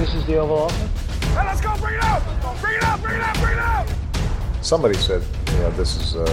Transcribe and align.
this 0.00 0.14
is 0.14 0.24
the 0.24 0.36
Oval 0.36 0.60
Office? 0.60 0.78
Hey, 1.34 1.44
let's 1.44 1.60
go! 1.60 1.76
Bring 1.76 1.94
it 1.94 2.04
out! 2.04 2.22
Bring 2.62 2.76
it 2.76 2.82
out! 2.82 3.02
Bring 3.02 3.16
it 3.16 3.22
out! 3.22 3.36
Bring 3.36 3.52
it 3.52 3.58
out! 3.58 3.86
Somebody 4.62 4.94
said, 4.94 5.22
you 5.52 5.58
know, 5.58 5.70
this 5.72 5.94
is 5.96 6.16
uh, 6.16 6.24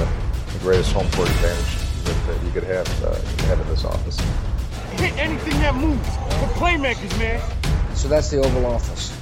the 0.53 0.59
greatest 0.59 0.93
home 0.93 1.09
court 1.11 1.27
advantage 1.27 2.05
that, 2.05 2.27
that 2.27 2.45
you 2.45 2.51
could 2.51 2.63
have, 2.63 2.87
uh, 3.03 3.15
have 3.47 3.59
in 3.59 3.67
this 3.67 3.83
office. 3.83 4.17
Hit 5.01 5.17
anything 5.17 5.59
that 5.59 5.75
moves. 5.75 6.07
We're 6.39 6.53
playmakers, 6.55 7.19
man. 7.19 7.41
So 7.93 8.07
that's 8.07 8.29
the 8.29 8.37
Oval 8.37 8.65
Office. 8.65 9.13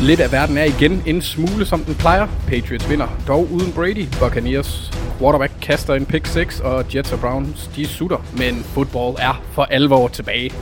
Lidt 0.00 0.20
af 0.20 0.32
verden 0.32 0.58
er 0.58 0.64
igen 0.64 1.02
en 1.06 1.22
smule 1.22 1.66
som 1.66 1.84
den 1.84 1.94
plejer. 1.94 2.26
Patriots 2.48 2.90
vinder, 2.90 3.08
dog 3.26 3.48
uden 3.52 3.72
Brady. 3.72 4.06
Buccaneers 4.20 4.90
quarterback 5.18 5.52
kaster 5.62 5.94
en 5.94 6.06
pick 6.06 6.26
6, 6.26 6.60
og 6.60 6.94
Jets 6.94 7.12
og 7.12 7.20
Browns 7.20 7.70
de 7.76 7.86
sutter. 7.86 8.18
Men 8.38 8.54
football 8.62 9.16
er 9.18 9.42
for 9.52 9.62
alvor 9.62 10.08
tilbage. 10.08 10.52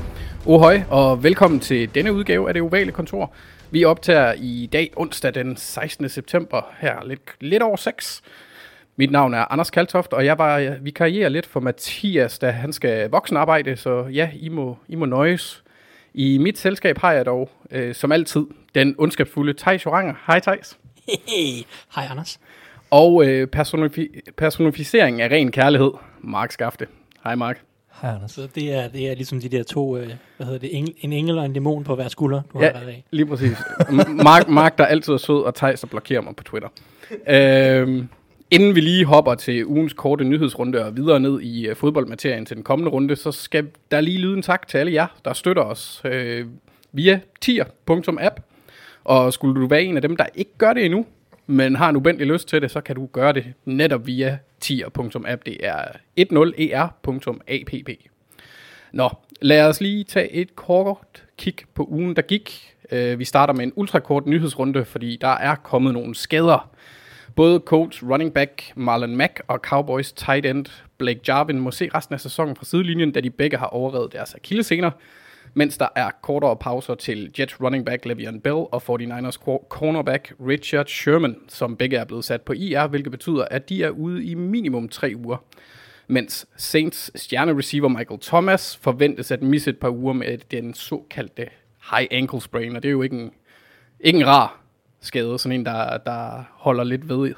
Ohøj, 0.46 0.80
og 0.90 1.22
velkommen 1.22 1.60
til 1.60 1.94
denne 1.94 2.12
udgave 2.12 2.48
af 2.48 2.54
det 2.54 2.62
ovale 2.62 2.92
kontor. 2.92 3.32
Vi 3.70 3.84
optager 3.84 4.32
i 4.32 4.68
dag 4.72 4.90
onsdag 4.96 5.34
den 5.34 5.56
16. 5.56 6.08
september 6.08 6.72
her 6.78 7.04
lidt, 7.04 7.20
lidt 7.40 7.62
over 7.62 7.76
6. 7.76 8.22
Mit 8.96 9.10
navn 9.10 9.34
er 9.34 9.52
Anders 9.52 9.70
Kaltoft, 9.70 10.12
og 10.12 10.24
jeg 10.24 10.38
var 10.38 10.76
vikarierer 10.80 11.28
lidt 11.28 11.46
for 11.46 11.60
Mathias, 11.60 12.38
da 12.38 12.50
han 12.50 12.72
skal 12.72 13.10
voksenarbejde, 13.10 13.76
så 13.76 14.06
ja, 14.12 14.30
I 14.34 14.48
må, 14.48 14.76
I 14.88 14.94
må 14.94 15.04
nøjes. 15.04 15.62
I 16.14 16.38
mit 16.38 16.58
selskab 16.58 16.98
har 16.98 17.12
jeg 17.12 17.26
dog, 17.26 17.50
øh, 17.70 17.94
som 17.94 18.12
altid, 18.12 18.46
den 18.74 18.94
ondskabsfulde 18.98 19.54
Thijs 19.58 19.86
Joranger. 19.86 20.14
Hej 20.26 20.40
Thijs. 20.40 20.78
Hey, 21.08 21.64
hej 21.94 22.06
Anders. 22.10 22.38
Og 22.92 23.24
øh, 23.26 23.48
personifi- 23.56 24.20
personificering 24.36 25.20
af 25.20 25.28
ren 25.30 25.50
kærlighed, 25.50 25.90
Mark 26.20 26.52
Skafte. 26.52 26.86
Hej 27.24 27.34
Mark. 27.34 27.60
Hej 28.02 28.10
Anders. 28.14 28.30
Så 28.30 28.48
det 28.54 28.72
er, 28.72 28.88
det 28.88 29.10
er 29.10 29.14
ligesom 29.14 29.40
de 29.40 29.48
der 29.48 29.62
to, 29.62 29.96
øh, 29.96 30.06
hvad 30.36 30.46
hedder 30.46 30.60
det, 30.60 30.76
engel, 30.76 30.94
en 31.00 31.12
engel 31.12 31.38
og 31.38 31.44
en 31.44 31.52
dæmon 31.52 31.84
på 31.84 31.94
hver 31.94 32.08
skulder, 32.08 32.42
du 32.52 32.60
Ja, 32.60 32.66
har 32.66 32.72
været 32.72 32.88
af. 32.88 33.04
lige 33.10 33.26
præcis. 33.26 33.56
Mark, 34.08 34.48
Mark, 34.48 34.78
der 34.78 34.84
altid 34.84 35.12
er 35.12 35.16
sød, 35.16 35.42
og 35.42 35.54
Thijs, 35.54 35.80
der 35.80 35.86
blokerer 35.86 36.20
mig 36.20 36.36
på 36.36 36.44
Twitter. 36.44 36.68
Øhm, 37.28 38.08
inden 38.50 38.74
vi 38.74 38.80
lige 38.80 39.04
hopper 39.04 39.34
til 39.34 39.66
ugens 39.66 39.92
korte 39.92 40.24
nyhedsrunde 40.24 40.84
og 40.84 40.96
videre 40.96 41.20
ned 41.20 41.40
i 41.40 41.70
uh, 41.70 41.76
fodboldmaterien 41.76 42.46
til 42.46 42.56
den 42.56 42.64
kommende 42.64 42.90
runde, 42.90 43.16
så 43.16 43.32
skal 43.32 43.66
der 43.90 44.00
lige 44.00 44.18
lyde 44.18 44.36
en 44.36 44.42
tak 44.42 44.68
til 44.68 44.78
alle 44.78 44.92
jer, 44.92 45.06
der 45.24 45.32
støtter 45.32 45.62
os 45.62 46.02
øh, 46.04 46.46
via 46.92 47.20
tier.app. 47.40 48.40
Og 49.04 49.32
skulle 49.32 49.60
du 49.60 49.66
være 49.66 49.82
en 49.82 49.96
af 49.96 50.02
dem, 50.02 50.16
der 50.16 50.26
ikke 50.34 50.50
gør 50.58 50.72
det 50.72 50.84
endnu, 50.84 51.06
men 51.46 51.76
har 51.76 51.88
en 51.88 51.96
ubendelig 51.96 52.26
lyst 52.26 52.48
til 52.48 52.62
det, 52.62 52.70
så 52.70 52.80
kan 52.80 52.96
du 52.96 53.06
gøre 53.06 53.32
det 53.32 53.44
netop 53.64 54.06
via 54.06 54.38
tier.app. 54.60 55.46
Det 55.46 55.66
er 55.66 55.84
e 56.16 56.24
10er.app. 56.24 58.08
Nå, 58.92 59.10
lad 59.40 59.68
os 59.68 59.80
lige 59.80 60.04
tage 60.04 60.32
et 60.32 60.56
kort 60.56 61.24
kig 61.38 61.54
på 61.74 61.86
ugen, 61.90 62.16
der 62.16 62.22
gik. 62.22 62.74
Øh, 62.92 63.18
vi 63.18 63.24
starter 63.24 63.54
med 63.54 63.64
en 63.64 63.72
ultrakort 63.76 64.26
nyhedsrunde, 64.26 64.84
fordi 64.84 65.18
der 65.20 65.28
er 65.28 65.54
kommet 65.54 65.94
nogle 65.94 66.14
skader. 66.14 66.70
Både 67.36 67.62
Colts 67.64 68.02
running 68.02 68.34
back 68.34 68.72
Marlon 68.76 69.16
Mack 69.16 69.42
og 69.48 69.58
Cowboys 69.58 70.12
tight 70.12 70.46
end 70.46 70.66
Blake 70.98 71.20
Jarvin 71.28 71.58
må 71.58 71.70
se 71.70 71.90
resten 71.94 72.14
af 72.14 72.20
sæsonen 72.20 72.56
fra 72.56 72.64
sidelinjen, 72.64 73.12
da 73.12 73.20
de 73.20 73.30
begge 73.30 73.56
har 73.56 73.66
overrevet 73.66 74.12
deres 74.12 74.34
akillescener, 74.34 74.90
mens 75.54 75.78
der 75.78 75.88
er 75.96 76.10
kortere 76.22 76.56
pauser 76.56 76.94
til 76.94 77.34
Jets 77.38 77.60
running 77.60 77.86
back 77.86 78.06
Le'Veon 78.06 78.40
Bell 78.40 78.54
og 78.54 78.82
49ers 78.82 79.36
cornerback 79.68 80.34
Richard 80.46 80.86
Sherman, 80.86 81.36
som 81.48 81.76
begge 81.76 81.96
er 81.96 82.04
blevet 82.04 82.24
sat 82.24 82.42
på 82.42 82.52
IR, 82.52 82.86
hvilket 82.86 83.10
betyder, 83.10 83.44
at 83.50 83.68
de 83.68 83.84
er 83.84 83.90
ude 83.90 84.24
i 84.24 84.34
minimum 84.34 84.88
tre 84.88 85.12
uger 85.16 85.36
mens 86.12 86.46
Saints 86.56 87.20
stjernereceiver 87.20 87.88
Michael 87.88 88.20
Thomas 88.20 88.76
forventes 88.76 89.30
at 89.30 89.42
misse 89.42 89.70
et 89.70 89.78
par 89.78 89.90
uger 89.90 90.12
med 90.12 90.38
den 90.50 90.74
såkaldte 90.74 91.48
high 91.90 92.08
ankle 92.10 92.40
sprain, 92.40 92.76
og 92.76 92.82
det 92.82 92.88
er 92.88 92.92
jo 92.92 93.02
ikke 93.02 93.16
en, 93.16 93.32
ikke 94.00 94.18
en 94.18 94.26
rar 94.26 94.60
skade, 95.00 95.38
sådan 95.38 95.60
en, 95.60 95.66
der, 95.66 95.98
der 95.98 96.44
holder 96.50 96.84
lidt 96.84 97.08
ved. 97.08 97.34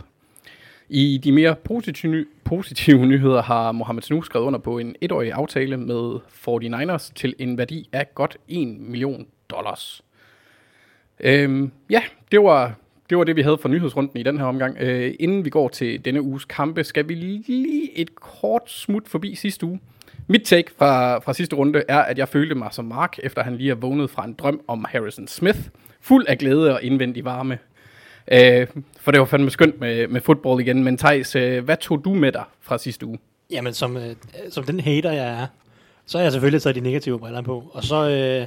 I 0.89 1.21
de 1.25 1.33
mere 1.33 1.56
positive, 1.65 2.25
positive 2.45 3.06
nyheder 3.12 3.43
har 3.43 3.72
Mohamed 3.72 4.03
Sanu 4.03 4.22
skrevet 4.22 4.47
under 4.47 4.59
på 4.59 4.78
en 4.78 4.97
etårig 5.00 5.33
aftale 5.33 5.77
med 5.77 6.19
49ers 6.49 7.12
til 7.15 7.34
en 7.39 7.59
værdi 7.59 7.89
af 7.93 8.15
godt 8.15 8.37
1 8.49 8.69
million 8.81 9.27
dollars. 9.50 10.03
Øhm, 11.21 11.71
ja, 11.91 12.03
det 12.33 12.43
var, 12.43 12.75
det 13.11 13.19
var 13.19 13.25
det, 13.25 13.37
vi 13.37 13.43
havde 13.43 13.59
for 13.59 13.69
nyhedsrunden 13.69 14.21
i 14.21 14.23
den 14.23 14.39
her 14.39 14.44
omgang. 14.44 14.77
Øh, 14.81 15.15
inden 15.21 15.44
vi 15.44 15.50
går 15.50 15.69
til 15.69 16.05
denne 16.05 16.23
uges 16.23 16.44
kampe, 16.44 16.84
skal 16.84 17.09
vi 17.09 17.15
lige 17.15 17.99
et 17.99 18.15
kort 18.15 18.71
smut 18.71 19.09
forbi 19.09 19.34
sidste 19.34 19.67
uge. 19.67 19.81
Mit 20.27 20.43
take 20.43 20.71
fra, 20.78 21.19
fra 21.19 21.34
sidste 21.34 21.56
runde 21.56 21.83
er, 21.89 21.99
at 21.99 22.19
jeg 22.19 22.28
følte 22.28 22.55
mig 22.55 22.69
som 22.73 22.84
Mark, 22.84 23.19
efter 23.23 23.43
han 23.43 23.56
lige 23.56 23.71
er 23.71 23.75
vågnet 23.75 24.11
fra 24.11 24.25
en 24.25 24.33
drøm 24.33 24.61
om 24.69 24.84
Harrison 24.89 25.27
Smith, 25.27 25.59
fuld 26.00 26.27
af 26.28 26.39
glæde 26.39 26.75
og 26.75 26.83
indvendig 26.83 27.25
varme. 27.25 27.59
Øh, 28.33 28.67
for 29.01 29.11
det 29.11 29.21
var 29.21 29.27
fandme 29.27 29.51
skønt 29.51 29.81
med, 29.81 30.09
med 30.09 30.21
fodbold 30.21 30.61
igen. 30.61 30.85
Men 30.85 30.99
Thijs, 30.99 31.37
øh, 31.37 31.65
hvad 31.65 31.77
tog 31.77 32.05
du 32.05 32.15
med 32.15 32.33
dig 32.33 32.45
fra 32.61 32.79
sidste 32.79 33.07
uge? 33.07 33.19
Jamen, 33.51 33.75
som, 33.75 33.97
øh, 33.97 34.15
som 34.51 34.65
den 34.65 34.81
hater, 34.81 35.12
jeg 35.12 35.43
er, 35.43 35.47
så 36.07 36.19
har 36.19 36.23
jeg 36.23 36.33
selvfølgelig 36.33 36.62
taget 36.62 36.77
de 36.77 36.81
negative 36.81 37.19
briller 37.19 37.43
på. 37.43 37.71
Og 37.73 37.85
så 37.85 38.09
øh, 38.09 38.47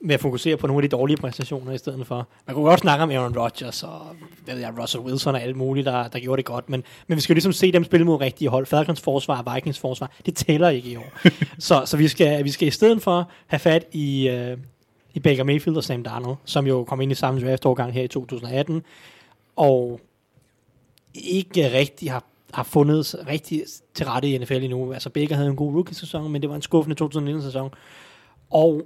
med 0.00 0.14
at 0.14 0.20
fokusere 0.20 0.56
på 0.56 0.66
nogle 0.66 0.84
af 0.84 0.90
de 0.90 0.96
dårlige 0.96 1.16
præstationer 1.16 1.72
i 1.72 1.78
stedet 1.78 2.06
for. 2.06 2.28
Man 2.46 2.54
kunne 2.54 2.64
godt 2.64 2.80
snakke 2.80 3.02
om 3.02 3.10
Aaron 3.10 3.38
Rodgers 3.38 3.82
og 3.82 4.00
ved 4.46 4.58
jeg, 4.58 4.72
Russell 4.82 5.04
Wilson 5.04 5.34
og 5.34 5.42
alt 5.42 5.56
muligt, 5.56 5.86
der, 5.86 6.08
der 6.08 6.18
gjorde 6.18 6.36
det 6.36 6.44
godt. 6.44 6.70
Men, 6.70 6.84
men 7.06 7.16
vi 7.16 7.20
skal 7.20 7.32
jo 7.32 7.34
ligesom 7.34 7.52
se 7.52 7.72
dem 7.72 7.84
spille 7.84 8.06
mod 8.06 8.20
rigtige 8.20 8.48
hold. 8.48 8.66
Falcons 8.66 9.00
forsvar 9.00 9.42
og 9.42 9.54
Vikings 9.54 9.78
forsvar, 9.78 10.10
det 10.26 10.36
tæller 10.36 10.68
ikke 10.68 10.88
i 10.88 10.96
år. 10.96 11.12
så 11.58 11.82
så 11.84 11.96
vi, 11.96 12.08
skal, 12.08 12.44
vi 12.44 12.50
skal 12.50 12.68
i 12.68 12.70
stedet 12.70 13.02
for 13.02 13.30
have 13.46 13.58
fat 13.58 13.84
i, 13.92 14.28
øh, 14.28 14.58
i 15.14 15.20
Baker 15.20 15.44
Mayfield 15.44 15.76
og 15.76 15.84
Sam 15.84 16.02
Darnold, 16.02 16.36
som 16.44 16.66
jo 16.66 16.84
kom 16.84 17.00
ind 17.00 17.12
i 17.12 17.14
samme 17.14 17.40
draft-årgang 17.40 17.92
her 17.92 18.02
i 18.02 18.08
2018. 18.08 18.82
Og 19.56 20.00
ikke 21.14 21.72
rigtig 21.72 22.10
har, 22.10 22.24
har 22.52 22.62
fundet 22.62 23.14
rigtig 23.28 23.62
til 23.94 24.06
rette 24.06 24.28
i 24.28 24.38
NFL 24.38 24.52
endnu. 24.52 24.92
Altså 24.92 25.10
Baker 25.10 25.36
havde 25.36 25.48
en 25.48 25.56
god 25.56 25.74
rookie-sæson, 25.74 26.32
men 26.32 26.42
det 26.42 26.50
var 26.50 26.56
en 26.56 26.62
skuffende 26.62 27.04
2019-sæson. 27.04 27.70
Og 28.50 28.82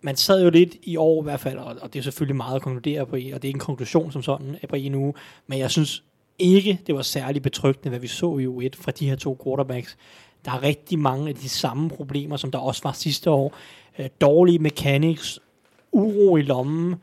man 0.00 0.16
sad 0.16 0.42
jo 0.42 0.50
lidt 0.50 0.76
i 0.82 0.96
år 0.96 1.22
i 1.22 1.24
hvert 1.24 1.40
fald, 1.40 1.58
og, 1.58 1.76
og 1.80 1.92
det 1.92 1.98
er 1.98 2.02
selvfølgelig 2.02 2.36
meget 2.36 2.56
at 2.56 2.62
konkludere 2.62 3.06
på, 3.06 3.16
og 3.16 3.22
det 3.22 3.32
er 3.32 3.34
ikke 3.34 3.48
en 3.48 3.58
konklusion 3.58 4.12
som 4.12 4.22
sådan 4.22 4.56
på 4.68 4.76
en 4.76 4.94
uge, 4.94 5.14
men 5.46 5.58
jeg 5.58 5.70
synes 5.70 6.02
ikke, 6.38 6.80
det 6.86 6.94
var 6.94 7.02
særlig 7.02 7.42
betryggende, 7.42 7.88
hvad 7.88 7.98
vi 7.98 8.06
så 8.06 8.38
i 8.38 8.46
U1 8.46 8.82
fra 8.82 8.90
de 8.90 9.08
her 9.08 9.16
to 9.16 9.40
quarterbacks. 9.44 9.96
Der 10.44 10.52
er 10.52 10.62
rigtig 10.62 10.98
mange 10.98 11.28
af 11.28 11.34
de 11.34 11.48
samme 11.48 11.90
problemer, 11.90 12.36
som 12.36 12.50
der 12.50 12.58
også 12.58 12.80
var 12.84 12.92
sidste 12.92 13.30
år. 13.30 13.54
Øh, 13.98 14.08
dårlige 14.20 14.58
mechanics, 14.58 15.40
uro 15.92 16.36
i 16.36 16.42
lommen, 16.42 16.94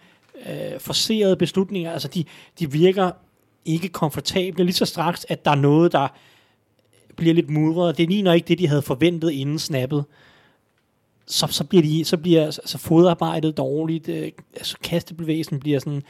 øh, 0.50 0.80
forserede 0.80 1.36
beslutninger, 1.36 1.92
altså 1.92 2.08
de, 2.08 2.24
de 2.60 2.72
virker 2.72 3.12
ikke 3.66 3.90
komfortable, 3.90 4.64
lige 4.64 4.74
så 4.74 4.86
straks, 4.86 5.26
at 5.30 5.46
der 5.46 5.52
er 5.52 5.56
noget, 5.56 5.92
der 5.92 6.08
bliver 7.16 7.34
lidt 7.34 7.50
mudret. 7.50 7.98
Det 7.98 8.10
ligner 8.10 8.34
ikke 8.34 8.48
det, 8.48 8.60
de 8.60 8.68
havde 8.68 8.82
forventet 8.82 9.32
inden 9.32 9.60
snappet. 9.60 10.06
Så, 11.28 11.48
så 11.48 11.64
bliver, 11.64 11.84
de, 11.84 12.06
så 12.06 12.18
bliver 12.18 12.46
altså, 12.46 12.78
fodarbejdet 12.78 13.58
dårligt, 13.58 14.10
øh, 14.10 14.32
altså 14.56 14.78
kastebevægelsen 14.84 15.60
bliver 15.60 15.80
sådan, 15.80 16.04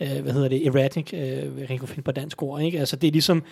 øh, 0.00 0.22
hvad 0.22 0.32
hedder 0.32 0.48
det, 0.48 0.66
erratic, 0.66 1.12
øh, 1.12 1.20
jeg 1.58 1.66
kan 1.66 1.70
ikke 1.70 1.86
finde 1.86 2.02
på 2.02 2.12
dansk 2.12 2.42
ord, 2.42 2.62
ikke? 2.62 2.78
Altså 2.78 2.96
det 2.96 3.08
er 3.08 3.12
ligesom, 3.12 3.42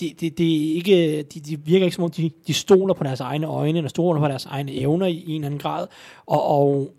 det, 0.00 0.20
det, 0.20 0.38
det 0.38 0.46
er 0.46 0.74
ikke, 0.74 1.22
de, 1.22 1.40
de 1.40 1.60
virker 1.60 1.84
ikke 1.84 1.94
som 1.94 2.04
om, 2.04 2.10
de, 2.10 2.30
de 2.46 2.54
stoler 2.54 2.94
på 2.94 3.04
deres 3.04 3.20
egne 3.20 3.46
øjne, 3.46 3.78
eller 3.78 3.88
stoler 3.88 4.20
på 4.20 4.28
deres 4.28 4.46
egne 4.46 4.72
evner 4.72 5.06
i, 5.06 5.12
i 5.12 5.30
en 5.30 5.34
eller 5.34 5.46
anden 5.46 5.60
grad, 5.60 5.86
og, 6.26 6.46
og 6.46 6.94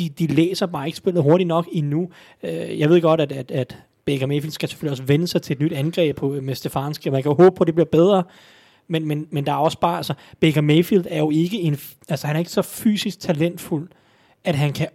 de, 0.00 0.08
de 0.08 0.26
læser 0.26 0.66
bare 0.66 0.86
ikke 0.86 0.98
spillet 0.98 1.22
hurtigt 1.22 1.48
nok 1.48 1.68
endnu. 1.72 2.10
Øh, 2.42 2.78
jeg 2.78 2.88
ved 2.88 3.00
godt, 3.00 3.20
at, 3.20 3.32
at, 3.32 3.50
at 3.50 3.78
Baker 4.04 4.26
Mayfield 4.26 4.52
skal 4.52 4.68
selvfølgelig 4.68 4.90
også 4.90 5.02
vende 5.02 5.26
sig 5.26 5.42
til 5.42 5.54
et 5.54 5.60
nyt 5.60 5.72
angreb 5.72 6.16
på, 6.16 6.34
øh, 6.34 6.42
med 6.42 6.54
Stefanski, 6.54 7.08
og 7.08 7.12
man 7.12 7.22
kan 7.22 7.32
håbe 7.32 7.56
på, 7.56 7.62
at 7.62 7.66
det 7.66 7.74
bliver 7.74 7.88
bedre, 7.92 8.22
men, 8.88 9.08
men, 9.08 9.26
men 9.30 9.46
der 9.46 9.52
er 9.52 9.56
også 9.56 9.78
bare, 9.78 9.96
altså, 9.96 10.14
Baker 10.40 10.60
Mayfield 10.60 11.06
er 11.10 11.18
jo 11.18 11.30
ikke 11.30 11.60
en, 11.60 11.76
altså 12.08 12.26
han 12.26 12.36
er 12.36 12.38
ikke 12.38 12.50
så 12.50 12.62
fysisk 12.62 13.20
talentfuld, 13.20 13.88
at 14.44 14.54
han 14.54 14.72
kan 14.72 14.88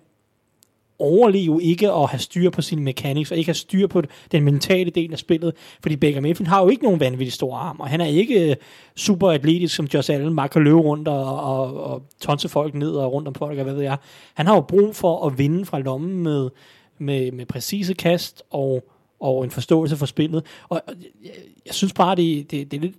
overleve 0.99 1.63
ikke 1.63 1.91
at 1.91 2.09
have 2.09 2.19
styr 2.19 2.49
på 2.49 2.61
sine 2.61 2.81
mechanics, 2.81 3.31
og 3.31 3.37
ikke 3.37 3.47
have 3.47 3.55
styr 3.55 3.87
på 3.87 4.01
den 4.31 4.43
mentale 4.43 4.91
del 4.91 5.11
af 5.11 5.19
spillet, 5.19 5.53
fordi 5.81 5.95
Baker 5.95 6.21
Mayfield 6.21 6.47
har 6.47 6.61
jo 6.61 6.69
ikke 6.69 6.83
nogen 6.83 6.99
vanvittig 6.99 7.33
store 7.33 7.59
arm, 7.59 7.79
og 7.79 7.87
han 7.87 8.01
er 8.01 8.05
ikke 8.05 8.49
øh, 8.49 8.55
super 8.95 9.31
atletisk 9.31 9.75
som 9.75 9.87
Josh 9.93 10.13
Allen, 10.13 10.35
bare 10.35 10.49
kan 10.49 10.63
løbe 10.63 10.79
rundt 10.79 11.07
og, 11.07 11.41
og, 11.41 11.83
og 11.83 12.03
tonse 12.19 12.49
folk 12.49 12.73
ned 12.73 12.91
og 12.91 13.13
rundt 13.13 13.27
om 13.27 13.35
folk, 13.35 13.57
og 13.57 13.63
hvad 13.63 13.73
ved 13.73 13.83
jeg. 13.83 13.97
Han 14.33 14.45
har 14.45 14.55
jo 14.55 14.61
brug 14.61 14.95
for 14.95 15.27
at 15.27 15.37
vinde 15.37 15.65
fra 15.65 15.79
lommen 15.79 16.23
med, 16.23 16.49
med, 16.97 17.31
med 17.31 17.45
præcise 17.45 17.93
kast 17.93 18.43
og, 18.49 18.83
og 19.19 19.43
en 19.43 19.51
forståelse 19.51 19.97
for 19.97 20.05
spillet, 20.05 20.45
og 20.69 20.81
og 20.87 20.93
jeg, 21.23 21.31
jeg 21.65 21.73
synes 21.73 21.93
bare, 21.93 22.15
det, 22.15 22.51
det, 22.51 22.71
det 22.71 22.77
er 22.77 22.81
lidt, 22.81 22.95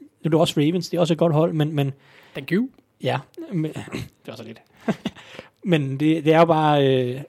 nu 0.00 0.06
er 0.24 0.28
det 0.28 0.40
også 0.40 0.60
Ravens, 0.60 0.88
det 0.88 0.96
er 0.96 1.00
også 1.00 1.14
et 1.14 1.18
godt 1.18 1.32
hold, 1.32 1.52
men, 1.52 1.74
men 1.74 1.92
Thank 2.34 2.52
you. 2.52 2.68
Ja, 3.02 3.18
men, 3.52 3.72
det 4.24 4.26
var 4.26 4.36
så 4.36 4.42
lidt. 4.42 4.62
men 5.64 6.00
det, 6.00 6.24
det 6.24 6.32
er 6.32 6.38
jo 6.38 6.44
bare, 6.44 6.86
øh, 6.86 7.20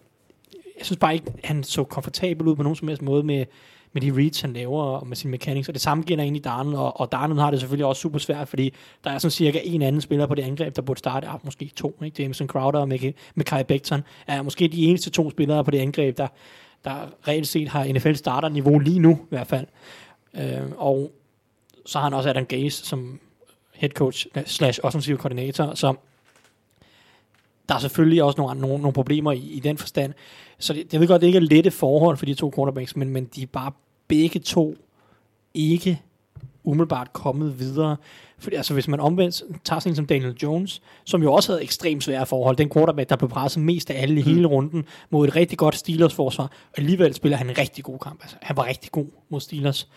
jeg 0.82 0.86
synes 0.86 1.00
bare 1.00 1.14
ikke, 1.14 1.32
han 1.44 1.64
så 1.64 1.84
komfortabel 1.84 2.48
ud 2.48 2.56
på 2.56 2.64
nogen 2.64 2.76
som 2.76 2.88
helst 2.88 3.02
måde 3.02 3.24
med, 3.24 3.46
med 3.94 4.02
de 4.02 4.12
reads, 4.18 4.42
han 4.42 4.54
laver, 4.54 4.84
og 4.84 5.08
med 5.08 5.16
sin 5.16 5.32
mechanics, 5.32 5.68
og 5.68 5.74
det 5.74 5.82
samme 5.82 6.04
gælder 6.04 6.24
egentlig 6.24 6.44
Darnold, 6.44 6.76
og, 6.76 7.00
og 7.00 7.12
Darnold 7.12 7.40
har 7.40 7.52
det 7.52 7.60
selvfølgelig 7.60 7.86
også 7.86 8.02
super 8.02 8.20
svært, 8.20 8.48
fordi 8.48 8.74
der 9.04 9.12
er 9.12 9.18
sådan 9.18 9.32
cirka 9.32 9.60
en 9.64 9.82
anden 9.82 10.02
spiller 10.02 10.26
på 10.26 10.36
det 10.36 10.44
angreb, 10.44 10.76
der 10.76 10.82
burde 10.82 10.98
starte, 10.98 11.28
ah, 11.28 11.40
måske 11.44 11.72
to, 11.76 11.96
ikke? 12.04 12.24
Jameson 12.24 12.48
Crowder 12.48 12.80
og 12.80 12.88
Mekhi 12.88 13.64
Becton, 13.68 14.04
er 14.28 14.42
måske 14.42 14.68
de 14.68 14.86
eneste 14.86 15.10
to 15.10 15.30
spillere 15.30 15.64
på 15.64 15.72
det 15.72 15.80
angreb, 15.80 16.18
der, 16.18 16.28
der 16.84 16.96
reelt 17.28 17.48
set 17.48 17.68
har 17.68 17.94
NFL 17.94 18.14
starter-niveau 18.14 18.80
lige 18.80 19.00
nu, 19.00 19.12
i 19.12 19.30
hvert 19.30 19.48
fald. 19.48 19.68
Øh, 20.34 20.72
og 20.78 21.12
så 21.86 21.98
har 22.00 22.04
han 22.04 22.14
også 22.14 22.30
Adam 22.30 22.46
Gaze 22.46 22.86
som 22.86 23.20
head 23.74 23.90
coach 23.90 24.28
slash 24.46 24.80
offensive 24.84 25.18
koordinator, 25.18 25.76
så 25.76 25.96
der 27.70 27.76
er 27.76 27.80
selvfølgelig 27.80 28.24
også 28.24 28.42
nogle, 28.42 28.62
nogle, 28.62 28.78
nogle 28.78 28.94
problemer 28.94 29.32
i, 29.32 29.40
i 29.40 29.60
den 29.60 29.78
forstand. 29.78 30.14
Så 30.62 30.74
det, 30.74 30.94
jeg 30.94 31.02
ved 31.02 31.08
godt, 31.08 31.22
det 31.22 31.28
ikke 31.28 31.38
er 31.38 31.42
lette 31.42 31.72
forhold 31.72 32.18
for 32.18 32.26
de 32.26 32.34
to 32.34 32.52
quarterbacks, 32.56 32.96
men, 32.96 33.10
men 33.10 33.26
de 33.26 33.42
er 33.42 33.48
bare 33.48 33.72
begge 34.08 34.40
to 34.40 34.76
ikke 35.54 36.02
umiddelbart 36.64 37.14
kommet 37.14 37.60
videre. 37.60 37.98
Fordi 38.40 38.56
altså, 38.56 38.74
hvis 38.74 38.88
man 38.88 39.00
omvendt 39.00 39.44
tager 39.64 39.80
sådan 39.80 39.96
som 39.96 40.06
Daniel 40.06 40.38
Jones, 40.44 40.82
som 41.06 41.24
jo 41.24 41.34
også 41.34 41.52
havde 41.52 41.64
ekstremt 41.64 42.04
svære 42.04 42.26
forhold, 42.26 42.58
den 42.58 42.70
quarterback, 42.70 43.10
der 43.10 43.16
blev 43.16 43.30
presset 43.30 43.64
mest 43.64 43.92
af 43.92 44.02
alle 44.02 44.20
i 44.20 44.24
hele 44.24 44.42
mm. 44.42 44.46
runden, 44.46 44.86
mod 45.10 45.28
et 45.28 45.36
rigtig 45.36 45.58
godt 45.58 45.76
Steelers-forsvar, 45.76 46.44
og 46.44 46.50
alligevel 46.78 47.14
spiller 47.14 47.38
han 47.38 47.50
en 47.50 47.58
rigtig 47.58 47.84
god 47.84 48.00
kamp. 48.00 48.20
Altså, 48.22 48.38
han 48.42 48.58
var 48.58 48.66
rigtig 48.66 48.92
god 48.92 49.06
mod 49.30 49.40
Steelers. 49.40 49.88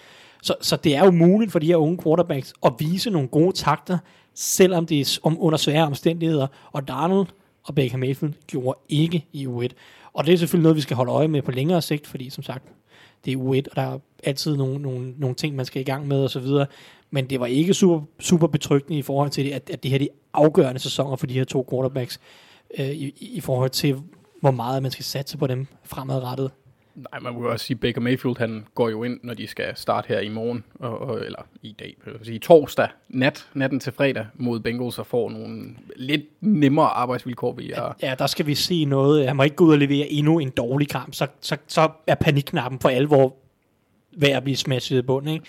Så, 0.43 0.55
så 0.61 0.77
det 0.77 0.97
er 0.97 1.05
jo 1.05 1.11
muligt 1.11 1.53
for 1.53 1.59
de 1.59 1.67
her 1.67 1.77
unge 1.77 2.03
quarterbacks 2.03 2.53
at 2.65 2.73
vise 2.79 3.11
nogle 3.11 3.29
gode 3.29 3.53
takter, 3.53 3.99
selvom 4.35 4.87
det 4.87 5.01
er 5.01 5.19
om, 5.23 5.37
under 5.41 5.57
svære 5.57 5.87
omstændigheder. 5.87 6.47
Og 6.73 6.89
Darnold 6.89 7.27
og 7.65 7.75
Baker 7.75 7.97
Mayfield 7.97 8.35
gjorde 8.47 8.79
ikke 8.89 9.27
i 9.33 9.47
U1. 9.47 9.69
Og 10.15 10.27
det 10.27 10.35
er 10.35 10.39
selvfølgelig 10.39 10.63
noget, 10.63 10.77
vi 10.77 10.81
skal 10.81 10.97
holde 10.97 11.13
øje 11.13 11.29
med 11.29 11.43
på 11.43 11.51
længere 11.51 11.83
sigt, 11.83 12.07
fordi 12.07 12.31
som 12.31 12.43
sagt, 12.43 12.65
det 13.25 13.33
er 13.33 13.37
U1, 13.37 13.71
og 13.71 13.77
der 13.77 13.83
er 13.83 13.99
altid 14.25 14.57
nogle, 14.57 14.83
nogle, 14.83 15.15
nogle 15.19 15.37
ting, 15.37 15.57
man 15.57 15.67
skal 15.67 15.81
i 15.81 15.85
gang 15.85 16.09
med 16.09 16.25
osv. 16.25 16.47
Men 17.11 17.31
det 17.31 17.41
var 17.41 17.47
ikke 17.47 17.75
super, 17.75 18.07
super 18.21 18.47
betryggende 18.47 18.99
i 18.99 19.03
forhold 19.03 19.31
til, 19.31 19.49
at, 19.49 19.71
at 19.71 19.83
det 19.83 19.91
her 19.91 19.97
er 19.97 19.99
de 19.99 20.09
afgørende 20.33 20.81
sæsoner 20.81 21.17
for 21.17 21.27
de 21.27 21.35
her 21.35 21.45
to 21.45 21.67
quarterbacks, 21.71 22.21
øh, 22.79 22.91
i, 22.91 23.15
i 23.21 23.41
forhold 23.41 23.71
til, 23.71 24.03
hvor 24.41 24.51
meget 24.51 24.83
man 24.83 24.91
skal 24.91 25.05
satse 25.05 25.39
på 25.39 25.47
dem 25.47 25.67
fremadrettet. 25.85 26.51
Nej, 26.95 27.21
man 27.21 27.35
må 27.35 27.49
også 27.49 27.67
sige, 27.67 27.77
Baker 27.77 28.01
Mayfield, 28.01 28.39
han 28.39 28.67
går 28.75 28.89
jo 28.89 29.05
ind, 29.05 29.21
når 29.23 29.35
de 29.35 29.47
skal 29.47 29.77
starte 29.77 30.09
her 30.09 30.21
i 30.21 30.29
morgen, 30.29 30.65
og, 30.75 30.99
og, 30.99 31.25
eller 31.25 31.47
i 31.63 31.75
dag, 31.79 31.97
vil 32.05 32.15
sige 32.23 32.39
torsdag 32.39 32.89
nat, 33.09 33.47
natten 33.55 33.81
til 33.81 33.93
fredag 33.93 34.27
mod 34.35 34.61
Bengals, 34.61 34.99
og 34.99 35.07
får 35.07 35.31
nogle 35.31 35.77
lidt 35.97 36.23
nemmere 36.41 36.87
arbejdsvilkår, 36.87 37.53
vil 37.53 37.67
jeg... 37.67 37.93
Ja, 38.03 38.15
der 38.19 38.27
skal 38.27 38.47
vi 38.47 38.55
se 38.55 38.85
noget. 38.85 39.27
Han 39.27 39.37
må 39.37 39.43
ikke 39.43 39.57
gå 39.57 39.65
ud 39.65 39.73
og 39.73 39.79
levere 39.79 40.07
endnu 40.07 40.39
en 40.39 40.51
dårlig 40.51 40.89
kamp, 40.89 41.15
så, 41.15 41.27
så, 41.41 41.57
så 41.67 41.91
er 42.07 42.15
panikknappen 42.15 42.81
for 42.81 42.89
alvor 42.89 43.37
ved 44.17 44.29
at 44.29 44.45
blive 44.45 44.57
smashet 44.57 44.99
i 44.99 45.03
bunden, 45.03 45.35
ikke? 45.35 45.45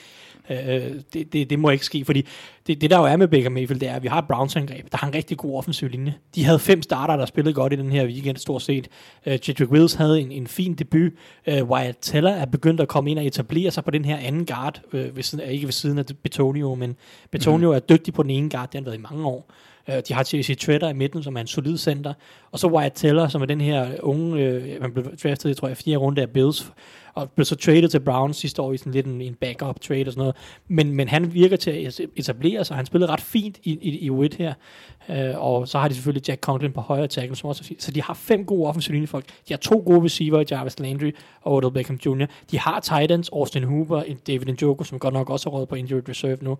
Øh, 0.49 0.91
det, 1.13 1.33
det, 1.33 1.49
det 1.49 1.59
må 1.59 1.69
ikke 1.69 1.85
ske, 1.85 2.05
fordi 2.05 2.25
det, 2.67 2.81
det 2.81 2.89
der 2.89 2.97
jo 2.97 3.03
er 3.03 3.15
med 3.15 3.27
Baker 3.27 3.49
Mayfield, 3.49 3.79
det 3.79 3.89
er, 3.89 3.95
at 3.95 4.03
vi 4.03 4.07
har 4.07 4.19
et 4.19 4.27
Browns-angreb, 4.27 4.91
der 4.91 4.97
har 4.97 5.07
en 5.07 5.15
rigtig 5.15 5.37
god 5.37 5.57
offensiv 5.57 5.89
linje. 5.89 6.13
De 6.35 6.43
havde 6.43 6.59
fem 6.59 6.81
starter, 6.81 7.15
der 7.15 7.25
spillede 7.25 7.53
godt 7.53 7.73
i 7.73 7.75
den 7.75 7.91
her 7.91 8.05
weekend, 8.05 8.37
stort 8.37 8.61
set. 8.61 8.87
Uh, 9.25 9.31
Jedrick 9.31 9.71
Wills 9.71 9.93
havde 9.93 10.21
en, 10.21 10.31
en 10.31 10.47
fin 10.47 10.73
debut. 10.73 11.11
Uh, 11.47 11.69
Wyatt 11.69 11.97
Teller 12.01 12.31
er 12.31 12.45
begyndt 12.45 12.81
at 12.81 12.87
komme 12.87 13.11
ind 13.11 13.19
og 13.19 13.25
etablere 13.25 13.71
sig 13.71 13.83
på 13.83 13.91
den 13.91 14.05
her 14.05 14.17
anden 14.17 14.45
guard, 14.45 14.81
uh, 14.93 15.15
ved 15.15 15.23
siden, 15.23 15.49
ikke 15.49 15.67
ved 15.67 15.73
siden 15.73 15.97
af 15.97 16.05
Betonio, 16.23 16.75
men 16.75 16.95
Betonio 17.31 17.69
mm. 17.69 17.75
er 17.75 17.79
dygtig 17.79 18.13
på 18.13 18.23
den 18.23 18.31
ene 18.31 18.49
guard, 18.49 18.71
det 18.71 18.73
har 18.73 18.79
han 18.79 18.85
været 18.85 18.97
i 18.97 19.13
mange 19.13 19.27
år. 19.27 19.51
Uh, 19.87 19.95
de 20.07 20.13
har 20.13 20.29
J.C. 20.33 20.57
Treader 20.57 20.89
i 20.89 20.93
midten, 20.93 21.23
som 21.23 21.35
er 21.35 21.41
en 21.41 21.47
solid 21.47 21.77
center. 21.77 22.13
Og 22.51 22.59
så 22.59 22.67
Wyatt 22.67 22.95
Teller, 22.95 23.27
som 23.27 23.41
er 23.41 23.45
den 23.45 23.61
her 23.61 23.87
unge, 23.99 24.57
uh, 24.57 24.81
man 24.81 24.91
blev 24.93 25.05
draftet, 25.05 25.49
jeg 25.49 25.57
tror 25.57 25.67
jeg, 25.67 25.77
fire 25.77 25.97
runde 25.97 26.21
af 26.21 26.29
Bills 26.29 26.71
og 27.15 27.31
blev 27.31 27.45
så 27.45 27.55
traded 27.55 27.89
til 27.89 27.99
Browns 27.99 28.37
sidste 28.37 28.61
år 28.61 28.73
i 28.73 28.77
sådan 28.77 28.93
lidt 28.93 29.05
en, 29.05 29.21
en 29.21 29.35
backup 29.35 29.79
trade 29.79 30.01
og 30.01 30.11
sådan 30.11 30.19
noget. 30.19 30.35
Men, 30.67 30.93
men 30.93 31.07
han 31.07 31.33
virker 31.33 31.57
til 31.57 31.71
at 31.71 32.01
etablere 32.15 32.65
sig. 32.65 32.77
Han 32.77 32.85
spillede 32.85 33.11
ret 33.11 33.21
fint 33.21 33.59
i, 33.63 33.71
i, 33.81 33.99
i 33.99 34.11
Witt 34.11 34.35
her. 34.35 34.53
øh, 35.09 35.33
og 35.35 35.67
så 35.67 35.79
har 35.79 35.87
de 35.87 35.93
selvfølgelig 35.93 36.29
Jack 36.29 36.41
Conklin 36.41 36.71
på 36.71 36.81
højre 36.81 37.07
tackle, 37.07 37.35
som 37.35 37.49
også 37.49 37.61
er 37.63 37.65
fint. 37.65 37.83
Så 37.83 37.91
de 37.91 38.01
har 38.01 38.13
fem 38.13 38.45
gode 38.45 38.67
offensive 38.67 38.93
linjefolk. 38.93 39.25
De 39.27 39.53
har 39.53 39.57
to 39.57 39.83
gode 39.85 40.03
receiver 40.03 40.43
Jarvis 40.51 40.79
Landry 40.79 41.11
og 41.41 41.53
Odell 41.53 41.73
Beckham 41.73 41.99
Jr. 42.05 42.25
De 42.51 42.59
har 42.59 42.79
Titans, 42.79 43.29
Austin 43.29 43.63
Hooper, 43.63 44.03
David 44.27 44.45
Njoku, 44.53 44.83
som 44.83 44.99
godt 44.99 45.13
nok 45.13 45.29
også 45.29 45.49
er 45.49 45.53
råd 45.53 45.65
på 45.65 45.75
injured 45.75 46.09
reserve 46.09 46.37
nu, 46.41 46.57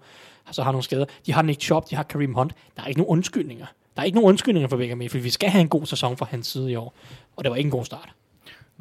så 0.52 0.64
har 0.64 0.72
nogle 0.72 0.84
skader. 0.84 1.06
De 1.26 1.34
har 1.34 1.42
Nick 1.42 1.62
Chubb, 1.62 1.90
de 1.90 1.96
har 1.96 2.04
Kareem 2.04 2.34
Hunt. 2.34 2.54
Der 2.76 2.84
er 2.84 2.88
ikke 2.88 3.00
nogen 3.00 3.12
undskyldninger. 3.12 3.66
Der 3.96 4.02
er 4.02 4.06
ikke 4.06 4.16
nogen 4.16 4.30
undskyldninger 4.30 4.68
for 4.68 4.78
Baker 4.78 4.96
Mayfield. 4.96 5.24
Vi 5.24 5.30
skal 5.30 5.50
have 5.50 5.62
en 5.62 5.68
god 5.68 5.86
sæson 5.86 6.18
fra 6.18 6.28
hans 6.30 6.48
side 6.48 6.72
i 6.72 6.76
år. 6.76 6.94
Og 7.36 7.44
det 7.44 7.50
var 7.50 7.56
ikke 7.56 7.68
en 7.68 7.72
god 7.72 7.86
start. 7.86 8.14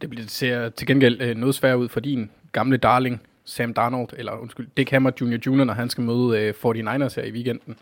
Det 0.01 0.11
bliver 0.11 0.27
ser 0.27 0.69
til 0.69 0.87
gengæld 0.87 1.21
øh, 1.21 1.37
noget 1.37 1.55
svært 1.55 1.77
ud 1.77 1.89
for 1.89 2.01
din 2.01 2.31
gamle 2.53 2.77
darling, 2.77 3.21
Sam 3.45 3.75
Darnold, 3.75 4.09
eller 4.17 4.33
undskyld, 4.33 4.69
Dick 4.77 4.91
Hammer 4.91 5.11
Jr. 5.21 5.39
Jr., 5.47 5.65
når 5.65 5.75
han 5.75 5.91
skal 5.91 6.05
møde 6.05 6.39
øh, 6.41 6.55
49ers 6.65 7.15
her 7.17 7.23
i 7.23 7.33
weekenden. 7.33 7.77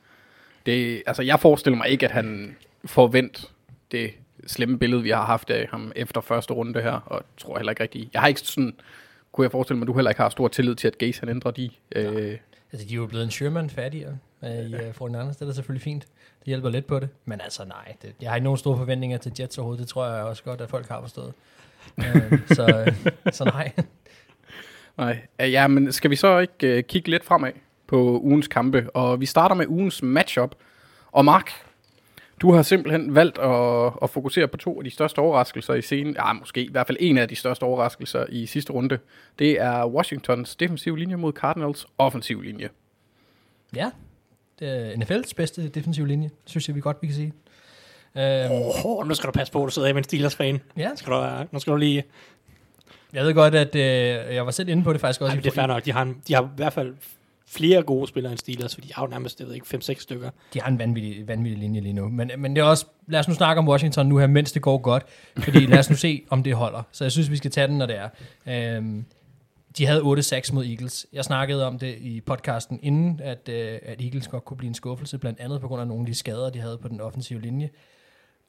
Det, 0.66 1.02
altså, 1.06 1.22
jeg 1.22 1.40
forestiller 1.40 1.76
mig 1.76 1.88
ikke, 1.88 2.06
at 2.06 2.12
han 2.12 2.56
får 2.84 3.06
vendt 3.06 3.50
det 3.92 4.10
slemme 4.46 4.78
billede, 4.78 5.02
vi 5.02 5.10
har 5.10 5.24
haft 5.24 5.50
af 5.50 5.68
ham 5.70 5.92
efter 5.96 6.20
første 6.20 6.54
runde 6.54 6.82
her, 6.82 6.92
og 7.06 7.22
tror 7.38 7.56
heller 7.58 7.70
ikke 7.72 7.82
rigtigt. 7.82 8.08
Jeg 8.12 8.20
har 8.20 8.28
ikke 8.28 8.40
sådan, 8.40 8.74
kunne 9.32 9.44
jeg 9.44 9.50
forestille 9.50 9.78
mig, 9.78 9.84
at 9.84 9.88
du 9.88 9.94
heller 9.94 10.10
ikke 10.10 10.22
har 10.22 10.28
stor 10.28 10.48
tillid 10.48 10.74
til, 10.74 10.88
at 10.88 10.98
Gase 10.98 11.20
han 11.20 11.28
ændrer 11.28 11.50
de. 11.50 11.70
Øh, 11.96 12.36
Altså, 12.72 12.88
de 12.88 12.92
er 12.92 12.96
jo 12.96 13.06
blevet 13.06 13.24
en 13.24 13.30
Sherman 13.30 13.70
fattigere 13.70 14.18
øh, 14.44 14.50
i 14.50 14.74
uh, 14.74 14.80
49ers, 14.80 15.38
det 15.38 15.48
er 15.48 15.52
selvfølgelig 15.52 15.82
fint. 15.82 16.02
Det 16.38 16.46
hjælper 16.46 16.68
lidt 16.68 16.86
på 16.86 16.98
det. 17.00 17.08
Men 17.24 17.40
altså, 17.40 17.64
nej, 17.64 17.96
det, 18.02 18.14
jeg 18.20 18.30
har 18.30 18.36
ikke 18.36 18.44
nogen 18.44 18.58
store 18.58 18.78
forventninger 18.78 19.18
til 19.18 19.32
Jets 19.40 19.58
overhovedet. 19.58 19.80
Det 19.80 19.88
tror 19.88 20.06
jeg 20.06 20.24
også 20.24 20.42
godt, 20.42 20.60
at 20.60 20.70
folk 20.70 20.88
har 20.88 21.00
forstået 21.00 21.32
øh, 21.98 22.38
så, 22.46 22.84
øh, 22.86 23.12
så 23.32 23.44
nej. 23.44 23.72
Nej, 24.98 25.26
ja, 25.38 25.66
men 25.66 25.92
skal 25.92 26.10
vi 26.10 26.16
så 26.16 26.38
ikke 26.38 26.78
uh, 26.78 26.82
kigge 26.82 27.10
lidt 27.10 27.24
fremad 27.24 27.52
på 27.86 28.20
ugens 28.20 28.48
kampe? 28.48 28.90
Og 28.94 29.20
vi 29.20 29.26
starter 29.26 29.54
med 29.54 29.66
ugens 29.66 30.02
matchup. 30.02 30.54
Og 31.12 31.24
Mark, 31.24 31.50
du 32.40 32.52
har 32.52 32.62
simpelthen 32.62 33.14
valgt 33.14 33.38
at, 33.38 33.92
at 34.02 34.10
fokusere 34.10 34.48
på 34.48 34.56
to 34.56 34.78
af 34.78 34.84
de 34.84 34.90
største 34.90 35.18
overraskelser 35.18 35.74
i 35.74 35.82
scenen. 35.82 36.14
Ja, 36.14 36.32
måske 36.32 36.64
i 36.64 36.70
hvert 36.70 36.86
fald 36.86 36.98
en 37.00 37.18
af 37.18 37.28
de 37.28 37.36
største 37.36 37.62
overraskelser 37.62 38.26
i 38.28 38.46
sidste 38.46 38.72
runde. 38.72 38.98
Det 39.38 39.60
er 39.60 39.86
Washingtons 39.86 40.56
defensive 40.56 40.98
linje 40.98 41.16
mod 41.16 41.32
Cardinals 41.32 41.86
offensiv 41.98 42.40
linje. 42.40 42.68
Ja, 43.76 43.90
det 44.58 44.68
er 44.68 44.92
NFL's 44.92 45.32
bedste 45.36 45.68
defensive 45.68 46.08
linje, 46.08 46.30
synes 46.44 46.68
jeg, 46.68 46.76
vi 46.76 46.80
godt 46.80 46.96
vi 47.00 47.06
kan 47.06 47.16
sige. 47.16 47.32
Øhm, 48.16 48.52
oh, 48.84 49.08
nu 49.08 49.14
skal 49.14 49.26
du 49.26 49.32
passe 49.32 49.52
på, 49.52 49.62
at 49.62 49.66
du 49.66 49.70
sidder 49.70 49.88
med 49.88 49.98
en 49.98 50.04
Steelers-fan. 50.04 50.60
Ja. 50.76 50.90
Skal 50.96 51.12
du, 51.12 51.26
nu 51.52 51.58
skal 51.58 51.72
du 51.72 51.76
lige... 51.76 52.04
Jeg 53.12 53.24
ved 53.24 53.34
godt, 53.34 53.54
at 53.54 53.74
øh, 53.74 54.34
jeg 54.34 54.44
var 54.44 54.50
selv 54.50 54.68
inde 54.68 54.82
på 54.82 54.92
det 54.92 55.00
faktisk 55.00 55.20
også. 55.20 55.36
Ej, 55.36 55.40
det 55.40 55.50
er 55.50 55.54
fair 55.54 55.66
nok. 55.66 55.84
De 55.84 55.92
har, 55.92 56.02
en, 56.02 56.16
de 56.28 56.34
har 56.34 56.42
i 56.42 56.46
hvert 56.56 56.72
fald 56.72 56.94
flere 57.46 57.82
gode 57.82 58.08
spillere 58.08 58.32
end 58.32 58.38
Steelers, 58.38 58.74
for 58.74 58.80
de 58.80 58.94
har 58.94 59.02
jo 59.02 59.08
nærmest, 59.08 59.40
jeg 59.40 59.48
ved 59.48 59.54
ikke, 59.54 59.66
5-6 59.76 60.00
stykker. 60.00 60.30
De 60.54 60.60
har 60.60 60.68
en 60.68 60.78
vanvittig, 60.78 61.28
vanvittig 61.28 61.58
linje 61.58 61.80
lige 61.80 61.92
nu. 61.92 62.08
Men, 62.08 62.30
men 62.38 62.56
det 62.56 62.62
er 62.62 62.64
også, 62.64 62.86
lad 63.06 63.20
os 63.20 63.28
nu 63.28 63.34
snakke 63.34 63.58
om 63.58 63.68
Washington 63.68 64.06
nu 64.06 64.18
her, 64.18 64.26
mens 64.26 64.52
det 64.52 64.62
går 64.62 64.78
godt. 64.78 65.06
Fordi 65.38 65.66
lad 65.66 65.78
os 65.78 65.90
nu 65.90 65.96
se, 65.96 66.22
om 66.30 66.42
det 66.42 66.54
holder. 66.54 66.82
Så 66.92 67.04
jeg 67.04 67.12
synes, 67.12 67.30
vi 67.30 67.36
skal 67.36 67.50
tage 67.50 67.66
den, 67.66 67.78
når 67.78 67.86
det 67.86 67.96
er. 67.96 68.08
Øhm, 68.76 69.04
de 69.78 69.86
havde 69.86 70.00
8-6 70.00 70.52
mod 70.52 70.64
Eagles. 70.64 71.06
Jeg 71.12 71.24
snakkede 71.24 71.66
om 71.66 71.78
det 71.78 71.96
i 72.00 72.20
podcasten 72.20 72.78
inden, 72.82 73.20
at, 73.22 73.48
øh, 73.48 73.78
at 73.82 74.00
Eagles 74.00 74.28
godt 74.28 74.44
kunne 74.44 74.56
blive 74.56 74.68
en 74.68 74.74
skuffelse, 74.74 75.18
blandt 75.18 75.40
andet 75.40 75.60
på 75.60 75.68
grund 75.68 75.80
af 75.80 75.86
nogle 75.86 76.02
af 76.02 76.06
de 76.06 76.14
skader, 76.14 76.50
de 76.50 76.60
havde 76.60 76.78
på 76.78 76.88
den 76.88 77.00
offensive 77.00 77.40
linje. 77.40 77.70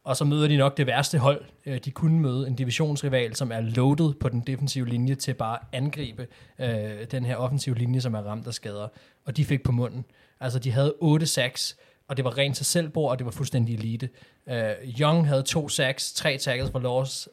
Og 0.04 0.18
så 0.18 0.26
møder 0.26 0.48
de 0.48 0.58
nok 0.58 0.78
det 0.78 0.88
værste 0.88 1.18
hold, 1.18 1.46
øh, 1.66 1.80
de 1.86 1.92
kunne 1.92 2.20
møde. 2.20 2.48
En 2.48 2.56
divisionsrival, 2.56 3.36
som 3.36 3.52
er 3.52 3.62
loaded 3.62 4.14
på 4.14 4.30
den 4.30 4.40
defensive 4.40 4.90
linje 4.90 5.16
til 5.16 5.34
bare 5.34 5.58
at 5.62 5.68
angribe 5.72 6.28
øh, 6.60 7.06
den 7.12 7.26
her 7.26 7.36
offensive 7.36 7.76
linje, 7.76 8.02
som 8.02 8.14
er 8.14 8.22
ramt 8.22 8.48
af 8.48 8.54
skader. 8.54 8.88
Og 9.26 9.38
de 9.38 9.46
fik 9.46 9.64
på 9.64 9.72
munden. 9.72 10.06
Altså, 10.40 10.60
de 10.60 10.72
havde 10.72 10.94
8 11.00 11.26
sacks, 11.26 11.78
og 12.08 12.18
det 12.18 12.26
var 12.26 12.38
rent 12.38 12.56
til 12.56 12.66
selvbord, 12.66 13.12
og 13.12 13.20
det 13.20 13.26
var 13.26 13.32
fuldstændig 13.32 13.76
elite. 13.76 14.10
Uh, 14.48 14.54
Young 15.00 15.28
havde 15.28 15.44
to 15.44 15.70
sacks, 15.70 16.14
tre 16.14 16.38
tackles 16.38 16.72
for 16.72 16.80
loss. 16.80 17.30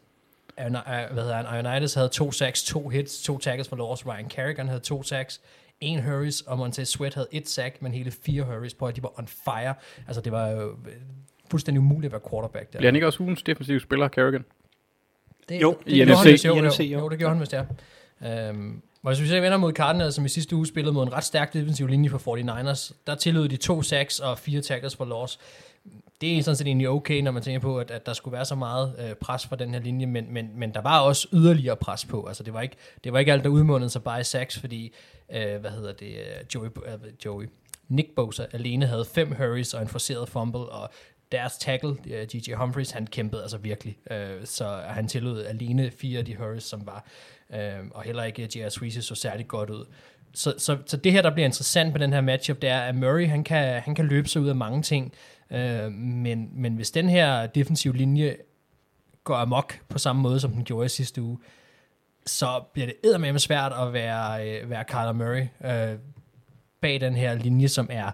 Øh, 0.61 0.71
hvad 1.13 1.23
hedder 1.23 1.43
han? 1.43 1.67
Ionitis 1.67 1.95
havde 1.95 2.09
to 2.09 2.33
sacks, 2.33 2.63
to 2.63 2.89
hits, 2.89 3.23
to 3.23 3.39
tackles 3.39 3.69
for 3.69 3.77
loss. 3.77 4.07
Ryan 4.07 4.29
Kerrigan 4.29 4.69
havde 4.69 4.81
to 4.81 5.03
sacks, 5.03 5.41
en 5.81 6.03
hurries, 6.03 6.41
og 6.41 6.59
Montez 6.59 6.89
Sweat 6.89 7.15
havde 7.15 7.29
et 7.33 7.49
sack, 7.49 7.83
men 7.83 7.93
hele 7.93 8.11
fire 8.11 8.43
hurries 8.43 8.75
på, 8.75 8.87
at 8.87 8.97
de 8.97 9.03
var 9.03 9.19
on 9.19 9.29
fire. 9.29 9.75
Altså, 10.07 10.21
det 10.21 10.33
var 10.33 10.49
jo 10.49 10.77
fuldstændig 11.51 11.81
umuligt 11.81 12.07
at 12.07 12.13
være 12.13 12.31
quarterback 12.31 12.73
der. 12.73 12.79
Bliver 12.79 12.91
han 12.91 12.95
ikke 12.95 13.07
også 13.07 13.23
ugens 13.23 13.43
defensive 13.43 13.81
spiller, 13.81 14.09
Kerrigan? 14.09 14.45
Det, 15.49 15.63
jo, 15.63 15.77
det, 15.87 15.93
i 15.93 16.05
NFC. 16.05 16.27
NFC, 16.27 16.45
jo, 16.45 16.57
jo, 16.57 16.71
jo, 16.81 16.99
jo, 16.99 17.09
det 17.09 17.19
gjorde 17.19 17.31
han, 17.31 17.39
hvis 17.39 17.49
det 17.49 17.67
er. 18.21 18.51
Um, 18.51 18.83
og 19.03 19.11
hvis 19.11 19.23
vi 19.23 19.27
ser 19.27 19.41
vender 19.41 19.59
mod 19.59 19.73
Cardinals, 19.73 20.15
som 20.15 20.25
i 20.25 20.29
sidste 20.29 20.57
uge 20.57 20.67
spillede 20.67 20.95
mod 20.95 21.07
en 21.07 21.13
ret 21.13 21.25
stærk 21.25 21.53
defensiv 21.53 21.87
linje 21.87 22.11
for 22.11 22.37
49ers, 22.37 22.93
der 23.07 23.15
tillod 23.15 23.49
de 23.49 23.57
to 23.57 23.83
sacks 23.83 24.19
og 24.19 24.39
fire 24.39 24.61
tackles 24.61 24.97
for 24.97 25.05
loss. 25.05 25.39
Det 26.21 26.39
er 26.39 26.43
sådan 26.43 26.57
set 26.57 26.67
egentlig 26.67 26.89
okay, 26.89 27.21
når 27.21 27.31
man 27.31 27.43
tænker 27.43 27.61
på, 27.61 27.79
at, 27.79 27.91
at 27.91 28.07
der 28.07 28.13
skulle 28.13 28.33
være 28.33 28.45
så 28.45 28.55
meget 28.55 28.95
øh, 28.99 29.15
pres 29.15 29.47
for 29.47 29.57
den 29.57 29.75
her 29.75 29.81
linje, 29.81 30.07
men, 30.07 30.33
men, 30.33 30.51
men 30.55 30.75
der 30.75 30.81
var 30.81 31.01
også 31.01 31.29
yderligere 31.33 31.77
pres 31.77 32.05
på. 32.05 32.27
Altså 32.27 32.43
det 32.43 32.55
var 32.55 32.61
ikke, 32.61 32.77
det 33.05 33.13
var 33.13 33.19
ikke 33.19 33.33
alt, 33.33 33.45
der 33.45 33.51
udmundede 33.51 33.91
sig 33.91 34.03
bare 34.03 34.21
i 34.21 34.25
sacks, 34.25 34.59
fordi, 34.59 34.95
øh, 35.33 35.61
hvad 35.61 35.71
hedder 35.71 35.93
det, 35.93 36.15
Joey, 36.55 36.67
uh, 36.67 37.25
Joey, 37.25 37.49
Nick 37.89 38.15
Bosa 38.17 38.45
alene 38.53 38.87
havde 38.87 39.05
fem 39.05 39.33
hurries 39.33 39.75
og 39.75 39.83
en 39.83 39.89
forceret 39.89 40.29
fumble, 40.29 40.61
og 40.61 40.91
deres 41.33 41.59
tackle, 41.59 41.97
øh, 42.07 42.27
DJ 42.27 42.53
Humphries, 42.55 42.91
han 42.91 43.07
kæmpede 43.07 43.43
altså 43.43 43.59
virkelig. 43.59 43.99
Øh, 44.11 44.45
så 44.45 44.81
han 44.89 45.09
tillod 45.09 45.45
alene 45.45 45.91
fire 45.91 46.19
af 46.19 46.25
de 46.25 46.37
hurries, 46.37 46.63
som 46.63 46.87
var. 46.87 47.05
Øh, 47.55 47.87
og 47.91 48.03
heller 48.03 48.25
ikke 48.25 48.49
J.R. 48.57 48.69
Sweezy 48.69 48.99
så 48.99 49.15
særlig 49.15 49.49
godt 49.49 49.71
ud. 49.71 49.85
Så, 50.35 50.55
så, 50.59 50.79
så 50.87 50.97
det 50.97 51.13
her, 51.13 51.23
der 51.23 51.31
bliver 51.31 51.47
interessant 51.47 51.93
med 51.93 52.01
den 52.01 52.13
her 52.13 52.21
matchup, 52.21 52.63
det 52.63 52.71
er, 52.71 52.81
at 52.81 52.95
Murray, 52.95 53.29
han 53.29 53.45
kan, 53.45 53.81
han 53.81 53.95
kan 53.95 54.07
løbe 54.07 54.29
sig 54.29 54.43
ud 54.43 54.49
af 54.49 54.57
mange 54.57 54.83
ting. 54.83 55.13
Øh, 55.51 55.93
men, 55.93 56.51
men 56.53 56.75
hvis 56.75 56.91
den 56.91 57.09
her 57.09 57.47
defensive 57.47 57.97
linje 57.97 58.37
går 59.25 59.35
amok 59.35 59.81
på 59.89 59.99
samme 59.99 60.23
måde, 60.23 60.41
som 60.41 60.53
den 60.53 60.65
gjorde 60.65 60.87
i 60.87 60.89
sidste 60.89 61.23
uge, 61.23 61.39
så 62.27 62.63
bliver 62.73 62.87
det 62.87 62.95
eddermame 63.05 63.39
svært 63.39 63.73
at 63.73 63.93
være, 63.93 64.49
øh, 64.49 64.71
være 64.71 64.85
Kyler 64.85 65.13
Murray 65.13 65.47
øh, 65.65 65.99
bag 66.81 67.01
den 67.01 67.15
her 67.15 67.35
linje, 67.35 67.69
som 67.69 67.89
er 67.91 68.11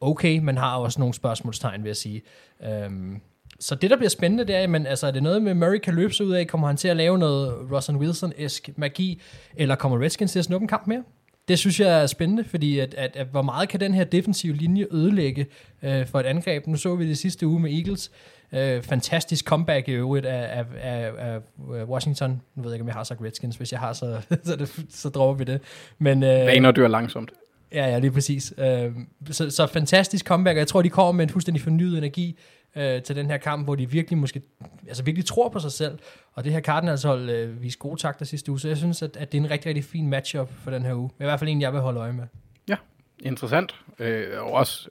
okay, 0.00 0.38
men 0.38 0.56
har 0.56 0.76
også 0.76 1.00
nogle 1.00 1.14
spørgsmålstegn, 1.14 1.82
vil 1.82 1.88
jeg 1.88 1.96
sige. 1.96 2.22
Øhm, 2.64 3.20
så 3.60 3.74
det, 3.74 3.90
der 3.90 3.96
bliver 3.96 4.10
spændende, 4.10 4.44
det 4.44 4.56
er, 4.56 4.66
men, 4.66 4.86
altså, 4.86 5.06
er 5.06 5.10
det 5.10 5.22
noget 5.22 5.42
med, 5.42 5.54
Murray 5.54 5.78
kan 5.78 5.94
løbe 5.94 6.12
sig 6.12 6.26
ud 6.26 6.32
af? 6.32 6.46
Kommer 6.46 6.66
han 6.66 6.76
til 6.76 6.88
at 6.88 6.96
lave 6.96 7.18
noget 7.18 7.72
Russell 7.72 7.98
Wilson-esk 7.98 8.68
magi? 8.76 9.22
Eller 9.56 9.74
kommer 9.74 10.00
Redskins 10.02 10.32
til 10.32 10.38
at 10.38 10.44
snuppe 10.44 10.64
en 10.64 10.68
kamp 10.68 10.86
mere? 10.86 11.02
Det 11.48 11.58
synes 11.58 11.80
jeg 11.80 12.02
er 12.02 12.06
spændende, 12.06 12.44
fordi 12.44 12.78
at, 12.78 12.94
at, 12.94 13.16
at 13.16 13.26
hvor 13.26 13.42
meget 13.42 13.68
kan 13.68 13.80
den 13.80 13.94
her 13.94 14.04
defensive 14.04 14.54
linje 14.54 14.86
ødelægge 14.90 15.46
øh, 15.82 16.06
for 16.06 16.20
et 16.20 16.26
angreb? 16.26 16.66
Nu 16.66 16.76
så 16.76 16.94
vi 16.94 17.08
det 17.08 17.18
sidste 17.18 17.46
uge 17.46 17.60
med 17.60 17.72
Eagles. 17.72 18.10
Øh, 18.52 18.82
fantastisk 18.82 19.44
comeback 19.44 19.88
i 19.88 19.92
øvrigt 19.92 20.26
af, 20.26 20.64
af, 20.82 21.10
af, 21.18 21.40
af 21.74 21.84
Washington. 21.84 22.42
Nu 22.54 22.62
ved 22.62 22.70
jeg 22.70 22.74
ikke, 22.74 22.82
om 22.82 22.88
jeg 22.88 22.94
har 22.94 23.04
sagt 23.04 23.20
Redskins. 23.22 23.56
Hvis 23.56 23.72
jeg 23.72 23.80
har, 23.80 23.92
så, 23.92 24.20
så, 24.44 24.56
det, 24.56 24.84
så 24.90 25.08
dropper 25.08 25.44
vi 25.44 25.52
det. 25.52 25.60
Men, 25.98 26.22
øh, 26.22 26.28
Vaner 26.28 26.70
dør 26.70 26.88
langsomt. 26.88 27.32
Ja, 27.72 27.86
ja, 27.86 27.98
lige 27.98 28.10
præcis. 28.10 28.54
Øh, 28.58 28.92
så, 29.30 29.50
så 29.50 29.66
fantastisk 29.66 30.26
comeback, 30.26 30.56
og 30.56 30.58
jeg 30.58 30.68
tror, 30.68 30.82
de 30.82 30.90
kommer 30.90 31.12
med 31.12 31.22
en 31.22 31.30
fuldstændig 31.30 31.62
fornyet 31.62 31.98
energi 31.98 32.38
øh, 32.76 33.02
til 33.02 33.16
den 33.16 33.26
her 33.26 33.36
kamp, 33.36 33.66
hvor 33.66 33.74
de 33.74 33.90
virkelig 33.90 34.18
måske, 34.18 34.42
altså 34.88 35.02
virkelig 35.02 35.26
tror 35.26 35.48
på 35.48 35.58
sig 35.58 35.72
selv, 35.72 35.98
og 36.32 36.44
det 36.44 36.52
her 36.52 36.60
Cardinals 36.60 37.02
hold 37.02 37.30
øh, 37.30 37.62
viste 37.62 37.78
gode 37.78 38.00
takter 38.00 38.24
sidste 38.24 38.50
uge, 38.50 38.60
så 38.60 38.68
jeg 38.68 38.76
synes, 38.76 39.02
at, 39.02 39.16
at 39.16 39.32
det 39.32 39.38
er 39.38 39.42
en 39.42 39.50
rigtig, 39.50 39.68
rigtig 39.68 39.84
fin 39.84 40.08
matchup 40.08 40.50
for 40.64 40.70
den 40.70 40.82
her 40.82 40.94
uge. 40.94 41.10
I 41.20 41.24
hvert 41.24 41.38
fald 41.38 41.50
en, 41.50 41.60
jeg 41.60 41.72
vil 41.72 41.80
holde 41.80 42.00
øje 42.00 42.12
med. 42.12 42.24
Ja, 42.68 42.76
interessant. 43.22 43.74
Øh, 43.98 44.26
og 44.38 44.52
også, 44.52 44.88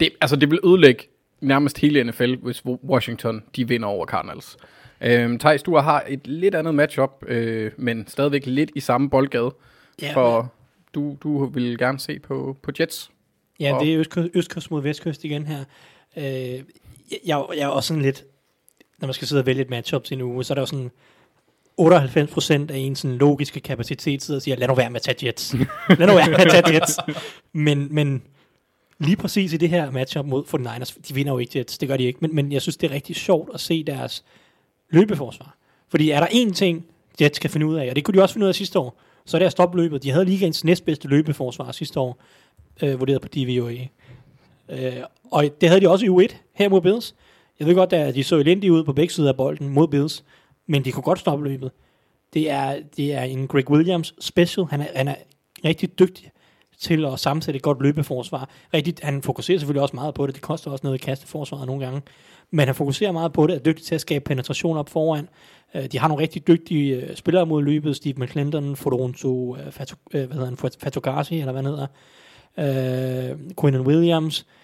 det, 0.00 0.10
altså 0.20 0.36
det 0.36 0.50
vil 0.50 0.60
ødelægge 0.64 1.04
nærmest 1.40 1.78
hele 1.78 2.04
NFL, 2.04 2.34
hvis 2.34 2.64
Washington 2.66 3.42
de 3.56 3.68
vinder 3.68 3.88
over 3.88 4.06
Cardinals. 4.06 4.56
Øh, 5.00 5.38
Thijs, 5.38 5.62
du 5.62 5.76
har 5.76 6.04
et 6.08 6.26
lidt 6.26 6.54
andet 6.54 6.74
matchup, 6.74 7.24
øh, 7.28 7.72
men 7.76 8.08
stadigvæk 8.08 8.46
lidt 8.46 8.70
i 8.74 8.80
samme 8.80 9.10
boldgade, 9.10 9.54
Ja, 10.02 10.14
for 10.14 10.52
du, 10.94 11.16
du 11.22 11.44
vil 11.46 11.78
gerne 11.78 11.98
se 12.00 12.18
på, 12.18 12.56
på 12.62 12.70
Jets. 12.80 13.10
Ja, 13.60 13.74
Og- 13.74 13.84
det 13.84 13.94
er 13.94 13.98
østkyst, 14.00 14.28
østkyst 14.34 14.70
mod 14.70 14.82
vestkyst 14.82 15.24
igen 15.24 15.46
her. 15.46 15.64
Øh, 16.16 16.24
jeg, 16.24 16.62
jeg 17.26 17.44
jeg 17.56 17.62
er 17.62 17.66
også 17.66 17.86
sådan 17.88 18.02
lidt, 18.02 18.24
når 18.98 19.06
man 19.06 19.14
skal 19.14 19.28
sidde 19.28 19.40
og 19.42 19.46
vælge 19.46 19.62
et 19.62 19.70
matchup 19.70 20.04
til 20.04 20.14
en 20.14 20.20
uge, 20.22 20.44
så 20.44 20.52
er 20.52 20.54
der 20.54 20.62
jo 20.62 20.66
sådan 20.66 20.90
98% 21.80 22.72
af 22.72 22.78
en 22.78 22.96
sådan 22.96 23.16
logiske 23.16 23.60
kapacitet 23.60 24.22
sidder 24.22 24.38
og 24.38 24.42
siger, 24.42 24.56
lad 24.56 24.68
nu 24.68 24.74
være 24.74 24.90
med 24.90 24.96
at 24.96 25.02
tage 25.02 25.26
Jets. 25.26 25.54
lad 25.98 26.06
nu 26.06 26.14
være 26.14 26.30
med 26.30 26.38
at 26.38 26.50
tage 26.50 26.74
Jets. 26.74 26.98
Men, 27.52 27.88
men 27.94 28.22
lige 28.98 29.16
præcis 29.16 29.52
i 29.52 29.56
det 29.56 29.68
her 29.68 29.90
matchup 29.90 30.26
mod 30.26 30.44
49ers, 30.44 30.98
de 31.08 31.14
vinder 31.14 31.32
jo 31.32 31.38
ikke 31.38 31.58
Jets, 31.58 31.78
det 31.78 31.88
gør 31.88 31.96
de 31.96 32.04
ikke, 32.04 32.18
men, 32.22 32.34
men 32.34 32.52
jeg 32.52 32.62
synes, 32.62 32.76
det 32.76 32.90
er 32.90 32.94
rigtig 32.94 33.16
sjovt 33.16 33.50
at 33.54 33.60
se 33.60 33.84
deres 33.84 34.24
løbeforsvar. 34.90 35.56
Fordi 35.88 36.10
er 36.10 36.20
der 36.20 36.26
én 36.26 36.52
ting, 36.52 36.86
Jets 37.20 37.38
kan 37.38 37.50
finde 37.50 37.66
ud 37.66 37.74
af, 37.76 37.90
og 37.90 37.96
det 37.96 38.04
kunne 38.04 38.18
de 38.18 38.22
også 38.22 38.32
finde 38.32 38.44
ud 38.44 38.48
af 38.48 38.54
sidste 38.54 38.78
år, 38.78 39.00
så 39.26 39.36
er 39.36 39.38
det 39.38 39.46
at 39.46 39.52
stoppe 39.52 39.78
løbet. 39.78 40.02
De 40.02 40.10
havde 40.10 40.24
ligaens 40.24 40.64
næstbedste 40.64 41.08
løbeforsvar 41.08 41.72
sidste 41.72 42.00
år, 42.00 42.22
øh, 42.82 43.00
vurderet 43.00 43.20
på 43.20 43.28
DVOA. 43.28 43.86
Øh, 44.68 45.02
og 45.30 45.44
det 45.60 45.68
havde 45.68 45.80
de 45.80 45.90
også 45.90 46.06
i 46.06 46.08
U1 46.08 46.36
her 46.52 46.68
mod 46.68 46.80
Bills. 46.80 47.14
Jeg 47.58 47.66
ved 47.66 47.74
godt, 47.74 47.92
at 47.92 48.14
de 48.14 48.24
så 48.24 48.36
elendige 48.36 48.72
ud 48.72 48.84
på 48.84 48.92
begge 48.92 49.14
sider 49.14 49.28
af 49.28 49.36
bolden 49.36 49.68
mod 49.68 49.88
Bills, 49.88 50.24
men 50.66 50.84
de 50.84 50.92
kunne 50.92 51.02
godt 51.02 51.18
stoppe 51.18 51.44
løbet. 51.44 51.70
Det 52.34 52.50
er, 52.50 52.80
det 52.96 53.14
er 53.14 53.22
en 53.22 53.48
Greg 53.48 53.70
Williams 53.70 54.14
special. 54.20 54.66
Han 54.66 54.80
er, 54.80 54.86
han 54.94 55.08
er 55.08 55.14
rigtig 55.64 55.98
dygtig 55.98 56.31
til 56.82 57.04
at 57.04 57.20
sammensætte 57.20 57.56
et 57.56 57.62
godt 57.62 57.82
løbeforsvar. 57.82 58.48
Rigtig, 58.74 58.94
han 59.02 59.22
fokuserer 59.22 59.58
selvfølgelig 59.58 59.82
også 59.82 59.96
meget 59.96 60.14
på 60.14 60.26
det. 60.26 60.34
Det 60.34 60.42
koster 60.42 60.70
også 60.70 60.86
noget 60.86 60.98
i 60.98 61.04
kasteforsvaret 61.04 61.66
nogle 61.66 61.84
gange. 61.84 62.02
Men 62.50 62.66
han 62.66 62.74
fokuserer 62.74 63.12
meget 63.12 63.32
på 63.32 63.46
det, 63.46 63.54
er 63.54 63.58
dygtig 63.58 63.84
til 63.86 63.94
at 63.94 64.00
skabe 64.00 64.24
penetration 64.24 64.76
op 64.76 64.88
foran. 64.88 65.28
Øh, 65.74 65.86
de 65.86 65.98
har 65.98 66.08
nogle 66.08 66.22
rigtig 66.22 66.46
dygtige 66.48 66.96
øh, 66.96 67.16
spillere 67.16 67.46
mod 67.46 67.62
løbet. 67.62 67.96
Steve 67.96 68.14
McClendon, 68.16 68.76
Fodonto, 68.76 69.56
øh, 69.56 69.72
Fatu, 69.72 69.96
hvad 70.10 70.28
hedder 70.28 70.44
han, 70.44 70.56
Fatogasi, 70.56 71.38
eller 71.38 71.52
hvad 71.52 71.62
han 71.62 71.72
hedder. 71.72 71.86
Uh, 72.56 73.38
Quinnen 73.60 73.86
Williams. 73.86 74.46
Uh, 74.46 74.61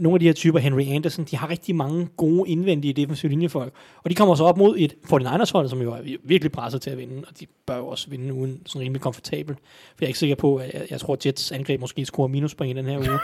nogle 0.00 0.16
af 0.16 0.20
de 0.20 0.26
her 0.26 0.32
typer, 0.32 0.58
Henry 0.58 0.82
Anderson, 0.88 1.24
de 1.24 1.36
har 1.36 1.50
rigtig 1.50 1.76
mange 1.76 2.08
gode 2.16 2.50
indvendige 2.50 2.92
defensive 2.92 3.30
linjefolk. 3.30 3.72
Og 4.02 4.10
de 4.10 4.14
kommer 4.14 4.34
så 4.34 4.44
op 4.44 4.56
mod 4.56 4.76
et 4.78 4.94
49ers 5.12 5.52
hold, 5.52 5.68
som 5.68 5.82
jo 5.82 5.92
er 5.92 6.16
virkelig 6.24 6.52
presset 6.52 6.82
til 6.82 6.90
at 6.90 6.98
vinde, 6.98 7.22
og 7.28 7.40
de 7.40 7.46
bør 7.66 7.76
jo 7.76 7.86
også 7.86 8.10
vinde 8.10 8.34
uden 8.34 8.62
sådan 8.66 8.82
rimelig 8.82 9.00
komfortabelt. 9.00 9.58
For 9.58 9.96
jeg 10.00 10.06
er 10.06 10.08
ikke 10.08 10.18
sikker 10.18 10.36
på, 10.36 10.56
at 10.56 10.74
jeg, 10.74 10.86
jeg 10.90 11.00
tror, 11.00 11.12
at 11.14 11.26
Jets 11.26 11.52
angreb 11.52 11.80
måske 11.80 12.04
scorer 12.04 12.28
minuspoint 12.28 12.78
i 12.78 12.82
den 12.82 12.90
her 12.90 12.98
uge. 12.98 13.18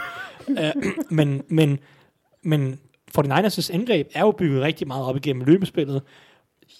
øh, 0.65 0.93
men, 1.09 1.43
men, 1.47 1.79
men 2.43 2.79
49ers' 3.17 3.73
angreb 3.73 4.07
er 4.13 4.21
jo 4.21 4.31
bygget 4.31 4.61
rigtig 4.61 4.87
meget 4.87 5.05
op 5.05 5.15
igennem 5.15 5.45
løbespillet. 5.45 6.01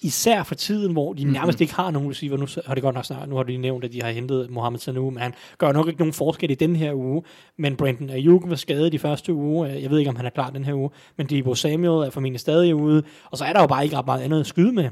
Især 0.02 0.44
for 0.44 0.56
tiden, 0.56 0.92
hvor 0.92 1.14
de 1.14 1.24
nærmest 1.24 1.62
ikke 1.62 1.74
har 1.74 1.92
nogen 1.92 2.10
receiver. 2.10 2.38
Nu 2.38 2.48
har 2.66 2.74
det 2.74 2.84
godt 2.84 2.96
nok 2.96 3.06
snart, 3.06 3.30
nu 3.30 3.36
har 3.36 3.44
de 3.44 3.58
nævnt, 3.58 3.84
at 3.84 3.94
de 3.94 4.02
har 4.02 4.12
hentet 4.12 4.50
Mohamed 4.50 4.80
Sanu, 4.80 5.10
men 5.10 5.22
han 5.22 5.34
gør 5.58 5.72
nok 5.72 5.88
ikke 5.88 6.00
nogen 6.00 6.14
forskel 6.14 6.52
i 6.52 6.56
den 6.56 6.76
her 6.76 6.94
uge. 6.94 7.24
Men 7.58 7.76
Brandon 7.76 8.10
Ayuk 8.10 8.50
var 8.50 8.56
skadet 8.56 8.94
i 8.94 8.98
første 8.98 9.34
uge. 9.34 9.68
Jeg 9.68 9.92
ved 9.92 10.00
ikke, 10.00 10.10
om 10.10 10.16
han 10.16 10.26
er 10.26 10.30
klar 10.30 10.50
den 10.50 10.64
her 10.64 10.74
uge. 10.74 10.90
Men 11.18 11.28
Debo 11.28 11.56
Samuel 11.56 12.08
er 12.08 12.10
formentlig 12.10 12.40
stadig 12.40 12.76
ude. 12.76 13.04
Og 13.32 13.38
så 13.38 13.46
er 13.46 13.54
der 13.54 13.62
jo 13.62 13.68
bare 13.68 13.84
ikke 13.84 13.98
ret 13.98 14.06
meget 14.06 14.22
andet 14.22 14.40
at 14.40 14.48
skyde 14.48 14.72
med. 14.72 14.90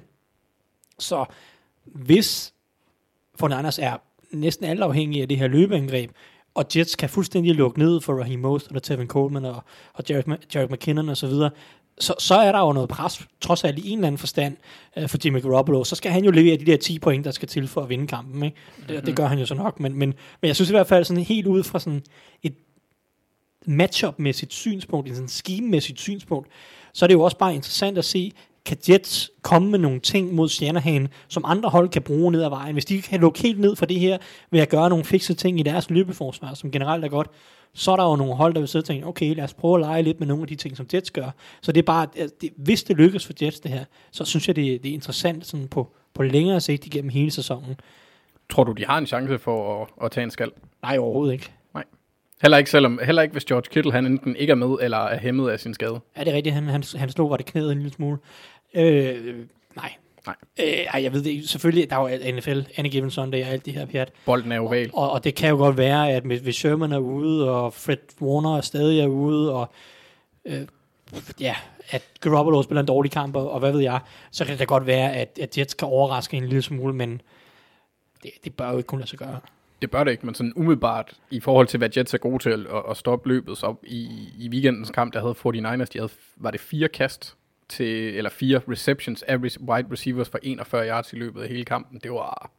Så 1.00 1.26
hvis 1.86 2.54
49ers 3.44 3.82
er 3.82 4.02
næsten 4.32 4.66
alt 4.66 4.82
afhængige 4.82 5.22
af 5.22 5.28
det 5.28 5.38
her 5.38 5.48
løbeangreb, 5.48 6.12
og 6.56 6.66
Jets 6.76 6.96
kan 6.96 7.10
fuldstændig 7.10 7.56
lukke 7.56 7.80
ned 7.80 8.02
for 8.02 8.14
Raheem 8.14 8.40
Mostert 8.40 8.76
og 8.76 8.84
Tevin 8.84 9.08
Coleman 9.08 9.46
og, 9.46 9.64
og 9.94 10.04
Jared, 10.10 10.24
Jared 10.56 10.70
McKinnon 10.70 11.10
og 11.10 11.18
så 11.18 11.28
videre, 11.28 11.50
så, 12.00 12.14
så 12.20 12.36
er 12.36 12.52
der 12.52 12.60
jo 12.60 12.74
noget 12.74 12.90
pres, 12.90 13.28
trods 13.42 13.64
alt 13.64 13.80
i 13.80 13.90
en 13.90 13.98
eller 13.98 14.08
anden 14.08 14.20
forstand, 14.20 14.58
øh, 14.98 15.10
for 15.10 15.18
Jimmy 15.26 15.42
Garoppolo. 15.42 15.84
Så 15.84 15.96
skal 15.96 16.12
han 16.12 16.24
jo 16.24 16.32
levere 16.32 16.58
de 16.58 16.66
der 16.66 16.78
10 16.78 17.00
point, 17.00 17.26
der 17.26 17.32
skal 17.32 17.48
til 17.48 17.68
for 17.68 17.82
at 17.82 17.90
vinde 17.90 18.08
kampen. 18.08 18.44
Ikke? 18.44 18.58
Det, 18.88 19.06
det 19.06 19.16
gør 19.16 19.26
han 19.26 19.40
jo 19.40 19.46
så 19.46 19.56
nok, 19.56 19.80
men, 19.80 19.94
men, 19.94 20.14
men 20.42 20.48
jeg 20.48 20.56
synes 20.56 20.70
i 20.70 20.74
hvert 20.74 20.88
fald 20.88 21.06
sådan 21.06 21.24
helt 21.24 21.48
ud 21.48 21.64
fra 21.64 21.80
sådan 21.80 22.04
et 22.44 22.56
matchup-mæssigt 23.66 24.54
synspunkt, 24.54 25.08
en 25.08 25.16
sådan 25.16 25.30
scheme-mæssigt 25.30 26.00
synspunkt, 26.00 26.48
så 26.94 27.06
er 27.06 27.08
det 27.08 27.14
jo 27.14 27.22
også 27.22 27.38
bare 27.38 27.56
interessant 27.56 27.98
at 27.98 28.06
se, 28.06 28.32
kan 28.66 28.78
Jets 28.90 29.32
komme 29.42 29.70
med 29.70 29.80
nogle 29.80 30.00
ting 30.00 30.34
mod 30.34 30.50
Shanahan, 30.50 31.08
som 31.28 31.46
andre 31.46 31.70
hold 31.70 31.90
kan 31.90 32.02
bruge 32.02 32.32
ned 32.32 32.44
ad 32.44 32.50
vejen. 32.50 32.74
Hvis 32.74 32.86
de 32.86 33.02
kan 33.02 33.20
lukke 33.20 33.42
helt 33.42 33.60
ned 33.60 33.76
for 33.76 33.86
det 33.86 34.00
her, 34.00 34.18
ved 34.52 34.60
at 34.60 34.70
gøre 34.70 34.90
nogle 34.90 35.06
fikse 35.06 35.34
ting 35.34 35.60
i 35.60 35.64
deres 35.64 35.90
løbeforsvar, 35.90 36.54
som 36.54 36.72
generelt 36.72 37.06
er 37.06 37.10
godt, 37.10 37.28
så 37.74 37.92
er 37.92 37.96
der 37.96 38.04
jo 38.04 38.16
nogle 38.16 38.36
hold, 38.36 38.54
der 38.54 38.60
vil 38.60 38.68
sidde 38.68 38.84
og 38.84 38.88
tænke, 38.88 39.08
okay, 39.08 39.36
lad 39.36 39.44
os 39.44 39.54
prøve 39.54 39.76
at 39.76 39.82
lege 39.82 40.02
lidt 40.02 40.20
med 40.20 40.28
nogle 40.28 40.42
af 40.42 40.48
de 40.48 40.56
ting, 40.56 40.78
som 40.78 40.86
Jets 40.94 41.12
gør. 41.12 41.30
Så 41.62 41.72
det 41.72 41.80
er 41.80 41.86
bare, 41.86 42.08
det, 42.42 42.50
hvis 42.58 42.84
det 42.84 42.98
lykkes 42.98 43.26
for 43.26 43.34
Jets 43.42 43.60
det 43.60 43.72
her, 43.72 43.86
så 44.12 44.26
synes 44.26 44.48
jeg, 44.48 44.56
det, 44.56 44.84
det 44.84 44.90
er 44.90 44.94
interessant 44.94 45.46
sådan 45.46 45.68
på, 45.68 45.92
på 46.14 46.24
længere 46.24 46.62
sigt 46.62 46.86
igennem 46.86 47.10
hele 47.10 47.32
sæsonen. 47.32 47.76
Tror 48.50 48.64
du, 48.64 48.72
de 48.72 48.86
har 48.86 48.98
en 48.98 49.06
chance 49.06 49.40
for 49.40 49.82
at, 49.82 50.06
at 50.06 50.12
tage 50.12 50.24
en 50.24 50.32
skal? 50.32 50.52
Nej, 50.82 50.98
overhovedet 50.98 51.34
ikke. 51.34 51.52
Heller 52.44 52.58
ikke, 52.58 52.70
selvom, 52.70 53.00
heller 53.04 53.22
ikke 53.22 53.32
hvis 53.32 53.46
George 53.46 53.70
Kittle 53.72 53.92
han 53.92 54.06
enten 54.06 54.36
ikke 54.36 54.52
er 54.52 54.56
med, 54.56 54.78
eller 54.82 54.98
er 54.98 55.20
hæmmet 55.20 55.50
af 55.50 55.60
sin 55.60 55.74
skade. 55.74 56.00
Er 56.16 56.24
det 56.24 56.34
rigtigt? 56.34 56.56
Han, 56.56 56.64
han, 56.64 56.84
han 56.96 57.10
slog, 57.10 57.30
var 57.30 57.38
det 57.38 57.46
knæet 57.46 57.72
en 57.72 57.78
lille 57.78 57.94
smule? 57.94 58.18
Øh, 58.74 59.36
nej. 59.76 59.94
Nej. 60.26 60.36
Øh, 60.60 60.66
ej, 60.66 61.04
jeg 61.04 61.14
ved 61.14 61.24
det 61.24 61.30
ikke. 61.30 61.44
Selvfølgelig, 61.44 61.90
der 61.90 61.96
er 61.96 62.10
jo 62.10 62.36
NFL, 62.36 62.60
Any 62.78 62.90
Given 62.90 63.12
Sunday 63.12 63.44
og 63.44 63.48
alt 63.50 63.66
det 63.66 63.74
her 63.74 63.86
pjat. 63.86 64.12
Bolden 64.26 64.52
er 64.52 64.60
oval. 64.60 64.90
Og, 64.94 65.12
og 65.12 65.24
det 65.24 65.36
kan 65.36 65.50
jo 65.50 65.56
godt 65.56 65.78
være, 65.78 66.12
at 66.12 66.24
hvis 66.24 66.56
Sherman 66.56 66.92
er 66.92 66.98
ude, 66.98 67.52
og 67.52 67.74
Fred 67.74 67.98
Warner 68.22 68.58
er 68.58 68.62
stadig 68.62 69.00
er 69.00 69.08
ude, 69.08 69.54
og 69.54 69.72
øh, 70.46 70.68
ja, 71.40 71.56
at 71.90 72.04
Garoppolo 72.20 72.62
spiller 72.62 72.80
en 72.80 72.88
dårlig 72.88 73.12
kamp, 73.12 73.36
og, 73.36 73.52
og 73.52 73.60
hvad 73.60 73.72
ved 73.72 73.82
jeg, 73.82 74.00
så 74.32 74.46
kan 74.46 74.58
det 74.58 74.68
godt 74.68 74.88
være, 74.88 75.14
at, 75.14 75.40
at 75.42 75.58
Jets 75.58 75.74
kan 75.74 75.88
overraske 75.88 76.38
en 76.38 76.46
lille 76.46 76.62
smule, 76.62 76.94
men 76.94 77.22
det, 78.24 78.32
det 78.44 78.54
bør 78.54 78.72
jo 78.72 78.78
ikke 78.78 78.88
kunne 78.88 79.02
lade 79.02 79.10
sig 79.10 79.20
gøre. 79.20 79.40
Det 79.82 79.92
bør 79.92 80.04
det 80.04 80.12
ikke, 80.12 80.26
men 80.26 80.36
sådan 80.36 80.54
umiddelbart 80.56 81.14
i 81.32 81.40
forhold 81.40 81.68
til, 81.68 81.78
hvad 81.78 81.90
Jets 81.98 82.14
er 82.14 82.18
gode 82.18 82.44
til 82.44 82.50
at, 82.50 82.84
at 82.90 82.98
stoppe 82.98 83.30
løbet, 83.30 83.58
så 83.58 83.76
i, 83.84 84.30
i 84.40 84.50
weekendens 84.50 84.90
kamp, 84.90 85.14
der 85.14 85.20
havde 85.20 85.36
49ers, 85.68 85.86
de 85.86 86.00
havde, 86.00 86.12
var 86.38 86.52
det 86.52 86.60
fire 86.60 86.88
kast 86.88 87.36
til, 87.74 88.16
eller 88.18 88.30
fire 88.30 88.62
receptions 88.70 89.24
af 89.24 89.38
wide 89.38 89.88
receivers 89.92 90.30
for 90.30 90.40
41 90.44 90.88
yards 90.88 91.14
i 91.14 91.16
løbet 91.16 91.42
af 91.42 91.48
hele 91.48 91.66
kampen. 91.66 92.00
Det 92.04 92.12
var, 92.12 92.52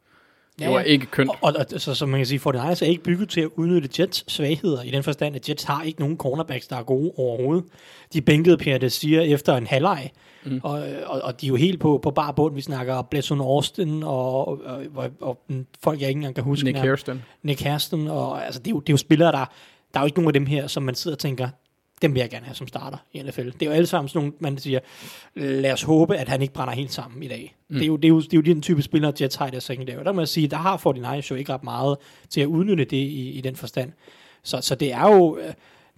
det 0.58 0.64
Ja, 0.64 0.70
var 0.70 0.80
ikke 0.80 1.06
kønt. 1.06 1.30
Og, 1.30 1.38
og, 1.42 1.54
og 1.74 1.80
så, 1.80 1.94
så 1.94 2.06
man 2.06 2.20
kan 2.20 2.26
sige, 2.26 2.40
49ers 2.48 2.84
er 2.84 2.86
ikke 2.86 3.02
bygget 3.02 3.28
til 3.28 3.40
at 3.40 3.48
udnytte 3.56 4.02
Jets 4.02 4.32
svagheder, 4.32 4.82
i 4.82 4.90
den 4.90 5.02
forstand, 5.02 5.36
at 5.36 5.48
Jets 5.48 5.64
har 5.64 5.82
ikke 5.82 6.00
nogen 6.00 6.16
cornerbacks, 6.16 6.68
der 6.68 6.76
er 6.76 6.82
gode 6.82 7.12
overhovedet. 7.16 7.64
De 8.12 8.20
bænkede 8.20 8.56
Pierre 8.56 8.78
Desir 8.78 9.20
efter 9.20 9.56
en 9.56 9.66
halvleg, 9.66 10.10
mm. 10.44 10.60
og, 10.62 10.72
og, 11.06 11.20
og, 11.22 11.40
de 11.40 11.46
er 11.46 11.48
jo 11.48 11.56
helt 11.56 11.80
på, 11.80 12.00
på 12.02 12.10
bar 12.10 12.32
bund. 12.32 12.54
Vi 12.54 12.60
snakker 12.60 13.02
Bledson 13.02 13.40
Austin, 13.40 14.02
og, 14.02 14.46
og, 14.46 14.82
og, 14.94 15.10
og 15.20 15.38
folk, 15.82 16.00
jeg 16.00 16.08
ikke 16.08 16.18
engang 16.18 16.34
kan 16.34 16.44
huske. 16.44 16.64
Nick. 16.64 16.78
Kirsten. 16.78 17.22
Nick 17.42 17.60
Hairston, 17.60 18.08
og 18.08 18.44
altså, 18.44 18.60
det, 18.60 18.66
er 18.66 18.70
jo, 18.70 18.80
det 18.80 18.88
er 18.88 18.92
jo 18.92 18.96
spillere, 18.96 19.32
der, 19.32 19.44
der 19.94 20.00
er 20.00 20.00
jo 20.00 20.06
ikke 20.06 20.18
nogen 20.18 20.28
af 20.28 20.32
dem 20.32 20.46
her, 20.46 20.66
som 20.66 20.82
man 20.82 20.94
sidder 20.94 21.14
og 21.14 21.18
tænker, 21.18 21.48
dem 22.02 22.14
vil 22.14 22.20
jeg 22.20 22.30
gerne 22.30 22.46
have 22.46 22.54
som 22.54 22.68
starter 22.68 22.98
i 23.12 23.22
NFL. 23.22 23.46
Det 23.46 23.62
er 23.62 23.66
jo 23.66 23.72
alle 23.72 23.86
sammen 23.86 24.08
sådan 24.08 24.20
nogle, 24.20 24.32
man 24.40 24.58
siger, 24.58 24.80
lad 25.34 25.72
os 25.72 25.82
håbe, 25.82 26.16
at 26.16 26.28
han 26.28 26.42
ikke 26.42 26.54
brænder 26.54 26.74
helt 26.74 26.92
sammen 26.92 27.22
i 27.22 27.28
dag. 27.28 27.56
Mm. 27.68 27.74
Det, 27.74 27.82
er 27.82 27.86
jo, 27.86 27.96
det, 27.96 28.04
er 28.04 28.08
jo, 28.08 28.20
det 28.20 28.32
er 28.32 28.36
jo 28.36 28.42
den 28.42 28.62
type 28.62 28.82
spillere, 28.82 29.12
Jets 29.20 29.36
har 29.36 29.46
i 29.46 29.50
deres 29.50 29.64
secondary. 29.64 30.04
Der 30.04 30.12
må 30.12 30.20
jeg 30.20 30.28
sige, 30.28 30.48
der 30.48 30.56
har 30.56 30.76
49ers 30.76 31.28
jo 31.30 31.34
ikke 31.34 31.52
ret 31.52 31.64
meget 31.64 31.96
til 32.30 32.40
at 32.40 32.46
udnytte 32.46 32.84
det 32.84 32.96
i, 32.96 33.30
i 33.30 33.40
den 33.40 33.56
forstand. 33.56 33.92
Så, 34.42 34.60
så 34.60 34.74
det 34.74 34.92
er 34.92 35.14
jo 35.14 35.38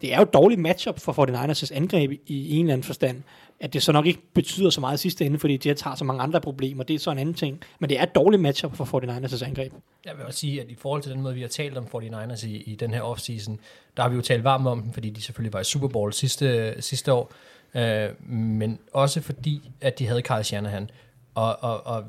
det 0.01 0.13
er 0.13 0.17
jo 0.17 0.23
et 0.23 0.35
dårligt 0.35 0.61
matchup 0.61 1.01
for 1.01 1.13
49ers' 1.13 1.75
angreb 1.75 2.13
i, 2.27 2.57
en 2.57 2.61
eller 2.61 2.73
anden 2.73 2.85
forstand. 2.85 3.23
At 3.61 3.73
det 3.73 3.83
så 3.83 3.93
nok 3.93 4.07
ikke 4.07 4.21
betyder 4.35 4.71
så 4.71 4.81
meget 4.81 4.99
i 4.99 5.01
sidste 5.01 5.25
ende, 5.25 5.39
fordi 5.39 5.69
Jets 5.69 5.83
har 5.83 5.95
så 5.95 6.05
mange 6.05 6.23
andre 6.23 6.41
problemer. 6.41 6.85
Det 6.85 6.95
er 6.95 6.99
så 6.99 7.11
en 7.11 7.19
anden 7.19 7.35
ting. 7.35 7.61
Men 7.79 7.91
det 7.91 7.99
er 7.99 8.03
et 8.03 8.15
dårligt 8.15 8.43
matchup 8.43 8.77
for 8.77 8.85
49ers' 8.85 9.45
angreb. 9.45 9.73
Jeg 10.05 10.13
vil 10.17 10.27
også 10.27 10.39
sige, 10.39 10.61
at 10.61 10.69
i 10.69 10.75
forhold 10.75 11.03
til 11.03 11.13
den 11.13 11.23
måde, 11.23 11.35
vi 11.35 11.41
har 11.41 11.49
talt 11.49 11.79
om 11.79 11.87
49ers 11.95 12.47
i, 12.47 12.57
i 12.57 12.75
den 12.75 12.95
her 12.95 13.01
offseason, 13.01 13.61
der 13.97 14.03
har 14.03 14.11
vi 14.11 14.17
jo 14.17 14.23
talt 14.23 14.45
varmt 14.45 14.67
om 14.67 14.83
dem, 14.83 14.93
fordi 14.93 15.11
de 15.11 15.23
selvfølgelig 15.23 15.53
var 15.53 15.61
i 15.61 15.65
Super 15.65 15.89
Bowl 15.89 16.13
sidste, 16.13 16.75
sidste 16.83 17.13
år, 17.13 17.33
øh, 17.75 18.31
men 18.31 18.79
også 18.93 19.21
fordi, 19.21 19.71
at 19.81 19.99
de 19.99 20.07
havde 20.07 20.21
Carl 20.21 20.45
Shanahan. 20.45 20.91
Og, 21.37 21.57
og, 21.61 21.87
og 21.87 22.05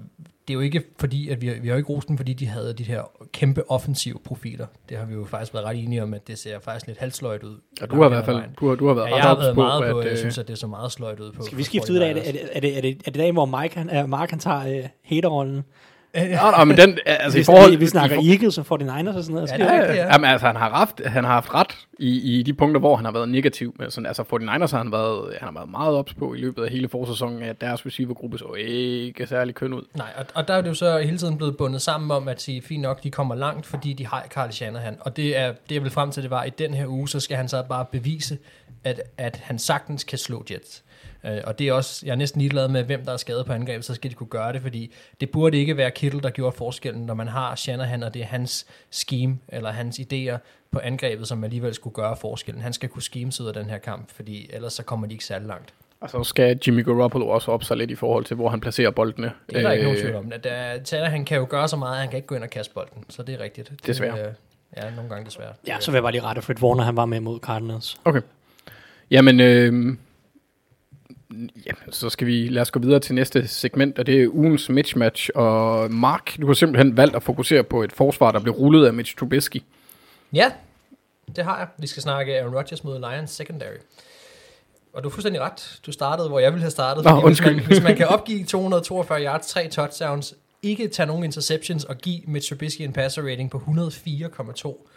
det 0.48 0.53
er 0.53 0.55
jo 0.55 0.60
ikke 0.60 0.84
fordi, 1.00 1.29
at 1.29 1.41
vi, 1.41 1.50
vi 1.62 1.67
har 1.67 1.75
jo 1.75 1.77
ikke 1.77 1.89
rost 1.89 2.07
dem, 2.07 2.17
fordi 2.17 2.34
de 2.34 2.48
havde 2.48 2.74
de 2.74 2.84
her 2.84 3.01
kæmpe 3.34 3.72
offensive 3.72 4.19
profiler. 4.25 4.65
Det 4.89 4.98
har 4.98 5.05
vi 5.05 5.13
jo 5.13 5.25
faktisk 5.25 5.53
været 5.53 5.65
ret 5.65 5.84
enige 5.84 6.03
om, 6.03 6.13
at 6.13 6.27
det 6.27 6.38
ser 6.39 6.60
faktisk 6.60 6.88
lidt 6.88 6.98
halvsløjt 6.98 7.43
ud. 7.43 7.57
Ja, 7.81 7.86
du 7.86 7.96
har 7.96 8.05
i 8.05 8.10
hvert 8.10 8.25
fald 8.25 8.43
du 8.60 8.69
har, 8.69 8.75
du 8.75 8.88
har 8.88 8.93
været 8.93 9.07
Ja, 9.07 9.15
jeg 9.15 9.24
har 9.24 9.36
været 9.36 9.55
meget 9.55 9.91
på, 9.91 10.00
at, 10.00 10.05
jeg 10.05 10.12
øh, 10.12 10.17
synes, 10.17 10.38
at 10.38 10.48
det 10.48 10.57
så 10.57 10.67
meget 10.67 10.91
sløjt 10.91 11.19
ud 11.19 11.31
på. 11.31 11.43
Skal 11.43 11.57
vi 11.57 11.63
skifte 11.63 11.93
ud 11.93 11.98
af, 11.98 12.10
er 12.10 12.13
det, 12.13 12.27
er 12.27 12.31
det, 12.31 12.41
er 12.53 12.60
det, 12.60 12.77
er 12.77 12.81
det, 12.81 12.91
er 13.05 13.12
det 13.12 13.15
dagen, 13.15 13.34
hvor 13.34 13.62
Mike, 13.62 13.77
han, 13.77 14.03
uh, 14.03 14.10
Mark 14.10 14.29
han 14.29 14.39
tager 14.39 14.79
uh, 14.79 14.89
haterrollen? 15.03 15.63
Nå, 16.17 16.51
nå, 16.57 16.63
men 16.63 16.77
den, 16.77 16.97
altså 17.05 17.38
Vi, 17.38 17.41
i 17.41 17.43
forhold... 17.43 17.77
vi 17.77 17.88
snakker 17.88 18.15
i 18.15 18.19
for- 18.19 18.31
Eagles 18.31 18.57
og 18.57 18.65
49ers 18.81 19.17
og 19.17 19.24
sådan 19.24 19.36
noget. 19.36 19.50
Ja, 19.50 19.55
Ja, 19.57 19.63
det 19.63 19.71
er 19.71 19.75
Ja, 19.75 19.81
rigtigt, 19.81 19.97
ja. 19.97 20.03
ja. 20.05 20.12
Jamen, 20.13 20.29
altså, 20.29 20.47
han 20.47 20.55
har, 20.55 20.69
haft, 20.69 21.01
han 21.05 21.24
har 21.24 21.31
haft 21.31 21.53
ret 21.53 21.77
i, 22.00 22.39
i 22.39 22.43
de 22.43 22.53
punkter, 22.53 22.79
hvor 22.79 22.95
han 22.95 23.05
har 23.05 23.12
været 23.12 23.29
negativ. 23.29 23.75
Men 23.79 23.91
sådan, 23.91 24.05
altså, 24.05 24.24
49ers 24.24 24.71
har 24.71 24.77
han 24.77 24.91
været, 24.91 25.33
han 25.39 25.45
har 25.47 25.53
været 25.53 25.69
meget 25.71 25.95
ops 25.95 26.13
på 26.13 26.33
i 26.33 26.38
løbet 26.38 26.63
af 26.63 26.69
hele 26.71 26.89
forsæsonen, 26.89 27.43
at 27.43 27.62
deres 27.62 27.86
receivergruppe 27.86 28.38
så 28.38 28.53
ikke 28.57 29.27
særlig 29.27 29.55
køn 29.55 29.74
ud. 29.74 29.81
Nej, 29.95 30.07
og, 30.17 30.25
og 30.33 30.47
der 30.47 30.53
er 30.53 30.62
det 30.62 30.69
jo 30.69 30.74
så 30.74 30.97
hele 31.00 31.17
tiden 31.17 31.38
blevet 31.38 31.57
bundet 31.57 31.81
sammen 31.81 32.12
om 32.12 32.27
at 32.27 32.41
sige, 32.41 32.62
fint 32.62 32.81
nok, 32.81 33.03
de 33.03 33.12
kommer 33.12 33.36
langt, 33.36 33.65
fordi 33.65 33.93
de 33.93 34.07
har 34.07 34.25
Carl 34.29 34.51
Shanahan. 34.51 34.97
Og 35.00 35.17
det 35.17 35.38
er 35.38 35.47
det, 35.69 35.75
jeg 35.75 35.83
vil 35.83 35.91
frem 35.91 36.12
til, 36.12 36.24
det 36.24 36.31
var, 36.31 36.43
i 36.43 36.50
den 36.50 36.74
her 36.74 36.88
uge, 36.88 37.09
så 37.09 37.19
skal 37.19 37.38
han 37.38 37.47
så 37.50 37.63
bare 37.69 37.86
bevise, 37.91 38.38
at, 38.83 39.01
at 39.17 39.39
han 39.43 39.59
sagtens 39.59 40.03
kan 40.03 40.17
slå 40.17 40.43
Jets. 40.51 40.83
Øh, 41.25 41.38
og 41.43 41.59
det 41.59 41.67
er 41.67 41.74
også, 41.74 42.05
jeg 42.05 42.12
er 42.12 42.15
næsten 42.15 42.41
ligeglad 42.41 42.67
med, 42.67 42.83
hvem 42.83 43.05
der 43.05 43.13
er 43.13 43.17
skadet 43.17 43.45
på 43.45 43.53
angrebet, 43.53 43.86
så 43.86 43.93
skal 43.93 44.09
de 44.12 44.15
kunne 44.15 44.27
gøre 44.27 44.53
det, 44.53 44.62
fordi 44.62 44.93
det 45.19 45.29
burde 45.29 45.57
ikke 45.57 45.77
være 45.77 45.91
Kittle, 45.91 46.21
der 46.21 46.29
gjorde 46.29 46.57
forskellen, 46.57 47.05
når 47.05 47.13
man 47.13 47.27
har 47.27 47.55
Shanahan, 47.55 48.03
og 48.03 48.13
det 48.13 48.21
er 48.21 48.25
hans 48.25 48.65
scheme, 48.91 49.38
eller 49.50 49.71
hans 49.71 50.00
idéer 50.00 50.38
på 50.71 50.79
angrebet, 50.79 51.27
som 51.27 51.43
alligevel 51.43 51.74
skulle 51.74 51.93
gøre 51.93 52.15
forskellen. 52.17 52.62
Han 52.63 52.74
skal 52.74 52.89
kunne 52.89 53.01
scheme 53.01 53.31
sig 53.31 53.43
ud 53.43 53.47
af 53.47 53.53
den 53.53 53.69
her 53.69 53.77
kamp, 53.77 54.12
fordi 54.15 54.50
ellers 54.53 54.74
så 54.74 54.83
kommer 54.83 55.07
de 55.07 55.13
ikke 55.13 55.25
særlig 55.25 55.47
langt. 55.47 55.74
Og 56.01 56.09
så 56.09 56.24
skal 56.24 56.59
Jimmy 56.67 56.86
Garoppolo 56.86 57.27
også 57.27 57.51
op 57.51 57.63
sig 57.63 57.77
lidt 57.77 57.91
i 57.91 57.95
forhold 57.95 58.25
til, 58.25 58.36
hvor 58.36 58.50
han 58.50 58.59
placerer 58.62 58.91
boldene. 58.91 59.31
Det 59.50 59.57
er 59.57 59.62
der 59.62 59.71
ikke 59.71 59.83
nogen 59.83 59.97
Øh, 59.97 60.03
tvivl 60.03 60.15
om. 60.15 60.31
At 60.31 60.43
der, 60.43 60.77
Tanner, 60.83 61.09
han 61.09 61.25
kan 61.25 61.38
jo 61.38 61.45
gøre 61.50 61.67
så 61.67 61.77
meget, 61.77 61.93
at 61.93 62.00
han 62.00 62.09
kan 62.09 62.17
ikke 62.17 62.27
gå 62.27 62.36
ind 62.36 62.43
og 62.43 62.50
kaste 62.50 62.74
bolden. 62.74 63.03
Så 63.09 63.24
det 63.24 63.36
er 63.36 63.39
rigtigt. 63.39 63.69
Det, 63.69 63.88
Desværre. 63.88 64.19
øh, 64.27 64.33
Ja, 64.77 64.89
nogle 64.95 65.09
gange 65.09 65.25
desværre. 65.25 65.53
ja, 65.67 65.79
så 65.79 65.91
vil 65.91 65.95
jeg 65.95 66.03
bare 66.03 66.12
lige 66.12 66.21
rette 66.24 66.41
Fred 66.41 66.63
Warner, 66.63 66.83
han 66.83 66.95
var 66.95 67.05
med 67.05 67.19
mod 67.19 67.39
Cardinals. 67.39 67.97
Okay. 68.05 68.21
Jamen, 69.12 69.39
øh, 69.39 69.97
ja, 71.65 71.72
så 71.91 72.10
skal 72.10 72.27
vi 72.27 72.48
lade 72.48 72.62
os 72.62 72.72
gå 72.72 72.79
videre 72.79 73.00
til 73.00 73.15
næste 73.15 73.48
segment, 73.48 74.00
og 74.00 74.05
det 74.05 74.24
er 74.24 74.27
ugens 74.27 74.69
mismatch. 74.69 75.29
Og 75.36 75.91
Mark, 75.91 76.38
du 76.41 76.48
har 76.48 76.53
simpelthen 76.53 76.98
valgt 76.98 77.15
at 77.15 77.24
fokusere 77.24 77.63
på 77.63 77.84
et 77.84 77.91
forsvar, 77.91 78.31
der 78.31 78.39
blev 78.39 78.53
rullet 78.53 78.86
af 78.86 78.93
Mitch 78.93 79.15
Trubisky. 79.17 79.63
Ja, 80.34 80.51
det 81.36 81.43
har 81.43 81.57
jeg. 81.57 81.67
Vi 81.77 81.88
skal 81.88 82.03
snakke 82.03 82.39
Aaron 82.39 82.55
Rodgers 82.55 82.84
mod 82.84 83.00
Lions 83.00 83.31
secondary. 83.31 83.77
Og 84.93 85.03
du 85.03 85.07
er 85.07 85.12
fuldstændig 85.12 85.41
ret. 85.41 85.79
Du 85.86 85.91
startede, 85.91 86.29
hvor 86.29 86.39
jeg 86.39 86.51
ville 86.51 86.62
have 86.62 86.72
startet. 86.72 87.03
Nå, 87.03 87.27
hvis, 87.27 87.41
man, 87.41 87.60
hvis 87.60 87.84
man 87.84 87.96
kan 87.96 88.07
opgive 88.07 88.46
242 88.46 89.24
yards, 89.24 89.48
3 89.48 89.67
touchdowns, 89.67 90.36
ikke 90.63 90.88
tage 90.88 91.07
nogen 91.07 91.24
interceptions 91.24 91.84
og 91.84 91.98
give 91.98 92.22
Mitch 92.27 92.50
Trubisky 92.50 92.81
en 92.81 92.93
passer 92.93 93.22
rating 93.22 93.51
på 93.51 93.57
104,2. 93.57 94.88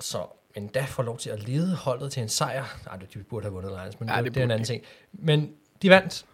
Så 0.00 0.18
endda 0.54 0.84
får 0.88 1.02
lov 1.02 1.18
til 1.18 1.30
at 1.30 1.48
lede 1.48 1.74
holdet 1.74 2.12
til 2.12 2.22
en 2.22 2.28
sejr. 2.28 2.64
Nej, 2.86 2.96
de 3.14 3.18
burde 3.30 3.44
have 3.44 3.52
vundet 3.52 3.72
Lions, 3.72 4.00
men 4.00 4.08
Ja, 4.08 4.14
ja, 4.14 4.18
det 4.18 4.26
det, 4.26 4.34
det 4.34 4.40
er 4.40 4.44
en 4.44 4.50
anden 4.50 4.66
ting. 4.66 4.82
Men 5.12 5.50
de 5.82 5.90
vandt, 5.90 6.24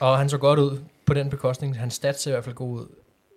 og 0.00 0.18
han 0.18 0.28
så 0.28 0.38
godt 0.38 0.58
ud 0.58 0.78
på 1.06 1.14
den 1.14 1.30
bekostning. 1.30 1.78
Hans 1.78 1.94
stats 1.94 2.22
ser 2.22 2.30
i 2.30 2.32
hvert 2.32 2.44
fald 2.44 2.54
god 2.54 2.80
ud. 2.80 2.86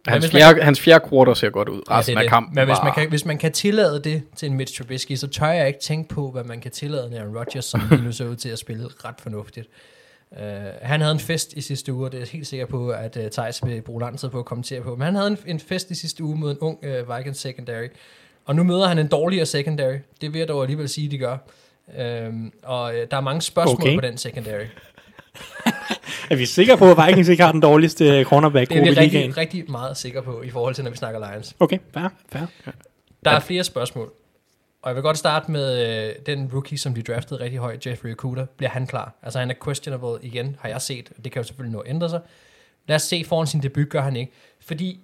Men 0.05 0.11
Hans 0.11 0.23
man 0.23 0.31
fjerde, 0.31 0.61
hans 0.61 0.79
fjerde 0.79 1.09
quarter 1.09 1.33
ser 1.33 1.49
godt 1.49 1.69
ud. 1.69 1.81
Ja, 1.89 1.97
Resten 1.97 2.15
det 2.15 2.19
er 2.19 2.23
af 2.23 2.29
kampen 2.29 2.55
Men 2.55 2.65
hvis 2.65 2.77
man, 2.83 2.93
kan, 2.93 3.09
hvis 3.09 3.25
man 3.25 3.37
kan 3.37 3.51
tillade 3.51 4.03
det 4.03 4.23
til 4.35 4.49
en 4.49 4.57
Mitch 4.57 4.77
Trubisky, 4.77 5.15
så 5.15 5.27
tør 5.27 5.47
jeg 5.47 5.67
ikke 5.67 5.79
tænke 5.79 6.09
på, 6.09 6.31
hvad 6.31 6.43
man 6.43 6.61
kan 6.61 6.71
tillade 6.71 7.07
en 7.07 7.13
Aaron 7.13 7.37
Rodgers, 7.37 7.65
som 7.65 7.81
lige 7.89 8.03
nu 8.03 8.11
ser 8.11 8.27
ud 8.27 8.35
til 8.35 8.49
at 8.49 8.59
spille 8.59 8.87
ret 9.05 9.15
fornuftigt. 9.19 9.67
Uh, 10.31 10.37
han 10.81 11.01
havde 11.01 11.11
en 11.11 11.19
fest 11.19 11.53
i 11.53 11.61
sidste 11.61 11.93
uge, 11.93 12.05
og 12.05 12.11
det 12.11 12.17
er 12.17 12.21
jeg 12.21 12.27
helt 12.27 12.47
sikker 12.47 12.65
på, 12.65 12.89
at 12.89 13.17
uh, 13.17 13.23
Thijs 13.31 13.65
vil 13.65 13.81
bruge 13.81 14.01
lang 14.01 14.19
tid 14.19 14.29
på 14.29 14.39
at 14.39 14.45
kommentere 14.45 14.81
på. 14.81 14.95
Men 14.95 15.01
han 15.01 15.15
havde 15.15 15.27
en, 15.27 15.37
en 15.45 15.59
fest 15.59 15.91
i 15.91 15.95
sidste 15.95 16.23
uge 16.23 16.35
mod 16.35 16.51
en 16.51 16.57
ung 16.59 16.79
uh, 16.83 17.17
Vikings 17.17 17.39
secondary, 17.39 17.87
og 18.47 18.55
nu 18.55 18.63
møder 18.63 18.87
han 18.87 18.99
en 18.99 19.07
dårligere 19.07 19.45
secondary. 19.45 19.97
Det 20.21 20.33
vil 20.33 20.39
jeg 20.39 20.47
dog 20.47 20.61
alligevel 20.61 20.89
sige, 20.89 21.11
de 21.11 21.17
gør. 21.17 21.37
Um, 22.27 22.53
og 22.63 22.83
uh, 22.83 22.99
der 23.11 23.17
er 23.17 23.21
mange 23.21 23.41
spørgsmål 23.41 23.81
Okay. 23.81 23.95
på 23.95 24.01
den 24.01 24.17
secondary. 24.17 24.65
Er 26.29 26.35
vi 26.35 26.45
sikre 26.45 26.77
på, 26.77 26.91
at 26.91 27.07
Vikings 27.07 27.29
ikke 27.29 27.43
har 27.43 27.51
den 27.51 27.61
dårligste 27.61 28.05
Det 28.05 28.21
er 28.21 28.81
vi 28.81 28.87
i 28.87 28.89
ligaen? 28.89 28.97
rigtig, 28.97 29.37
rigtig 29.37 29.71
meget 29.71 29.97
sikre 29.97 30.21
på, 30.21 30.41
i 30.41 30.49
forhold 30.49 30.75
til, 30.75 30.83
når 30.83 30.91
vi 30.91 30.97
snakker 30.97 31.31
Lions. 31.31 31.55
Okay, 31.59 31.77
fair, 31.93 32.07
fair. 32.31 32.45
Der 33.25 33.31
er 33.31 33.39
flere 33.39 33.63
spørgsmål. 33.63 34.11
Og 34.81 34.89
jeg 34.89 34.95
vil 34.95 35.03
godt 35.03 35.17
starte 35.17 35.51
med 35.51 35.87
øh, 36.07 36.15
den 36.25 36.49
rookie, 36.53 36.77
som 36.77 36.93
de 36.93 37.01
draftede 37.01 37.39
rigtig 37.39 37.59
højt, 37.59 37.87
Jeffrey 37.87 38.11
Okuda. 38.11 38.45
Bliver 38.57 38.69
han 38.69 38.87
klar? 38.87 39.13
Altså 39.23 39.39
han 39.39 39.49
er 39.49 39.55
questionable 39.65 40.27
igen, 40.27 40.55
har 40.59 40.69
jeg 40.69 40.81
set. 40.81 41.09
Det 41.23 41.31
kan 41.31 41.39
jo 41.39 41.43
selvfølgelig 41.47 41.73
nå 41.73 41.79
at 41.79 41.89
ændre 41.89 42.09
sig. 42.09 42.19
Lad 42.87 42.95
os 42.95 43.01
se, 43.01 43.23
foran 43.27 43.47
sin 43.47 43.61
debut 43.63 43.89
gør 43.89 44.01
han 44.01 44.15
ikke. 44.15 44.31
Fordi 44.61 44.99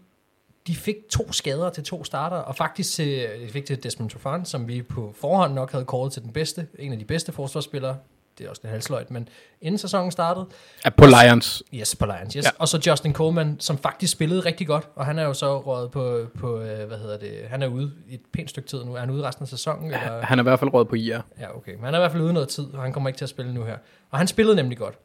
de 0.68 0.76
fik 0.76 0.96
to 1.10 1.32
skader 1.32 1.70
til 1.70 1.84
to 1.84 2.04
starter, 2.04 2.38
og 2.38 2.56
faktisk 2.56 2.94
til, 2.94 3.28
de 3.48 3.50
fik 3.50 3.66
til 3.66 3.84
Desmond 3.84 4.10
Trufant, 4.10 4.48
som 4.48 4.68
vi 4.68 4.82
på 4.82 5.14
forhånd 5.22 5.54
nok 5.54 5.72
havde 5.72 5.86
kåret 5.86 6.12
til 6.14 6.22
den 6.22 6.32
bedste, 6.32 6.68
en 6.80 6.92
af 6.92 7.00
de 7.00 7.06
bedste 7.06 7.32
forsvarsspillere. 7.32 7.98
Det 8.38 8.46
er 8.46 8.50
også 8.50 8.62
lidt 8.64 8.72
halsløjt, 8.72 9.12
men 9.12 9.30
inden 9.62 9.78
sæsonen 9.78 10.12
startede, 10.12 10.46
Ja, 10.86 10.90
på 10.90 11.06
Lions. 11.06 11.64
Yes, 11.74 11.96
på 11.96 12.06
Lions, 12.06 12.34
yes. 12.34 12.46
Ja. 12.46 12.50
Og 12.58 12.68
så 12.68 12.82
Justin 12.88 13.14
Coleman, 13.14 13.56
som 13.60 13.78
faktisk 13.78 14.14
spillede 14.14 14.40
rigtig 14.40 14.68
godt, 14.68 14.88
og 14.96 15.06
han 15.06 15.20
er 15.20 15.24
jo 15.24 15.34
så 15.34 15.60
røget 15.60 15.92
på, 15.92 16.28
på 16.40 16.60
øh, 16.60 16.88
hvad 16.88 16.98
hedder 16.98 17.18
det, 17.18 17.38
han 17.50 17.62
er 17.64 17.68
ude 17.68 17.92
i 18.10 18.14
et 18.14 18.22
pænt 18.34 18.50
stykke 18.50 18.70
tid 18.70 18.84
nu. 18.84 18.96
Er 18.96 19.00
han 19.00 19.10
ude 19.10 19.24
resten 19.24 19.44
af 19.44 19.48
sæsonen? 19.48 19.92
Ja, 19.92 20.02
Eller? 20.02 20.22
han 20.22 20.40
er 20.40 20.44
i 20.44 20.48
hvert 20.48 20.60
fald 20.60 20.74
råd 20.74 20.86
på 20.86 20.96
IR. 20.96 21.20
Ja, 21.40 21.56
okay. 21.58 21.74
Men 21.76 21.84
han 21.84 21.94
er 21.94 21.98
i 21.98 22.02
hvert 22.02 22.12
fald 22.12 22.24
ude 22.24 22.34
noget 22.34 22.50
tid, 22.50 22.66
og 22.74 22.82
han 22.82 22.94
kommer 22.94 23.10
ikke 23.10 23.18
til 23.18 23.26
at 23.26 23.30
spille 23.30 23.54
nu 23.54 23.64
her. 23.64 23.78
Og 24.12 24.18
han 24.18 24.28
spillede 24.28 24.56
nemlig 24.56 24.78
godt. 24.78 24.96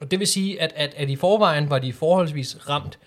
Og 0.00 0.10
det 0.10 0.18
vil 0.18 0.26
sige, 0.26 0.62
at, 0.62 0.72
at, 0.76 0.94
at 0.96 1.10
i 1.10 1.16
forvejen 1.16 1.70
var 1.70 1.78
de 1.78 1.92
forholdsvis 1.92 2.68
ramt. 2.68 2.98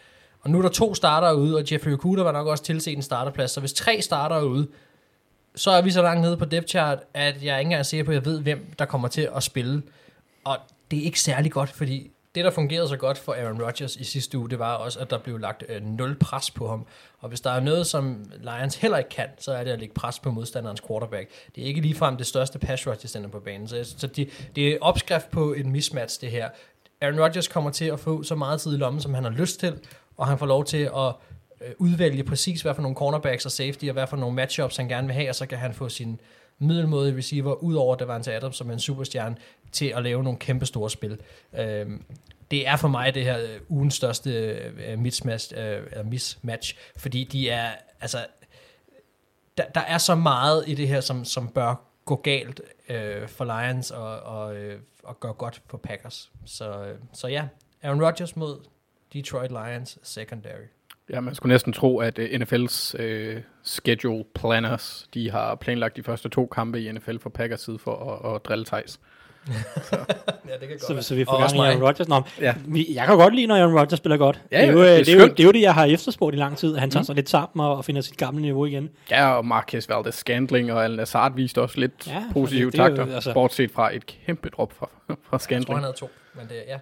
Og 0.45 0.51
nu 0.51 0.57
er 0.57 0.61
der 0.61 0.69
to 0.69 0.95
starter 0.95 1.31
ude, 1.31 1.57
og 1.57 1.63
Jeffrey 1.71 1.91
Okuda 1.91 2.23
var 2.23 2.31
nok 2.31 2.47
også 2.47 2.63
tilset 2.63 2.93
en 2.93 3.01
starterplads. 3.01 3.51
Så 3.51 3.59
hvis 3.59 3.73
tre 3.73 4.01
starter 4.01 4.41
ude, 4.41 4.67
så 5.55 5.71
er 5.71 5.81
vi 5.81 5.91
så 5.91 6.01
langt 6.01 6.21
nede 6.21 6.37
på 6.37 6.45
depth 6.45 6.67
chart, 6.67 6.99
at 7.13 7.43
jeg 7.43 7.59
ikke 7.59 7.67
engang 7.67 7.79
er 7.79 7.83
sikker 7.83 8.03
på, 8.03 8.11
at 8.11 8.15
jeg 8.15 8.25
ved, 8.25 8.41
hvem 8.41 8.73
der 8.79 8.85
kommer 8.85 9.07
til 9.07 9.29
at 9.35 9.43
spille. 9.43 9.83
Og 10.43 10.57
det 10.91 10.99
er 10.99 11.03
ikke 11.03 11.21
særlig 11.21 11.51
godt, 11.51 11.69
fordi 11.69 12.11
det, 12.35 12.45
der 12.45 12.51
fungerede 12.51 12.87
så 12.87 12.97
godt 12.97 13.17
for 13.17 13.33
Aaron 13.33 13.61
Rodgers 13.61 13.95
i 13.95 14.03
sidste 14.03 14.37
uge, 14.37 14.49
det 14.49 14.59
var 14.59 14.73
også, 14.73 14.99
at 14.99 15.09
der 15.09 15.17
blev 15.17 15.37
lagt 15.37 15.63
øh, 15.69 15.81
nul 15.83 16.15
pres 16.15 16.51
på 16.51 16.67
ham. 16.67 16.85
Og 17.19 17.29
hvis 17.29 17.41
der 17.41 17.51
er 17.51 17.59
noget, 17.59 17.87
som 17.87 18.25
Lions 18.41 18.75
heller 18.75 18.97
ikke 18.97 19.09
kan, 19.09 19.27
så 19.39 19.51
er 19.51 19.63
det 19.63 19.71
at 19.71 19.79
lægge 19.79 19.93
pres 19.93 20.19
på 20.19 20.31
modstanderens 20.31 20.81
quarterback. 20.87 21.29
Det 21.55 21.63
er 21.63 21.67
ikke 21.67 21.81
ligefrem 21.81 22.17
det 22.17 22.27
største 22.27 22.59
pass 22.59 22.87
rush, 22.87 23.01
de 23.01 23.07
sender 23.07 23.29
på 23.29 23.39
banen. 23.39 23.67
Så, 23.67 23.95
så 23.97 24.07
de, 24.07 24.29
det 24.55 24.67
er 24.67 24.77
opskrift 24.81 25.31
på 25.31 25.53
en 25.53 25.71
mismatch, 25.71 26.21
det 26.21 26.31
her. 26.31 26.49
Aaron 27.01 27.19
Rodgers 27.19 27.47
kommer 27.47 27.69
til 27.69 27.85
at 27.85 27.99
få 27.99 28.23
så 28.23 28.35
meget 28.35 28.61
tid 28.61 28.73
i 28.73 28.77
lommen, 28.77 29.01
som 29.01 29.13
han 29.13 29.23
har 29.23 29.31
lyst 29.31 29.59
til, 29.59 29.73
og 30.17 30.27
han 30.27 30.37
får 30.37 30.45
lov 30.45 30.65
til 30.65 30.89
at 30.97 31.13
øh, 31.61 31.73
udvælge 31.77 32.23
præcis, 32.23 32.61
hvad 32.61 32.75
for 32.75 32.81
nogle 32.81 32.95
cornerbacks 32.95 33.45
og 33.45 33.51
safety, 33.51 33.85
og 33.85 33.93
hvad 33.93 34.07
for 34.07 34.17
nogle 34.17 34.35
matchups 34.35 34.77
han 34.77 34.87
gerne 34.87 35.07
vil 35.07 35.13
have, 35.13 35.29
og 35.29 35.35
så 35.35 35.45
kan 35.45 35.57
han 35.57 35.73
få 35.73 35.89
sin 35.89 36.19
middelmåde 36.59 37.17
receiver, 37.17 37.53
ud 37.53 37.75
over 37.75 37.95
Davante 37.95 38.33
Adams, 38.33 38.57
som 38.57 38.69
er 38.69 38.73
en 38.73 38.79
superstjerne, 38.79 39.35
til 39.71 39.85
at 39.85 40.03
lave 40.03 40.23
nogle 40.23 40.39
kæmpe 40.39 40.65
store 40.65 40.89
spil. 40.89 41.17
Øhm, 41.57 42.03
det 42.51 42.67
er 42.67 42.75
for 42.75 42.87
mig 42.87 43.15
det 43.15 43.23
her 43.23 43.39
øh, 43.39 43.59
ugens 43.69 43.93
største 43.93 44.31
øh, 44.87 44.99
mismatch, 44.99 45.53
øh, 45.57 45.83
eller 45.91 46.03
mismatch, 46.03 46.77
fordi 46.97 47.23
de 47.23 47.49
er, 47.49 47.71
altså, 48.01 48.25
der, 49.57 49.63
der 49.75 49.81
er 49.81 49.97
så 49.97 50.15
meget 50.15 50.63
i 50.67 50.73
det 50.73 50.87
her, 50.87 51.01
som, 51.01 51.25
som 51.25 51.47
bør 51.47 51.75
gå 52.05 52.15
galt 52.15 52.61
øh, 52.89 53.27
for 53.27 53.45
Lions 53.45 53.91
og, 53.91 54.19
og, 54.19 54.55
øh, 54.55 54.79
og 55.03 55.19
gøre 55.19 55.33
godt 55.33 55.61
for 55.69 55.77
Packers. 55.77 56.31
Så, 56.45 56.83
øh, 56.83 56.99
så 57.13 57.27
ja, 57.27 57.47
Aaron 57.83 58.03
Rodgers 58.03 58.35
mod 58.35 58.59
Detroit 59.15 59.51
Lions 59.51 59.97
secondary. 60.03 60.65
Ja, 61.09 61.19
man 61.21 61.35
skulle 61.35 61.53
næsten 61.53 61.73
tro, 61.73 61.97
at 61.99 62.19
uh, 62.19 62.25
NFL's 62.25 62.93
uh, 63.03 63.41
schedule 63.63 64.23
planners, 64.35 65.07
de 65.13 65.31
har 65.31 65.55
planlagt 65.55 65.95
de 65.95 66.03
første 66.03 66.29
to 66.29 66.45
kampe 66.45 66.81
i 66.81 66.91
NFL 66.91 67.17
for 67.21 67.29
Packers 67.29 67.61
side 67.61 67.79
for 67.79 68.21
at, 68.25 68.35
at 68.35 68.45
drille 68.45 68.65
Thijs. 68.65 68.99
Ja, 70.47 70.53
det 70.61 70.67
kan 70.69 70.79
Så, 70.79 71.01
så 71.01 71.15
vi 71.15 71.25
får 71.25 71.39
gang 71.39 71.55
i. 71.55 71.59
Aaron 71.59 71.83
Rodgers. 71.83 72.07
Nå, 72.07 72.21
Ja. 72.41 72.53
vi, 72.67 72.87
jeg 72.93 73.05
kan 73.07 73.17
godt 73.17 73.35
lide, 73.35 73.47
når 73.47 73.55
Aaron 73.55 73.79
Rodgers 73.79 73.97
spiller 73.97 74.17
godt. 74.17 74.41
Ja, 74.51 74.61
det, 74.61 74.67
er 74.67 74.71
jo, 74.71 74.79
ja, 74.83 74.85
det 74.85 74.99
er 74.99 75.03
det, 75.03 75.09
er 75.09 75.13
jo, 75.13 75.19
skønt. 75.19 75.37
det 75.37 75.43
er 75.43 75.47
jo 75.47 75.51
det, 75.51 75.61
jeg 75.61 75.73
har 75.73 75.85
efterspurgt 75.85 76.35
i 76.35 76.37
lang 76.39 76.57
tid. 76.57 76.73
at 76.75 76.79
Han 76.79 76.91
tager 76.91 77.03
sig 77.03 77.15
lidt 77.15 77.29
sammen 77.29 77.65
og, 77.65 77.77
og 77.77 77.85
finder 77.85 78.01
sit 78.01 78.17
gamle 78.17 78.41
niveau 78.41 78.65
igen. 78.65 78.89
Ja, 79.11 79.29
og 79.37 79.45
Marquez 79.45 79.89
Valdez 79.89 80.15
Scandling 80.15 80.73
og 80.73 80.83
Al 80.83 80.95
Nassar 80.95 81.29
viste 81.29 81.61
også 81.61 81.79
lidt 81.79 82.07
Ja, 82.07 82.13
ja, 82.13 82.23
positive 82.33 82.65
det- 82.71 82.73
det 82.73 82.79
er 82.79 82.89
jo, 82.89 82.95
takter, 82.95 83.15
altså- 83.15 83.33
bortset 83.33 83.71
fra 83.71 83.95
et 83.95 84.05
kæmpe 84.05 84.49
drop 84.49 84.73
fra, 84.73 84.85
fra 85.07 85.13
Jeg 85.13 85.17
tror, 85.29 85.37
Scandling. 85.37 85.75
han 85.75 85.83
havde 85.83 85.95
to, 85.97 86.09
men 86.35 86.47
det, 86.47 86.55
ja. 86.67 86.77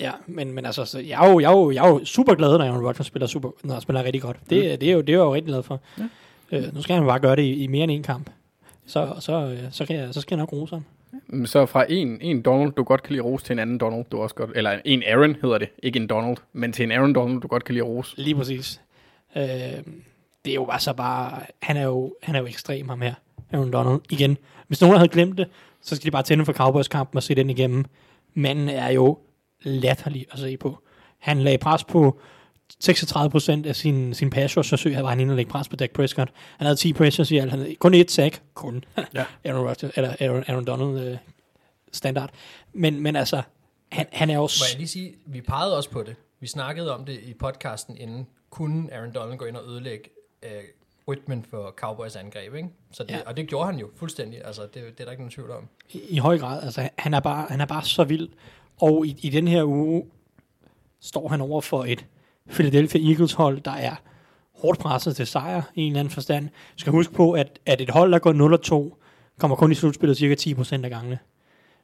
Ja, 0.00 0.12
men, 0.26 0.52
men 0.52 0.66
altså, 0.66 0.84
så 0.84 0.98
jeg, 0.98 1.26
er 1.26 1.30
jo, 1.30 1.40
jeg, 1.40 1.52
er 1.52 1.56
jo, 1.56 1.70
jeg 1.70 1.84
er 1.84 1.88
jo 1.88 2.04
super 2.04 2.34
glad, 2.34 2.58
når 2.58 2.64
Aaron 2.64 2.86
Rodgers 2.86 3.06
spiller, 3.06 3.26
super, 3.26 3.50
når 3.64 3.72
han 3.72 3.82
spiller 3.82 4.04
rigtig 4.04 4.22
godt. 4.22 4.36
Det, 4.50 4.72
mm. 4.72 4.78
det, 4.78 4.88
er 4.88 4.92
jo, 4.92 5.00
det 5.00 5.08
er 5.08 5.12
jeg 5.12 5.24
jo 5.24 5.34
rigtig 5.34 5.48
glad 5.48 5.62
for. 5.62 5.80
Ja. 5.98 6.04
Øh, 6.52 6.74
nu 6.74 6.82
skal 6.82 6.96
han 6.96 7.06
bare 7.06 7.20
gøre 7.20 7.36
det 7.36 7.42
i, 7.42 7.52
i 7.52 7.66
mere 7.66 7.84
end 7.84 7.92
en 7.92 8.02
kamp. 8.02 8.30
Så, 8.86 9.14
så, 9.20 9.32
øh, 9.32 9.58
så, 9.70 9.86
kan 9.86 9.96
jeg, 9.96 10.14
så 10.14 10.20
skal 10.20 10.36
jeg 10.36 10.42
nok 10.42 10.52
rose 10.52 10.74
ham. 10.74 10.84
Så 11.46 11.66
fra 11.66 11.84
en, 11.88 12.18
en 12.20 12.42
Donald, 12.42 12.72
du 12.72 12.82
godt 12.82 13.02
kan 13.02 13.12
lide 13.12 13.22
rose, 13.24 13.44
til 13.44 13.52
en 13.52 13.58
anden 13.58 13.78
Donald, 13.78 14.04
du 14.12 14.18
også 14.18 14.34
godt... 14.34 14.50
Eller 14.54 14.78
en 14.84 15.02
Aaron 15.06 15.36
hedder 15.42 15.58
det, 15.58 15.68
ikke 15.82 15.98
en 15.98 16.06
Donald, 16.06 16.36
men 16.52 16.72
til 16.72 16.82
en 16.82 16.92
Aaron 16.92 17.12
Donald, 17.12 17.40
du 17.40 17.48
godt 17.48 17.64
kan 17.64 17.74
lide 17.74 17.84
rose. 17.84 18.14
Lige 18.16 18.34
præcis. 18.34 18.80
Øh, 19.36 19.42
det 20.44 20.50
er 20.50 20.54
jo 20.54 20.70
altså 20.70 20.92
bare... 20.92 21.40
Han 21.62 21.76
er 21.76 21.84
jo, 21.84 22.14
han 22.22 22.34
er 22.34 22.40
jo 22.40 22.46
ekstrem, 22.46 22.88
ham 22.88 23.00
her. 23.00 23.14
Aaron 23.52 23.72
Donald. 23.72 24.00
Igen. 24.10 24.38
Hvis 24.66 24.80
nogen 24.80 24.96
havde 24.96 25.08
glemt 25.08 25.38
det, 25.38 25.48
så 25.82 25.96
skal 25.96 26.06
de 26.06 26.10
bare 26.10 26.22
tænde 26.22 26.44
for 26.44 26.52
Cowboys-kampen 26.52 27.16
og 27.16 27.22
se 27.22 27.34
den 27.34 27.50
igennem. 27.50 27.84
Manden 28.34 28.68
er 28.68 28.90
jo 28.90 29.18
latterlig 29.66 30.26
at 30.32 30.38
se 30.38 30.56
på. 30.56 30.78
Han 31.18 31.40
lagde 31.40 31.58
pres 31.58 31.84
på 31.84 32.20
36% 32.84 33.68
af 33.68 33.76
sin, 33.76 34.14
sin 34.14 34.30
pass 34.30 34.56
rush 34.56 34.70
forsøg, 34.70 35.02
var 35.02 35.08
han 35.08 35.20
inde 35.20 35.32
og 35.32 35.36
lægge 35.36 35.50
pres 35.50 35.68
på 35.68 35.76
Dak 35.76 35.90
Prescott. 35.90 36.32
Han 36.58 36.66
havde 36.66 36.76
10 36.76 36.92
pressures 36.92 37.30
i 37.30 37.36
alt. 37.36 37.50
Han 37.50 37.60
havde 37.60 37.74
kun 37.74 37.94
et 37.94 38.10
sack. 38.10 38.42
Kun. 38.54 38.84
Ja. 39.14 39.24
Aaron, 39.44 39.68
Rodgers, 39.68 39.90
eller 39.96 40.16
Aaron, 40.20 40.44
Aaron 40.46 40.64
Donald 40.64 41.08
øh, 41.08 41.18
standard. 41.92 42.30
Men, 42.72 43.00
men 43.00 43.16
altså, 43.16 43.42
han, 43.92 44.06
han 44.12 44.30
er 44.30 44.34
jo... 44.34 44.40
Må 44.40 44.46
jeg 44.72 44.78
lige 44.78 44.88
sige, 44.88 45.14
vi 45.26 45.40
pegede 45.40 45.76
også 45.76 45.90
på 45.90 46.02
det. 46.02 46.16
Vi 46.40 46.46
snakkede 46.46 46.94
om 46.94 47.04
det 47.04 47.20
i 47.22 47.34
podcasten 47.34 47.96
inden. 47.96 48.26
Kunne 48.50 48.92
Aaron 48.92 49.14
Donald 49.14 49.38
gå 49.38 49.44
ind 49.44 49.56
og 49.56 49.68
ødelægge 49.68 50.10
øh, 50.42 50.50
rytmen 51.08 51.44
for 51.50 51.74
Cowboys 51.76 52.16
angreb, 52.16 52.54
ikke? 52.54 52.68
Så 52.92 53.02
det, 53.02 53.10
ja. 53.10 53.20
Og 53.26 53.36
det 53.36 53.48
gjorde 53.48 53.66
han 53.66 53.80
jo 53.80 53.90
fuldstændig. 53.96 54.44
Altså, 54.44 54.62
det, 54.62 54.74
det 54.74 55.00
er 55.00 55.04
der 55.04 55.10
ikke 55.10 55.22
nogen 55.22 55.30
tvivl 55.30 55.50
om. 55.50 55.68
i, 55.90 56.00
i 56.08 56.18
høj 56.18 56.38
grad. 56.38 56.62
Altså, 56.62 56.88
han 56.98 57.14
er 57.14 57.20
bare, 57.20 57.46
han 57.50 57.60
er 57.60 57.66
bare 57.66 57.84
så 57.84 58.04
vild. 58.04 58.28
Og 58.80 59.06
i, 59.06 59.16
i 59.22 59.30
den 59.30 59.48
her 59.48 59.64
uge 59.64 60.04
står 61.00 61.28
han 61.28 61.40
over 61.40 61.60
for 61.60 61.84
et 61.84 62.06
Philadelphia 62.50 63.10
Eagles 63.10 63.32
hold, 63.32 63.60
der 63.60 63.70
er 63.70 63.94
hårdt 64.54 64.78
presset 64.78 65.16
til 65.16 65.26
sejr 65.26 65.62
i 65.74 65.80
en 65.80 65.86
eller 65.86 66.00
anden 66.00 66.12
forstand. 66.12 66.48
Du 66.48 66.78
skal 66.78 66.92
huske 66.92 67.14
på, 67.14 67.32
at, 67.32 67.58
at 67.66 67.80
et 67.80 67.90
hold, 67.90 68.12
der 68.12 68.18
går 68.18 68.90
0-2, 68.92 69.02
kommer 69.38 69.56
kun 69.56 69.72
i 69.72 69.74
slutspillet 69.74 70.16
cirka 70.16 70.34
10% 70.34 70.84
af 70.84 70.90
gangene. 70.90 71.18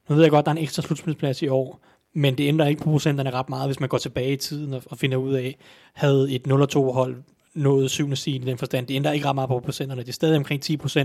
Nu 0.08 0.14
ved 0.14 0.22
jeg 0.22 0.30
godt, 0.30 0.38
at 0.38 0.46
der 0.46 0.52
er 0.52 0.56
en 0.56 0.62
ekstra 0.62 0.82
slutspilsplads 0.82 1.42
i 1.42 1.48
år, 1.48 1.80
men 2.14 2.38
det 2.38 2.48
ændrer 2.48 2.66
ikke 2.66 2.82
på 2.82 2.90
procenterne 2.90 3.30
ret 3.30 3.48
meget, 3.48 3.68
hvis 3.68 3.80
man 3.80 3.88
går 3.88 3.98
tilbage 3.98 4.32
i 4.32 4.36
tiden 4.36 4.74
og, 4.74 4.82
og 4.86 4.98
finder 4.98 5.16
ud 5.16 5.32
af, 5.32 5.58
havde 5.94 6.32
et 6.32 6.42
0-2 6.46 6.78
hold 6.92 7.22
noget 7.54 7.90
syvende 7.90 8.16
seed 8.16 8.34
i 8.34 8.44
den 8.44 8.58
forstand. 8.58 8.86
Det 8.86 8.94
ændrer 8.94 9.12
ikke 9.12 9.26
ret 9.26 9.34
meget 9.34 9.48
på 9.48 9.60
procenterne. 9.60 10.02
Det 10.02 10.08
er 10.08 10.12
stadig 10.12 10.36
omkring 10.36 10.62
10% 10.64 10.98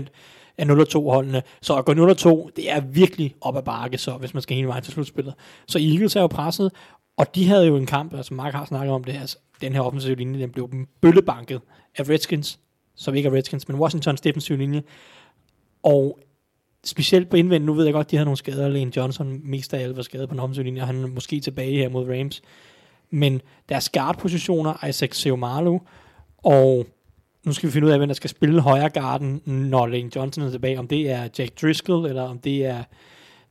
af 0.58 0.64
0-2 0.64 1.10
holdene. 1.10 1.42
Så 1.62 1.76
at 1.76 1.84
gå 1.84 1.92
0-2, 1.92 2.50
det 2.56 2.70
er 2.70 2.80
virkelig 2.80 3.34
op 3.40 3.56
ad 3.56 3.62
bakke, 3.62 3.98
så 3.98 4.12
hvis 4.12 4.34
man 4.34 4.42
skal 4.42 4.54
hele 4.54 4.68
vejen 4.68 4.84
til 4.84 4.92
slutspillet. 4.92 5.34
Så 5.66 5.78
Eagles 5.78 6.16
er 6.16 6.20
jo 6.20 6.26
presset, 6.26 6.72
og 7.16 7.34
de 7.34 7.48
havde 7.48 7.66
jo 7.66 7.76
en 7.76 7.86
kamp, 7.86 8.14
altså 8.14 8.34
Mark 8.34 8.54
har 8.54 8.64
snakket 8.64 8.92
om 8.92 9.04
det 9.04 9.12
altså, 9.12 9.38
den 9.60 9.72
her 9.72 9.80
offensive 9.80 10.14
linje, 10.14 10.40
den 10.40 10.50
blev 10.50 10.70
bøllebanket 11.00 11.60
af 11.96 12.08
Redskins, 12.08 12.60
som 12.96 13.14
ikke 13.14 13.28
er 13.28 13.32
Redskins, 13.32 13.68
men 13.68 13.76
Washingtons 13.76 14.20
defensive 14.20 14.58
linje. 14.58 14.82
Og 15.82 16.18
specielt 16.84 17.30
på 17.30 17.36
indvendt, 17.36 17.66
nu 17.66 17.74
ved 17.74 17.84
jeg 17.84 17.94
godt, 17.94 18.10
de 18.10 18.16
havde 18.16 18.24
nogle 18.24 18.36
skader, 18.36 18.68
Lane 18.68 18.92
Johnson 18.96 19.40
mest 19.44 19.74
af 19.74 19.82
alt 19.82 19.96
var 19.96 20.02
skadet 20.02 20.28
på 20.28 20.32
den 20.32 20.40
offensive 20.40 20.64
linje, 20.64 20.82
og 20.82 20.86
han 20.86 21.02
er 21.04 21.08
måske 21.08 21.40
tilbage 21.40 21.76
her 21.76 21.88
mod 21.88 22.10
Rams. 22.10 22.42
Men 23.10 23.40
deres 23.68 23.88
guard-positioner, 23.88 24.86
Isaac 24.86 25.16
Seomalu, 25.16 25.78
og 26.44 26.86
nu 27.46 27.52
skal 27.52 27.66
vi 27.66 27.72
finde 27.72 27.86
ud 27.86 27.92
af, 27.92 27.98
hvem 27.98 28.08
der 28.08 28.14
skal 28.14 28.30
spille 28.30 28.60
højre 28.60 28.88
garden, 28.88 29.42
når 29.44 29.86
Lane 29.86 30.10
Johnson 30.16 30.44
er 30.44 30.50
tilbage. 30.50 30.78
Om 30.78 30.88
det 30.88 31.10
er 31.10 31.28
Jack 31.38 31.62
Driscoll, 31.62 32.06
eller 32.06 32.22
om 32.22 32.38
det 32.38 32.66
er 32.66 32.82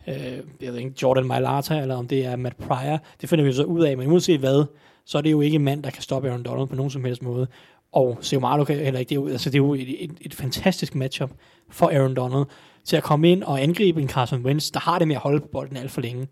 øh, 0.07 0.43
jeg 0.61 0.73
ved 0.73 0.79
ikke, 0.79 0.93
Jordan 1.01 1.27
Mailata, 1.27 1.81
eller 1.81 1.95
om 1.95 2.07
det 2.07 2.25
er 2.25 2.35
Matt 2.35 2.57
Pryor. 2.57 2.99
Det 3.21 3.29
finder 3.29 3.45
vi 3.45 3.53
så 3.53 3.63
ud 3.63 3.83
af, 3.83 3.97
men 3.97 4.11
uanset 4.11 4.39
hvad, 4.39 4.65
så 5.05 5.17
er 5.17 5.21
det 5.21 5.31
jo 5.31 5.41
ikke 5.41 5.55
en 5.55 5.63
mand, 5.63 5.83
der 5.83 5.89
kan 5.89 6.01
stoppe 6.01 6.29
Aaron 6.29 6.43
Donald 6.43 6.67
på 6.67 6.75
nogen 6.75 6.91
som 6.91 7.05
helst 7.05 7.21
måde. 7.21 7.47
Og 7.91 8.17
Seomalu 8.21 8.63
kan 8.63 8.75
heller 8.75 8.99
ikke. 8.99 9.09
Det 9.09 9.17
er 9.17 9.31
altså, 9.31 9.49
det 9.49 9.55
er 9.55 9.63
jo 9.63 9.73
et, 9.73 10.03
et, 10.03 10.11
et 10.21 10.33
fantastisk 10.33 10.95
matchup 10.95 11.31
for 11.69 11.87
Aaron 11.87 12.15
Donald 12.15 12.45
til 12.83 12.95
at 12.95 13.03
komme 13.03 13.31
ind 13.31 13.43
og 13.43 13.61
angribe 13.61 14.01
en 14.01 14.09
Carson 14.09 14.45
Wentz, 14.45 14.71
der 14.71 14.79
har 14.79 14.99
det 14.99 15.07
med 15.07 15.15
at 15.15 15.21
holde 15.21 15.39
på 15.39 15.47
bolden 15.47 15.77
alt 15.77 15.91
for 15.91 16.01
længe. 16.01 16.27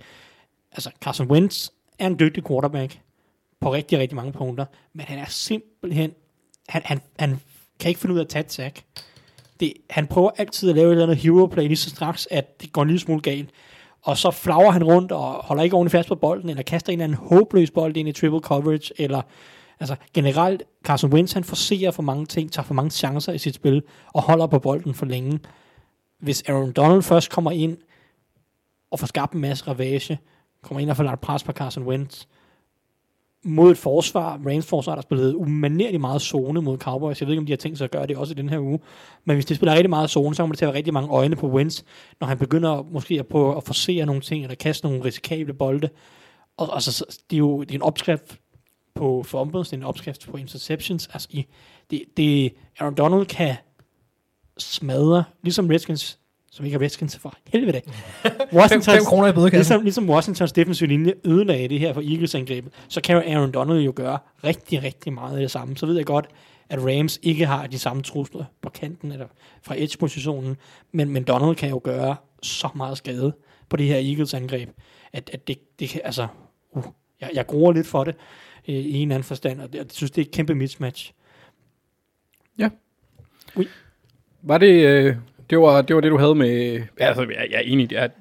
Altså, 0.71 0.91
Carson 1.01 1.31
Wentz 1.31 1.69
er 1.99 2.07
en 2.07 2.19
dygtig 2.19 2.45
quarterback 2.47 2.99
på 3.59 3.73
rigtig, 3.73 3.99
rigtig 3.99 4.15
mange 4.15 4.31
punkter, 4.31 4.65
men 4.93 5.05
han 5.05 5.19
er 5.19 5.25
simpelthen, 5.27 6.11
han, 6.69 6.82
han, 6.86 7.01
han 7.19 7.39
kan 7.80 7.89
ikke 7.89 8.01
finde 8.01 8.13
ud 8.13 8.19
af 8.19 8.23
at 8.23 8.30
tage 8.30 8.45
et 8.45 8.51
sack. 8.51 8.84
Det, 9.60 9.73
han 9.89 10.08
prøver 10.08 10.32
altid 10.38 10.69
at 10.69 10.75
lave 10.75 10.88
et 10.88 10.91
eller 10.91 11.04
andet 11.04 11.17
hero 11.17 11.45
play 11.45 11.67
lige 11.67 11.78
så 11.78 11.89
straks, 11.89 12.28
at 12.32 12.62
det 12.62 12.73
går 12.73 12.82
en 12.82 12.88
lille 12.88 12.99
smule 12.99 13.21
galt. 13.21 13.49
Og 14.01 14.17
så 14.17 14.32
flager 14.32 14.71
han 14.71 14.84
rundt 14.84 15.12
og 15.12 15.25
holder 15.25 15.63
ikke 15.63 15.75
ordentligt 15.75 15.91
fast 15.91 16.10
på 16.10 16.15
bolden, 16.15 16.49
eller 16.49 16.63
kaster 16.63 16.93
en 16.93 16.99
eller 16.99 17.04
anden 17.04 17.30
håbløs 17.30 17.71
bold 17.71 17.97
ind 17.97 18.10
i 18.10 18.12
triple 18.12 18.39
coverage, 18.39 18.93
eller 18.97 19.21
altså 19.80 19.95
generelt, 20.13 20.63
Carson 20.84 21.13
Wentz, 21.13 21.34
han 21.34 21.43
forser 21.43 21.91
for 21.91 22.04
mange 22.04 22.25
ting, 22.25 22.51
tager 22.51 22.65
for 22.65 22.73
mange 22.73 22.91
chancer 22.91 23.34
i 23.34 23.38
sit 23.38 23.56
spil, 23.56 23.84
og 24.13 24.21
holder 24.21 24.47
på 24.47 24.60
bolden 24.60 24.93
for 24.93 25.06
længe. 25.06 25.39
Hvis 26.19 26.43
Aaron 26.47 26.71
Donald 26.71 27.01
først 27.01 27.32
kommer 27.32 27.51
ind 27.51 27.78
og 28.91 28.99
får 28.99 29.08
skabt 29.08 29.34
en 29.34 29.41
masse 29.41 29.67
ravage, 29.67 30.19
kommer 30.62 30.82
ind 30.82 30.89
og 30.89 30.97
får 30.97 31.04
lagt 31.04 31.21
pres 31.21 31.43
på 31.43 31.51
Carson 31.51 31.84
Wentz, 31.84 32.25
mod 33.47 33.71
et 33.71 33.77
forsvar, 33.77 34.41
Rams 34.45 34.65
forsvar, 34.65 34.95
der 34.95 35.01
spillede 35.01 35.38
umanerligt 35.38 36.01
meget 36.01 36.21
zone 36.21 36.62
mod 36.62 36.77
Cowboys. 36.77 37.21
Jeg 37.21 37.27
ved 37.27 37.34
ikke, 37.34 37.39
om 37.39 37.45
de 37.45 37.51
har 37.51 37.58
tænkt 37.58 37.77
sig 37.77 37.86
at 37.86 37.91
gøre 37.91 38.08
det 38.08 38.17
også 38.17 38.31
i 38.31 38.36
den 38.36 38.49
her 38.49 38.60
uge. 38.60 38.79
Men 39.25 39.36
hvis 39.36 39.45
de 39.45 39.55
spiller 39.55 39.73
rigtig 39.73 39.89
meget 39.89 40.10
zone, 40.10 40.36
så 40.36 40.43
kommer 40.43 40.53
det 40.53 40.58
til 40.58 40.65
at 40.65 40.67
være 40.67 40.77
rigtig 40.77 40.93
mange 40.93 41.10
øjne 41.10 41.36
på 41.36 41.47
Wentz, 41.47 41.81
når 42.19 42.27
han 42.27 42.38
begynder 42.38 42.84
måske 42.91 43.19
at 43.19 43.27
prøve 43.27 43.58
at 43.58 43.63
forsere 43.63 44.05
nogle 44.05 44.21
ting, 44.21 44.43
eller 44.43 44.55
kaste 44.55 44.88
nogle 44.88 45.03
risikable 45.03 45.53
bolde. 45.53 45.89
Og, 46.58 46.69
og 46.69 46.81
så, 46.81 47.05
det 47.29 47.36
er 47.36 47.39
jo 47.39 47.62
det 47.62 47.71
er 47.71 47.75
en 47.75 47.81
opskrift 47.81 48.39
på 48.95 49.23
fumbles, 49.23 49.69
det 49.69 49.73
er 49.73 49.81
en 49.81 49.88
opskrift 49.88 50.27
på 50.29 50.38
interceptions. 50.38 51.08
Altså, 51.13 51.27
i, 51.31 51.45
det, 51.91 52.03
det, 52.17 52.53
Aaron 52.79 52.95
Donald 52.95 53.25
kan 53.25 53.55
smadre, 54.58 55.23
ligesom 55.43 55.67
Redskins, 55.67 56.19
som 56.55 56.65
ikke 56.65 56.75
er 56.75 56.81
Redskins 56.81 57.17
for 57.17 57.33
helvede. 57.53 57.81
Washingtons, 58.53 58.97
5 58.97 59.05
kroner 59.05 59.27
i 59.27 59.31
bødekassen. 59.33 59.57
Ligesom, 59.57 59.83
ligesom 59.83 60.09
Washingtons 60.09 60.51
defensive 60.51 60.87
linje 60.87 61.13
ødelagde 61.23 61.67
det 61.67 61.79
her 61.79 61.93
for 61.93 62.01
Eagles 62.01 62.35
angrebet, 62.35 62.73
så 62.87 63.01
kan 63.01 63.15
Aaron 63.15 63.51
Donald 63.51 63.79
jo 63.79 63.93
gøre 63.95 64.17
rigtig, 64.43 64.83
rigtig 64.83 65.13
meget 65.13 65.35
af 65.35 65.41
det 65.41 65.51
samme. 65.51 65.77
Så 65.77 65.85
ved 65.85 65.95
jeg 65.95 66.05
godt, 66.05 66.27
at 66.69 66.79
Rams 66.79 67.19
ikke 67.23 67.45
har 67.45 67.67
de 67.67 67.79
samme 67.79 68.03
trusler 68.03 68.45
på 68.61 68.69
kanten 68.69 69.11
eller 69.11 69.27
fra 69.63 69.75
edge-positionen, 69.77 70.57
men, 70.91 71.09
men 71.09 71.23
Donald 71.23 71.55
kan 71.55 71.69
jo 71.69 71.81
gøre 71.83 72.15
så 72.43 72.69
meget 72.75 72.97
skade 72.97 73.33
på 73.69 73.77
det 73.77 73.85
her 73.85 73.97
Eagles 73.97 74.33
angreb, 74.33 74.69
at, 75.13 75.29
at 75.33 75.47
det, 75.47 75.79
det 75.79 75.89
kan, 75.89 76.01
altså, 76.03 76.27
uh, 76.71 76.83
jeg, 77.21 77.29
jeg 77.33 77.47
gruer 77.47 77.71
lidt 77.71 77.87
for 77.87 78.03
det 78.03 78.15
øh, 78.67 78.75
i 78.75 78.97
en 78.97 79.11
anden 79.11 79.23
forstand, 79.23 79.61
og 79.61 79.69
jeg 79.73 79.85
synes, 79.91 80.11
det 80.11 80.21
er 80.21 80.25
et 80.25 80.31
kæmpe 80.31 80.55
mismatch. 80.55 81.13
Var 84.41 84.57
det, 84.57 84.85
øh, 84.85 85.15
det, 85.49 85.60
var, 85.60 85.81
det 85.81 85.95
var 85.95 86.01
det, 86.01 86.12
du 86.12 86.17
havde 86.17 86.36
med... 86.36 86.73
Ja, 86.99 87.05
altså, 87.08 87.21
jeg, 87.21 87.47
jeg 87.51 87.58
er 87.58 87.60
enig, 87.65 87.89
det 87.89 87.97
er 87.97 88.03
et 88.05 88.12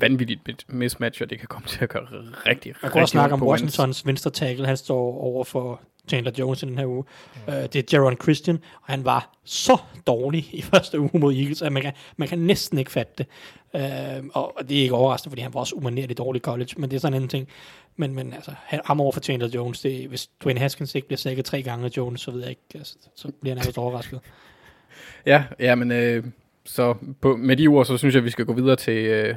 vanvittigt 0.00 0.44
bit- 0.44 0.64
mismatch, 0.68 1.22
og 1.22 1.30
det 1.30 1.38
kan 1.38 1.48
komme 1.48 1.68
til 1.68 1.82
at 1.82 1.88
gøre 1.88 2.06
rigtig, 2.46 2.74
Man 2.82 2.92
kan 2.92 3.00
også 3.00 3.12
snakke 3.12 3.34
om. 3.34 3.42
Washingtons 3.42 4.06
venstre 4.06 4.30
tackle, 4.30 4.66
han 4.66 4.76
står 4.76 5.20
over 5.20 5.44
for 5.44 5.80
Chandler 6.08 6.32
Jones 6.38 6.62
i 6.62 6.66
den 6.66 6.78
her 6.78 6.86
uge. 6.86 7.04
Uh, 7.48 7.54
det 7.54 7.76
er 7.76 7.82
Jaron 7.92 8.16
Christian, 8.22 8.56
og 8.74 8.86
han 8.92 9.04
var 9.04 9.38
så 9.44 9.76
dårlig 10.06 10.48
i 10.52 10.62
første 10.62 11.00
uge 11.00 11.10
mod 11.14 11.34
Eagles, 11.34 11.62
at 11.62 11.72
man 11.72 11.82
kan, 11.82 11.92
man 12.16 12.28
kan 12.28 12.38
næsten 12.38 12.78
ikke 12.78 12.90
fatte 12.90 13.12
det. 13.18 13.26
Uh, 13.74 14.26
og 14.34 14.54
det 14.68 14.78
er 14.78 14.82
ikke 14.82 14.94
overraskende, 14.94 15.30
fordi 15.30 15.42
han 15.42 15.54
var 15.54 15.60
også 15.60 15.74
umanerligt 15.74 16.18
dårlig 16.18 16.38
i 16.40 16.42
college, 16.42 16.68
men 16.76 16.90
det 16.90 16.96
er 16.96 17.00
sådan 17.00 17.12
en 17.12 17.16
anden 17.16 17.28
ting. 17.28 17.48
Men, 17.96 18.14
men 18.14 18.32
altså, 18.32 18.50
han- 18.64 18.80
ham 18.84 19.00
over 19.00 19.12
for 19.12 19.20
Chandler 19.20 19.48
Jones, 19.48 19.80
det, 19.80 20.08
hvis 20.08 20.26
Dwayne 20.44 20.60
Haskins 20.60 20.94
ikke 20.94 21.06
bliver 21.08 21.18
sækket 21.18 21.44
tre 21.44 21.62
gange 21.62 21.84
af 21.84 21.90
Jones, 21.96 22.20
så 22.20 22.30
ved 22.30 22.40
jeg 22.40 22.50
ikke, 22.50 22.62
altså, 22.74 22.96
så 23.16 23.28
bliver 23.40 23.54
han 23.54 23.62
nærmest 23.62 23.78
overrasket. 23.78 24.20
Ja, 25.26 25.44
ja, 25.58 25.74
men 25.74 25.92
øh, 25.92 26.24
så 26.70 26.94
på, 27.20 27.36
med 27.36 27.56
de 27.56 27.66
ord, 27.66 27.84
så 27.84 27.96
synes 27.96 28.14
jeg, 28.14 28.24
vi 28.24 28.30
skal 28.30 28.44
gå 28.44 28.52
videre 28.52 28.76
til 28.76 29.04
øh, 29.04 29.34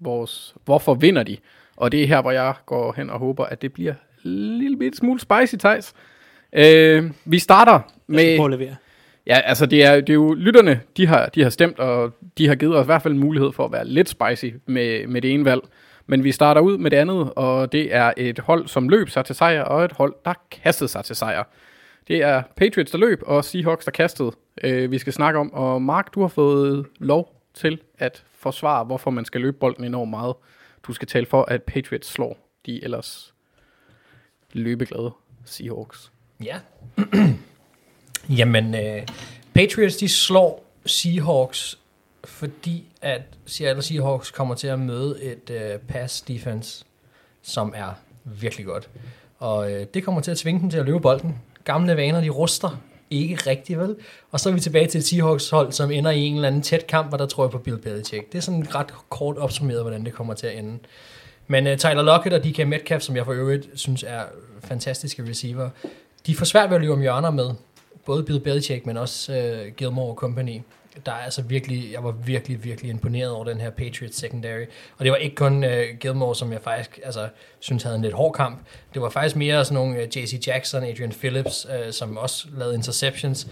vores... 0.00 0.54
Hvorfor 0.64 0.94
vinder 0.94 1.22
de? 1.22 1.36
Og 1.76 1.92
det 1.92 2.02
er 2.02 2.06
her, 2.06 2.22
hvor 2.22 2.30
jeg 2.30 2.54
går 2.66 2.94
hen 2.96 3.10
og 3.10 3.18
håber, 3.18 3.44
at 3.44 3.62
det 3.62 3.72
bliver 3.72 3.94
en 4.24 4.58
lille 4.58 4.76
bit 4.76 4.96
smule 4.96 5.20
spicy, 5.20 5.54
Thijs. 5.54 5.94
Øh, 6.52 7.10
vi 7.24 7.38
starter 7.38 7.72
Jeg 7.72 7.80
skal 7.82 8.14
med... 8.14 8.36
prøve 8.36 8.52
at 8.52 8.58
levere. 8.60 8.76
Ja, 9.26 9.40
altså 9.44 9.66
det 9.66 9.84
er, 9.84 9.94
det 9.94 10.10
er 10.10 10.14
jo 10.14 10.34
lytterne, 10.34 10.80
de 10.96 11.06
har, 11.06 11.26
de 11.26 11.42
har 11.42 11.50
stemt, 11.50 11.78
og 11.78 12.12
de 12.38 12.48
har 12.48 12.54
givet 12.54 12.76
os 12.76 12.84
i 12.84 12.86
hvert 12.86 13.02
fald 13.02 13.14
en 13.14 13.20
mulighed 13.20 13.52
for 13.52 13.64
at 13.64 13.72
være 13.72 13.86
lidt 13.86 14.08
spicy 14.08 14.54
med, 14.66 15.06
med 15.06 15.22
det 15.22 15.32
ene 15.32 15.44
valg. 15.44 15.60
Men 16.06 16.24
vi 16.24 16.32
starter 16.32 16.60
ud 16.60 16.78
med 16.78 16.90
det 16.90 16.96
andet, 16.96 17.32
og 17.36 17.72
det 17.72 17.94
er 17.94 18.12
et 18.16 18.38
hold, 18.38 18.66
som 18.66 18.88
løb 18.88 19.08
sig 19.08 19.24
til 19.24 19.34
sejr, 19.34 19.62
og 19.62 19.84
et 19.84 19.92
hold, 19.92 20.14
der 20.24 20.34
kastede 20.50 20.88
sig 20.88 21.04
til 21.04 21.16
sejr. 21.16 21.44
Det 22.08 22.22
er 22.22 22.42
Patriots, 22.56 22.90
der 22.90 22.98
løb, 22.98 23.22
og 23.26 23.44
Seahawks, 23.44 23.84
der 23.84 23.90
kastede, 23.90 24.32
øh, 24.64 24.90
vi 24.90 24.98
skal 24.98 25.12
snakke 25.12 25.40
om. 25.40 25.52
Og 25.52 25.82
Mark, 25.82 26.14
du 26.14 26.20
har 26.20 26.28
fået 26.28 26.86
lov 26.98 27.42
til 27.54 27.80
at 27.98 28.24
forsvare, 28.34 28.84
hvorfor 28.84 29.10
man 29.10 29.24
skal 29.24 29.40
løbe 29.40 29.56
bolden 29.56 29.84
enormt 29.84 30.10
meget. 30.10 30.34
du 30.86 30.92
skal 30.92 31.08
tale 31.08 31.26
for, 31.26 31.42
at 31.42 31.62
Patriots 31.62 32.08
slår 32.08 32.48
de 32.66 32.84
ellers 32.84 33.34
løbeglade 34.52 35.10
Seahawks. 35.44 36.12
Ja. 36.44 36.58
Jamen, 38.38 38.74
øh, 38.74 39.06
Patriots, 39.54 39.96
de 39.96 40.08
slår 40.08 40.64
Seahawks, 40.86 41.78
fordi 42.24 42.84
at 43.02 43.22
Seattle 43.46 43.82
Seahawks 43.82 44.30
kommer 44.30 44.54
til 44.54 44.66
at 44.66 44.78
møde 44.78 45.22
et 45.22 45.50
øh, 45.50 45.78
pass 45.78 46.20
defense, 46.20 46.84
som 47.42 47.72
er 47.76 47.90
virkelig 48.24 48.66
godt. 48.66 48.90
Og 49.38 49.72
øh, 49.72 49.86
det 49.94 50.04
kommer 50.04 50.20
til 50.20 50.30
at 50.30 50.38
tvinge 50.38 50.60
dem 50.60 50.70
til 50.70 50.78
at 50.78 50.84
løbe 50.84 51.00
bolden. 51.00 51.38
Gamle 51.64 51.96
vaner, 51.96 52.20
de 52.20 52.28
ruster 52.28 52.80
ikke 53.12 53.36
rigtig, 53.46 53.78
vel? 53.78 53.96
Og 54.30 54.40
så 54.40 54.48
er 54.48 54.52
vi 54.52 54.60
tilbage 54.60 54.86
til 54.86 54.98
et 54.98 55.04
Seahawks 55.04 55.50
hold, 55.50 55.72
som 55.72 55.90
ender 55.90 56.10
i 56.10 56.20
en 56.20 56.34
eller 56.34 56.48
anden 56.48 56.62
tæt 56.62 56.86
kamp, 56.86 57.12
og 57.12 57.18
der 57.18 57.26
tror 57.26 57.44
jeg 57.44 57.50
på 57.50 57.58
Bill 57.58 57.78
Belichick. 57.78 58.32
Det 58.32 58.38
er 58.38 58.42
sådan 58.42 58.74
ret 58.74 58.94
kort 59.08 59.38
opsummeret, 59.38 59.82
hvordan 59.82 60.04
det 60.04 60.12
kommer 60.12 60.34
til 60.34 60.46
at 60.46 60.58
ende. 60.58 60.78
Men 61.46 61.66
uh, 61.66 61.76
Tyler 61.76 62.02
Lockett 62.02 62.34
og 62.34 62.44
DK 62.44 62.68
Metcalf, 62.68 63.02
som 63.02 63.16
jeg 63.16 63.24
for 63.24 63.32
øvrigt 63.32 63.68
synes 63.74 64.04
er 64.06 64.22
fantastiske 64.64 65.28
receiver, 65.28 65.70
de 66.26 66.36
får 66.36 66.44
svært 66.44 66.70
ved 66.70 66.74
at 66.74 66.80
løbe 66.80 66.92
om 66.92 67.00
hjørner 67.00 67.30
med. 67.30 67.50
Både 68.06 68.22
Bill 68.22 68.40
Belichick, 68.40 68.86
men 68.86 68.96
også 68.96 69.32
uh, 69.32 69.74
Gilmore 69.76 70.10
og 70.10 70.14
company. 70.14 70.60
Der 71.06 71.12
er 71.12 71.16
altså 71.16 71.42
virkelig, 71.42 71.92
jeg 71.92 72.04
var 72.04 72.10
virkelig, 72.10 72.64
virkelig 72.64 72.90
imponeret 72.90 73.30
over 73.30 73.44
den 73.44 73.60
her 73.60 73.70
Patriots 73.70 74.18
secondary. 74.18 74.64
Og 74.98 75.04
det 75.04 75.12
var 75.12 75.16
ikke 75.16 75.36
kun 75.36 75.64
uh, 75.64 75.70
Gilmore, 76.00 76.34
som 76.34 76.52
jeg 76.52 76.60
faktisk 76.62 77.00
altså, 77.04 77.28
synes 77.60 77.82
havde 77.82 77.96
en 77.96 78.02
lidt 78.02 78.14
hård 78.14 78.34
kamp. 78.34 78.58
Det 78.94 79.02
var 79.02 79.10
faktisk 79.10 79.36
mere 79.36 79.64
sådan 79.64 79.74
nogle 79.74 79.96
øh, 79.96 80.02
uh, 80.02 80.18
J.C. 80.18 80.46
Jackson, 80.46 80.84
Adrian 80.84 81.12
Phillips, 81.12 81.66
uh, 81.66 81.92
som 81.92 82.16
også 82.16 82.46
lavede 82.56 82.74
interceptions. 82.74 83.48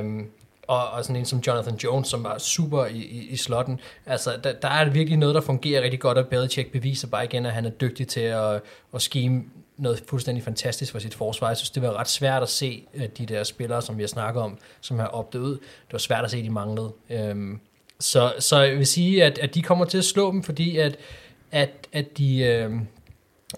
Um, 0.00 0.30
og, 0.68 0.90
og 0.90 1.04
sådan 1.04 1.16
en 1.16 1.24
som 1.24 1.38
Jonathan 1.38 1.74
Jones, 1.74 2.08
som 2.08 2.24
var 2.24 2.38
super 2.38 2.84
i, 2.86 2.96
i, 2.96 3.28
i 3.28 3.36
slotten. 3.36 3.80
Altså, 4.06 4.30
der, 4.44 4.52
der 4.52 4.68
er 4.68 4.90
virkelig 4.90 5.18
noget, 5.18 5.34
der 5.34 5.40
fungerer 5.40 5.82
rigtig 5.82 6.00
godt, 6.00 6.18
og 6.18 6.26
Belichick 6.26 6.72
beviser 6.72 7.08
bare 7.08 7.24
igen, 7.24 7.46
at 7.46 7.52
han 7.52 7.64
er 7.64 7.70
dygtig 7.70 8.08
til 8.08 8.20
at, 8.20 8.60
at 8.94 9.02
scheme 9.02 9.44
noget 9.78 10.02
fuldstændig 10.08 10.44
fantastisk 10.44 10.92
for 10.92 10.98
sit 10.98 11.14
forsvar. 11.14 11.48
Jeg 11.48 11.56
synes, 11.56 11.70
det 11.70 11.82
var 11.82 11.92
ret 11.92 12.08
svært 12.08 12.42
at 12.42 12.48
se 12.48 12.84
øh, 12.94 13.08
de 13.18 13.26
der 13.26 13.44
spillere, 13.44 13.82
som 13.82 13.96
vi 13.96 14.02
har 14.02 14.08
snakket 14.08 14.42
om, 14.42 14.58
som 14.80 14.98
har 14.98 15.06
opdaget 15.06 15.44
ud. 15.44 15.52
Det 15.58 15.92
var 15.92 15.98
svært 15.98 16.24
at 16.24 16.30
se, 16.30 16.38
at 16.38 16.44
de 16.44 16.50
manglede. 16.50 16.92
Øhm, 17.10 17.60
så, 18.00 18.34
så 18.38 18.60
jeg 18.60 18.76
vil 18.76 18.86
sige, 18.86 19.24
at, 19.24 19.38
at 19.38 19.54
de 19.54 19.62
kommer 19.62 19.84
til 19.84 19.98
at 19.98 20.04
slå 20.04 20.32
dem, 20.32 20.42
fordi 20.42 20.76
at, 20.76 20.96
at, 21.52 21.70
at 21.92 22.18
de... 22.18 22.38
Øh, 22.38 22.72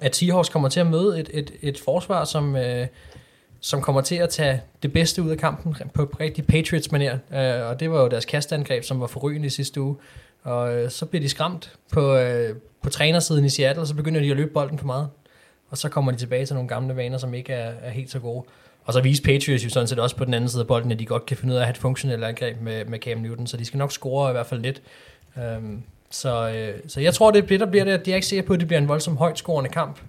at 0.00 0.16
Seahawks 0.16 0.48
kommer 0.48 0.68
til 0.68 0.80
at 0.80 0.86
møde 0.86 1.20
et, 1.20 1.30
et, 1.32 1.52
et 1.62 1.78
forsvar, 1.78 2.24
som, 2.24 2.56
øh, 2.56 2.86
som 3.60 3.82
kommer 3.82 4.00
til 4.00 4.14
at 4.14 4.28
tage 4.28 4.62
det 4.82 4.92
bedste 4.92 5.22
ud 5.22 5.30
af 5.30 5.38
kampen 5.38 5.74
på 5.94 6.14
rigtig 6.20 6.44
Patriots-manér. 6.52 7.36
Øh, 7.36 7.68
og 7.68 7.80
det 7.80 7.90
var 7.90 8.02
jo 8.02 8.08
deres 8.08 8.24
kastangreb, 8.24 8.84
som 8.84 9.00
var 9.00 9.06
forrygende 9.06 9.46
i 9.46 9.50
sidste 9.50 9.80
uge. 9.80 9.96
Og 10.42 10.74
øh, 10.74 10.90
så 10.90 11.06
bliver 11.06 11.22
de 11.22 11.28
skræmt 11.28 11.72
på, 11.92 12.16
øh, 12.16 12.56
på 12.82 12.90
trænersiden 12.90 13.44
i 13.44 13.48
Seattle, 13.48 13.82
og 13.82 13.86
så 13.86 13.94
begynder 13.94 14.20
de 14.20 14.30
at 14.30 14.36
løbe 14.36 14.50
bolden 14.52 14.78
for 14.78 14.86
meget. 14.86 15.08
Og 15.70 15.78
så 15.78 15.88
kommer 15.88 16.12
de 16.12 16.18
tilbage 16.18 16.46
til 16.46 16.54
nogle 16.54 16.68
gamle 16.68 16.96
vaner, 16.96 17.18
som 17.18 17.34
ikke 17.34 17.52
er, 17.52 17.72
er 17.80 17.90
helt 17.90 18.10
så 18.10 18.18
gode. 18.18 18.44
Og 18.84 18.92
så 18.92 19.00
viser 19.00 19.24
Patriots 19.24 19.64
jo 19.64 19.70
sådan 19.70 19.86
set 19.86 19.98
også 19.98 20.16
på 20.16 20.24
den 20.24 20.34
anden 20.34 20.48
side 20.48 20.60
af 20.60 20.66
bolden, 20.66 20.92
at 20.92 20.98
de 20.98 21.06
godt 21.06 21.26
kan 21.26 21.36
finde 21.36 21.52
ud 21.52 21.56
af 21.56 21.60
at 21.60 21.66
have 21.66 21.70
et 21.70 21.78
funktionelt 21.78 22.24
angreb 22.24 22.60
med, 22.60 22.84
med 22.84 22.98
Cam 22.98 23.18
Newton, 23.18 23.46
så 23.46 23.56
de 23.56 23.64
skal 23.64 23.78
nok 23.78 23.92
score 23.92 24.30
i 24.30 24.32
hvert 24.32 24.46
fald 24.46 24.60
lidt. 24.60 24.82
Um, 25.36 25.84
så, 26.10 26.50
øh, 26.50 26.80
så 26.88 27.00
jeg 27.00 27.14
tror, 27.14 27.30
det, 27.30 27.48
det 27.48 27.60
der 27.60 27.66
bliver 27.66 27.84
det, 27.84 28.06
de 28.06 28.10
er 28.10 28.14
ikke 28.14 28.26
sikker 28.26 28.46
på, 28.46 28.52
at 28.52 28.60
det 28.60 28.68
bliver 28.68 28.80
en 28.80 28.88
voldsomt 28.88 29.18
højt 29.18 29.38
scorende 29.38 29.70
kamp. 29.70 30.00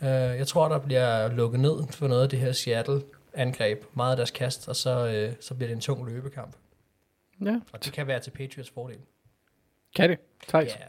Uh, 0.00 0.06
jeg 0.06 0.46
tror, 0.46 0.68
der 0.68 0.78
bliver 0.78 1.28
lukket 1.28 1.60
ned 1.60 1.74
for 1.90 2.08
noget 2.08 2.22
af 2.22 2.28
det 2.28 2.38
her 2.38 2.52
Seattle-angreb, 2.52 3.84
meget 3.94 4.10
af 4.10 4.16
deres 4.16 4.30
kast, 4.30 4.68
og 4.68 4.76
så, 4.76 5.06
øh, 5.06 5.32
så 5.40 5.54
bliver 5.54 5.68
det 5.68 5.74
en 5.74 5.80
tung 5.80 6.06
løbekamp. 6.06 6.56
Ja, 7.44 7.60
Og 7.72 7.84
det 7.84 7.92
kan 7.92 8.06
være 8.06 8.20
til 8.20 8.30
Patriots 8.30 8.70
fordel. 8.70 8.98
kan 9.96 10.10
det. 10.10 10.18
Thijs. 10.48 10.68
Ja, 10.68 10.84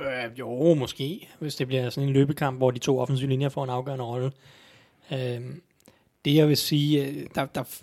Øh, 0.00 0.38
jo, 0.38 0.74
måske, 0.74 1.28
hvis 1.38 1.54
det 1.54 1.66
bliver 1.66 1.90
sådan 1.90 2.08
en 2.08 2.14
løbekamp, 2.14 2.58
hvor 2.58 2.70
de 2.70 2.78
to 2.78 3.00
offensive 3.00 3.28
linjer 3.28 3.48
får 3.48 3.64
en 3.64 3.70
afgørende 3.70 4.04
rolle. 4.04 4.32
Øh, 5.12 5.40
det 6.24 6.34
jeg 6.34 6.48
vil 6.48 6.56
sige, 6.56 7.06
øh, 7.06 7.26
der, 7.34 7.46
der 7.46 7.60
er 7.60 7.78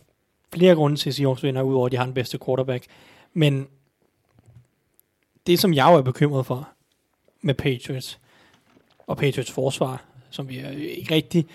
flere 0.53 0.75
grunde 0.75 0.97
til, 0.97 1.09
at 1.09 1.15
Seahawks 1.15 1.43
vinder, 1.43 1.61
udover 1.61 1.85
at 1.85 1.91
de 1.91 1.97
har 1.97 2.05
den 2.05 2.13
bedste 2.13 2.39
quarterback. 2.45 2.85
Men 3.33 3.67
det, 5.47 5.59
som 5.59 5.73
jeg 5.73 5.87
jo 5.91 5.97
er 5.97 6.01
bekymret 6.01 6.45
for 6.45 6.69
med 7.41 7.53
Patriots, 7.53 8.19
og 9.07 9.17
Patriots 9.17 9.51
forsvar, 9.51 10.05
som 10.29 10.49
vi 10.49 10.59
er 10.59 10.69
ikke 10.69 11.15
rigtig, 11.15 11.45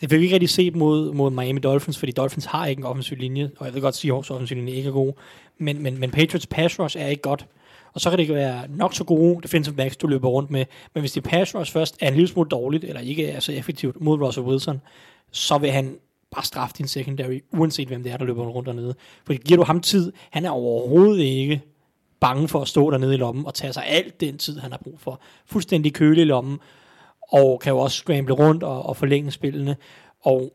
det 0.00 0.10
vil 0.10 0.18
vi 0.18 0.24
ikke 0.24 0.34
rigtig 0.34 0.50
se 0.50 0.70
mod, 0.70 1.12
mod 1.12 1.30
Miami 1.30 1.60
Dolphins, 1.60 1.98
fordi 1.98 2.12
Dolphins 2.12 2.44
har 2.44 2.66
ikke 2.66 2.80
en 2.80 2.86
offensiv 2.86 3.16
linje, 3.16 3.50
og 3.56 3.66
jeg 3.66 3.74
ved 3.74 3.80
godt, 3.80 3.92
at 3.92 3.96
Seahawks 3.96 4.30
offensiv 4.30 4.56
linje 4.56 4.72
ikke 4.72 4.88
er 4.88 4.92
god, 4.92 5.12
men, 5.58 5.82
men, 5.82 5.98
men 5.98 6.10
Patriots 6.10 6.46
pass 6.46 6.80
rush 6.80 6.98
er 6.98 7.06
ikke 7.06 7.22
godt. 7.22 7.46
Og 7.94 8.00
så 8.00 8.10
kan 8.10 8.18
det 8.18 8.22
ikke 8.22 8.34
være 8.34 8.64
nok 8.68 8.94
så 8.94 9.04
gode 9.04 9.42
defensive 9.42 9.74
backs, 9.74 9.96
du 9.96 10.06
løber 10.06 10.28
rundt 10.28 10.50
med. 10.50 10.64
Men 10.94 11.00
hvis 11.00 11.12
det 11.12 11.22
pass 11.22 11.54
rush 11.54 11.72
først 11.72 11.96
er 12.00 12.08
en 12.08 12.14
lille 12.14 12.28
smule 12.28 12.48
dårligt, 12.48 12.84
eller 12.84 13.00
ikke 13.00 13.28
er 13.28 13.40
så 13.40 13.52
effektivt 13.52 14.00
mod 14.00 14.20
Russell 14.20 14.46
Wilson, 14.46 14.80
så 15.30 15.58
vil 15.58 15.70
han 15.70 15.96
bare 16.30 16.44
straffe 16.44 16.74
din 16.78 16.88
secondary, 16.88 17.40
uanset 17.52 17.88
hvem 17.88 18.02
det 18.02 18.12
er, 18.12 18.16
der 18.16 18.24
løber 18.24 18.44
rundt 18.44 18.66
dernede. 18.66 18.94
Fordi 19.24 19.38
giver 19.44 19.56
du 19.56 19.64
ham 19.64 19.80
tid, 19.80 20.12
han 20.30 20.44
er 20.44 20.50
overhovedet 20.50 21.22
ikke 21.22 21.62
bange 22.20 22.48
for 22.48 22.60
at 22.60 22.68
stå 22.68 22.90
dernede 22.90 23.14
i 23.14 23.16
lommen 23.16 23.46
og 23.46 23.54
tage 23.54 23.72
sig 23.72 23.86
alt 23.86 24.20
den 24.20 24.38
tid, 24.38 24.58
han 24.58 24.70
har 24.70 24.78
brug 24.78 25.00
for. 25.00 25.20
Fuldstændig 25.46 25.94
køle 25.94 26.20
i 26.20 26.24
lommen, 26.24 26.58
og 27.32 27.60
kan 27.60 27.72
jo 27.72 27.78
også 27.78 27.96
scramble 27.96 28.34
rundt 28.34 28.62
og, 28.62 28.86
og 28.86 28.96
forlænge 28.96 29.30
spillene. 29.30 29.76
Og 30.20 30.52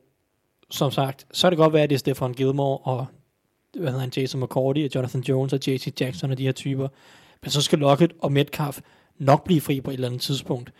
som 0.70 0.92
sagt, 0.92 1.28
så 1.32 1.48
er 1.48 1.50
det 1.50 1.58
godt 1.58 1.74
være, 1.74 1.84
at 1.84 1.90
det 1.90 1.96
er 1.96 2.00
Stefan 2.00 2.34
Gilmore 2.34 2.78
og 2.78 3.06
hvad 3.74 3.88
hedder 3.88 4.00
han, 4.00 4.12
Jason 4.18 4.42
McCourty 4.42 4.80
og 4.80 4.96
Jonathan 4.96 5.22
Jones 5.22 5.54
og 5.54 5.60
J.C. 5.68 5.94
Jackson 6.02 6.32
og 6.32 6.38
de 6.38 6.44
her 6.44 6.52
typer. 6.52 6.88
Men 7.42 7.52
så 7.52 7.62
skal 7.62 7.80
Lockett 7.80 8.14
og 8.20 8.32
Metcalf 8.32 8.80
nok 9.18 9.44
blive 9.44 9.62
fri 9.62 9.82
på 9.82 9.92
et 9.92 9.94
eller 9.94 10.08
andet 10.08 10.22
tidspunkt. 10.22 10.74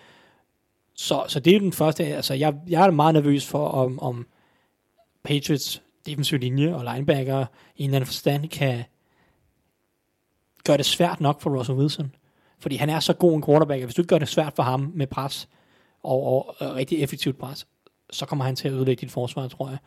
Så, 0.94 1.26
så 1.28 1.40
det 1.40 1.56
er 1.56 1.60
den 1.60 1.74
første, 1.74 2.04
altså 2.04 2.34
jeg, 2.34 2.56
jeg 2.68 2.86
er 2.86 2.92
meget 2.92 3.14
nervøs 3.14 3.46
for, 3.46 3.68
om, 3.68 4.00
om 4.00 4.28
Patriots 5.24 5.82
defensive 6.06 6.40
linje 6.40 6.76
og 6.76 6.94
linebacker 6.94 7.46
i 7.76 7.84
en 7.84 7.90
eller 7.90 7.96
anden 7.96 8.06
forstand 8.06 8.50
kan 8.50 8.84
gøre 10.64 10.78
det 10.78 10.86
svært 10.86 11.22
nok 11.22 11.42
for 11.42 11.58
Russell 11.58 11.78
Wilson. 11.78 12.16
Fordi 12.60 12.76
han 12.76 12.90
er 12.90 13.00
så 13.00 13.14
god 13.14 13.36
en 13.36 13.44
quarterback, 13.44 13.82
at 13.82 13.86
hvis 13.86 13.96
du 13.96 14.02
ikke 14.02 14.10
gør 14.10 14.18
det 14.18 14.28
svært 14.28 14.54
for 14.56 14.64
ham 14.64 14.92
med 14.96 15.08
pres, 15.08 15.50
og, 16.04 16.24
og, 16.24 16.56
og 16.60 16.76
rigtig 16.76 17.00
effektivt 17.00 17.38
pres, 17.38 17.68
så 18.10 18.26
kommer 18.26 18.46
han 18.46 18.56
til 18.56 18.68
at 18.68 18.74
ødelægge 18.74 19.02
dit 19.02 19.12
forsvar, 19.12 19.48
tror 19.48 19.70
jeg. 19.70 19.78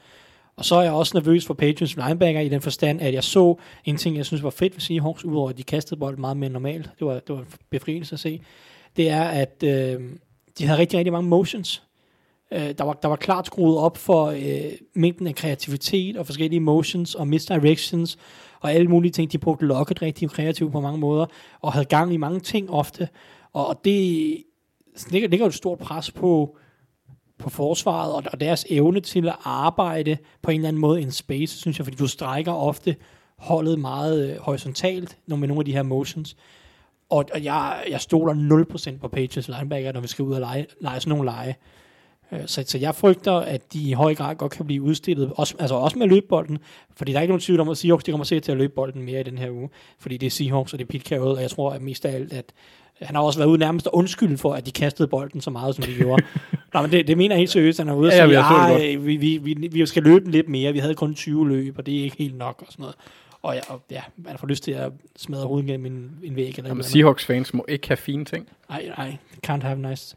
Og 0.57 0.65
så 0.65 0.75
er 0.75 0.83
jeg 0.83 0.93
også 0.93 1.19
nervøs 1.19 1.47
for 1.47 1.55
Patriots 1.55 1.97
linebacker 1.97 2.41
i 2.41 2.49
den 2.49 2.61
forstand, 2.61 3.01
at 3.01 3.15
jeg 3.15 3.25
så 3.25 3.57
en 3.85 3.97
ting, 3.97 4.17
jeg 4.17 4.27
synes 4.27 4.43
var 4.43 4.51
fedt 4.51 4.75
ved 4.75 4.81
Seahawks, 4.81 5.25
udover 5.25 5.51
at 5.51 5.59
de 5.59 5.63
kastede 5.63 6.01
bolden 6.01 6.21
meget 6.21 6.37
mere 6.37 6.51
normalt. 6.51 6.91
Det 6.99 7.07
var, 7.07 7.15
det 7.15 7.29
var 7.29 7.39
en 7.39 7.47
befrielse 7.71 8.15
at 8.15 8.21
se. 8.21 8.43
Det 8.97 9.09
er, 9.09 9.23
at 9.23 9.63
øh, 9.65 10.01
de 10.59 10.67
havde 10.67 10.79
rigtig, 10.79 10.99
rigtig 10.99 11.13
mange 11.13 11.29
motions. 11.29 11.83
Øh, 12.53 12.75
der, 12.79 12.85
var, 12.85 12.93
der 12.93 13.09
var 13.09 13.17
klart 13.17 13.47
skruet 13.47 13.79
op 13.79 13.97
for 13.97 14.27
øh, 14.27 14.73
mængden 14.95 15.27
af 15.27 15.35
kreativitet 15.35 16.17
og 16.17 16.27
forskellige 16.27 16.61
motions 16.61 17.15
og 17.15 17.29
misdirections 17.29 18.19
og 18.61 18.73
alle 18.73 18.89
mulige 18.89 19.13
ting. 19.13 19.33
De 19.33 19.39
brugte 19.39 19.67
Locket 19.67 20.03
rigtig 20.03 20.31
kreativt 20.31 20.73
på 20.73 20.81
mange 20.81 20.99
måder 20.99 21.27
og 21.61 21.73
havde 21.73 21.87
gang 21.87 22.15
i 22.15 22.17
mange 22.17 22.41
ting 22.41 22.71
ofte. 22.71 23.09
Og, 23.53 23.67
og 23.67 23.81
det 23.85 24.37
ligger, 25.11 25.29
ligger 25.29 25.47
jo 25.47 25.49
et 25.49 25.55
stort 25.55 25.79
pres 25.79 26.11
på, 26.11 26.57
på 27.43 27.51
forsvaret 27.51 28.13
og, 28.13 28.23
og 28.33 28.41
deres 28.41 28.67
evne 28.71 29.01
til 29.01 29.29
at 29.29 29.37
arbejde 29.45 30.17
på 30.43 30.51
en 30.51 30.57
eller 30.57 30.69
anden 30.69 30.81
måde 30.81 31.01
i 31.01 31.05
en 31.05 31.13
space, 31.13 31.59
synes 31.59 31.79
jeg, 31.79 31.87
fordi 31.87 31.97
du 31.97 32.07
strækker 32.07 32.53
ofte 32.53 32.97
holdet 33.39 33.79
meget 33.79 34.31
øh, 34.31 34.39
horisontalt 34.39 35.19
når 35.27 35.37
med 35.37 35.49
nogle 35.49 35.61
af 35.61 35.65
de 35.65 35.73
her 35.73 35.83
motions. 35.83 36.37
Og, 37.11 37.25
og 37.35 37.45
jeg, 37.45 37.85
jeg 37.91 38.01
stoler 38.01 38.65
0% 38.95 38.99
på 38.99 39.09
Patriots 39.09 39.49
linebacker, 39.49 39.93
når 39.93 40.01
vi 40.01 40.09
skal 40.09 40.23
ud 40.23 40.33
og 40.33 40.41
lege, 40.41 40.67
lege 40.81 41.01
sådan 41.01 41.11
nogle 41.11 41.25
lege. 41.25 41.57
Øh, 42.33 42.41
Så, 42.47 42.65
så 42.67 42.79
jeg 42.79 42.95
frygter, 42.95 43.33
at 43.33 43.73
de 43.73 43.79
i 43.89 43.93
høj 43.93 44.15
grad 44.15 44.35
godt 44.37 44.53
kan 44.53 44.67
blive 44.67 44.83
udstillet, 44.83 45.33
også, 45.37 45.55
altså 45.59 45.75
også 45.75 45.99
med 45.99 46.07
løbebolden, 46.07 46.59
fordi 46.97 47.13
der 47.13 47.19
er 47.19 47.23
ikke 47.23 47.31
nogen 47.33 47.41
tvivl 47.41 47.61
om, 47.61 47.69
at 47.69 47.77
Seahawks 47.79 48.05
de 48.05 48.11
kommer 48.11 48.25
sikkert 48.25 48.43
til 48.43 48.53
at 48.53 48.59
løbe 48.59 48.73
bolden 48.75 49.03
mere 49.03 49.21
i 49.21 49.23
den 49.23 49.39
her 49.39 49.51
uge, 49.51 49.69
fordi 50.01 50.17
det 50.17 50.27
er 50.27 50.31
Seahawks, 50.31 50.73
og 50.73 50.79
det 50.79 50.85
er 50.85 50.89
Pete 50.89 51.05
Carroll, 51.09 51.37
og 51.37 51.43
jeg 51.43 51.51
tror 51.51 51.71
at 51.73 51.83
mest 51.83 52.05
af 52.07 52.15
alt, 52.15 52.33
at 52.33 52.45
han 53.03 53.15
har 53.17 53.23
også 53.23 53.39
været 53.39 53.49
ude 53.49 53.59
nærmest 53.59 53.87
og 53.87 53.95
undskylde 53.97 54.39
for, 54.39 54.55
at 54.55 54.67
de 54.67 54.71
kastede 54.73 55.09
bolden 55.09 55.41
så 55.41 55.51
meget, 55.51 55.75
som 55.75 55.85
de 55.85 55.95
gjorde. 55.95 56.23
Nej, 56.75 56.83
men 56.83 56.93
det, 56.93 57.07
det 57.07 57.17
mener 57.19 57.35
jeg 57.35 57.39
helt 57.39 57.51
seriøst. 57.51 57.79
Han 57.79 57.89
er 57.89 57.95
ude 57.95 58.09
og 58.09 58.13
Ja, 58.13 58.27
sige, 58.27 58.39
ja, 58.39 58.47
jeg 58.47 58.69
så 58.71 58.79
det 58.79 58.91
"Ej, 58.91 58.97
vi, 58.97 59.17
vi, 59.17 59.37
vi, 59.55 59.69
vi 59.73 59.87
skal 59.87 60.03
løbe 60.03 60.31
lidt 60.31 60.49
mere. 60.49 60.73
Vi 60.73 60.79
havde 60.79 60.95
kun 60.95 61.15
20 61.15 61.49
løb, 61.49 61.79
og 61.79 61.87
det 61.87 61.99
er 61.99 62.03
ikke 62.03 62.17
helt 62.19 62.37
nok 62.39 62.63
og 62.67 62.73
sådan 62.73 62.83
noget. 62.83 62.97
Og, 63.43 63.55
jeg, 63.55 63.63
ja, 63.91 64.01
man 64.17 64.39
får 64.39 64.47
lyst 64.47 64.63
til 64.65 64.73
at 64.73 64.93
smadre 65.17 65.47
hovedet 65.47 65.67
gennem 65.69 65.87
en, 65.87 66.11
en 66.25 66.37
væg. 66.37 66.49
Eller 66.59 66.69
Jamen. 66.71 66.83
Seahawks-fans 66.85 67.55
må 67.55 67.65
ikke 67.69 67.89
have 67.89 67.97
fine 67.97 68.25
ting. 68.25 68.49
Nej, 68.69 68.85
nej, 68.99 69.17
can't 69.47 69.63
have 69.63 69.79
nice 69.91 70.17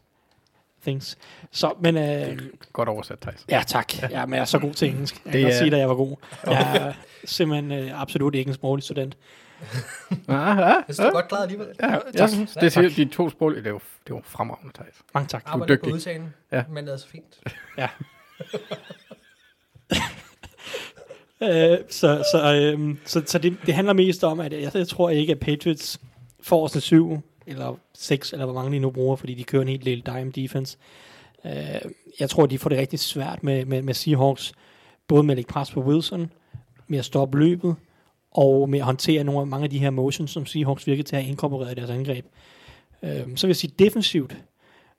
things. 0.82 1.18
Så, 1.50 1.72
men 1.80 1.96
øh, 1.96 2.38
Godt 2.72 2.88
oversat, 2.88 3.18
Thijs. 3.20 3.44
ja, 3.50 3.62
tak. 3.66 4.02
Ja, 4.10 4.26
men 4.26 4.34
jeg 4.34 4.40
er 4.40 4.44
så 4.44 4.58
god 4.58 4.72
til 4.74 4.88
engelsk. 4.88 5.14
Jeg 5.24 5.32
Det 5.32 5.40
kan 5.40 5.42
godt 5.42 5.54
er- 5.54 5.58
sige, 5.58 5.72
at 5.72 5.78
jeg 5.78 5.88
var 5.88 5.94
god. 5.94 6.16
Jeg 6.46 6.76
er 6.76 6.92
simpelthen 7.24 7.72
øh, 7.72 8.00
absolut 8.02 8.34
ikke 8.34 8.48
en 8.48 8.54
sproglig 8.54 8.82
student. 8.84 9.16
Ah, 10.28 10.58
ah, 10.58 10.58
Jeg 10.58 10.84
synes, 10.84 10.96
du 10.98 11.02
er 11.04 11.10
godt 11.10 11.28
klar 11.28 11.42
alligevel. 11.42 11.66
ja, 11.82 11.98
jeg 12.14 12.30
synes, 12.30 12.52
det 12.60 12.72
siger 12.72 12.88
de 12.88 13.04
to 13.04 13.30
sprog. 13.30 13.50
Det 13.54 13.66
er 13.66 13.70
jo, 13.70 13.80
det 14.06 14.12
er 14.12 14.16
jo 14.16 14.20
fremragende, 14.24 14.72
Thijs. 14.74 14.94
Mange 15.14 15.28
tak. 15.28 15.44
Lidt 15.54 15.58
på 15.60 15.66
dygtig. 15.68 15.92
udtalen, 15.94 16.34
Ja. 16.52 16.62
men 16.70 16.86
det 16.86 16.92
er 16.92 16.96
så 16.96 17.08
fint. 17.08 17.40
Ja. 17.78 17.88
øh, 21.72 21.78
så 21.88 22.24
så, 22.32 22.54
øh, 22.54 22.96
så, 23.04 23.22
så 23.26 23.38
det, 23.38 23.56
det 23.66 23.74
handler 23.74 23.92
mest 23.92 24.24
om, 24.24 24.40
at 24.40 24.52
jeg, 24.52 24.70
jeg 24.74 24.88
tror 24.88 25.10
ikke, 25.10 25.32
at 25.32 25.40
Patriots 25.40 26.00
får 26.42 26.66
sådan 26.66 26.80
syv 26.80 27.20
eller 27.46 27.78
6, 27.94 28.32
eller 28.32 28.44
hvor 28.44 28.54
mange 28.54 28.76
de 28.76 28.78
nu 28.78 28.90
bruger, 28.90 29.16
fordi 29.16 29.34
de 29.34 29.44
kører 29.44 29.62
en 29.62 29.68
helt 29.68 29.84
lille 29.84 30.02
dime 30.06 30.30
defense. 30.30 30.78
Øh, 31.44 31.52
jeg 32.20 32.30
tror, 32.30 32.46
de 32.46 32.58
får 32.58 32.68
det 32.68 32.78
rigtig 32.78 32.98
svært 32.98 33.42
med, 33.42 33.64
med, 33.64 33.82
med 33.82 33.94
Seahawks, 33.94 34.52
både 35.08 35.22
med 35.22 35.30
at 35.32 35.36
lægge 35.36 35.52
pres 35.52 35.70
på 35.70 35.80
Wilson, 35.80 36.30
med 36.88 36.98
at 36.98 37.04
stoppe 37.04 37.38
løbet, 37.38 37.74
og 38.30 38.68
med 38.68 38.78
at 38.78 38.84
håndtere 38.84 39.24
nogle 39.24 39.40
af 39.40 39.46
mange 39.46 39.64
af 39.64 39.70
de 39.70 39.78
her 39.78 39.90
motions, 39.90 40.30
som 40.30 40.46
Seahawks 40.46 40.86
virker 40.86 41.02
til 41.02 41.16
at 41.16 41.22
have 41.22 41.30
inkorporeret 41.30 41.72
i 41.72 41.74
deres 41.74 41.90
angreb. 41.90 42.24
Øh, 43.02 43.36
så 43.36 43.46
vil 43.46 43.48
jeg 43.48 43.56
sige, 43.56 43.72
defensivt, 43.78 44.36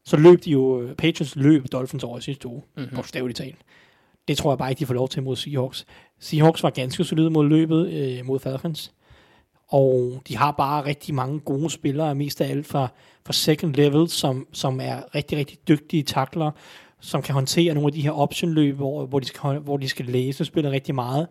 så 0.06 0.18
løb 0.18 0.44
de 0.46 0.52
jo, 0.52 0.90
Patriots 0.98 1.36
løb 1.36 1.66
Dolphins 1.72 2.04
over 2.04 2.18
i 2.18 2.22
sidste 2.22 2.48
uge, 2.48 2.62
mm-hmm. 2.78 2.96
bogstaveligt 2.96 3.38
talt. 3.38 3.58
Det 4.28 4.38
tror 4.38 4.52
jeg 4.52 4.58
bare 4.58 4.70
ikke, 4.70 4.80
de 4.80 4.86
får 4.86 4.94
lov 4.94 5.10
til 5.10 5.24
mod 5.24 5.36
Seahawks. 5.36 5.86
Seahawks 6.20 6.64
var 6.64 6.70
ganske 6.70 7.04
solide 7.04 7.30
mod 7.30 7.48
løbet 7.50 7.94
øh, 7.94 8.26
mod 8.26 8.40
Falcons. 8.40 8.94
Og 9.70 10.22
de 10.28 10.38
har 10.38 10.52
bare 10.52 10.86
rigtig 10.86 11.16
mange 11.16 11.40
gode 11.40 11.70
spillere, 11.70 12.16
mest 12.16 12.42
af 12.42 12.50
alt 12.50 12.68
fra, 12.68 12.88
fra 13.26 13.34
second 13.34 13.76
level, 13.76 14.10
som, 14.10 14.48
som 14.54 14.80
er 14.82 15.16
rigtig, 15.16 15.38
rigtig 15.38 15.58
dygtige 15.68 16.04
takler, 16.04 16.52
som 17.00 17.22
kan 17.22 17.34
håndtere 17.34 17.74
nogle 17.74 17.88
af 17.88 17.94
de 17.94 18.02
her 18.02 18.12
optionløb, 18.12 18.76
hvor, 18.76 19.06
hvor, 19.06 19.20
de, 19.20 19.26
skal, 19.26 19.60
hvor 19.60 19.78
de 19.78 19.90
skal 19.90 20.06
læse 20.06 20.46
spiller 20.46 20.72
rigtig 20.72 20.96
meget. 20.96 21.28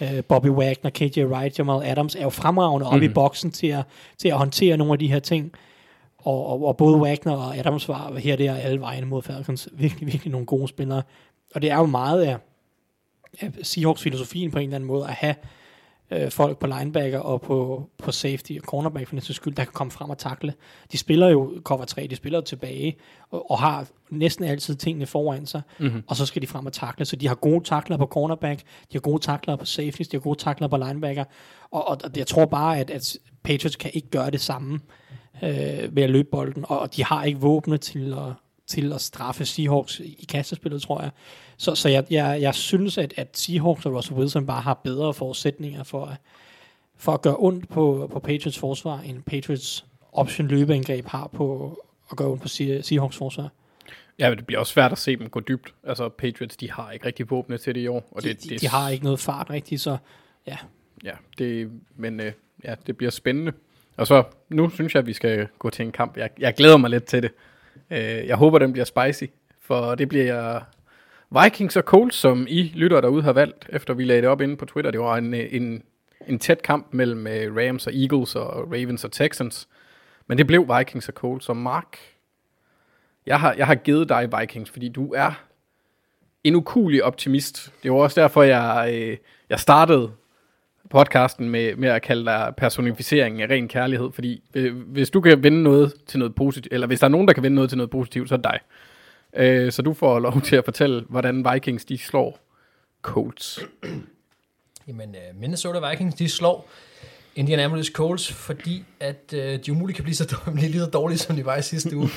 Uh, 0.00 0.24
Bobby 0.28 0.48
Wagner, 0.48 0.90
KJ 0.90 1.24
Wright, 1.24 1.58
Jamal 1.58 1.86
Adams 1.86 2.14
er 2.14 2.22
jo 2.22 2.30
fremragende 2.30 2.86
oppe 2.86 2.96
mm-hmm. 2.96 3.10
i 3.10 3.14
boksen 3.14 3.50
til 3.50 3.66
at, 3.66 3.84
til 4.18 4.28
at 4.28 4.38
håndtere 4.38 4.76
nogle 4.76 4.92
af 4.92 4.98
de 4.98 5.08
her 5.08 5.18
ting. 5.18 5.52
Og, 6.18 6.46
og, 6.46 6.64
og 6.64 6.76
både 6.76 6.96
Wagner 6.96 7.36
og 7.36 7.56
Adams 7.56 7.88
var 7.88 8.18
her 8.18 8.36
der 8.36 8.54
alle 8.54 8.80
vejen 8.80 9.08
mod 9.08 9.22
Falcons. 9.22 9.68
Virkelig, 9.72 10.06
virkelig 10.12 10.30
nogle 10.30 10.46
gode 10.46 10.68
spillere. 10.68 11.02
Og 11.54 11.62
det 11.62 11.70
er 11.70 11.76
jo 11.76 11.86
meget 11.86 12.22
af, 12.22 12.36
af 13.40 13.52
Seahawks 13.62 14.02
filosofien 14.02 14.50
på 14.50 14.58
en 14.58 14.64
eller 14.64 14.76
anden 14.76 14.88
måde, 14.88 15.04
at 15.04 15.14
have 15.14 15.34
øh, 16.10 16.30
folk 16.30 16.58
på 16.58 16.66
linebacker 16.66 17.18
og 17.18 17.40
på, 17.40 17.88
på 17.98 18.12
safety 18.12 18.52
og 18.52 18.64
cornerback 18.64 19.08
for 19.08 19.14
den 19.14 19.20
skyld, 19.20 19.54
der 19.54 19.64
kan 19.64 19.72
komme 19.72 19.90
frem 19.90 20.10
og 20.10 20.18
takle. 20.18 20.54
De 20.92 20.98
spiller 20.98 21.28
jo 21.28 21.60
cover 21.62 21.84
3, 21.84 22.06
de 22.06 22.16
spiller 22.16 22.38
jo 22.38 22.44
tilbage 22.44 22.96
og, 23.30 23.50
og 23.50 23.58
har 23.58 23.86
næsten 24.10 24.44
altid 24.44 24.74
tingene 24.74 25.06
foran 25.06 25.46
sig, 25.46 25.62
mm-hmm. 25.78 26.02
og 26.06 26.16
så 26.16 26.26
skal 26.26 26.42
de 26.42 26.46
frem 26.46 26.66
og 26.66 26.72
takle. 26.72 27.04
Så 27.04 27.16
de 27.16 27.28
har 27.28 27.34
gode 27.34 27.64
takler 27.64 27.96
på 27.96 28.06
cornerback, 28.06 28.60
de 28.60 28.92
har 28.92 29.00
gode 29.00 29.22
takler 29.22 29.56
på 29.56 29.64
safeties, 29.64 30.08
de 30.08 30.16
har 30.16 30.22
gode 30.22 30.38
takler 30.38 30.68
på 30.68 30.76
linebacker, 30.76 31.24
og, 31.70 31.88
og 31.88 31.98
jeg 32.16 32.26
tror 32.26 32.44
bare, 32.44 32.78
at, 32.78 32.90
at 32.90 33.16
Patriots 33.42 33.76
kan 33.76 33.90
ikke 33.94 34.10
gøre 34.10 34.30
det 34.30 34.40
samme 34.40 34.80
øh, 35.42 35.96
ved 35.96 36.02
at 36.02 36.10
løbe 36.10 36.28
bolden, 36.32 36.64
og 36.68 36.96
de 36.96 37.04
har 37.04 37.24
ikke 37.24 37.40
våbne 37.40 37.78
til 37.78 38.12
at, 38.12 38.34
til 38.66 38.92
at 38.92 39.00
straffe 39.00 39.44
Seahawks 39.44 40.00
i 40.00 40.26
kastespillet, 40.28 40.82
tror 40.82 41.00
jeg. 41.00 41.10
Så, 41.58 41.74
så 41.74 41.88
jeg, 41.88 42.04
jeg, 42.10 42.38
jeg 42.40 42.54
synes, 42.54 42.98
at, 42.98 43.14
at 43.16 43.28
Seahawks 43.38 43.86
og 43.86 43.94
Russell 43.94 44.18
Wilson 44.18 44.46
bare 44.46 44.60
har 44.60 44.74
bedre 44.74 45.14
forudsætninger 45.14 45.82
for, 45.82 46.06
at, 46.06 46.16
for 46.96 47.12
at 47.12 47.22
gøre 47.22 47.36
ondt 47.38 47.68
på, 47.68 48.08
på 48.12 48.18
Patriots 48.18 48.58
forsvar, 48.58 49.00
end 49.00 49.22
Patriots 49.22 49.86
option 50.12 50.48
løbeangreb 50.48 51.06
har 51.06 51.26
på 51.26 51.78
at 52.10 52.16
gøre 52.16 52.28
ondt 52.28 52.42
på 52.42 52.48
Seahawks 52.48 53.16
forsvar. 53.16 53.48
Ja, 54.18 54.28
men 54.28 54.38
det 54.38 54.46
bliver 54.46 54.60
også 54.60 54.72
svært 54.72 54.92
at 54.92 54.98
se 54.98 55.16
dem 55.16 55.28
gå 55.28 55.40
dybt. 55.40 55.74
Altså, 55.84 56.08
Patriots, 56.08 56.56
de 56.56 56.70
har 56.70 56.90
ikke 56.90 57.06
rigtig 57.06 57.30
våbne 57.30 57.58
til 57.58 57.74
det 57.74 57.80
i 57.80 57.86
år. 57.86 58.08
Og 58.10 58.22
de, 58.22 58.28
det, 58.28 58.42
de, 58.42 58.48
det, 58.48 58.60
de 58.60 58.68
har 58.68 58.90
ikke 58.90 59.04
noget 59.04 59.20
fart 59.20 59.50
rigtigt, 59.50 59.80
så 59.80 59.96
ja. 60.46 60.56
Ja, 61.04 61.12
det, 61.38 61.70
men 61.96 62.20
øh, 62.20 62.32
ja, 62.64 62.74
det 62.86 62.96
bliver 62.96 63.10
spændende. 63.10 63.52
Og 63.96 64.06
så, 64.06 64.24
nu 64.48 64.70
synes 64.70 64.94
jeg, 64.94 65.00
at 65.00 65.06
vi 65.06 65.12
skal 65.12 65.48
gå 65.58 65.70
til 65.70 65.84
en 65.84 65.92
kamp. 65.92 66.16
Jeg, 66.16 66.30
jeg 66.38 66.54
glæder 66.54 66.76
mig 66.76 66.90
lidt 66.90 67.04
til 67.04 67.22
det. 67.22 67.30
Øh, 67.90 68.26
jeg 68.26 68.36
håber, 68.36 68.58
den 68.58 68.72
bliver 68.72 68.84
spicy, 68.84 69.24
for 69.60 69.94
det 69.94 70.08
bliver 70.08 70.60
Vikings 71.30 71.76
og 71.76 71.82
Colts, 71.82 72.16
som 72.16 72.46
I 72.48 72.72
lytter 72.74 73.00
derude 73.00 73.22
har 73.22 73.32
valgt, 73.32 73.66
efter 73.68 73.94
vi 73.94 74.04
lagde 74.04 74.22
det 74.22 74.30
op 74.30 74.40
inde 74.40 74.56
på 74.56 74.66
Twitter. 74.66 74.90
Det 74.90 75.00
var 75.00 75.16
en, 75.16 75.34
en, 75.34 75.82
en 76.26 76.38
tæt 76.38 76.62
kamp 76.62 76.86
mellem 76.90 77.26
øh, 77.26 77.56
Rams 77.56 77.86
og 77.86 77.94
Eagles 77.94 78.34
og 78.34 78.72
Ravens 78.72 79.04
og 79.04 79.12
Texans. 79.12 79.68
Men 80.26 80.38
det 80.38 80.46
blev 80.46 80.68
Vikings 80.78 81.08
og 81.08 81.14
Colts. 81.14 81.44
Så 81.44 81.52
Mark, 81.52 81.98
jeg 83.26 83.40
har, 83.40 83.52
jeg 83.52 83.66
har 83.66 83.74
givet 83.74 84.08
dig 84.08 84.28
Vikings, 84.40 84.70
fordi 84.70 84.88
du 84.88 85.12
er 85.12 85.44
en 86.44 86.54
ukulig 86.54 87.04
optimist. 87.04 87.72
Det 87.82 87.92
var 87.92 87.98
også 87.98 88.20
derfor, 88.20 88.42
jeg, 88.42 88.90
øh, 88.94 89.16
jeg 89.50 89.60
startede 89.60 90.10
podcasten 90.90 91.50
med, 91.50 91.76
med 91.76 91.88
at 91.88 92.02
kalde 92.02 92.24
dig 92.24 92.54
personificeringen 92.56 93.40
af 93.40 93.46
ren 93.50 93.68
kærlighed, 93.68 94.12
fordi 94.12 94.42
øh, 94.54 94.76
hvis 94.76 95.10
du 95.10 95.20
kan 95.20 95.42
vinde 95.42 95.62
noget 95.62 95.94
til 96.06 96.18
noget 96.18 96.34
positivt, 96.34 96.72
eller 96.74 96.86
hvis 96.86 97.00
der 97.00 97.06
er 97.06 97.10
nogen, 97.10 97.28
der 97.28 97.34
kan 97.34 97.42
vinde 97.42 97.54
noget 97.54 97.70
til 97.70 97.78
noget 97.78 97.90
positivt, 97.90 98.28
så 98.28 98.34
er 98.34 98.36
det 98.36 98.44
dig. 98.44 98.60
Øh, 99.36 99.72
så 99.72 99.82
du 99.82 99.94
får 99.94 100.18
lov 100.18 100.40
til 100.42 100.56
at 100.56 100.64
fortælle, 100.64 101.04
hvordan 101.08 101.46
Vikings 101.52 101.84
de 101.84 101.98
slår 101.98 102.38
Colts. 103.02 103.60
Jamen, 104.88 105.14
øh, 105.14 105.40
Minnesota 105.40 105.88
Vikings, 105.88 106.14
de 106.14 106.28
slår 106.28 106.68
Indianapolis 107.34 107.86
Colts, 107.86 108.32
fordi 108.32 108.84
at 109.00 109.34
øh, 109.34 109.58
de 109.66 109.72
umuligt 109.72 109.96
kan 109.96 110.02
blive 110.02 110.16
så 110.16 110.24
dårlige, 110.46 110.68
lige 110.72 110.80
så 110.80 110.90
dårlige, 110.90 111.18
som 111.18 111.36
de 111.36 111.44
var 111.44 111.56
i 111.56 111.62
sidste 111.62 111.96
uge. 111.96 112.08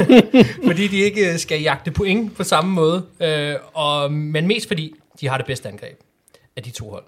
fordi 0.68 0.88
de 0.88 0.96
ikke 0.96 1.32
øh, 1.32 1.38
skal 1.38 1.60
jagte 1.62 1.90
point 1.90 2.36
på 2.36 2.44
samme 2.44 2.72
måde, 2.72 3.06
øh, 3.20 3.54
og, 3.72 4.12
men 4.12 4.46
mest 4.46 4.68
fordi 4.68 4.94
de 5.20 5.28
har 5.28 5.36
det 5.36 5.46
bedste 5.46 5.68
angreb 5.68 6.00
af 6.56 6.62
de 6.62 6.70
to 6.70 6.90
hold. 6.90 7.04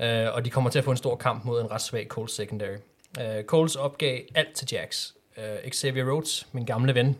Øh, 0.00 0.34
og 0.34 0.44
de 0.44 0.50
kommer 0.50 0.70
til 0.70 0.78
at 0.78 0.84
få 0.84 0.90
en 0.90 0.96
stor 0.96 1.16
kamp 1.16 1.44
mod 1.44 1.60
en 1.60 1.70
ret 1.70 1.82
svag 1.82 2.06
Colts 2.06 2.34
secondary. 2.34 2.76
Øh, 3.20 3.44
Colts 3.44 3.76
opgav 3.76 4.20
alt 4.34 4.54
til 4.54 4.68
Jacks. 4.72 5.14
Øh, 5.38 5.72
Xavier 5.72 6.12
Rhodes, 6.12 6.46
min 6.52 6.64
gamle 6.64 6.94
ven, 6.94 7.16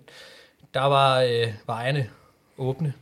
der 0.75 0.85
var 0.85 1.21
øh, 1.21 1.53
vejene 1.67 2.09
åbne 2.59 2.93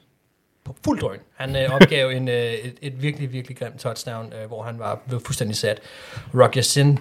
på 0.64 0.76
fuld 0.85 1.00
drøn. 1.00 1.18
Han 1.35 1.56
øh, 1.56 1.74
opgav 1.74 2.08
en, 2.08 2.28
øh, 2.28 2.52
et, 2.52 2.74
et 2.82 3.02
virkelig, 3.02 3.32
virkelig 3.32 3.56
grimt 3.56 3.80
touchdown, 3.80 4.32
øh, 4.32 4.46
hvor 4.46 4.62
han 4.62 4.78
var 4.78 5.00
fuldstændig 5.24 5.56
sat. 5.56 5.80
Roger 6.35 6.62
Sin, 6.62 6.98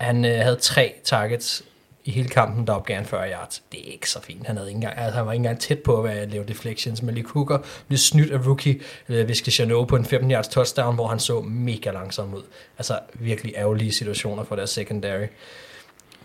han 0.00 0.24
øh, 0.24 0.38
havde 0.38 0.56
tre 0.56 0.94
targets 1.04 1.64
i 2.04 2.10
hele 2.10 2.28
kampen, 2.28 2.66
der 2.66 2.72
opgav 2.72 2.96
han 2.96 3.06
40 3.06 3.30
yards. 3.30 3.62
Det 3.72 3.88
er 3.88 3.92
ikke 3.92 4.10
så 4.10 4.22
fint. 4.22 4.46
Han, 4.46 4.56
havde 4.56 4.68
ikke 4.68 4.76
engang, 4.76 4.98
altså, 4.98 5.16
han 5.16 5.26
var 5.26 5.32
ikke 5.32 5.40
engang 5.40 5.60
tæt 5.60 5.78
på 5.78 6.02
at 6.02 6.30
lave 6.30 6.44
deflections. 6.44 7.02
Malik 7.02 7.24
Lee 7.24 7.30
Cooker 7.30 7.58
blev 7.86 7.98
snydt 7.98 8.32
af 8.32 8.46
rookie 8.46 8.80
øh, 9.08 9.28
Viske 9.28 9.50
Chanot 9.50 9.88
på 9.88 9.96
en 9.96 10.04
15 10.04 10.30
yards 10.30 10.48
touchdown, 10.48 10.94
hvor 10.94 11.06
han 11.06 11.18
så 11.18 11.40
mega 11.40 11.90
langsom 11.90 12.34
ud. 12.34 12.42
Altså 12.78 12.98
virkelig 13.14 13.54
ærgerlige 13.56 13.92
situationer 13.92 14.44
for 14.44 14.56
deres 14.56 14.70
secondary. 14.70 15.26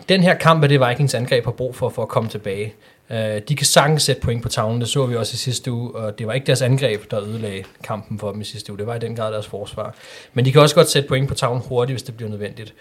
Den 0.08 0.22
her 0.22 0.34
kamp 0.34 0.64
er 0.64 0.68
det 0.68 0.88
Vikings 0.88 1.14
angreb 1.14 1.44
har 1.44 1.52
brug 1.52 1.76
for, 1.76 1.88
for 1.88 2.02
at 2.02 2.08
komme 2.08 2.28
tilbage. 2.28 2.74
Uh, 3.10 3.16
de 3.48 3.56
kan 3.56 3.66
sagtens 3.66 4.02
sætte 4.02 4.22
point 4.22 4.42
på 4.42 4.48
tavlen, 4.48 4.80
det 4.80 4.88
så 4.88 5.06
vi 5.06 5.16
også 5.16 5.34
i 5.34 5.36
sidste 5.36 5.72
uge, 5.72 5.94
og 5.94 6.18
det 6.18 6.26
var 6.26 6.32
ikke 6.32 6.46
deres 6.46 6.62
angreb, 6.62 7.10
der 7.10 7.22
ødelagde 7.22 7.64
kampen 7.84 8.18
for 8.18 8.32
dem 8.32 8.40
i 8.40 8.44
sidste 8.44 8.72
uge, 8.72 8.78
det 8.78 8.86
var 8.86 8.94
i 8.94 8.98
den 8.98 9.16
grad 9.16 9.32
deres 9.32 9.46
forsvar. 9.46 9.94
Men 10.32 10.44
de 10.44 10.52
kan 10.52 10.60
også 10.60 10.74
godt 10.74 10.90
sætte 10.90 11.08
point 11.08 11.28
på 11.28 11.34
tavlen 11.34 11.62
hurtigt, 11.68 11.94
hvis 11.94 12.02
det 12.02 12.16
bliver 12.16 12.30
nødvendigt. 12.30 12.74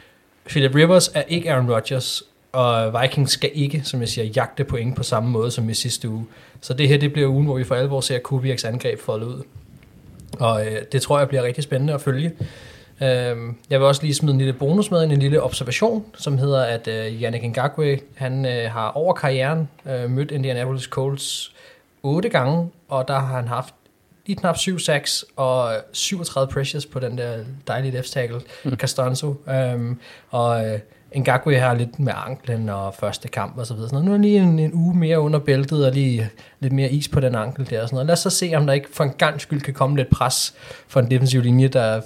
Philip 0.46 0.76
Rivers 0.76 1.12
er 1.14 1.24
ikke 1.28 1.52
Aaron 1.52 1.72
Rodgers, 1.72 2.24
og 2.52 3.02
Vikings 3.02 3.32
skal 3.32 3.52
ikke, 3.54 3.82
som 3.84 4.00
jeg 4.00 4.10
siger, 4.10 4.26
jagte 4.26 4.64
point 4.64 4.96
på 4.96 5.04
samme 5.04 5.30
måde 5.30 5.52
som 5.52 5.70
i 5.70 5.74
sidste 5.74 6.10
uge. 6.10 6.26
Så 6.62 6.74
det 6.74 6.88
her, 6.88 6.98
det 6.98 7.14
bliver 7.14 7.28
ugen, 7.30 7.46
hvor 7.46 7.58
vi 7.58 7.64
for 7.64 7.76
alvor 7.76 8.02
ser 8.02 8.20
Kubiaks 8.20 8.66
angreb 8.66 9.00
folde 9.00 9.26
ud. 9.26 9.44
Og 10.40 10.66
øh, 10.68 10.82
det 10.92 11.02
tror 11.02 11.20
jeg 11.20 11.28
bliver 11.28 11.44
rigtig 11.44 11.64
spændende 11.64 11.94
at 11.94 12.02
følge. 12.02 12.32
Øh, 13.02 13.38
jeg 13.70 13.80
vil 13.80 13.88
også 13.88 14.04
lige 14.04 14.14
smide 14.14 14.34
en 14.34 14.38
lille 14.38 14.54
bonus 14.54 14.92
med, 14.92 15.04
en 15.04 15.20
lille 15.20 15.44
observation, 15.44 16.06
som 16.18 16.38
hedder, 16.38 16.64
at 16.64 16.88
øh, 16.88 17.22
Yannick 17.22 17.44
Ngakwe, 17.44 18.00
han 18.16 18.46
øh, 18.46 18.72
har 18.72 18.92
over 18.92 19.14
karrieren 19.14 19.70
øh, 19.90 20.10
mødt 20.10 20.32
Indianapolis 20.32 20.84
Colts 20.84 21.56
otte 22.04 22.30
gange, 22.30 22.70
og 22.90 23.08
der 23.08 23.20
har 23.20 23.36
han 23.36 23.48
haft 23.48 23.74
lige 24.26 24.40
knap 24.40 24.58
7 24.58 24.80
sacks 24.80 25.26
og 25.36 25.72
37 25.92 26.54
pressures 26.54 26.86
på 26.86 27.00
den 27.00 27.18
der 27.18 27.38
dejlige 27.68 27.92
left 27.92 28.12
tackle, 28.12 28.42
mm. 28.64 28.76
Castanzo. 28.76 29.36
Um, 29.76 30.00
og 30.30 30.66
øh, 30.68 30.80
Ngakwe 31.18 31.56
har 31.56 31.74
lidt 31.74 32.00
med 32.00 32.14
anklen 32.16 32.70
og 32.70 32.94
første 32.94 33.28
kamp 33.28 33.58
og 33.58 33.66
så 33.66 33.74
videre. 33.74 33.90
Så 33.90 34.00
nu 34.00 34.14
er 34.14 34.18
lige 34.18 34.40
en, 34.40 34.60
en 34.60 34.74
uge 34.74 34.98
mere 34.98 35.20
under 35.20 35.40
bæltet 35.40 35.86
og 35.86 35.92
lige 35.92 36.30
lidt 36.60 36.74
mere 36.74 36.92
is 36.92 37.08
på 37.08 37.20
den 37.20 37.36
ankel 37.36 37.70
der. 37.70 37.82
Og 37.82 37.88
sådan 37.88 37.96
noget. 37.96 38.08
Lad 38.08 38.14
os 38.14 38.20
så 38.20 38.30
se, 38.30 38.52
om 38.56 38.66
der 38.66 38.74
ikke 38.74 38.90
for 38.94 39.04
en 39.04 39.14
gang 39.18 39.42
skyld 39.42 39.62
kan 39.62 39.74
komme 39.74 39.98
lidt 39.98 40.10
pres 40.10 40.54
for 40.88 41.00
en 41.00 41.12
defensiv 41.12 41.42
linje, 41.42 41.68
der 41.68 42.02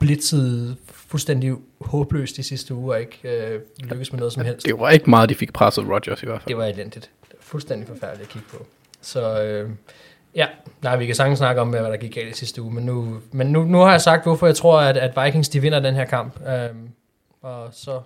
blitzede 0.00 0.76
fuldstændig 0.90 1.54
håbløst 1.80 2.36
de 2.36 2.42
sidste 2.42 2.74
uger 2.74 2.96
ikke 2.96 3.18
øh, 3.24 3.60
lykkedes 3.78 4.12
med 4.12 4.18
noget 4.18 4.32
som 4.32 4.44
helst. 4.44 4.66
Det 4.66 4.78
var 4.78 4.90
ikke 4.90 5.10
meget, 5.10 5.28
de 5.28 5.34
fik 5.34 5.52
presset 5.52 5.88
Rodgers 5.88 6.22
i 6.22 6.26
hvert 6.26 6.40
fald. 6.40 6.48
Det 6.48 6.56
var 6.56 6.64
elendigt. 6.64 7.10
Det 7.22 7.32
var 7.32 7.42
fuldstændig 7.42 7.88
forfærdeligt 7.88 8.22
at 8.22 8.32
kigge 8.32 8.48
på. 8.50 8.66
Så 9.00 9.42
øh, 9.42 9.70
ja, 10.34 10.46
nej, 10.82 10.96
vi 10.96 11.06
kan 11.06 11.14
sagtens 11.14 11.38
snakke 11.38 11.60
om, 11.60 11.68
hvad 11.70 11.80
der 11.80 11.96
gik 11.96 12.14
galt 12.14 12.30
i 12.30 12.38
sidste 12.38 12.62
uge, 12.62 12.74
men 12.74 12.84
nu, 12.84 13.20
men 13.32 13.46
nu, 13.46 13.64
nu 13.64 13.78
har 13.78 13.90
jeg 13.90 14.00
sagt, 14.00 14.24
hvorfor 14.24 14.46
jeg 14.46 14.56
tror, 14.56 14.80
at, 14.80 14.96
at 14.96 15.24
Vikings 15.24 15.48
de 15.48 15.60
vinder 15.60 15.80
den 15.80 15.94
her 15.94 16.04
kamp. 16.04 16.40
Øh, 16.48 16.68
og 17.42 17.68
så 17.72 18.00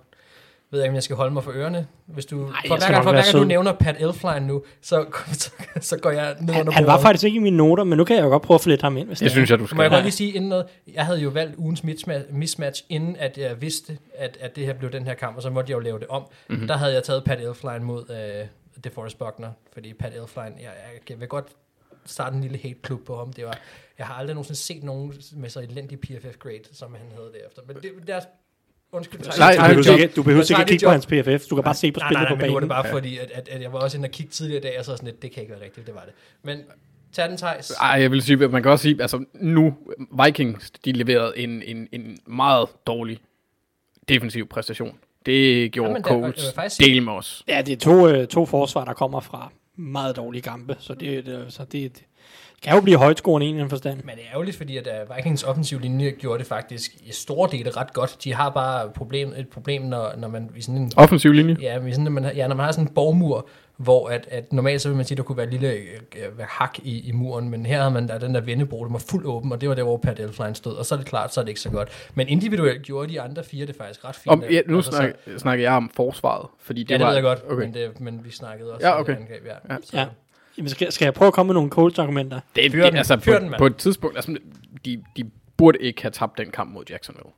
ved 0.75 0.81
jeg 0.81 0.85
ikke, 0.85 0.91
om 0.91 0.95
jeg 0.95 1.03
skal 1.03 1.15
holde 1.15 1.33
mig 1.33 1.43
for 1.43 1.51
ørerne. 1.51 1.87
Hvis 2.05 2.25
du, 2.25 2.45
Ej, 2.47 2.51
for 2.67 2.77
hver 2.77 2.91
gang, 2.91 3.03
for 3.03 3.11
hver 3.11 3.23
gang 3.23 3.33
du 3.37 3.43
nævner 3.43 3.73
Pat 3.73 3.95
Elfline 3.99 4.47
nu, 4.47 4.63
så, 4.81 5.05
så, 5.31 5.51
så 5.89 5.97
går 5.97 6.11
jeg 6.11 6.35
ned 6.39 6.53
Han, 6.53 6.61
under 6.61 6.73
han 6.73 6.85
var 6.85 6.99
faktisk 6.99 7.23
ikke 7.23 7.35
i 7.35 7.39
mine 7.39 7.57
noter, 7.57 7.83
men 7.83 7.97
nu 7.97 8.03
kan 8.03 8.15
jeg 8.15 8.23
jo 8.23 8.29
godt 8.29 8.41
prøve 8.41 8.55
at 8.55 8.61
få 8.61 8.69
lidt 8.69 8.81
ham 8.81 8.97
ind, 8.97 9.07
hvis 9.07 9.19
Det 9.19 9.31
synes 9.31 9.49
jeg, 9.49 9.59
du 9.59 9.63
Må 9.63 9.67
skal. 9.67 9.81
jeg 9.81 9.91
godt 9.91 10.03
lige 10.03 10.11
sige 10.11 10.31
inden 10.31 10.49
noget, 10.49 10.65
jeg 10.93 11.05
havde 11.05 11.19
jo 11.19 11.29
valgt 11.29 11.55
ugens 11.57 11.83
mismatch, 11.83 12.33
mismatch 12.33 12.83
inden 12.89 13.15
at 13.19 13.37
jeg 13.37 13.61
vidste, 13.61 13.97
at, 14.17 14.37
at 14.41 14.55
det 14.55 14.65
her 14.65 14.73
blev 14.73 14.91
den 14.91 15.05
her 15.05 15.13
kamp, 15.13 15.35
og 15.37 15.41
så 15.41 15.49
måtte 15.49 15.71
jeg 15.71 15.75
jo 15.75 15.81
lave 15.81 15.99
det 15.99 16.07
om. 16.07 16.21
Mhm. 16.21 16.31
Mm-hmm. 16.55 16.67
Der 16.67 16.77
havde 16.77 16.93
jeg 16.93 17.03
taget 17.03 17.23
Pat 17.23 17.39
Elfline 17.39 17.79
mod 17.79 18.03
uh, 18.09 18.81
DeForest 18.83 19.17
Buckner, 19.17 19.49
fordi 19.73 19.93
Pat 19.93 20.13
Elfline, 20.13 20.53
jeg, 20.61 20.71
jeg 21.09 21.19
vil 21.19 21.27
godt 21.27 21.45
starte 22.05 22.35
en 22.35 22.41
lille 22.41 22.59
hate-klub 22.63 23.05
på 23.05 23.17
ham. 23.17 23.33
Det 23.33 23.45
var, 23.45 23.57
jeg 23.97 24.05
har 24.07 24.13
aldrig 24.13 24.33
nogensinde 24.35 24.59
set 24.59 24.83
nogen 24.83 25.13
med 25.35 25.49
så 25.49 25.59
elendig 25.59 25.99
PFF-grade, 25.99 26.61
som 26.71 26.95
han 26.99 27.07
havde 27.15 27.31
derefter. 27.41 27.61
Men 27.67 27.75
det, 27.75 28.07
deres 28.07 28.23
Undskyld, 28.95 29.19
Nej, 29.39 29.51
Du 29.55 29.57
nej, 29.61 29.67
behøver 29.67 29.91
job. 29.91 29.99
ikke, 29.99 30.13
du 30.15 30.23
behøver 30.23 30.43
ikke 30.51 30.61
at 30.61 30.67
kigge 30.67 30.85
på 30.85 30.91
hans 30.91 31.05
PFF. 31.05 31.47
Du 31.49 31.55
kan 31.55 31.63
bare 31.63 31.73
se 31.75 31.91
på 31.91 31.99
nej, 31.99 32.07
spillet 32.09 32.21
nej, 32.21 32.29
på 32.29 32.35
men 32.41 32.49
nu 32.49 32.55
er 32.55 32.59
det 32.59 32.69
banen. 32.69 32.83
bare 32.83 32.91
fordi, 32.93 33.17
at, 33.17 33.31
at, 33.33 33.47
at 33.49 33.61
jeg 33.61 33.73
var 33.73 33.79
også 33.79 33.97
inde 33.97 34.07
og 34.07 34.11
kigge 34.11 34.31
tidligere 34.31 34.59
i 34.59 34.63
dag, 34.63 34.79
og 34.79 34.85
så 34.85 34.91
sådan 34.91 35.07
lidt, 35.07 35.21
det 35.21 35.31
kan 35.31 35.41
ikke 35.43 35.53
være 35.53 35.63
rigtigt, 35.63 35.87
det 35.87 35.95
var 35.95 36.01
det. 36.05 36.13
Men 36.43 36.57
tag 37.13 37.29
den, 37.29 37.37
Thijs. 37.37 37.71
Ej, 37.71 37.87
jeg 38.01 38.11
vil 38.11 38.21
sige, 38.21 38.43
at 38.43 38.51
man 38.51 38.63
kan 38.63 38.71
også 38.71 38.83
sige, 38.83 39.01
altså 39.01 39.25
nu, 39.33 39.73
Vikings, 40.25 40.71
de 40.71 40.91
leverede 40.91 41.37
en, 41.37 41.61
en, 41.65 41.87
en 41.91 42.17
meget 42.27 42.67
dårlig 42.87 43.19
defensiv 44.09 44.47
præstation. 44.47 44.97
Det 45.25 45.71
gjorde 45.71 45.93
jeg 45.93 46.01
Colts 46.03 46.53
faktisk 46.53 46.81
del 46.81 47.03
med 47.03 47.13
os. 47.13 47.43
Ja, 47.47 47.61
det 47.61 47.73
er 47.73 47.77
to, 47.77 48.07
øh, 48.09 48.27
to 48.27 48.45
forsvar, 48.45 48.85
der 48.85 48.93
kommer 48.93 49.19
fra 49.19 49.51
meget 49.75 50.15
dårlige 50.15 50.41
kampe, 50.41 50.75
så 50.79 50.93
det, 50.93 51.25
det, 51.25 51.45
så 51.49 51.63
det, 51.63 51.71
det 51.71 52.03
kan 52.65 52.75
jo 52.75 52.81
blive 52.81 52.97
højtskårende 52.97 53.47
i 53.47 53.49
en 53.49 53.69
forstand. 53.69 53.97
Men 54.03 54.15
det 54.15 54.23
er 54.27 54.31
ærgerligt, 54.33 54.57
fordi 54.57 54.77
at 54.77 54.87
uh, 55.09 55.15
Vikings 55.17 55.43
offensiv 55.43 55.79
linje 55.79 56.11
gjorde 56.11 56.39
det 56.39 56.47
faktisk 56.47 56.91
i 57.05 57.11
store 57.11 57.49
dele 57.51 57.69
ret 57.69 57.93
godt. 57.93 58.17
De 58.23 58.33
har 58.33 58.49
bare 58.49 58.89
problem, 58.95 59.33
et 59.37 59.47
problem, 59.49 59.81
når, 59.81 60.13
når 60.17 60.27
man 60.27 60.49
i 60.55 60.61
sådan 60.61 60.81
en 60.81 60.91
Offensiv 60.95 61.31
linje. 61.31 61.57
Ja, 61.61 61.79
men 61.79 61.91
sådan, 61.91 62.03
når 62.03 62.11
man, 62.11 62.23
har- 62.23 62.31
ja, 62.31 62.47
når 62.47 62.55
man 62.55 62.63
har 62.65 62.71
sådan 62.71 62.87
en 62.87 62.93
borgmur, 62.93 63.47
hvor 63.77 64.07
at, 64.09 64.27
at 64.31 64.53
normalt 64.53 64.81
så 64.81 64.89
vil 64.89 64.95
man 64.95 65.05
sige, 65.05 65.15
at 65.15 65.17
der 65.17 65.23
kunne 65.23 65.37
være 65.37 65.45
et 65.45 65.51
lille 65.51 65.71
øh, 65.71 65.79
øh, 66.17 66.31
hak 66.39 66.79
i, 66.83 67.07
i 67.07 67.11
muren, 67.11 67.49
men 67.49 67.65
her 67.65 67.81
har 67.81 67.89
man 67.89 68.07
der, 68.07 68.17
den 68.17 68.35
der 68.35 68.41
vendebro, 68.41 68.85
den 68.85 68.93
var 68.93 68.99
fuldt 69.09 69.25
åben, 69.25 69.51
og 69.51 69.61
det 69.61 69.69
var 69.69 69.75
der, 69.75 69.83
hvor 69.83 69.97
Pat 69.97 70.19
Elflein 70.19 70.55
stod, 70.55 70.73
og 70.75 70.85
så 70.85 70.95
er 70.95 70.99
det 70.99 71.07
klart, 71.07 71.33
så 71.33 71.39
er 71.39 71.43
det 71.43 71.49
ikke 71.49 71.61
så 71.61 71.69
godt. 71.69 72.09
Men 72.13 72.27
individuelt 72.27 72.81
gjorde 72.83 73.09
de 73.13 73.21
andre 73.21 73.43
fire 73.43 73.65
det 73.65 73.75
faktisk 73.75 74.05
ret 74.05 74.15
fint. 74.15 74.31
Om, 74.31 74.43
ja, 74.51 74.61
nu 74.67 74.75
Altså, 74.77 74.91
så- 74.91 74.97
snak, 74.97 75.39
snakker 75.39 75.65
jeg 75.65 75.73
om 75.73 75.89
forsvaret, 75.93 76.47
fordi 76.61 76.83
det 76.83 76.89
Ja, 76.91 76.97
det 76.97 77.01
var... 77.03 77.07
ved 77.09 77.15
jeg 77.15 77.23
godt, 77.23 77.43
Okay. 77.49 77.63
men, 77.65 77.73
det, 77.73 77.99
men 77.99 78.19
vi 78.25 78.31
snakkede 78.31 78.73
også 78.73 78.87
Ja, 78.87 78.93
om 78.93 78.99
okay. 79.01 79.13
det 79.13 79.19
angreb. 79.19 79.45
Ja. 79.45 79.73
Ja. 79.73 79.77
Så, 79.83 79.97
Ja. 79.97 80.05
Jamen, 80.57 80.69
skal, 80.69 80.91
skal 80.91 81.05
jeg 81.05 81.13
prøve 81.13 81.27
at 81.27 81.33
komme 81.33 81.47
med 81.47 81.53
nogle 81.53 81.69
Colts-argumenter? 81.69 82.39
Det, 82.55 82.71
Fyr 82.71 82.83
det, 82.83 82.91
den. 82.91 82.97
altså, 82.97 83.19
Fyr 83.19 83.39
på, 83.39 83.45
den, 83.45 83.53
på 83.57 83.65
et 83.65 83.75
tidspunkt, 83.75 84.17
altså, 84.17 84.37
de, 84.85 85.03
de 85.17 85.31
burde 85.57 85.79
ikke 85.81 86.01
have 86.01 86.11
tabt 86.11 86.37
den 86.37 86.51
kamp 86.51 86.73
mod 86.73 86.83
Jacksonville. 86.89 87.29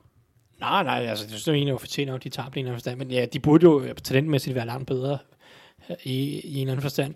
Nej, 0.60 0.82
nej, 0.82 1.06
altså, 1.06 1.24
det 1.24 1.32
synes 1.32 1.46
jeg 1.46 1.54
egentlig, 1.54 1.74
at 1.74 1.80
fortjener, 1.80 2.14
at 2.14 2.24
de 2.24 2.28
tager 2.28 2.48
på 2.48 2.54
en 2.54 2.58
eller 2.58 2.70
anden 2.70 2.76
forstand. 2.76 2.98
Men 2.98 3.10
ja, 3.10 3.26
de 3.32 3.40
burde 3.40 3.64
jo 3.64 3.80
øh, 3.80 3.94
talentmæssigt 3.94 4.54
være 4.54 4.66
langt 4.66 4.86
bedre 4.86 5.18
øh, 5.90 5.96
i, 6.04 6.40
i 6.40 6.54
en 6.54 6.60
eller 6.60 6.72
anden 6.72 6.82
forstand. 6.82 7.14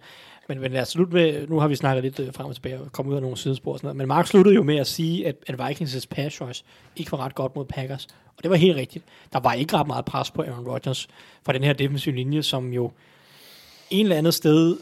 Men, 0.48 0.60
men 0.60 0.72
lad 0.72 0.82
os 0.82 0.88
slutte 0.88 1.14
med, 1.14 1.48
nu 1.48 1.58
har 1.58 1.68
vi 1.68 1.74
snakket 1.76 2.04
lidt 2.04 2.20
øh, 2.20 2.34
frem 2.34 2.46
og 2.46 2.54
tilbage 2.54 2.80
og 2.80 2.92
kommet 2.92 3.10
ud 3.12 3.16
af 3.16 3.22
nogle 3.22 3.36
sidespor 3.36 3.72
og 3.72 3.78
sådan 3.78 3.86
noget. 3.86 3.96
Men 3.96 4.08
Mark 4.08 4.26
sluttede 4.26 4.54
jo 4.54 4.62
med 4.62 4.76
at 4.76 4.86
sige, 4.86 5.26
at, 5.26 5.36
at 5.46 5.54
Vikings' 5.54 6.06
pass 6.10 6.40
rush 6.40 6.64
ikke 6.96 7.12
var 7.12 7.18
ret 7.18 7.34
godt 7.34 7.56
mod 7.56 7.64
Packers. 7.64 8.06
Og 8.36 8.42
det 8.42 8.50
var 8.50 8.56
helt 8.56 8.76
rigtigt. 8.76 9.04
Der 9.32 9.40
var 9.40 9.52
ikke 9.52 9.76
ret 9.76 9.86
meget 9.86 10.04
pres 10.04 10.30
på 10.30 10.42
Aaron 10.42 10.66
Rodgers 10.66 11.08
fra 11.44 11.52
den 11.52 11.64
her 11.64 11.72
defensive 11.72 12.14
linje, 12.14 12.42
som 12.42 12.72
jo 12.72 12.92
en 13.90 14.06
eller 14.06 14.16
andet 14.16 14.34
sted 14.34 14.76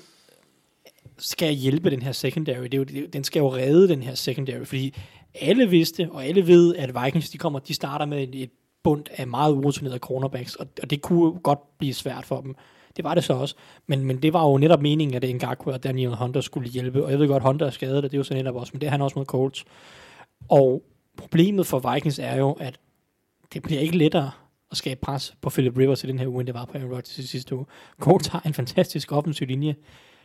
skal 1.21 1.55
hjælpe 1.55 1.91
den 1.91 2.03
her 2.03 2.13
secondary. 2.13 2.63
Det 2.63 2.75
er 2.75 2.79
jo, 2.79 2.85
det, 2.85 3.13
den 3.13 3.25
skal 3.25 3.41
jo 3.41 3.55
redde 3.55 3.89
den 3.89 4.03
her 4.03 4.15
secondary, 4.15 4.65
fordi 4.65 4.95
alle 5.35 5.71
vidste, 5.71 6.09
og 6.13 6.25
alle 6.25 6.47
ved, 6.47 6.77
at 6.77 7.05
Vikings 7.05 7.31
de 7.31 7.39
kommer, 7.39 7.59
de 7.59 7.75
starter 7.75 8.07
med 8.07 8.23
et, 8.23 8.43
et 8.43 8.51
bund 8.83 9.05
af 9.17 9.27
meget 9.27 9.53
urutinerede 9.53 9.99
cornerbacks, 9.99 10.55
og, 10.55 10.67
og 10.83 10.91
det 10.91 11.03
kunne 11.03 11.33
godt 11.33 11.79
blive 11.79 11.95
svært 11.95 12.27
for 12.27 12.41
dem. 12.41 12.55
Det 12.97 13.05
var 13.05 13.15
det 13.15 13.25
så 13.25 13.33
også. 13.33 13.55
Men, 13.87 14.05
men 14.05 14.23
det 14.23 14.33
var 14.33 14.51
jo 14.51 14.59
netop 14.59 14.83
meningen, 14.83 15.25
at 15.25 15.35
Ngakwe 15.35 15.73
og 15.73 15.85
Daniel 15.85 16.17
Hunter 16.17 16.41
skulle 16.41 16.69
hjælpe, 16.69 17.05
og 17.05 17.11
jeg 17.11 17.19
ved 17.19 17.29
godt, 17.29 17.43
Hunter 17.43 17.67
er 17.67 17.71
skadet, 17.71 17.97
og 17.97 18.03
det 18.03 18.15
er 18.15 18.19
jo 18.19 18.25
så 18.25 18.35
netop 18.35 18.57
også, 18.57 18.71
men 18.75 18.81
det 18.81 18.87
er 18.87 18.91
han 18.91 19.03
også 19.03 19.19
mod 19.19 19.27
Colts. 19.27 19.65
Og 20.49 20.83
problemet 21.17 21.67
for 21.67 21.93
Vikings 21.95 22.19
er 22.19 22.37
jo, 22.37 22.53
at 22.53 22.79
det 23.53 23.63
bliver 23.63 23.81
ikke 23.81 23.99
lettere 23.99 24.31
at 24.71 24.77
skabe 24.77 25.01
pres 25.01 25.35
på 25.41 25.51
Philip 25.51 25.79
Rivers 25.79 26.05
i 26.05 26.07
den 26.07 26.19
her 26.19 26.27
uge, 26.27 26.41
end 26.41 26.47
det 26.47 26.55
var 26.55 26.65
på 26.65 26.79
Aaron 26.79 26.91
Rodgers 26.91 27.19
i 27.19 27.27
sidste 27.27 27.57
uge. 27.57 27.67
Colts 28.01 28.27
har 28.27 28.43
en 28.47 28.55
fantastisk 28.55 29.13
offensiv 29.13 29.47
linje, 29.47 29.75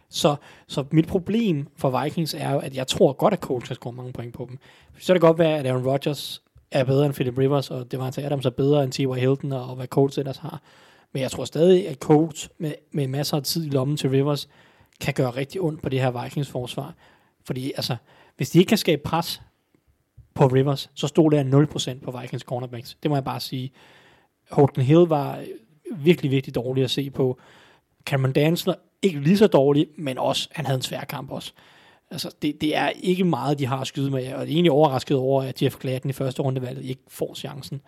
så, 0.10 0.36
så 0.68 0.84
mit 0.91 1.08
problem 1.08 1.68
for 1.78 2.01
Vikings 2.03 2.34
er 2.34 2.51
jo, 2.51 2.60
at 2.60 2.76
jeg 2.76 2.88
tror 2.88 3.14
godt, 3.14 3.34
at 3.34 3.39
Colts 3.39 3.68
kan 3.68 3.76
score 3.76 3.93
mange 3.93 4.14
point 4.14 4.34
på 4.34 4.45
dem. 4.49 4.58
Så 4.99 5.06
kan 5.06 5.14
det 5.14 5.22
godt 5.22 5.39
være, 5.39 5.58
at 5.58 5.66
Aaron 5.66 5.88
Rodgers 5.88 6.41
er 6.72 6.84
bedre 6.84 7.06
end 7.06 7.14
Philip 7.14 7.38
Rivers, 7.38 7.72
og 7.72 7.91
det 7.91 7.99
var 7.99 8.10
til 8.10 8.22
Adams 8.22 8.45
er 8.45 8.49
bedre 8.49 8.84
end 8.84 8.91
T.Y. 8.91 9.20
Hilton, 9.20 9.51
og, 9.51 9.70
og 9.70 9.76
hvad 9.76 9.88
Colts 9.88 10.18
ellers 10.18 10.38
har. 10.38 10.62
Men 11.14 11.22
jeg 11.22 11.32
tror 11.32 11.45
stadig, 11.45 11.89
at 11.89 11.97
Colts 11.97 12.49
med, 12.58 12.74
med 12.91 13.08
masser 13.08 13.38
af 13.38 13.43
tid 13.43 13.66
i 13.66 13.70
lommen 13.70 13.97
til 13.97 14.10
Rivers, 14.10 14.49
kan 15.01 15.14
gøre 15.14 15.30
rigtig 15.30 15.62
ondt 15.62 15.82
på 15.82 15.89
det 15.89 16.01
her 16.01 16.24
Vikings 16.24 16.49
forsvar. 16.49 16.93
Fordi 17.45 17.72
altså, 17.76 17.95
hvis 18.38 18.49
de 18.49 18.60
ikke 18.60 18.70
kan 18.70 18.78
skabe 18.78 19.01
pres 19.06 19.41
på 20.34 20.47
Rivers, 20.47 20.89
så 20.93 21.08
stod 21.08 21.32
der 21.32 21.97
0% 21.99 22.03
på 22.03 22.20
Vikings 22.20 22.43
cornerbacks. 22.43 22.97
Det 23.03 23.12
må 23.12 23.16
jeg 23.16 23.24
bare 23.24 23.39
sige. 23.39 23.72
Holden 24.51 24.84
Hill 24.84 24.99
var 24.99 25.43
virkelig, 25.91 26.32
virkelig 26.32 26.56
dårlig 26.56 26.84
at 26.84 26.89
se 26.89 27.10
på. 27.10 27.39
Cameron 28.06 28.34
Dantzler 28.34 28.76
ikke 29.01 29.20
lige 29.20 29.38
så 29.38 29.47
dårlig, 29.47 29.88
men 29.97 30.18
også, 30.18 30.49
han 30.51 30.66
havde 30.66 30.76
en 30.76 30.82
svær 30.82 31.03
kamp 31.03 31.32
også. 31.32 31.51
Altså, 32.12 32.36
det, 32.41 32.62
det 32.62 32.76
er 32.76 32.89
ikke 32.89 33.24
meget, 33.24 33.60
de 33.60 33.66
har 33.66 33.82
at 33.82 33.88
skyde 33.88 34.12
med, 34.12 34.20
og 34.20 34.26
jeg 34.26 34.32
er 34.38 34.41
egentlig 34.41 34.72
overrasket 34.72 35.18
over, 35.18 35.43
at 35.43 35.62
Jeff 35.62 35.76
Gladden 35.76 36.10
i 36.10 36.14
første 36.14 36.41
rundevalget 36.41 36.86
ikke 36.86 37.01
får 37.08 37.36
chancen, 37.36 37.82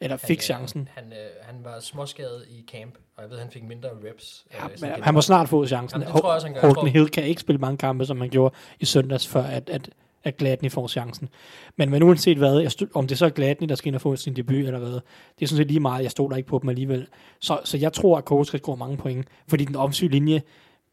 eller 0.00 0.16
fik 0.16 0.38
han, 0.38 0.42
chancen. 0.42 0.88
Han, 0.94 1.04
øh, 1.12 1.18
han 1.42 1.64
var 1.64 1.80
småskadet 1.80 2.44
i 2.50 2.64
camp, 2.70 2.94
og 3.16 3.22
jeg 3.22 3.30
ved, 3.30 3.38
han 3.38 3.50
fik 3.50 3.64
mindre 3.64 3.88
reps. 3.88 4.46
Ja, 4.54 4.64
øh, 4.64 4.70
men 4.70 4.78
sådan 4.78 5.02
han 5.02 5.14
må 5.14 5.20
snart 5.20 5.48
få 5.48 5.66
chancen. 5.66 6.00
Jamen, 6.00 6.14
det 6.14 6.20
tror 6.20 6.30
jeg 6.30 6.34
også, 6.34 6.46
han 6.46 6.54
gør. 6.54 6.72
Tror- 6.72 6.86
Hill 6.86 7.08
kan 7.08 7.24
ikke 7.24 7.40
spille 7.40 7.58
mange 7.58 7.76
kampe, 7.76 8.06
som 8.06 8.20
han 8.20 8.30
gjorde 8.30 8.54
i 8.80 8.84
søndags, 8.84 9.28
før 9.28 9.42
at, 9.42 9.70
at, 9.70 9.90
at 10.24 10.36
Gladney 10.36 10.70
får 10.70 10.88
chancen. 10.88 11.28
Men, 11.76 11.90
men 11.90 12.02
uanset 12.02 12.38
hvad, 12.38 12.60
jeg 12.60 12.72
stod, 12.72 12.88
om 12.94 13.06
det 13.06 13.18
så 13.18 13.26
er 13.26 13.30
Gladney, 13.30 13.68
der 13.68 13.74
skal 13.74 13.88
ind 13.88 13.94
og 13.94 14.00
få 14.00 14.16
sin 14.16 14.36
debut 14.36 14.56
eller 14.56 14.78
hvad, 14.78 14.90
det 14.90 15.42
er 15.42 15.46
sådan 15.46 15.56
set 15.56 15.66
lige 15.66 15.80
meget, 15.80 16.02
jeg 16.02 16.10
stoler 16.10 16.36
ikke 16.36 16.48
på 16.48 16.58
dem 16.58 16.68
alligevel. 16.68 17.06
Så, 17.40 17.60
så 17.64 17.76
jeg 17.78 17.92
tror, 17.92 18.18
at 18.18 18.24
Colts 18.24 18.48
skal 18.48 18.60
score 18.60 18.76
mange 18.76 18.96
point, 18.96 19.26
fordi 19.48 19.64
den 19.64 19.76
offensive 19.76 20.10
linje 20.10 20.42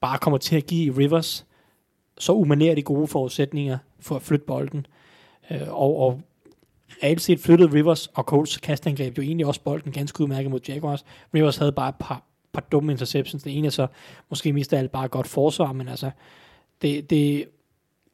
bare 0.01 0.17
kommer 0.17 0.37
til 0.37 0.55
at 0.55 0.65
give 0.65 0.97
Rivers 0.97 1.45
så 2.17 2.33
umanerligt 2.33 2.85
gode 2.85 3.07
forudsætninger 3.07 3.77
for 3.99 4.15
at 4.15 4.21
flytte 4.21 4.45
bolden. 4.45 4.85
Øh, 5.51 5.67
og, 5.67 5.99
og 5.99 6.21
reelt 7.03 7.21
set 7.21 7.39
flyttede 7.39 7.73
Rivers 7.73 8.07
og 8.07 8.23
Colts 8.23 8.57
kastangreb 8.57 9.17
jo 9.17 9.23
egentlig 9.23 9.45
også 9.45 9.61
bolden 9.61 9.91
ganske 9.91 10.21
udmærket 10.21 10.51
mod 10.51 10.59
Jaguars. 10.67 11.05
Rivers 11.33 11.57
havde 11.57 11.71
bare 11.71 11.89
et 11.89 11.95
par, 11.99 12.23
par 12.53 12.61
dumme 12.61 12.91
interceptions. 12.91 13.43
Den 13.43 13.51
ene 13.51 13.67
er 13.67 13.71
så 13.71 13.87
måske 14.29 14.53
mest 14.53 14.73
af 14.73 14.77
alt 14.79 14.91
bare 14.91 15.07
godt 15.07 15.27
forsvar, 15.27 15.73
men 15.73 15.87
altså, 15.87 16.11
det, 16.81 17.09
det, 17.09 17.45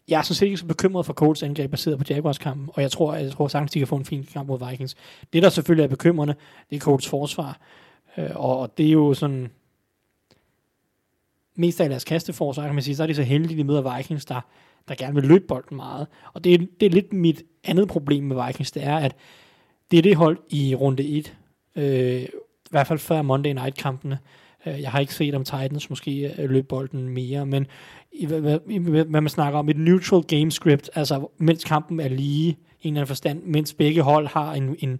jeg 0.07 0.17
er 0.17 0.21
sådan 0.21 0.35
set 0.35 0.45
ikke 0.45 0.57
så 0.57 0.65
bekymret 0.65 1.05
for 1.05 1.13
Colts 1.13 1.43
angreb 1.43 1.71
baseret 1.71 1.97
på 1.97 2.05
Jaguars 2.09 2.37
kampen, 2.37 2.69
og 2.73 2.81
jeg 2.81 2.91
tror, 2.91 3.15
jeg 3.15 3.31
tror 3.31 3.47
sagtens, 3.47 3.71
de 3.71 3.79
kan 3.79 3.87
få 3.87 3.95
en 3.95 4.05
fin 4.05 4.27
kamp 4.33 4.47
mod 4.47 4.69
Vikings. 4.69 4.95
Det, 5.33 5.43
der 5.43 5.49
selvfølgelig 5.49 5.83
er 5.83 5.87
bekymrende, 5.87 6.35
det 6.69 6.75
er 6.75 6.79
Colts 6.79 7.07
forsvar, 7.07 7.59
øh, 8.17 8.29
og, 8.35 8.77
det 8.77 8.87
er 8.87 8.91
jo 8.91 9.13
sådan, 9.13 9.51
mest 11.55 11.81
af 11.81 11.89
deres 11.89 12.03
kasteforsvar, 12.03 12.65
kan 12.65 12.75
man 12.75 12.83
sige, 12.83 12.95
så 12.95 13.03
er 13.03 13.07
de 13.07 13.15
så 13.15 13.23
heldige, 13.23 13.57
de 13.57 13.63
møder 13.63 13.97
Vikings, 13.97 14.25
der, 14.25 14.41
der 14.87 14.95
gerne 14.95 15.15
vil 15.15 15.23
løbe 15.23 15.45
bolden 15.47 15.77
meget. 15.77 16.07
Og 16.33 16.43
det 16.43 16.53
er, 16.53 16.57
det 16.79 16.85
er 16.85 16.89
lidt 16.89 17.13
mit 17.13 17.43
andet 17.63 17.87
problem 17.87 18.23
med 18.23 18.45
Vikings, 18.45 18.71
det 18.71 18.83
er, 18.83 18.97
at 18.97 19.15
det 19.91 19.97
er 19.97 20.01
det 20.01 20.15
hold 20.15 20.37
i 20.49 20.75
runde 20.75 21.07
1, 21.07 21.37
øh, 21.75 22.21
i 22.23 22.27
hvert 22.69 22.87
fald 22.87 22.99
før 22.99 23.21
Monday 23.21 23.51
Night-kampene. 23.51 24.19
Øh, 24.65 24.81
jeg 24.81 24.91
har 24.91 24.99
ikke 24.99 25.13
set 25.13 25.35
om 25.35 25.43
Titans 25.43 25.89
måske 25.89 26.33
øh, 26.37 26.49
løbe 26.49 26.67
bolden 26.67 27.09
mere, 27.09 27.45
men 27.45 27.67
i, 28.13 28.25
hvad, 28.25 28.59
i, 28.69 28.77
hvad 28.77 29.05
man 29.05 29.29
snakker 29.29 29.59
om, 29.59 29.69
et 29.69 29.77
neutral 29.77 30.23
game 30.23 30.51
script, 30.51 30.89
altså 30.95 31.27
mens 31.37 31.63
kampen 31.63 31.99
er 31.99 32.07
lige, 32.07 32.49
i 32.49 32.87
en 32.87 32.93
eller 32.93 33.01
anden 33.01 33.07
forstand, 33.07 33.43
mens 33.43 33.73
begge 33.73 34.01
hold 34.01 34.27
har 34.27 34.53
en, 34.53 34.75
en, 34.79 34.99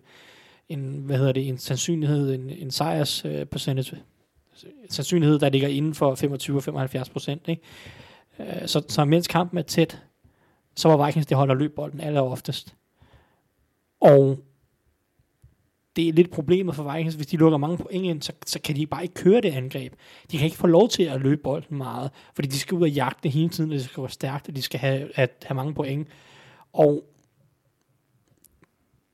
en 0.70 1.01
hvad 1.05 1.18
hedder 1.18 1.32
det, 1.32 1.47
en 1.47 1.57
sandsynlighed, 1.57 2.34
en, 2.34 2.49
en 2.49 2.72
sejrs 2.72 3.26
uh, 3.26 3.43
percentage, 3.43 3.97
sandsynlighed, 4.89 5.39
der 5.39 5.49
ligger 5.49 5.68
inden 5.68 5.93
for 5.93 6.16
25 6.16 6.57
og 6.57 6.64
75 6.64 7.09
procent. 7.09 7.47
Ikke? 7.47 7.61
Øh, 8.39 8.68
så, 8.68 8.84
så 8.88 9.05
mens 9.05 9.28
kampen 9.28 9.57
er 9.57 9.61
tæt, 9.61 10.01
så 10.76 10.88
var 10.88 11.05
Vikings 11.05 11.28
det 11.28 11.38
hold, 11.38 11.49
der 11.49 11.55
løb 11.55 11.76
bolden 11.76 12.01
aller 12.01 12.22
oftest. 12.22 12.76
Og 14.01 14.39
det 15.95 16.07
er 16.07 16.13
lidt 16.13 16.31
problemet 16.31 16.75
for 16.75 16.93
Vikings, 16.93 17.15
hvis 17.15 17.27
de 17.27 17.37
lukker 17.37 17.57
mange 17.57 17.77
point 17.77 18.05
ind, 18.05 18.21
så, 18.21 18.31
så 18.45 18.59
kan 18.61 18.75
de 18.75 18.85
bare 18.85 19.03
ikke 19.03 19.15
køre 19.15 19.41
det 19.41 19.53
angreb. 19.53 19.93
De 20.31 20.37
kan 20.37 20.45
ikke 20.45 20.57
få 20.57 20.67
lov 20.67 20.89
til 20.89 21.03
at 21.03 21.21
løbe 21.21 21.41
bolden 21.43 21.77
meget, 21.77 22.11
fordi 22.35 22.47
de 22.47 22.59
skal 22.59 22.75
ud 22.75 22.81
og 22.81 22.89
jagte 22.89 23.29
hele 23.29 23.49
tiden, 23.49 23.71
og 23.71 23.75
det 23.77 23.85
skal 23.85 24.01
være 24.03 24.09
stærkt, 24.09 24.49
og 24.49 24.55
de 24.55 24.61
skal 24.61 24.79
have, 24.79 25.09
at, 25.15 25.45
have 25.45 25.55
mange 25.55 25.73
point. 25.73 26.07
Og 26.73 27.03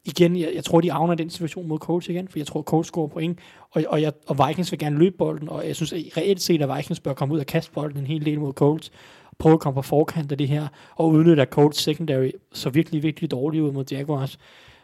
igen, 0.06 0.36
jeg, 0.36 0.52
jeg 0.56 0.64
tror, 0.64 0.82
de 0.82 0.94
avner 0.94 1.16
den 1.16 1.30
situation 1.30 1.68
mod 1.68 1.80
Colts 1.80 2.10
igen, 2.10 2.28
for 2.28 2.40
jeg 2.40 2.48
tror, 2.48 2.62
Colts 2.62 2.88
scorer 2.88 3.08
point, 3.08 3.40
og, 3.72 3.84
og, 3.88 4.02
jeg, 4.02 4.14
og 4.28 4.48
Vikings 4.48 4.72
vil 4.72 4.80
gerne 4.80 5.00
løbe 5.00 5.18
bolden, 5.18 5.50
og 5.50 5.68
jeg 5.68 5.76
synes 5.76 5.94
at 5.94 6.00
reelt 6.18 6.42
set, 6.42 6.62
at 6.62 6.78
Vikings 6.78 7.00
bør 7.00 7.14
komme 7.14 7.34
ud 7.34 7.40
og 7.40 7.46
kaste 7.46 7.72
bolden 7.72 8.00
en 8.00 8.08
hel 8.08 8.26
del 8.26 8.40
mod 8.40 8.54
Colts, 8.54 8.92
prøve 9.38 9.54
at 9.54 9.60
komme 9.60 9.76
på 9.76 9.82
forkant 9.82 10.32
af 10.32 10.38
det 10.38 10.48
her, 10.48 10.68
og 10.96 11.10
udnytte, 11.10 11.42
at 11.42 11.50
Colts 11.50 11.82
secondary 11.82 12.30
så 12.54 12.70
virkelig, 12.70 13.04
virkelig 13.04 13.32
dårligt 13.32 13.64
ud 13.64 13.72
mod 13.72 13.86
Jaguars. 13.92 14.40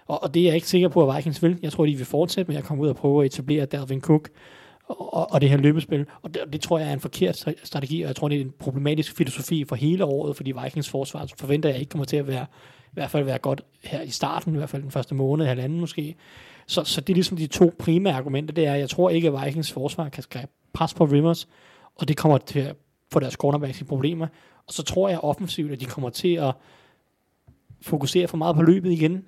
Og, 0.08 0.24
og 0.24 0.34
det 0.34 0.42
er 0.42 0.46
jeg 0.46 0.56
ikke 0.56 0.68
sikker 0.68 0.88
på, 0.88 1.10
at 1.10 1.18
Vikings 1.18 1.44
vil. 1.44 1.60
Jeg 1.62 1.72
tror, 1.72 1.86
de 1.86 1.96
vil 1.96 2.06
fortsætte 2.06 2.52
med 2.52 2.58
at 2.58 2.64
komme 2.64 2.84
ud 2.84 2.90
og 2.90 2.96
prøve 2.96 3.26
at 3.26 3.26
etablere 3.26 3.66
Dalvin 3.66 4.02
Cook 4.02 4.30
og, 4.88 5.32
og, 5.32 5.42
det 5.42 5.50
her 5.50 5.58
løbespil. 5.58 6.06
Og 6.22 6.34
det, 6.34 6.44
det 6.54 6.62
tror 6.62 6.80
jeg 6.80 6.90
er 6.90 6.94
en 6.94 7.00
forkert 7.00 7.46
strategi, 7.64 8.02
og 8.02 8.08
jeg 8.08 8.16
tror, 8.16 8.30
det 8.30 8.38
er 8.38 8.42
en 8.42 8.54
problematisk 8.60 9.18
filosofi 9.18 9.66
for 9.66 9.76
hele 9.76 10.06
året, 10.06 10.36
fordi 10.36 10.54
Vikings 10.64 10.90
forsvar 10.90 11.28
forventer 11.38 11.70
jeg 11.70 11.80
ikke 11.80 11.90
kommer 11.90 12.06
til 12.06 12.18
at 12.18 12.28
være 12.28 12.46
i 12.86 12.94
hvert 12.96 13.12
fald 13.12 13.24
være 13.24 13.38
godt 13.38 13.62
her 13.84 14.02
i 14.02 14.10
starten, 14.10 14.54
i 14.54 14.58
hvert 14.58 14.70
fald 14.70 14.82
den 14.82 14.92
første 14.92 15.16
måned, 15.16 15.46
halvanden 15.46 15.80
måske. 15.80 16.16
Så, 16.68 16.84
så 16.84 17.02
det 17.02 17.14
er 17.14 17.16
ligesom 17.16 17.38
de 17.38 17.48
to 17.48 17.74
primære 17.80 18.14
argumenter, 18.14 18.54
det 18.54 18.66
er, 18.66 18.74
at 18.74 18.80
jeg 18.80 18.90
tror 18.90 19.10
ikke, 19.10 19.28
at 19.28 19.46
Vikings 19.46 19.72
forsvar 19.72 20.10
kan 20.10 20.24
skabe 20.24 20.52
pres 20.74 20.94
på 20.94 21.06
Rivers, 21.06 21.48
og 21.96 22.08
det 22.08 22.18
kommer 22.18 22.38
til 22.38 22.60
at 22.60 22.76
få 23.12 23.20
deres 23.20 23.34
cornerbacks 23.34 23.82
i 23.82 23.84
problemer. 23.84 24.28
Og 24.68 24.74
så 24.74 24.84
tror 24.84 25.10
jeg 25.10 25.20
offensivt, 25.20 25.72
at 25.72 25.80
de 25.80 25.86
kommer 25.86 26.10
til 26.10 26.34
at 26.36 26.54
fokusere 27.82 28.28
for 28.28 28.38
meget 28.38 28.56
på 28.56 28.62
løbet 28.62 28.92
igen, 28.92 29.26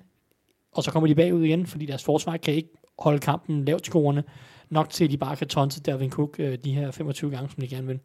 og 0.72 0.84
så 0.84 0.90
kommer 0.90 1.06
de 1.06 1.14
bagud 1.14 1.44
igen, 1.44 1.66
fordi 1.66 1.86
deres 1.86 2.04
forsvar 2.04 2.36
kan 2.36 2.54
ikke 2.54 2.68
holde 2.98 3.18
kampen 3.18 3.64
lavt 3.64 3.86
scorende, 3.86 4.22
nok 4.70 4.90
til 4.90 5.04
at 5.04 5.10
de 5.10 5.16
bare 5.16 5.36
kan 5.36 5.48
tonse 5.48 5.80
Dervin 5.80 6.10
Cook 6.10 6.36
øh, 6.38 6.58
de 6.64 6.74
her 6.74 6.90
25 6.90 7.30
gange, 7.30 7.48
som 7.48 7.60
de 7.60 7.68
gerne 7.68 7.86
vil. 7.86 8.00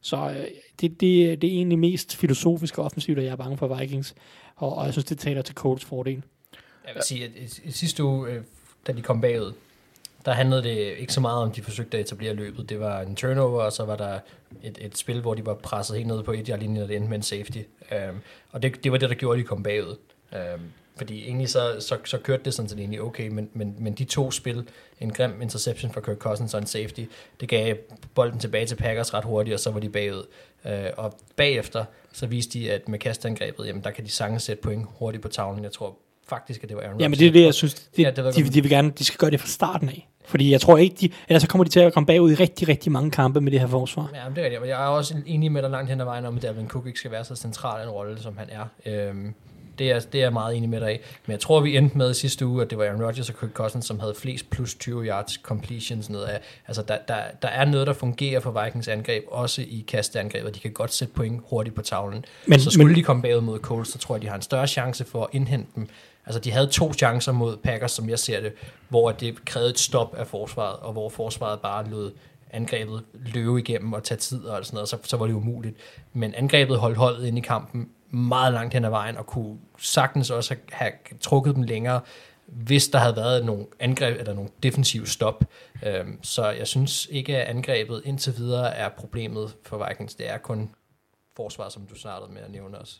Så 0.00 0.30
øh, 0.30 0.46
det, 0.80 1.00
det, 1.00 1.42
det 1.42 1.44
er 1.44 1.54
egentlig 1.54 1.78
mest 1.78 2.16
filosofisk 2.16 2.78
og 2.78 2.84
offensivt, 2.84 3.18
at 3.18 3.24
jeg 3.24 3.32
er 3.32 3.36
bange 3.36 3.56
for 3.56 3.76
Vikings, 3.76 4.14
og, 4.56 4.76
og 4.76 4.84
jeg 4.84 4.92
synes, 4.92 5.04
det 5.04 5.18
taler 5.18 5.42
til 5.42 5.54
Colts 5.54 5.84
fordel. 5.84 6.22
Jeg 6.86 6.94
vil 6.94 7.02
sige, 7.02 7.24
at 7.24 7.30
i, 7.64 7.70
sidste 7.70 8.04
uge, 8.04 8.30
øh, 8.30 8.42
da 8.86 8.92
de 8.92 9.02
kom 9.02 9.20
bagud, 9.20 9.52
der 10.24 10.32
handlede 10.32 10.62
det 10.62 10.76
ikke 10.98 11.12
så 11.12 11.20
meget 11.20 11.42
om, 11.42 11.52
de 11.52 11.62
forsøgte 11.62 11.98
at 11.98 12.04
etablere 12.04 12.34
løbet. 12.34 12.68
Det 12.68 12.80
var 12.80 13.00
en 13.00 13.16
turnover, 13.16 13.62
og 13.62 13.72
så 13.72 13.84
var 13.84 13.96
der 13.96 14.18
et, 14.62 14.78
et 14.80 14.98
spil, 14.98 15.20
hvor 15.20 15.34
de 15.34 15.46
var 15.46 15.54
presset 15.54 15.96
helt 15.96 16.08
ned 16.08 16.22
på 16.22 16.32
et 16.32 16.46
yard 16.46 16.60
linje 16.60 16.82
og 16.82 16.88
det 16.88 16.96
endte 16.96 17.08
med 17.08 17.16
en 17.16 17.22
safety. 17.22 17.58
Um, 17.92 18.20
og 18.50 18.62
det, 18.62 18.84
det 18.84 18.92
var 18.92 18.98
det, 18.98 19.08
der 19.08 19.14
gjorde, 19.14 19.38
at 19.38 19.42
de 19.42 19.48
kom 19.48 19.62
bagud. 19.62 19.96
Um, 20.32 20.72
fordi 20.96 21.24
egentlig 21.24 21.48
så, 21.48 21.76
så, 21.80 21.96
så 22.04 22.18
kørte 22.18 22.42
det 22.44 22.54
sådan 22.54 22.68
set 22.68 22.78
egentlig 22.78 23.02
okay, 23.02 23.28
men, 23.28 23.48
men, 23.52 23.74
men 23.78 23.92
de 23.92 24.04
to 24.04 24.30
spil, 24.30 24.68
en 25.00 25.12
grim 25.12 25.42
interception 25.42 25.92
fra 25.92 26.00
Kirk 26.00 26.16
Cousins 26.16 26.54
og 26.54 26.60
en 26.60 26.66
safety, 26.66 27.04
det 27.40 27.48
gav 27.48 27.76
bolden 28.14 28.38
tilbage 28.38 28.66
til 28.66 28.76
Packers 28.76 29.14
ret 29.14 29.24
hurtigt, 29.24 29.54
og 29.54 29.60
så 29.60 29.70
var 29.70 29.80
de 29.80 29.88
bagud. 29.88 30.26
Uh, 30.64 30.70
og 30.96 31.14
bagefter, 31.36 31.84
så 32.12 32.26
viste 32.26 32.58
de, 32.58 32.72
at 32.72 32.88
med 32.88 32.98
kastangrebet, 32.98 33.66
jamen 33.66 33.84
der 33.84 33.90
kan 33.90 34.04
de 34.04 34.10
sagtens 34.10 34.42
sætte 34.42 34.62
point 34.62 34.86
hurtigt 34.98 35.22
på 35.22 35.28
tavlen. 35.28 35.64
Jeg 35.64 35.72
tror 35.72 35.96
faktisk, 36.28 36.62
at 36.62 36.68
det 36.68 36.76
var 36.76 36.82
Aaron 36.82 37.00
Ja, 37.00 37.08
men 37.08 37.14
Rodgers, 37.14 37.18
det 37.18 37.28
er 37.28 37.32
det, 37.32 37.44
jeg 37.44 37.54
synes, 37.54 37.74
det, 37.74 38.02
Ja, 38.02 38.10
det 38.10 38.34
de, 38.36 38.44
de, 38.44 38.62
vil 38.62 38.70
gerne, 38.70 38.90
de 38.90 39.04
skal 39.04 39.18
gøre 39.18 39.30
det 39.30 39.40
fra 39.40 39.48
starten 39.48 39.88
af. 39.88 40.08
Fordi 40.24 40.52
jeg 40.52 40.60
tror 40.60 40.78
ikke, 40.78 40.96
de, 41.00 41.10
ellers 41.28 41.42
så 41.42 41.48
kommer 41.48 41.64
de 41.64 41.70
til 41.70 41.80
at 41.80 41.94
komme 41.94 42.06
bagud 42.06 42.32
i 42.32 42.34
rigtig, 42.34 42.68
rigtig 42.68 42.92
mange 42.92 43.10
kampe 43.10 43.40
med 43.40 43.52
det 43.52 43.60
her 43.60 43.66
forsvar. 43.66 44.10
Ja, 44.14 44.24
men 44.24 44.36
det 44.36 44.40
er 44.40 44.44
rigtigt. 44.44 44.68
Jeg 44.68 44.84
er 44.84 44.88
også 44.88 45.14
enig 45.26 45.52
med 45.52 45.62
dig 45.62 45.70
langt 45.70 45.90
hen 45.90 46.00
ad 46.00 46.04
vejen 46.04 46.24
om, 46.24 46.36
at 46.36 46.42
Dalvin 46.42 46.68
Cook 46.68 46.86
ikke 46.86 46.98
skal 46.98 47.10
være 47.10 47.24
så 47.24 47.36
central 47.36 47.82
en 47.82 47.90
rolle, 47.90 48.22
som 48.22 48.36
han 48.38 48.48
er. 48.50 48.66
Øhm, 48.86 49.34
det, 49.80 49.90
er 49.90 49.98
det 50.00 50.18
er 50.18 50.22
jeg 50.24 50.32
meget 50.32 50.56
enig 50.56 50.68
med 50.68 50.80
dig 50.80 50.94
i. 50.94 50.98
Men 51.26 51.32
jeg 51.32 51.40
tror, 51.40 51.60
vi 51.60 51.76
endte 51.76 51.98
med 51.98 52.14
sidste 52.14 52.46
uge, 52.46 52.62
at 52.62 52.70
det 52.70 52.78
var 52.78 52.84
Aaron 52.84 53.02
Rodgers 53.04 53.28
og 53.30 53.36
Kirk 53.40 53.50
Cousins, 53.52 53.86
som 53.86 54.00
havde 54.00 54.14
flest 54.14 54.50
plus 54.50 54.74
20 54.74 55.04
yards 55.06 55.32
completions 55.42 56.10
ned 56.10 56.22
af. 56.22 56.40
Altså, 56.66 56.82
der, 56.82 56.98
der, 57.08 57.16
der 57.42 57.48
er 57.48 57.64
noget, 57.64 57.86
der 57.86 57.92
fungerer 57.92 58.40
for 58.40 58.64
Vikings 58.64 58.88
angreb, 58.88 59.24
også 59.28 59.62
i 59.62 59.84
kasteangreb, 59.88 60.44
og 60.46 60.54
de 60.54 60.60
kan 60.60 60.70
godt 60.72 60.92
sætte 60.94 61.14
point 61.14 61.42
hurtigt 61.50 61.74
på 61.76 61.82
tavlen. 61.82 62.24
Men- 62.46 62.60
så 62.60 62.70
skulle 62.70 62.86
men- 62.86 62.96
de 62.96 63.02
komme 63.02 63.22
bagud 63.22 63.40
mod 63.40 63.58
Colts, 63.58 63.92
så 63.92 63.98
tror 63.98 64.14
jeg, 64.14 64.22
de 64.22 64.28
har 64.28 64.36
en 64.36 64.42
større 64.42 64.66
chance 64.66 65.04
for 65.04 65.22
at 65.24 65.28
indhente 65.32 65.70
dem. 65.76 65.88
Altså, 66.26 66.40
de 66.40 66.50
havde 66.52 66.66
to 66.66 66.92
chancer 66.92 67.32
mod 67.32 67.56
Packers, 67.56 67.92
som 67.92 68.08
jeg 68.08 68.18
ser 68.18 68.40
det, 68.40 68.52
hvor 68.88 69.12
det 69.12 69.44
krævede 69.44 69.70
et 69.70 69.78
stop 69.78 70.14
af 70.18 70.26
forsvaret, 70.26 70.76
og 70.76 70.92
hvor 70.92 71.08
forsvaret 71.08 71.60
bare 71.60 71.88
lod 71.90 72.10
angrebet 72.52 73.02
løbe 73.26 73.58
igennem 73.58 73.92
og 73.92 74.02
tage 74.04 74.18
tid 74.18 74.44
og 74.44 74.64
sådan 74.66 74.76
noget, 74.76 74.88
så, 74.88 74.96
så 75.02 75.16
var 75.16 75.26
det 75.26 75.34
umuligt. 75.34 75.76
Men 76.12 76.34
angrebet 76.34 76.78
holdt 76.78 76.96
holdet 76.96 77.26
ind 77.26 77.38
i 77.38 77.40
kampen 77.40 77.88
meget 78.10 78.52
langt 78.52 78.74
hen 78.74 78.84
ad 78.84 78.90
vejen, 78.90 79.16
og 79.16 79.26
kunne 79.26 79.58
sagtens 79.78 80.30
også 80.30 80.56
have, 80.72 80.92
trukket 81.20 81.54
dem 81.54 81.62
længere, 81.62 82.00
hvis 82.46 82.88
der 82.88 82.98
havde 82.98 83.16
været 83.16 83.44
nogle 83.44 83.66
angreb 83.80 84.18
eller 84.18 84.34
nogle 84.34 84.50
defensive 84.62 85.06
stop. 85.06 85.44
Øhm, 85.86 86.18
så 86.22 86.50
jeg 86.50 86.66
synes 86.66 87.08
ikke, 87.10 87.36
at 87.36 87.48
angrebet 87.48 88.02
indtil 88.04 88.36
videre 88.36 88.74
er 88.76 88.88
problemet 88.88 89.56
for 89.62 89.86
Vikings. 89.88 90.14
Det 90.14 90.30
er 90.30 90.38
kun 90.38 90.70
forsvaret, 91.36 91.72
som 91.72 91.86
du 91.86 91.94
startede 91.94 92.32
med 92.32 92.42
at 92.42 92.50
nævne 92.50 92.78
også. 92.78 92.96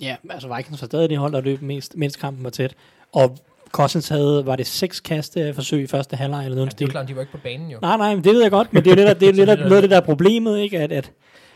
Ja, 0.00 0.16
altså 0.30 0.56
Vikings 0.56 0.82
var 0.82 0.86
stadig 0.86 1.10
det 1.10 1.18
hold, 1.18 1.32
der 1.32 1.40
løb 1.40 1.62
mest, 1.62 1.96
mens 1.96 2.16
kampen 2.16 2.44
var 2.44 2.50
tæt. 2.50 2.74
Og 3.12 3.38
Cousins 3.72 4.08
havde, 4.08 4.46
var 4.46 4.56
det 4.56 4.66
seks 4.66 5.00
kasteforsøg 5.00 5.82
i 5.82 5.86
første 5.86 6.16
halvleg 6.16 6.44
eller 6.44 6.56
noget 6.56 6.72
Ja, 6.72 6.76
det 6.78 6.84
er 6.84 6.90
klart, 6.90 7.08
de 7.08 7.14
var 7.14 7.20
ikke 7.20 7.32
på 7.32 7.38
banen 7.38 7.70
jo. 7.70 7.78
Nej, 7.82 7.96
nej, 7.96 8.14
men 8.14 8.24
det 8.24 8.34
ved 8.34 8.42
jeg 8.42 8.50
godt, 8.50 8.72
men 8.72 8.84
det 8.84 8.90
er 8.90 8.94
jo 8.94 9.06
det, 9.06 9.06
der, 9.06 9.14
det 9.14 9.28
er 9.28 9.32
lidt 9.32 9.60
noget 9.68 9.76
af 9.76 9.82
det, 9.82 9.90
der 9.90 9.96
er 9.96 10.00
problemet, 10.00 10.58
ikke? 10.58 10.78
At, 10.78 10.92
at 10.92 11.12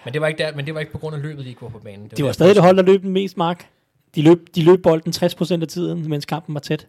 Men 0.06 0.12
det 0.12 0.20
var 0.20 0.26
ikke, 0.28 0.38
der, 0.38 0.54
men 0.54 0.66
det 0.66 0.74
var 0.74 0.80
ikke 0.80 0.92
på 0.92 0.98
grund 0.98 1.16
af 1.16 1.22
løbet, 1.22 1.44
de 1.44 1.48
ikke 1.48 1.62
var 1.62 1.68
på 1.68 1.78
banen. 1.78 2.08
det 2.16 2.24
var 2.24 2.32
stadig 2.32 2.54
det 2.54 2.62
hold, 2.62 2.76
der 2.76 2.82
løb 2.82 3.02
den 3.02 3.10
mest, 3.10 3.36
Mark. 3.36 3.68
De 4.14 4.22
løb, 4.22 4.38
de 4.54 4.62
løb 4.64 4.82
bolden 4.82 5.12
60% 5.16 5.62
af 5.62 5.68
tiden, 5.68 6.08
mens 6.08 6.24
kampen 6.26 6.54
var 6.54 6.60
tæt. 6.60 6.86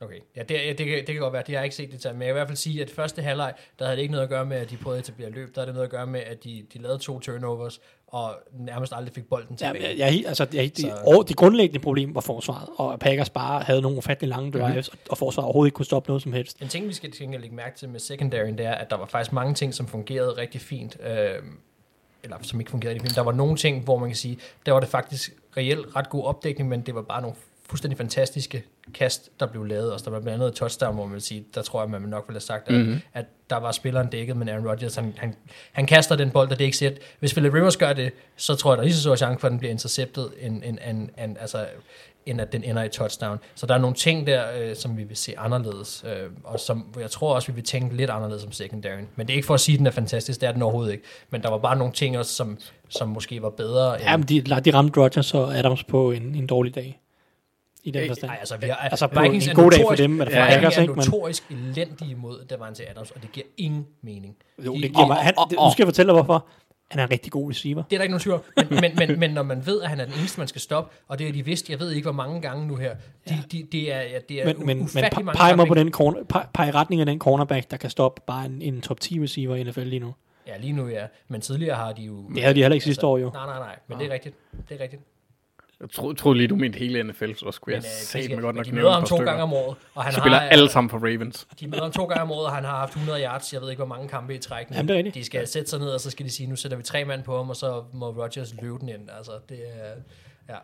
Okay, 0.00 0.14
ja, 0.36 0.42
det, 0.42 0.54
ja, 0.54 0.68
det, 0.68 0.76
kan, 0.86 0.86
det 0.86 1.06
kan 1.06 1.16
godt 1.18 1.32
være, 1.32 1.42
det 1.46 1.54
har 1.54 1.60
jeg 1.60 1.64
ikke 1.64 1.76
set 1.76 1.92
det 1.92 2.00
til, 2.00 2.10
men 2.12 2.22
jeg 2.22 2.28
vil 2.28 2.32
i 2.32 2.38
hvert 2.38 2.48
fald 2.48 2.56
sige, 2.56 2.82
at 2.82 2.90
første 2.90 3.22
halvleg, 3.22 3.54
der 3.78 3.84
havde 3.84 3.96
det 3.96 4.02
ikke 4.02 4.12
noget 4.12 4.22
at 4.22 4.28
gøre 4.30 4.44
med, 4.46 4.56
at 4.56 4.70
de 4.70 4.76
prøvede 4.76 4.98
at 4.98 5.08
etablere 5.08 5.30
løb, 5.30 5.54
der 5.54 5.60
havde 5.60 5.66
det 5.66 5.74
noget 5.74 5.84
at 5.86 5.90
gøre 5.90 6.06
med, 6.06 6.20
at 6.20 6.44
de, 6.44 6.62
de 6.74 6.78
lavede 6.78 6.98
to 6.98 7.18
turnovers, 7.20 7.80
og 8.06 8.34
nærmest 8.58 8.92
aldrig 8.96 9.14
fik 9.14 9.24
bolden 9.28 9.56
Ja, 9.60 9.66
tilbage. 9.66 9.98
jeg, 9.98 9.98
jeg, 9.98 10.24
altså, 10.26 10.46
jeg, 10.52 10.62
det, 10.64 10.78
Så- 10.78 10.92
og 11.16 11.28
det 11.28 11.36
grundlæggende 11.36 11.80
problem 11.80 12.14
var 12.14 12.20
forsvaret, 12.20 12.68
og 12.76 12.98
Packers 13.00 13.30
bare 13.30 13.60
havde 13.62 13.82
nogle 13.82 13.98
ufattelig 13.98 14.28
lange 14.28 14.52
drives, 14.52 14.90
mm-hmm. 14.92 15.10
og 15.10 15.18
forsvaret 15.18 15.44
overhovedet 15.44 15.68
ikke 15.68 15.74
kunne 15.76 15.86
stoppe 15.86 16.08
noget 16.10 16.22
som 16.22 16.32
helst. 16.32 16.60
En 16.60 16.68
ting, 16.68 16.88
vi 16.88 16.92
skal 16.92 17.10
tænke 17.10 17.34
at 17.34 17.40
lægge 17.40 17.56
mærke 17.56 17.78
til 17.78 17.88
med 17.88 18.00
secondary, 18.00 18.48
det 18.48 18.66
er, 18.66 18.74
at 18.74 18.90
der 18.90 18.96
var 18.96 19.06
faktisk 19.06 19.32
mange 19.32 19.54
ting, 19.54 19.74
som 19.74 19.86
fungerede 19.86 20.30
rigtig 20.36 20.60
fint, 20.60 20.96
øh, 21.06 21.34
eller 22.22 22.36
som 22.42 22.60
ikke 22.60 22.70
fungerede 22.70 22.96
i 22.96 22.98
filmen. 22.98 23.14
Der 23.14 23.22
var 23.22 23.32
nogle 23.32 23.56
ting, 23.56 23.84
hvor 23.84 23.98
man 23.98 24.08
kan 24.08 24.16
sige, 24.16 24.38
der 24.66 24.72
var 24.72 24.80
det 24.80 24.88
faktisk 24.88 25.32
reelt 25.56 25.96
ret 25.96 26.10
god 26.10 26.24
opdækning, 26.24 26.68
men 26.68 26.80
det 26.80 26.94
var 26.94 27.02
bare 27.02 27.22
nogle 27.22 27.36
fuldstændig 27.68 27.98
fantastiske 27.98 28.64
kast, 28.94 29.30
der 29.40 29.46
blev 29.46 29.64
lavet. 29.64 29.92
Også 29.92 30.04
der 30.04 30.10
var 30.10 30.20
blandt 30.20 30.34
andet 30.34 30.48
et 30.48 30.54
touchdown, 30.54 30.94
hvor 30.94 31.04
man 31.04 31.12
vil 31.12 31.22
sige, 31.22 31.44
der 31.54 31.62
tror 31.62 31.82
jeg, 31.82 31.90
man 31.90 32.02
nok 32.02 32.24
ville 32.28 32.36
have 32.36 32.40
sagt, 32.40 32.68
at, 32.68 32.74
mm-hmm. 32.74 33.00
at 33.14 33.24
der 33.50 33.56
var 33.56 33.72
spilleren 33.72 34.08
dækket, 34.08 34.36
men 34.36 34.48
Aaron 34.48 34.68
Rodgers, 34.68 34.94
han, 34.94 35.14
han, 35.16 35.34
han 35.72 35.86
kaster 35.86 36.16
den 36.16 36.30
bold, 36.30 36.50
og 36.50 36.58
det 36.58 36.64
er 36.64 36.66
ikke 36.66 36.76
sæt. 36.76 36.98
Hvis 37.18 37.34
Philip 37.34 37.54
Rivers 37.54 37.76
gør 37.76 37.92
det, 37.92 38.12
så 38.36 38.54
tror 38.54 38.72
jeg, 38.72 38.76
der 38.76 38.82
er 38.82 38.86
lige 38.86 38.94
så 38.94 39.02
stor 39.02 39.16
chance 39.16 39.40
for, 39.40 39.46
at 39.46 39.50
den 39.50 39.58
bliver 39.58 39.70
interceptet, 39.70 40.30
end, 40.40 40.62
end, 40.64 40.78
end, 40.88 41.08
end, 41.18 41.36
altså, 41.40 41.66
end 42.26 42.40
at 42.40 42.52
den 42.52 42.64
ender 42.64 42.82
i 42.82 42.88
touchdown. 42.88 43.38
Så 43.54 43.66
der 43.66 43.74
er 43.74 43.78
nogle 43.78 43.96
ting 43.96 44.26
der, 44.26 44.44
øh, 44.58 44.76
som 44.76 44.96
vi 44.96 45.04
vil 45.04 45.16
se 45.16 45.38
anderledes, 45.38 46.04
øh, 46.08 46.30
og 46.44 46.60
som 46.60 46.94
jeg 47.00 47.10
tror 47.10 47.34
også, 47.34 47.48
vi 47.48 47.54
vil 47.54 47.64
tænke 47.64 47.96
lidt 47.96 48.10
anderledes 48.10 48.44
om 48.44 48.52
secondary. 48.52 49.00
Men 49.16 49.26
det 49.26 49.32
er 49.32 49.36
ikke 49.36 49.46
for 49.46 49.54
at 49.54 49.60
sige, 49.60 49.74
at 49.74 49.78
den 49.78 49.86
er 49.86 49.90
fantastisk, 49.90 50.40
det 50.40 50.48
er 50.48 50.52
den 50.52 50.62
overhovedet 50.62 50.92
ikke. 50.92 51.04
Men 51.30 51.42
der 51.42 51.50
var 51.50 51.58
bare 51.58 51.76
nogle 51.76 51.92
ting 51.92 52.18
også, 52.18 52.34
som, 52.34 52.58
som 52.88 53.08
måske 53.08 53.42
var 53.42 53.50
bedre. 53.50 53.94
End, 53.94 54.04
Ja, 54.04 54.16
men 54.16 54.26
de, 54.26 54.40
de 54.40 54.74
ramte 54.74 55.00
Rodgers 55.00 55.34
og 55.34 55.58
Adams 55.58 55.84
på 55.84 56.10
en, 56.10 56.22
en 56.34 56.46
dårlig 56.46 56.74
dag. 56.74 57.01
I 57.84 57.90
den 57.90 58.06
forstand. 58.08 58.28
Nej, 58.30 58.36
altså, 58.40 58.56
vi 58.56 58.66
har, 58.66 58.74
Altså, 58.74 59.06
Vikings 59.22 59.44
en 59.46 59.50
er 59.50 59.54
god 59.54 59.70
dag 59.70 59.80
for 59.80 59.84
notorisk- 59.90 60.02
dem, 60.02 60.20
er 60.20 60.24
det 60.24 60.32
for 60.34 60.40
ja, 60.40 60.46
Packers, 60.46 60.76
er 60.78 60.82
ikke? 60.82 60.94
Men- 60.94 61.04
notorisk 61.10 61.44
elendige 61.50 62.10
imod 62.10 62.44
Davante 62.50 62.90
Adams, 62.90 63.10
og 63.10 63.22
det 63.22 63.32
giver 63.32 63.46
ingen 63.56 63.86
mening. 64.02 64.36
Jo, 64.66 64.74
De- 64.74 64.82
det 64.82 64.90
giver 64.94 65.06
mig, 65.06 65.16
han, 65.16 65.34
og- 65.38 65.50
og- 65.58 65.66
nu 65.68 65.72
skal 65.72 65.82
jeg 65.82 65.86
fortælle 65.86 66.12
dig, 66.12 66.22
hvorfor. 66.22 66.46
Han 66.90 66.98
er 67.00 67.04
en 67.04 67.10
rigtig 67.10 67.32
god 67.32 67.50
receiver. 67.50 67.82
Det 67.82 67.96
er 67.96 67.98
der 67.98 68.02
ikke 68.02 68.12
nogen 68.12 68.20
tvivl 68.20 68.70
men, 68.70 68.80
men, 68.80 69.08
men, 69.08 69.20
men 69.20 69.30
når 69.30 69.42
man 69.42 69.66
ved, 69.66 69.82
at 69.82 69.88
han 69.88 70.00
er 70.00 70.04
den 70.04 70.14
eneste, 70.18 70.40
man 70.40 70.48
skal 70.48 70.60
stoppe, 70.60 70.96
og 71.08 71.18
det 71.18 71.28
er 71.28 71.32
de 71.32 71.44
vidst, 71.44 71.70
jeg 71.70 71.80
ved 71.80 71.90
ikke, 71.90 72.04
hvor 72.04 72.12
mange 72.12 72.40
gange 72.40 72.66
nu 72.66 72.76
her, 72.76 72.94
de, 73.28 73.34
de, 73.52 73.66
det 73.72 73.92
er, 73.92 74.00
ja, 74.00 74.18
det 74.28 74.42
er 74.42 74.44
Men, 74.46 74.58
men, 74.58 74.66
men 74.66 74.80
ufattelig 74.80 75.12
pe- 75.18 75.22
mange 75.22 75.38
peg 75.38 75.56
mig 75.56 75.66
på 75.66 75.74
den 75.74 75.90
corner, 75.92 76.24
peg, 76.24 76.44
peg 76.54 76.68
i 76.68 76.70
retning 76.70 77.00
af 77.00 77.06
den 77.06 77.18
cornerback, 77.18 77.70
der 77.70 77.76
kan 77.76 77.90
stoppe 77.90 78.22
bare 78.26 78.46
en, 78.46 78.62
en 78.62 78.80
top 78.80 79.00
10 79.00 79.22
receiver 79.22 79.56
i 79.56 79.62
NFL 79.64 79.80
lige 79.80 80.00
nu. 80.00 80.14
Ja, 80.46 80.58
lige 80.58 80.72
nu 80.72 80.88
ja. 80.88 81.06
Men 81.28 81.40
tidligere 81.40 81.76
har 81.76 81.92
de 81.92 82.02
jo... 82.02 82.28
Det 82.34 82.42
havde 82.42 82.54
de 82.54 82.60
heller 82.60 82.74
ikke 82.74 82.84
sidste 82.84 83.06
år 83.06 83.18
jo. 83.18 83.30
Nej, 83.34 83.46
nej, 83.46 83.58
nej. 83.58 83.78
Men 83.88 83.98
det 83.98 84.06
er 84.06 84.12
rigtigt. 84.12 84.34
Det 84.68 84.76
er 84.78 84.82
rigtigt. 84.82 85.02
Jeg 85.82 85.90
tro, 85.90 86.12
troede 86.12 86.38
lige, 86.38 86.48
du 86.48 86.56
mente 86.56 86.78
hele 86.78 87.02
NFL, 87.02 87.32
så 87.34 87.50
skulle 87.50 87.74
Men, 87.76 87.82
jeg 87.82 87.88
øh, 87.88 88.06
sige 88.06 88.28
de, 88.28 88.34
mig 88.34 88.42
godt 88.42 88.56
nok 88.56 88.64
de 88.66 88.72
møder 88.74 88.92
ham 88.92 89.02
to 89.02 89.06
stykker. 89.06 89.24
gange 89.24 89.42
om 89.42 89.52
året, 89.52 89.76
og 89.94 90.04
han 90.04 90.12
spiller 90.12 90.38
har, 90.38 90.48
alle 90.48 90.68
sammen 90.70 90.90
for 90.90 90.98
Ravens. 90.98 91.46
De 91.60 91.66
møder 91.66 91.82
ham 91.82 91.92
to 91.92 92.04
gange 92.04 92.22
om 92.22 92.30
året, 92.30 92.46
og 92.46 92.52
han 92.52 92.64
har 92.64 92.76
haft 92.76 92.90
100 92.96 93.22
yards. 93.24 93.52
Jeg 93.52 93.60
ved 93.60 93.70
ikke, 93.70 93.78
hvor 93.84 93.94
mange 93.94 94.08
kampe 94.08 94.34
i 94.34 94.38
træk. 94.38 94.66
Jamen, 94.70 94.88
det 94.88 94.94
er 94.94 94.98
rigtigt. 94.98 95.14
De 95.14 95.24
skal 95.24 95.46
sætte 95.48 95.70
sig 95.70 95.78
ned, 95.78 95.88
og 95.88 96.00
så 96.00 96.10
skal 96.10 96.26
de 96.26 96.30
sige, 96.30 96.46
nu 96.46 96.56
sætter 96.56 96.76
vi 96.76 96.82
tre 96.82 97.04
mand 97.04 97.22
på 97.22 97.36
ham, 97.36 97.50
og 97.50 97.56
så 97.56 97.82
må 97.92 98.10
Rodgers 98.10 98.54
løbe 98.62 98.78
den 98.78 98.88
ind. 98.88 99.08
Altså, 99.16 99.32
det 99.48 99.58
er... 99.58 99.92
Ja. 100.48 100.56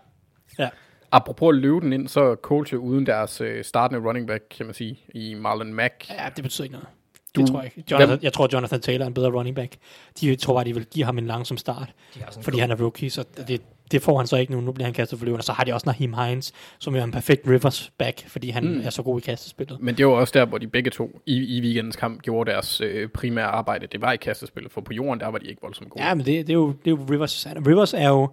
Ja. 0.65 0.69
Apropos 1.13 1.55
at 1.55 1.61
løbe 1.61 1.81
den 1.81 1.93
ind, 1.93 2.09
så 2.09 2.21
er 2.21 2.35
Colts 2.37 2.73
jo 2.73 2.79
uden 2.79 3.07
deres 3.07 3.41
øh, 3.41 3.65
startende 3.65 4.09
running 4.09 4.27
back, 4.27 4.45
kan 4.57 4.67
man 4.67 4.75
sige, 4.75 4.99
i 5.15 5.35
Marlon 5.35 5.75
Mack. 5.75 6.11
Ja, 6.11 6.29
det 6.37 6.43
betyder 6.45 6.65
ikke 6.65 6.73
noget. 6.77 6.89
Du- 7.37 7.41
det 7.41 7.51
tror 7.51 7.63
jeg 7.63 7.73
ikke. 7.77 7.91
Jonathan, 7.93 8.19
jeg 8.23 8.33
tror, 8.33 8.49
Jonathan 8.53 8.81
Taylor 8.81 9.05
er 9.05 9.07
en 9.09 9.15
bedre 9.15 9.31
running 9.31 9.57
back. 9.57 9.73
De 10.21 10.37
tror 10.37 10.55
bare, 10.55 10.65
de 10.65 10.75
vil 10.75 10.85
give 10.87 11.05
ham 11.05 11.19
en 11.19 11.27
langsom 11.27 11.57
start, 11.57 11.89
fordi 12.41 12.59
han 12.59 12.71
er 12.71 12.77
rookie, 12.77 13.11
så 13.11 13.25
det, 13.49 13.63
det 13.93 14.03
får 14.03 14.19
han 14.19 14.27
så 14.27 14.37
ikke 14.37 14.53
nu. 14.53 14.61
Nu 14.61 14.73
bliver 14.73 14.85
han 14.87 14.95
kastet 14.95 15.19
for 15.19 15.27
løven. 15.27 15.39
Og 15.39 15.45
så 15.45 15.53
har 15.53 15.65
de 15.65 15.73
også 15.73 15.87
Naheem 15.87 16.15
Hines, 16.15 16.53
som 16.79 16.97
er 16.97 17.05
en 17.05 17.13
perfekt 17.13 17.49
Rivers 17.49 17.93
back, 17.99 18.29
fordi 18.29 18.51
han 18.51 18.65
mm. 18.65 18.81
er 18.85 18.91
så 18.91 19.03
god 19.03 19.21
i 19.21 19.25
kastespillet. 19.25 19.79
Men 19.81 19.97
det 19.97 20.07
var 20.07 20.13
også 20.13 20.39
der, 20.39 20.45
hvor 20.45 20.59
de 20.59 20.67
begge 20.67 20.91
to 20.91 21.21
i, 21.27 21.57
i 21.57 21.61
weekendens 21.61 21.97
kamp 21.97 22.23
gjorde 22.23 22.51
deres 22.51 22.81
øh, 22.81 23.09
primære 23.09 23.47
arbejde. 23.47 23.87
Det 23.87 24.01
var 24.01 24.13
i 24.13 24.17
kastespillet, 24.17 24.73
for 24.73 24.81
på 24.81 24.93
jorden, 24.93 25.21
der 25.21 25.29
var 25.29 25.39
de 25.39 25.47
ikke 25.47 25.63
voldsomt 25.63 25.91
gode. 25.91 26.05
Ja, 26.05 26.15
men 26.15 26.27
det, 26.27 26.47
det, 26.47 26.51
er 26.51 26.55
jo, 26.55 26.69
det 26.69 26.87
er 26.87 26.91
jo 26.91 27.07
Rivers. 27.11 27.47
Rivers 27.67 27.95
er 27.95 28.09
jo, 28.09 28.29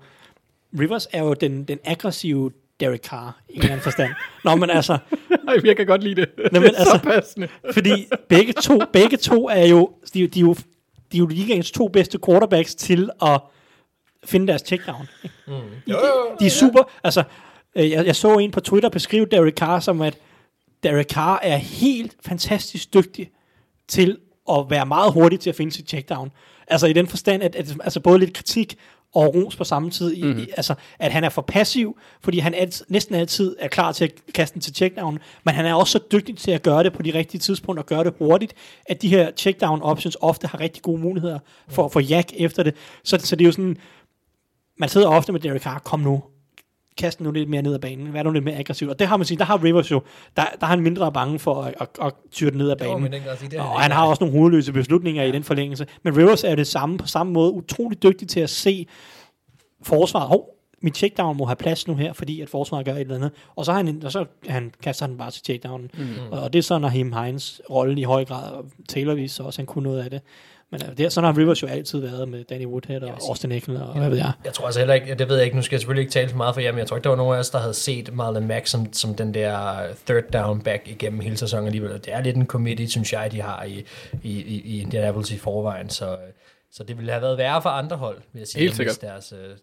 Rivers 0.80 1.08
er 1.12 1.24
jo 1.24 1.34
den, 1.34 1.64
den 1.64 1.80
aggressive 1.84 2.51
Derek 2.80 3.01
Carr, 3.03 3.41
i 3.49 3.53
en 3.53 3.60
eller 3.60 3.72
anden 3.72 3.84
forstand. 3.84 4.12
Nå, 4.43 4.56
men 4.56 4.70
altså, 4.70 4.93
Ej, 5.47 5.56
jeg 5.64 5.78
kan 5.78 5.86
godt 5.86 6.03
lide 6.03 6.16
det. 6.16 6.30
men 6.38 6.45
det 6.62 6.72
er 6.72 6.78
altså- 6.78 6.91
så 6.91 6.99
passende. 7.03 7.47
fordi 7.74 8.08
begge 8.30 8.53
to, 8.53 8.82
begge 8.93 9.18
to 9.18 9.49
er 9.49 9.66
jo, 9.66 9.91
de, 10.14 10.28
de 10.28 10.39
er 10.39 10.41
jo, 10.41 10.53
de 11.12 11.18
er 11.18 11.20
jo 11.20 11.26
ligaens 11.26 11.72
to 11.72 11.88
bedste 11.88 12.20
quarterbacks 12.26 12.76
til 12.76 13.10
at 13.22 13.41
finde 14.26 14.47
deres 14.47 14.61
checkdown. 14.65 15.07
Mm. 15.47 15.53
De, 15.88 15.93
de 16.39 16.45
er 16.45 16.49
super, 16.49 16.89
altså, 17.03 17.23
øh, 17.76 17.91
jeg, 17.91 18.05
jeg 18.05 18.15
så 18.15 18.34
en 18.38 18.51
på 18.51 18.59
Twitter 18.59 18.89
beskrive 18.89 19.26
Derek 19.26 19.53
Carr 19.57 19.80
som, 19.80 20.01
at 20.01 20.17
Derek 20.84 21.09
Carr 21.09 21.39
er 21.43 21.57
helt 21.57 22.15
fantastisk 22.26 22.93
dygtig 22.93 23.30
til 23.88 24.17
at 24.51 24.65
være 24.69 24.86
meget 24.86 25.13
hurtig 25.13 25.39
til 25.39 25.49
at 25.49 25.55
finde 25.55 25.71
sit 25.71 25.89
checkdown. 25.89 26.32
Altså 26.67 26.88
i 26.88 26.93
den 26.93 27.07
forstand, 27.07 27.43
at, 27.43 27.55
at 27.55 27.76
altså 27.84 27.99
både 27.99 28.19
lidt 28.19 28.34
kritik 28.34 28.78
og 29.15 29.36
ros 29.36 29.55
på 29.55 29.63
samme 29.63 29.89
tid. 29.89 30.13
I, 30.13 30.23
Mhm. 30.23 30.39
i, 30.39 30.47
altså, 30.57 30.73
at 30.99 31.11
han 31.11 31.23
er 31.23 31.30
for 31.30 31.41
passiv, 31.41 31.97
fordi 32.21 32.39
han 32.39 32.53
altid, 32.53 32.86
næsten 32.89 33.15
altid 33.15 33.55
er 33.59 33.67
klar 33.67 33.91
til 33.91 34.03
at 34.05 34.11
kaste 34.34 34.53
den 34.53 34.61
til 34.61 34.76
checkdown, 34.76 35.19
men 35.45 35.55
han 35.55 35.65
er 35.65 35.73
også 35.73 35.91
så 35.91 35.99
dygtig 36.11 36.38
til 36.38 36.51
at 36.51 36.63
gøre 36.63 36.84
det 36.84 36.93
på 36.93 37.01
de 37.01 37.13
rigtige 37.13 37.39
tidspunkter 37.39 37.84
og 37.84 37.88
gøre 37.88 38.03
det 38.03 38.13
hurtigt, 38.19 38.53
at 38.86 39.01
de 39.01 39.07
her 39.09 39.32
checkdown 39.38 39.82
options 39.82 40.17
ofte 40.21 40.47
har 40.47 40.59
rigtig 40.59 40.84
gode 40.84 41.01
muligheder 41.01 41.39
for 41.69 41.86
at 41.86 41.91
få 41.91 41.99
jack 41.99 42.32
efter 42.38 42.63
det. 42.63 42.76
Så, 43.03 43.17
så 43.23 43.36
det 43.36 43.43
er 43.43 43.47
jo 43.47 43.51
sådan, 43.51 43.78
man 44.78 44.89
sidder 44.89 45.07
ofte 45.07 45.32
med 45.32 45.39
Derek 45.39 45.61
Carr, 45.61 45.80
kom 45.80 45.99
nu, 45.99 46.23
kaste 46.97 47.23
nu 47.23 47.32
lidt 47.32 47.49
mere 47.49 47.61
ned 47.61 47.73
ad 47.73 47.80
banen, 47.80 48.13
være 48.13 48.23
nu 48.23 48.32
lidt 48.32 48.43
mere 48.43 48.55
aggressiv. 48.55 48.89
Og 48.89 48.99
det 48.99 49.07
har 49.07 49.17
man 49.17 49.26
sige, 49.26 49.38
der 49.38 49.45
har 49.45 49.63
Rivers 49.63 49.91
jo, 49.91 50.01
der, 50.38 50.43
der 50.59 50.65
er 50.65 50.69
han 50.69 50.80
mindre 50.80 51.11
bange 51.11 51.39
for 51.39 51.61
at, 51.61 51.73
at, 51.82 51.88
at 52.01 52.13
tyre 52.32 52.49
den 52.49 52.57
ned 52.57 52.69
ad 52.71 52.76
banen. 52.76 53.01
sige, 53.39 53.49
det 53.49 53.59
er 53.59 53.63
Og 53.63 53.82
han 53.82 53.91
har 53.91 54.05
også 54.05 54.23
nogle 54.23 54.39
hovedløse 54.39 54.73
beslutninger 54.73 55.23
ja. 55.23 55.30
i 55.30 55.32
den 55.32 55.43
forlængelse. 55.43 55.88
Men 56.03 56.17
Rivers 56.17 56.43
er 56.43 56.49
jo 56.49 56.55
det 56.55 56.67
samme 56.67 56.97
på 56.97 57.07
samme 57.07 57.34
måde, 57.34 57.51
utrolig 57.51 58.03
dygtig 58.03 58.28
til 58.28 58.39
at 58.39 58.49
se 58.49 58.88
forsvaret. 59.84 60.28
Hov, 60.28 60.49
mit 60.82 60.97
checkdown 60.97 61.38
må 61.38 61.45
have 61.45 61.55
plads 61.55 61.88
nu 61.88 61.95
her, 61.95 62.13
fordi 62.13 62.41
at 62.41 62.49
forsvaret 62.49 62.86
gør 62.86 62.93
et 62.93 63.01
eller 63.01 63.15
andet. 63.15 63.32
Og 63.55 63.65
så, 63.65 63.71
har 63.71 63.84
han, 63.84 64.01
og 64.05 64.11
så 64.11 64.26
han, 64.47 64.71
kaster 64.84 65.07
han 65.07 65.17
bare 65.17 65.32
til 65.32 65.43
checkdownen. 65.43 65.91
Mm. 65.93 66.05
Og, 66.32 66.41
og 66.41 66.53
det 66.53 66.59
er 66.59 66.63
så 66.63 66.80
Naheem 66.80 67.13
Hines 67.13 67.61
rolle 67.69 68.01
i 68.01 68.03
høj 68.03 68.26
grad, 68.26 68.51
og 68.51 68.65
Taylor 68.89 69.13
viser 69.13 69.43
også, 69.43 69.59
han 69.59 69.65
kunne 69.65 69.84
noget 69.84 70.03
af 70.03 70.09
det. 70.09 70.21
Men 70.72 70.82
øh, 70.89 70.97
det, 70.97 71.13
sådan 71.13 71.34
har 71.34 71.41
Rivers 71.41 71.61
jo 71.61 71.68
altid 71.68 71.99
været 71.99 72.30
med 72.30 72.43
Danny 72.43 72.66
Woodhead 72.66 73.01
og 73.01 73.18
Austin 73.30 73.51
Eckler, 73.51 73.82
og 73.82 73.97
hvad 73.99 74.09
ved 74.09 74.18
jeg. 74.18 74.32
Jeg 74.45 74.53
tror 74.53 74.66
altså 74.66 74.80
heller 74.80 74.93
ikke, 74.93 75.16
det 75.16 75.30
ved 75.30 75.36
jeg 75.36 75.45
ikke, 75.45 75.55
nu 75.55 75.61
skal 75.61 75.76
jeg 75.76 75.82
selvfølgelig 75.82 76.01
ikke 76.01 76.11
tale 76.11 76.30
for 76.30 76.38
meget 76.38 76.53
for 76.53 76.61
jer, 76.61 76.72
men 76.72 76.80
jeg 76.80 76.88
tror 76.88 76.97
ikke, 76.97 77.03
der 77.03 77.09
var 77.09 77.18
nogen 77.18 77.36
af 77.36 77.39
os, 77.39 77.49
der 77.49 77.59
havde 77.59 77.74
set 77.74 78.13
Marlon 78.13 78.47
Mack 78.47 78.68
som, 78.68 78.93
som 78.93 79.16
den 79.16 79.34
der 79.34 79.78
third 80.05 80.24
down 80.34 80.61
back 80.61 80.88
igennem 80.88 81.20
hele 81.20 81.38
sæsonen 81.38 81.66
alligevel. 81.66 81.91
Og 81.91 82.05
Det 82.05 82.13
er 82.13 82.22
lidt 82.22 82.36
en 82.36 82.45
committee, 82.47 82.89
synes 82.89 83.13
jeg, 83.13 83.32
de 83.32 83.41
har 83.41 83.63
i, 83.63 83.86
i, 84.24 84.41
i, 84.41 84.61
i 84.66 84.82
Indianapolis 84.82 85.32
i 85.32 85.38
forvejen, 85.38 85.89
så, 85.89 86.18
så 86.72 86.84
det 86.84 86.97
ville 86.97 87.11
have 87.11 87.22
været 87.22 87.38
værre 87.38 87.61
for 87.61 87.70
andre 87.70 87.95
hold, 87.97 88.18
vil 88.34 88.39
jeg 88.39 88.47
sige. 88.47 88.59
Helt 88.61 88.76
sikkert. 88.76 89.01
Deres 89.01 89.34
øh, 89.34 89.55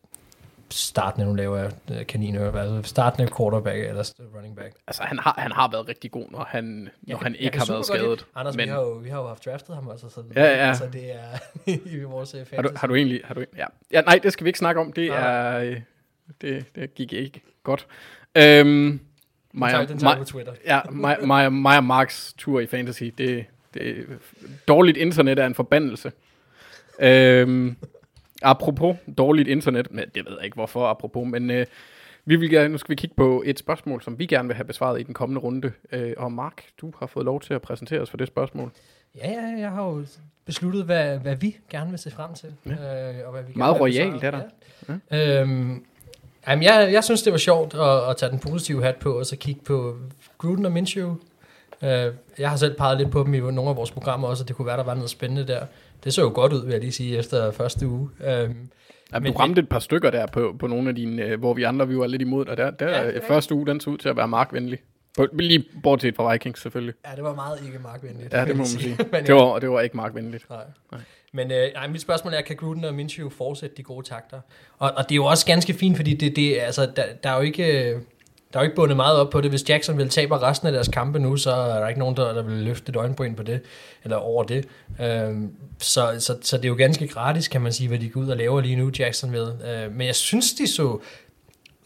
startende, 0.72 1.26
nu 1.26 1.34
laver 1.34 1.58
jeg 1.58 1.70
øh, 1.92 2.06
kaniner, 2.06 2.52
altså 2.52 2.82
startende 2.90 3.32
quarterback 3.36 3.78
eller 3.78 4.10
running 4.36 4.56
back. 4.56 4.74
Altså, 4.86 5.02
han 5.02 5.18
har, 5.18 5.34
han 5.38 5.52
har 5.52 5.70
været 5.70 5.88
rigtig 5.88 6.10
god, 6.10 6.26
når 6.30 6.44
han, 6.50 6.64
når 6.64 6.90
Jeg 7.08 7.16
han 7.16 7.32
kan- 7.32 7.40
ikke 7.40 7.58
har 7.58 7.66
været 7.66 7.76
godt 7.76 7.86
skadet. 7.86 8.26
Anders, 8.34 8.56
Men 8.56 8.64
vi, 8.64 8.70
har 8.70 8.80
jo, 8.80 8.90
vi 8.92 9.08
har 9.08 9.20
jo 9.20 9.26
haft 9.28 9.44
draftet 9.44 9.74
ham 9.74 9.86
også, 9.88 10.08
så, 10.08 10.22
Ja, 10.36 10.66
ja. 10.66 10.74
så 10.74 10.84
det 10.92 11.14
er 11.14 11.38
i 11.98 12.02
vores 12.02 12.34
øh, 12.34 12.40
har, 12.40 12.44
du, 12.44 12.68
fantasy. 12.68 12.80
har 12.80 12.86
du 12.86 12.94
egentlig... 12.94 13.20
Har 13.24 13.34
du, 13.34 13.44
ja. 13.56 13.66
ja, 13.92 14.00
nej, 14.00 14.20
det 14.22 14.32
skal 14.32 14.44
vi 14.44 14.48
ikke 14.48 14.58
snakke 14.58 14.80
om. 14.80 14.92
Det 14.92 15.08
Nej. 15.08 15.18
er... 15.66 15.74
Det, 16.40 16.64
det 16.74 16.94
gik 16.94 17.12
ikke 17.12 17.40
godt. 17.62 17.86
Øhm, 18.34 19.00
mig, 19.54 19.70
tager- 19.70 19.82
og- 19.82 19.88
den 19.88 19.98
tager 19.98 20.14
mig- 20.14 20.18
på 20.18 20.24
Twitter. 20.24 20.52
Ja, 20.66 20.80
mig, 20.90 21.52
mig 21.52 21.76
og 21.76 21.84
Marks 21.84 22.34
tur 22.38 22.60
i 22.60 22.66
fantasy, 22.66 23.04
det, 23.18 23.44
det 23.74 24.06
dårligt 24.68 24.96
internet 24.98 25.38
er 25.38 25.46
en 25.46 25.54
forbandelse. 25.54 26.12
Øhm, 27.00 27.76
apropos 28.42 28.96
dårligt 29.18 29.48
internet, 29.48 29.88
men 29.90 30.04
det 30.14 30.24
ved 30.24 30.32
jeg 30.36 30.44
ikke 30.44 30.54
hvorfor 30.54 30.86
apropos, 30.86 31.26
men 31.26 31.50
øh, 31.50 31.66
vi 32.24 32.36
vil 32.36 32.50
gerne, 32.50 32.68
nu 32.68 32.78
skal 32.78 32.90
vi 32.90 32.94
kigge 32.94 33.16
på 33.16 33.42
et 33.46 33.58
spørgsmål, 33.58 34.02
som 34.02 34.18
vi 34.18 34.26
gerne 34.26 34.48
vil 34.48 34.54
have 34.54 34.64
besvaret 34.64 35.00
i 35.00 35.02
den 35.02 35.14
kommende 35.14 35.40
runde. 35.40 35.72
Øh, 35.92 36.12
og 36.16 36.32
Mark, 36.32 36.62
du 36.80 36.92
har 36.98 37.06
fået 37.06 37.24
lov 37.26 37.40
til 37.40 37.54
at 37.54 37.62
præsentere 37.62 38.00
os 38.00 38.10
for 38.10 38.16
det 38.16 38.26
spørgsmål. 38.26 38.70
Ja, 39.16 39.30
ja, 39.30 39.60
jeg 39.60 39.70
har 39.70 39.84
jo 39.84 40.04
besluttet, 40.44 40.84
hvad, 40.84 41.18
hvad 41.18 41.36
vi 41.36 41.56
gerne 41.70 41.90
vil 41.90 41.98
se 41.98 42.10
frem 42.10 42.34
til. 42.34 42.54
Ja. 42.66 43.12
Øh, 43.12 43.26
og 43.26 43.32
hvad 43.32 43.42
vi 43.42 43.52
Meget 43.54 43.80
royalt 43.80 44.24
er 44.24 44.30
der. 44.30 44.42
Ja. 45.10 45.40
Øhm, 45.40 45.84
jamen, 46.48 46.62
jeg, 46.62 46.90
jeg 46.92 47.04
synes, 47.04 47.22
det 47.22 47.32
var 47.32 47.38
sjovt 47.38 47.74
at, 47.74 48.10
at 48.10 48.16
tage 48.16 48.30
den 48.30 48.38
positive 48.38 48.82
hat 48.82 48.96
på, 48.96 49.18
og 49.18 49.26
så 49.26 49.36
kigge 49.36 49.60
på 49.64 49.96
Gruden 50.38 50.66
og 50.66 50.72
Minshew. 50.72 51.16
Øh, 51.82 52.12
jeg 52.38 52.50
har 52.50 52.56
selv 52.56 52.76
peget 52.76 52.98
lidt 52.98 53.10
på 53.10 53.22
dem 53.22 53.34
i 53.34 53.38
nogle 53.38 53.70
af 53.70 53.76
vores 53.76 53.90
programmer 53.90 54.28
også, 54.28 54.44
og 54.44 54.48
det 54.48 54.56
kunne 54.56 54.66
være, 54.66 54.76
der 54.76 54.84
var 54.84 54.94
noget 54.94 55.10
spændende 55.10 55.46
der. 55.46 55.66
Det 56.04 56.14
så 56.14 56.22
jo 56.22 56.30
godt 56.34 56.52
ud, 56.52 56.64
vil 56.64 56.72
jeg 56.72 56.80
lige 56.80 56.92
sige, 56.92 57.18
efter 57.18 57.50
første 57.50 57.88
uge. 57.88 58.08
Øhm, 58.24 58.30
Jamen, 59.12 59.22
Men- 59.22 59.32
du 59.32 59.38
ramte 59.38 59.60
et 59.62 59.68
par 59.68 59.78
stykker 59.78 60.10
der 60.10 60.26
på, 60.26 60.56
på 60.58 60.66
nogle 60.66 60.88
af 60.88 60.94
dine, 60.94 61.22
øh, 61.22 61.38
hvor 61.38 61.54
vi 61.54 61.62
andre 61.62 61.88
vi 61.88 61.98
var 61.98 62.06
lidt 62.06 62.22
imod, 62.22 62.46
og 62.46 62.56
der, 62.56 62.70
der 62.70 62.88
Ja, 62.88 62.94
er 62.94 63.10
ja, 63.10 63.18
første 63.28 63.54
uge, 63.54 63.66
den 63.66 63.80
så 63.80 63.90
ud 63.90 63.98
til 63.98 64.08
at 64.08 64.16
være 64.16 64.28
markvenlig. 64.28 64.78
Lige 65.32 65.64
bortset 65.82 66.16
fra 66.16 66.32
Vikings 66.32 66.62
selvfølgelig. 66.62 66.94
ja, 67.10 67.16
det 67.16 67.24
var 67.24 67.34
meget 67.34 67.58
ikke 67.66 67.78
markvenligt. 67.78 68.32
Ja, 68.32 68.38
det 68.38 68.46
må 68.46 68.50
jeg 68.50 68.56
man 68.56 68.66
sige. 68.66 68.98
Men, 69.12 69.26
Det 69.26 69.34
var, 69.34 69.58
det 69.58 69.70
var 69.70 69.80
ikke 69.80 69.96
markvenligt. 69.96 70.50
Nej. 70.50 70.64
Men 71.32 71.50
øh, 71.52 71.68
nej, 71.74 71.88
mit 71.88 72.00
spørgsmål 72.00 72.34
er, 72.34 72.40
kan 72.40 72.56
Gruden 72.56 72.84
og 72.84 72.94
Minshew 72.94 73.28
fortsætte 73.28 73.76
de 73.76 73.82
gode 73.82 74.06
takter? 74.08 74.40
Og, 74.78 74.92
og 74.96 75.04
det 75.08 75.12
er 75.12 75.16
jo 75.16 75.24
også 75.24 75.46
ganske 75.46 75.72
fint, 75.74 75.96
fordi 75.96 76.14
det, 76.14 76.36
det, 76.36 76.58
altså, 76.60 76.86
der, 76.96 77.02
der 77.22 77.30
er 77.30 77.36
jo 77.36 77.42
ikke... 77.42 77.94
Der 78.52 78.58
er 78.58 78.62
jo 78.62 78.64
ikke 78.64 78.76
bundet 78.76 78.96
meget 78.96 79.18
op 79.18 79.30
på 79.30 79.40
det. 79.40 79.50
Hvis 79.50 79.68
Jackson 79.68 79.98
vil 79.98 80.08
tabe 80.08 80.42
resten 80.42 80.66
af 80.66 80.72
deres 80.72 80.88
kampe 80.88 81.18
nu, 81.18 81.36
så 81.36 81.50
er 81.50 81.80
der 81.80 81.88
ikke 81.88 81.98
nogen, 81.98 82.16
der, 82.16 82.32
der 82.32 82.42
vil 82.42 82.56
løfte 82.56 82.90
et 82.90 82.96
øjenbryn 82.96 83.34
på 83.34 83.42
det, 83.42 83.60
eller 84.04 84.16
over 84.16 84.44
det. 84.44 84.68
Øhm, 85.00 85.50
så, 85.78 86.16
så, 86.18 86.36
så 86.42 86.56
det 86.56 86.64
er 86.64 86.68
jo 86.68 86.74
ganske 86.74 87.08
gratis, 87.08 87.48
kan 87.48 87.60
man 87.60 87.72
sige, 87.72 87.88
hvad 87.88 87.98
de 87.98 88.08
går 88.08 88.20
ud 88.20 88.28
og 88.28 88.36
laver 88.36 88.60
lige 88.60 88.76
nu, 88.76 88.90
Jackson 88.98 89.32
ved. 89.32 89.52
Øh, 89.64 89.92
men 89.92 90.06
jeg 90.06 90.14
synes, 90.14 90.52
de 90.52 90.66
så 90.66 90.98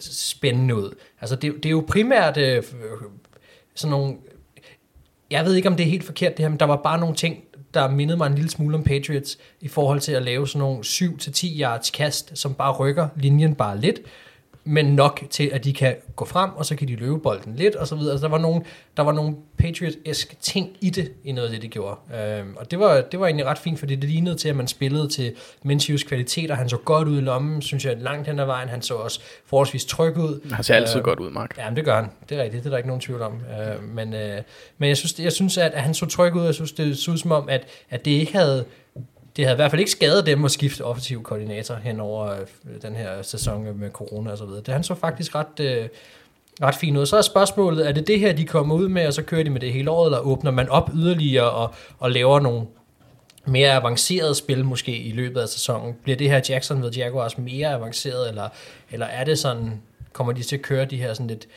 spændende 0.01 0.75
ud. 0.75 0.95
Altså, 1.21 1.37
det, 1.37 1.55
det 1.55 1.67
er 1.67 1.71
jo 1.71 1.85
primært 1.89 2.37
øh, 2.37 2.62
sådan 3.75 3.91
nogle... 3.91 4.17
Jeg 5.31 5.45
ved 5.45 5.55
ikke, 5.55 5.69
om 5.69 5.77
det 5.77 5.87
er 5.87 5.91
helt 5.91 6.05
forkert 6.05 6.37
det 6.37 6.43
her, 6.43 6.49
men 6.49 6.61
der 6.61 6.67
var 6.67 6.77
bare 6.77 7.01
nogle 7.01 7.14
ting, 7.14 7.45
der 7.75 7.91
mindede 7.91 8.19
mig 8.19 8.27
en 8.27 8.35
lille 8.35 8.51
smule 8.51 8.77
om 8.77 8.85
Patriots, 8.85 9.39
i 9.61 9.69
forhold 9.69 10.01
til 10.01 10.12
at 10.12 10.23
lave 10.23 10.49
sådan 10.49 10.59
nogle 10.59 10.79
7-10 10.81 11.61
yards 11.61 11.91
kast, 11.91 12.39
som 12.39 12.55
bare 12.55 12.73
rykker 12.73 13.09
linjen 13.17 13.55
bare 13.55 13.81
lidt, 13.81 14.01
men 14.69 14.87
nok 14.87 15.23
til, 15.31 15.51
at 15.53 15.64
de 15.64 15.73
kan 15.73 15.97
gå 16.17 16.25
frem, 16.25 16.51
og 16.51 16.67
så 16.67 16.77
kan 16.77 16.89
de 16.89 16.97
løbe 16.97 17.19
bolden 17.19 17.57
lidt, 17.57 17.75
og 17.75 17.87
så 17.87 17.97
videre. 17.97 18.12
Altså, 18.12 18.27
der 18.27 18.31
var 18.31 18.39
nogle, 18.39 18.62
der 18.97 19.03
var 19.03 19.12
nogle 19.12 19.37
Patriot-esk 19.62 20.35
ting 20.41 20.77
i 20.81 20.91
det, 20.91 21.12
i 21.25 21.33
noget 21.33 21.49
af 21.49 21.53
det, 21.53 21.62
de 21.62 21.69
gjorde. 21.69 21.97
Øhm, 22.21 22.57
og 22.57 22.71
det 22.71 22.79
var, 22.79 23.01
det 23.01 23.21
var 23.21 23.27
egentlig 23.27 23.47
ret 23.47 23.59
fint, 23.59 23.79
fordi 23.79 23.97
det 23.97 24.09
lignede 24.11 24.37
til, 24.37 24.49
at 24.49 24.57
man 24.57 24.69
spillede 24.69 25.09
til 25.09 25.33
Minshews 25.62 26.03
kvaliteter. 26.03 26.55
Han 26.55 26.69
så 26.69 26.77
godt 26.77 27.09
ud 27.09 27.19
i 27.19 27.21
lommen, 27.21 27.62
synes 27.62 27.85
jeg, 27.85 27.97
langt 27.99 28.27
hen 28.27 28.39
ad 28.39 28.45
vejen. 28.45 28.69
Han 28.69 28.83
så 28.83 28.95
også 28.95 29.21
forholdsvis 29.47 29.85
tryg 29.85 30.17
ud. 30.17 30.51
Han 30.53 30.64
ser 30.64 30.75
altid 30.75 30.97
Øh, 30.97 31.05
godt 31.05 31.19
ud, 31.21 31.31
Mark. 31.31 31.59
Ja, 31.59 31.69
men 31.69 31.77
det 31.77 31.85
gør 31.85 31.97
han. 31.97 32.11
Det 32.29 32.39
er 32.39 32.43
rigtigt. 32.43 32.64
Det 32.64 32.69
er 32.69 32.71
der 32.71 32.77
ikke 32.77 32.89
nogen 32.89 33.01
tvivl 33.01 33.23
om. 33.23 33.33
Øh, 33.33 33.85
men, 33.95 34.14
øh, 34.14 34.43
men 34.79 34.89
jeg 34.89 34.97
synes, 34.97 35.19
jeg 35.19 35.33
synes 35.33 35.59
at, 35.59 35.73
at 35.73 35.83
han 35.83 35.95
så 35.95 36.07
tryg 36.07 36.35
ud. 36.35 36.45
Jeg 36.45 36.55
synes, 36.55 36.73
det 36.73 36.99
så 36.99 37.11
ud 37.11 37.17
som 37.17 37.33
om, 37.33 37.49
at, 37.49 37.64
at 37.91 38.05
det 38.05 38.11
ikke 38.11 38.33
havde... 38.33 38.64
Det 39.37 39.45
havde 39.45 39.55
i 39.55 39.57
hvert 39.57 39.70
fald 39.70 39.80
ikke 39.80 39.91
skadet 39.91 40.26
dem 40.26 40.45
at 40.45 40.51
skifte 40.51 40.84
offensiv 40.84 41.22
koordinator 41.22 41.74
hen 41.74 42.01
over 42.01 42.30
øh, 42.30 42.82
den 42.82 42.97
her 42.97 43.22
sæson 43.22 43.78
med 43.78 43.91
corona 43.91 44.30
og 44.30 44.39
så 44.39 44.45
videre. 44.45 44.61
Det 44.61 44.74
han 44.74 44.82
så 44.82 44.95
faktisk 44.95 45.34
ret, 45.34 45.61
øh, 45.61 45.89
ret 46.62 46.74
fint 46.74 46.97
ud. 46.97 47.07
Så 47.07 47.16
er 47.16 47.22
spørgsmålet, 47.22 47.89
er 47.89 47.93
det 47.93 48.07
det 48.07 48.20
her, 48.20 48.32
de 48.32 48.45
kommer 48.45 48.74
ud 48.74 48.89
med, 48.89 49.07
og 49.07 49.12
så 49.12 49.22
kører 49.22 49.43
de 49.43 49.51
med 49.51 49.61
det 49.61 49.72
hele 49.72 49.91
året, 49.91 50.07
eller 50.07 50.18
åbner 50.18 50.51
man 50.51 50.68
op 50.68 50.91
yderligere 50.95 51.51
og, 51.51 51.74
og 51.99 52.11
laver 52.11 52.41
nogle 52.41 52.66
mere 53.45 53.72
avancerede 53.72 54.34
spil 54.34 54.64
måske 54.64 54.97
i 54.97 55.12
løbet 55.12 55.41
af 55.41 55.49
sæsonen? 55.49 55.95
Bliver 56.03 56.16
det 56.16 56.30
her 56.30 56.41
Jackson 56.49 56.82
ved 56.82 56.93
Jaguars 56.93 57.39
mere 57.39 57.68
avanceret, 57.68 58.28
eller, 58.28 58.49
eller 58.91 59.07
er 59.07 59.24
det 59.24 59.39
sådan, 59.39 59.82
kommer 60.12 60.32
de 60.32 60.43
til 60.43 60.57
at 60.57 60.62
køre 60.62 60.84
de 60.84 60.97
her 60.97 61.14
sådan 61.14 61.26
lidt, 61.26 61.49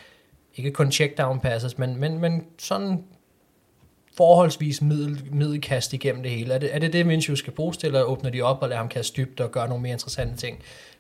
ikke 0.56 0.72
kun 0.72 0.88
check-down 0.88 1.40
passes, 1.40 1.78
men, 1.78 2.00
men, 2.00 2.20
men 2.20 2.44
sådan 2.60 3.04
forholdsvis 4.20 4.82
middel, 4.82 5.24
middelkast 5.32 5.94
igennem 5.94 6.24
det 6.24 6.32
hele. 6.32 6.54
Er 6.54 6.58
det 6.58 6.76
er 6.76 6.80
det, 6.80 6.94
det 6.94 7.06
Minshew 7.06 7.36
skal 7.36 7.54
bruges 7.54 7.78
til, 7.78 7.88
eller 7.88 8.02
åbner 8.02 8.30
de 8.30 8.42
op 8.42 8.62
og 8.62 8.70
lader 8.70 8.78
ham 8.78 8.90
kaste 8.90 9.22
dybt 9.22 9.40
og 9.40 9.52
gøre 9.52 9.68
nogle 9.68 9.82
mere 9.82 9.92
interessante 9.92 10.38
ting? 10.38 10.58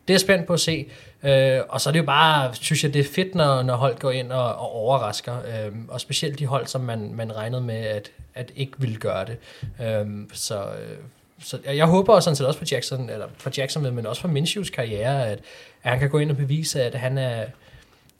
Det 0.07 0.13
er 0.13 0.13
jeg 0.13 0.21
spændt 0.21 0.47
på 0.47 0.53
at 0.53 0.59
se. 0.59 0.85
Øh, 1.23 1.59
og 1.69 1.81
så 1.81 1.89
er 1.89 1.91
det 1.91 1.99
jo 1.99 2.05
bare, 2.05 2.53
synes 2.55 2.83
jeg, 2.83 2.93
det 2.93 2.99
er 2.99 3.09
fedt, 3.15 3.35
når, 3.35 3.61
når 3.61 3.75
hold 3.75 3.99
går 3.99 4.11
ind 4.11 4.31
og, 4.31 4.55
og 4.55 4.71
overrasker. 4.71 5.35
Øh, 5.37 5.71
og 5.87 6.01
specielt 6.01 6.39
de 6.39 6.45
hold, 6.45 6.67
som 6.67 6.81
man, 6.81 7.13
man 7.13 7.35
regnede 7.35 7.61
med, 7.61 7.75
at, 7.75 8.11
at 8.35 8.51
ikke 8.55 8.73
ville 8.77 8.95
gøre 8.95 9.25
det. 9.25 9.37
Øh, 9.81 10.07
så, 10.33 10.59
øh, 10.59 10.97
så 11.39 11.59
jeg 11.65 11.85
håber 11.85 12.19
sådan 12.19 12.35
set 12.35 12.47
også 12.47 12.59
for 12.59 12.65
Jackson, 12.71 13.09
eller 13.09 13.27
for 13.37 13.51
Jackson, 13.57 13.95
men 13.95 14.05
også 14.05 14.21
for 14.21 14.27
Minshews 14.27 14.69
karriere, 14.69 15.27
at, 15.27 15.39
at 15.83 15.91
han 15.91 15.99
kan 15.99 16.09
gå 16.09 16.19
ind 16.19 16.31
og 16.31 16.37
bevise, 16.37 16.83
at 16.83 16.95
han 16.95 17.17
er, 17.17 17.45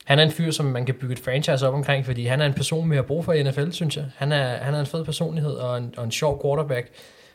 han 0.05 0.19
er 0.19 0.23
en 0.23 0.31
fyr, 0.31 0.51
som 0.51 0.65
man 0.65 0.85
kan 0.85 0.95
bygge 0.95 1.13
et 1.13 1.19
franchise 1.19 1.67
op 1.67 1.73
omkring, 1.73 2.05
fordi 2.05 2.25
han 2.25 2.41
er 2.41 2.45
en 2.45 2.53
person 2.53 2.87
med 2.87 2.97
at 2.97 3.05
bruge 3.05 3.23
for 3.23 3.33
i 3.33 3.43
NFL, 3.43 3.71
synes 3.71 3.97
jeg. 3.97 4.05
Han 4.15 4.31
er, 4.31 4.57
han 4.57 4.73
er 4.73 4.79
en 4.79 4.85
fed 4.85 5.05
personlighed 5.05 5.51
og 5.51 5.77
en, 5.77 5.93
og 5.97 6.03
en 6.03 6.11
sjov 6.11 6.41
quarterback. 6.43 6.87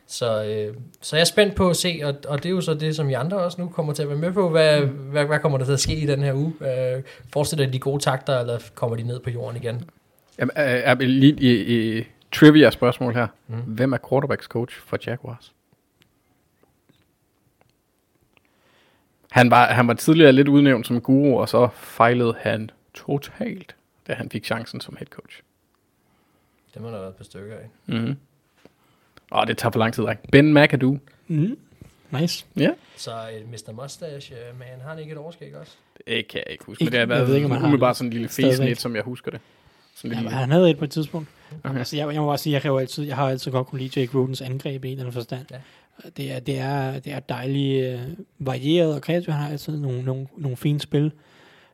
Så, 0.07 0.43
øh, 0.43 0.75
så 1.01 1.15
jeg 1.15 1.21
er 1.21 1.25
spændt 1.25 1.55
på 1.55 1.69
at 1.69 1.75
se, 1.75 2.01
og, 2.03 2.15
og 2.27 2.43
det 2.43 2.49
er 2.49 2.53
jo 2.53 2.61
så 2.61 2.73
det, 2.73 2.95
som 2.95 3.09
I 3.09 3.13
andre 3.13 3.37
også 3.37 3.61
nu 3.61 3.67
kommer 3.67 3.93
til 3.93 4.03
at 4.03 4.09
være 4.09 4.17
med 4.17 4.31
på. 4.31 4.49
Hvad, 4.49 4.81
mm. 4.81 4.87
hvad, 4.87 5.25
hvad 5.25 5.39
kommer 5.39 5.57
der 5.57 5.65
til 5.65 5.73
at 5.73 5.79
ske 5.79 5.95
i 5.95 6.05
den 6.05 6.23
her 6.23 6.33
uge? 6.33 6.53
Øh, 6.61 7.03
fortsætter 7.33 7.65
de 7.65 7.79
gode 7.79 8.03
takter, 8.03 8.39
eller 8.39 8.59
kommer 8.75 8.97
de 8.97 9.03
ned 9.03 9.19
på 9.19 9.29
jorden 9.29 9.61
igen? 9.63 9.89
Jamen, 10.39 10.51
øh, 10.57 10.63
er 10.65 10.95
lige 10.95 11.33
i, 11.39 11.97
i 11.99 12.03
trivia-spørgsmål 12.31 13.13
her. 13.13 13.27
Mm. 13.47 13.55
Hvem 13.55 13.93
er 13.93 13.97
quarterbacks 14.09 14.45
coach 14.45 14.75
for 14.85 14.97
Jaguars? 15.07 15.53
Han 19.35 19.51
var, 19.51 19.65
han 19.73 19.87
var 19.87 19.93
tidligere 19.93 20.31
lidt 20.31 20.47
udnævnt 20.47 20.87
som 20.87 21.01
guru, 21.01 21.39
og 21.39 21.49
så 21.49 21.69
fejlede 21.73 22.35
han 22.39 22.69
totalt, 22.93 23.75
da 24.07 24.13
han 24.13 24.29
fik 24.29 24.45
chancen 24.45 24.81
som 24.81 24.95
head 24.99 25.07
coach. 25.07 25.41
Det 26.73 26.81
må 26.81 26.87
der 26.87 26.99
være 26.99 27.09
et 27.09 27.15
par 27.15 27.23
stykker 27.23 27.55
af. 27.55 27.69
Mm. 27.85 28.15
Og 29.31 29.47
det 29.47 29.57
tager 29.57 29.71
for 29.71 29.79
lang 29.79 29.93
tid. 29.93 30.03
Ikke? 30.09 30.21
Ben 30.31 30.53
McAdoo. 30.53 30.97
Mm. 31.27 31.57
Nice. 32.11 32.45
Ja. 32.57 32.69
Så 32.97 33.11
uh, 33.11 33.51
Mr. 33.51 33.71
Mustache, 33.81 34.35
uh, 34.51 34.59
man, 34.59 34.67
har 34.81 34.89
han 34.89 34.99
ikke 34.99 35.11
et 35.11 35.17
overskæg 35.17 35.55
også? 35.55 35.71
Det 36.07 36.27
kan 36.27 36.41
jeg 36.45 36.51
ikke 36.51 36.63
huske, 36.65 36.81
Ikke- 36.81 36.85
men 36.85 36.91
det 36.91 36.99
har 36.99 37.01
jeg 37.01 37.09
været 37.09 37.27
ved 37.27 37.35
ikke, 37.35 37.45
om 37.45 37.51
han 37.51 37.59
har 37.59 37.67
umiddelbart 37.67 37.97
sådan 37.97 38.07
en 38.07 38.13
lille 38.13 38.29
fæsnet, 38.29 38.77
som 38.77 38.95
jeg 38.95 39.03
husker 39.03 39.31
det. 39.31 39.39
Sådan 39.95 40.23
Ja, 40.23 40.29
han 40.29 40.51
havde 40.51 40.69
et 40.69 40.77
på 40.77 40.85
et 40.85 40.91
tidspunkt. 40.91 41.29
Okay. 41.63 41.77
Altså, 41.77 41.97
jeg, 41.97 42.13
jeg 42.13 42.21
må 42.21 42.27
bare 42.27 42.37
sige, 42.37 42.53
jeg, 42.53 42.61
kan 42.61 42.71
jo 42.71 42.77
altid, 42.77 43.03
jeg 43.03 43.15
har 43.15 43.29
altid 43.29 43.51
godt 43.51 43.67
kunne 43.67 43.81
lide 43.81 43.99
Jake 43.99 44.11
Grudens 44.11 44.41
angreb 44.41 44.85
i 44.85 44.87
en 44.87 44.91
eller 44.91 45.03
anden 45.03 45.13
forstand. 45.13 45.45
Ja. 45.51 45.57
Det, 46.17 46.31
er, 46.31 46.39
det, 46.39 46.59
er, 46.59 46.99
det 46.99 47.13
er 47.13 47.19
dejligt 47.19 47.85
øh, 47.85 47.99
varieret 48.39 48.95
og 48.95 49.01
kreativt. 49.01 49.33
Han 49.33 49.43
har 49.43 49.51
altid 49.51 49.77
nogle, 49.77 50.03
nogle, 50.03 50.27
nogle 50.37 50.57
fine 50.57 50.79
spil. 50.79 51.11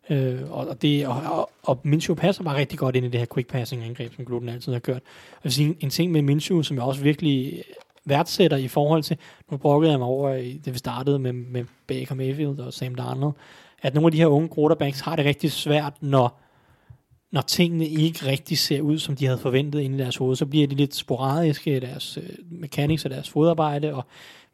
Øh, 0.09 0.51
og, 0.51 0.67
og, 0.67 0.81
det, 0.81 1.07
og, 1.07 1.21
og, 1.25 1.51
og 1.63 1.79
Minshew 1.83 2.15
passer 2.15 2.43
bare 2.43 2.57
rigtig 2.57 2.79
godt 2.79 2.95
ind 2.95 3.05
i 3.05 3.09
det 3.09 3.19
her 3.19 3.27
quick 3.33 3.49
passing 3.49 3.83
angreb, 3.83 4.15
som 4.15 4.25
Gluten 4.25 4.49
altid 4.49 4.73
har 4.73 4.79
gjort. 4.79 5.01
Og 5.01 5.01
jeg 5.33 5.43
vil 5.43 5.51
sige, 5.51 5.67
en, 5.67 5.77
en 5.79 5.89
ting 5.89 6.11
med 6.11 6.21
Minshew, 6.21 6.61
som 6.61 6.77
jeg 6.77 6.83
også 6.83 7.01
virkelig 7.01 7.53
øh, 7.53 7.63
værdsætter 8.05 8.57
i 8.57 8.67
forhold 8.67 9.03
til, 9.03 9.17
nu 9.51 9.57
brokkede 9.57 9.91
jeg 9.91 9.99
mig 9.99 10.07
over, 10.07 10.29
det 10.29 10.73
vi 10.73 10.77
startede 10.77 11.19
med, 11.19 11.33
med 11.33 11.65
Baker 11.87 12.15
Mayfield 12.15 12.59
og 12.59 12.73
Sam 12.73 12.95
Darnold, 12.95 13.33
at 13.81 13.93
nogle 13.93 14.07
af 14.07 14.11
de 14.11 14.17
her 14.17 14.27
unge 14.27 14.49
quarterbacks 14.55 14.99
har 14.99 15.15
det 15.15 15.25
rigtig 15.25 15.51
svært, 15.51 15.93
når, 16.01 16.39
når 17.31 17.41
tingene 17.41 17.87
ikke 17.87 18.25
rigtig 18.25 18.57
ser 18.57 18.81
ud, 18.81 18.99
som 18.99 19.15
de 19.15 19.25
havde 19.25 19.37
forventet 19.37 19.79
inde 19.79 19.97
i 19.97 19.99
deres 19.99 20.15
hoved. 20.17 20.35
Så 20.35 20.45
bliver 20.45 20.67
de 20.67 20.75
lidt 20.75 20.95
sporadiske 20.95 21.77
i 21.77 21.79
deres 21.79 22.17
øh, 22.17 22.29
mechanics 22.51 23.05
og 23.05 23.11
deres 23.11 23.29
fodarbejde, 23.29 23.93
og 23.93 24.05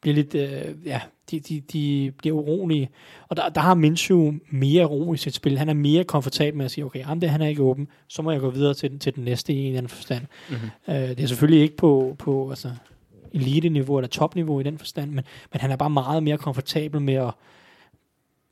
bliver 0.02 0.16
lidt, 0.16 0.36
øh, 0.36 0.76
ja, 0.86 1.02
de, 1.32 1.40
de, 1.40 1.62
de 1.74 2.12
bliver 2.18 2.36
urolige. 2.36 2.90
Og 3.28 3.38
der, 3.38 3.50
der 3.50 3.62
har 3.62 3.74
Minshew 3.74 4.34
mere 4.50 4.86
ro 4.86 5.14
i 5.14 5.18
sit 5.18 5.34
spil. 5.36 5.58
Han 5.58 5.70
er 5.70 5.74
mere 5.74 6.04
komfortabel 6.04 6.58
med 6.58 6.66
at 6.66 6.72
sige, 6.72 6.86
okay, 6.86 7.04
ham 7.04 7.20
der, 7.20 7.28
han 7.28 7.42
er 7.42 7.48
ikke 7.48 7.64
åben, 7.64 7.88
så 8.08 8.22
må 8.22 8.32
jeg 8.32 8.40
gå 8.40 8.50
videre 8.50 8.74
til, 8.74 8.92
den- 8.92 9.00
til 9.00 9.16
den 9.16 9.24
næste 9.24 9.54
i 9.54 9.58
en 9.60 9.66
eller 9.66 9.78
anden 9.78 9.90
forstand. 9.90 10.26
Mm-hmm. 10.50 10.70
Øh, 10.96 11.10
det 11.10 11.20
er 11.20 11.28
selvfølgelig 11.28 11.62
ikke 11.62 11.78
på, 11.78 12.16
på 12.20 12.50
altså, 12.50 12.72
elite-niveau 13.34 13.98
eller 13.98 14.08
topniveau 14.08 14.60
i 14.60 14.64
den 14.64 14.78
forstand, 14.78 15.12
men, 15.12 15.24
men 15.54 15.62
han 15.62 15.72
er 15.72 15.76
bare 15.76 15.90
meget 15.90 16.24
mere 16.24 16.38
komfortabel 16.38 17.02
med 17.02 17.14
at 17.14 17.32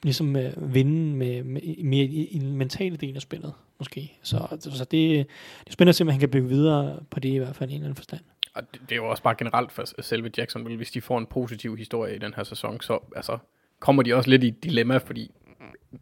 ligesom 0.03 0.35
øh, 0.35 0.73
vinde 0.73 1.15
med, 1.15 1.43
med, 1.43 1.61
mere 1.83 2.05
i, 2.05 2.25
i 2.25 2.39
den 2.39 2.55
mentale 2.57 2.97
del 2.97 3.15
af 3.15 3.21
spillet, 3.21 3.53
måske. 3.79 4.17
Så, 4.23 4.57
så 4.59 4.83
det, 4.83 4.91
det 4.91 5.19
er 5.67 5.71
spændende 5.71 5.89
at 5.89 5.95
se, 5.95 6.03
om 6.03 6.07
han 6.07 6.19
kan 6.19 6.29
bygge 6.29 6.47
videre 6.47 6.99
på 7.09 7.19
det 7.19 7.29
i 7.29 7.37
hvert 7.37 7.55
fald 7.55 7.69
i 7.69 7.73
en 7.73 7.77
eller 7.77 7.85
anden 7.85 7.95
forstand. 7.95 8.21
Og 8.53 8.63
det, 8.73 8.81
det 8.81 8.91
er 8.91 8.95
jo 8.95 9.09
også 9.09 9.23
bare 9.23 9.35
generelt 9.37 9.71
for 9.71 10.01
selve 10.01 10.31
Jacksonville, 10.37 10.77
hvis 10.77 10.91
de 10.91 11.01
får 11.01 11.17
en 11.17 11.25
positiv 11.25 11.77
historie 11.77 12.15
i 12.15 12.19
den 12.19 12.33
her 12.33 12.43
sæson, 12.43 12.81
så 12.81 12.99
altså, 13.15 13.37
kommer 13.79 14.03
de 14.03 14.13
også 14.13 14.29
lidt 14.29 14.43
i 14.43 14.49
dilemma, 14.49 14.97
fordi 14.97 15.31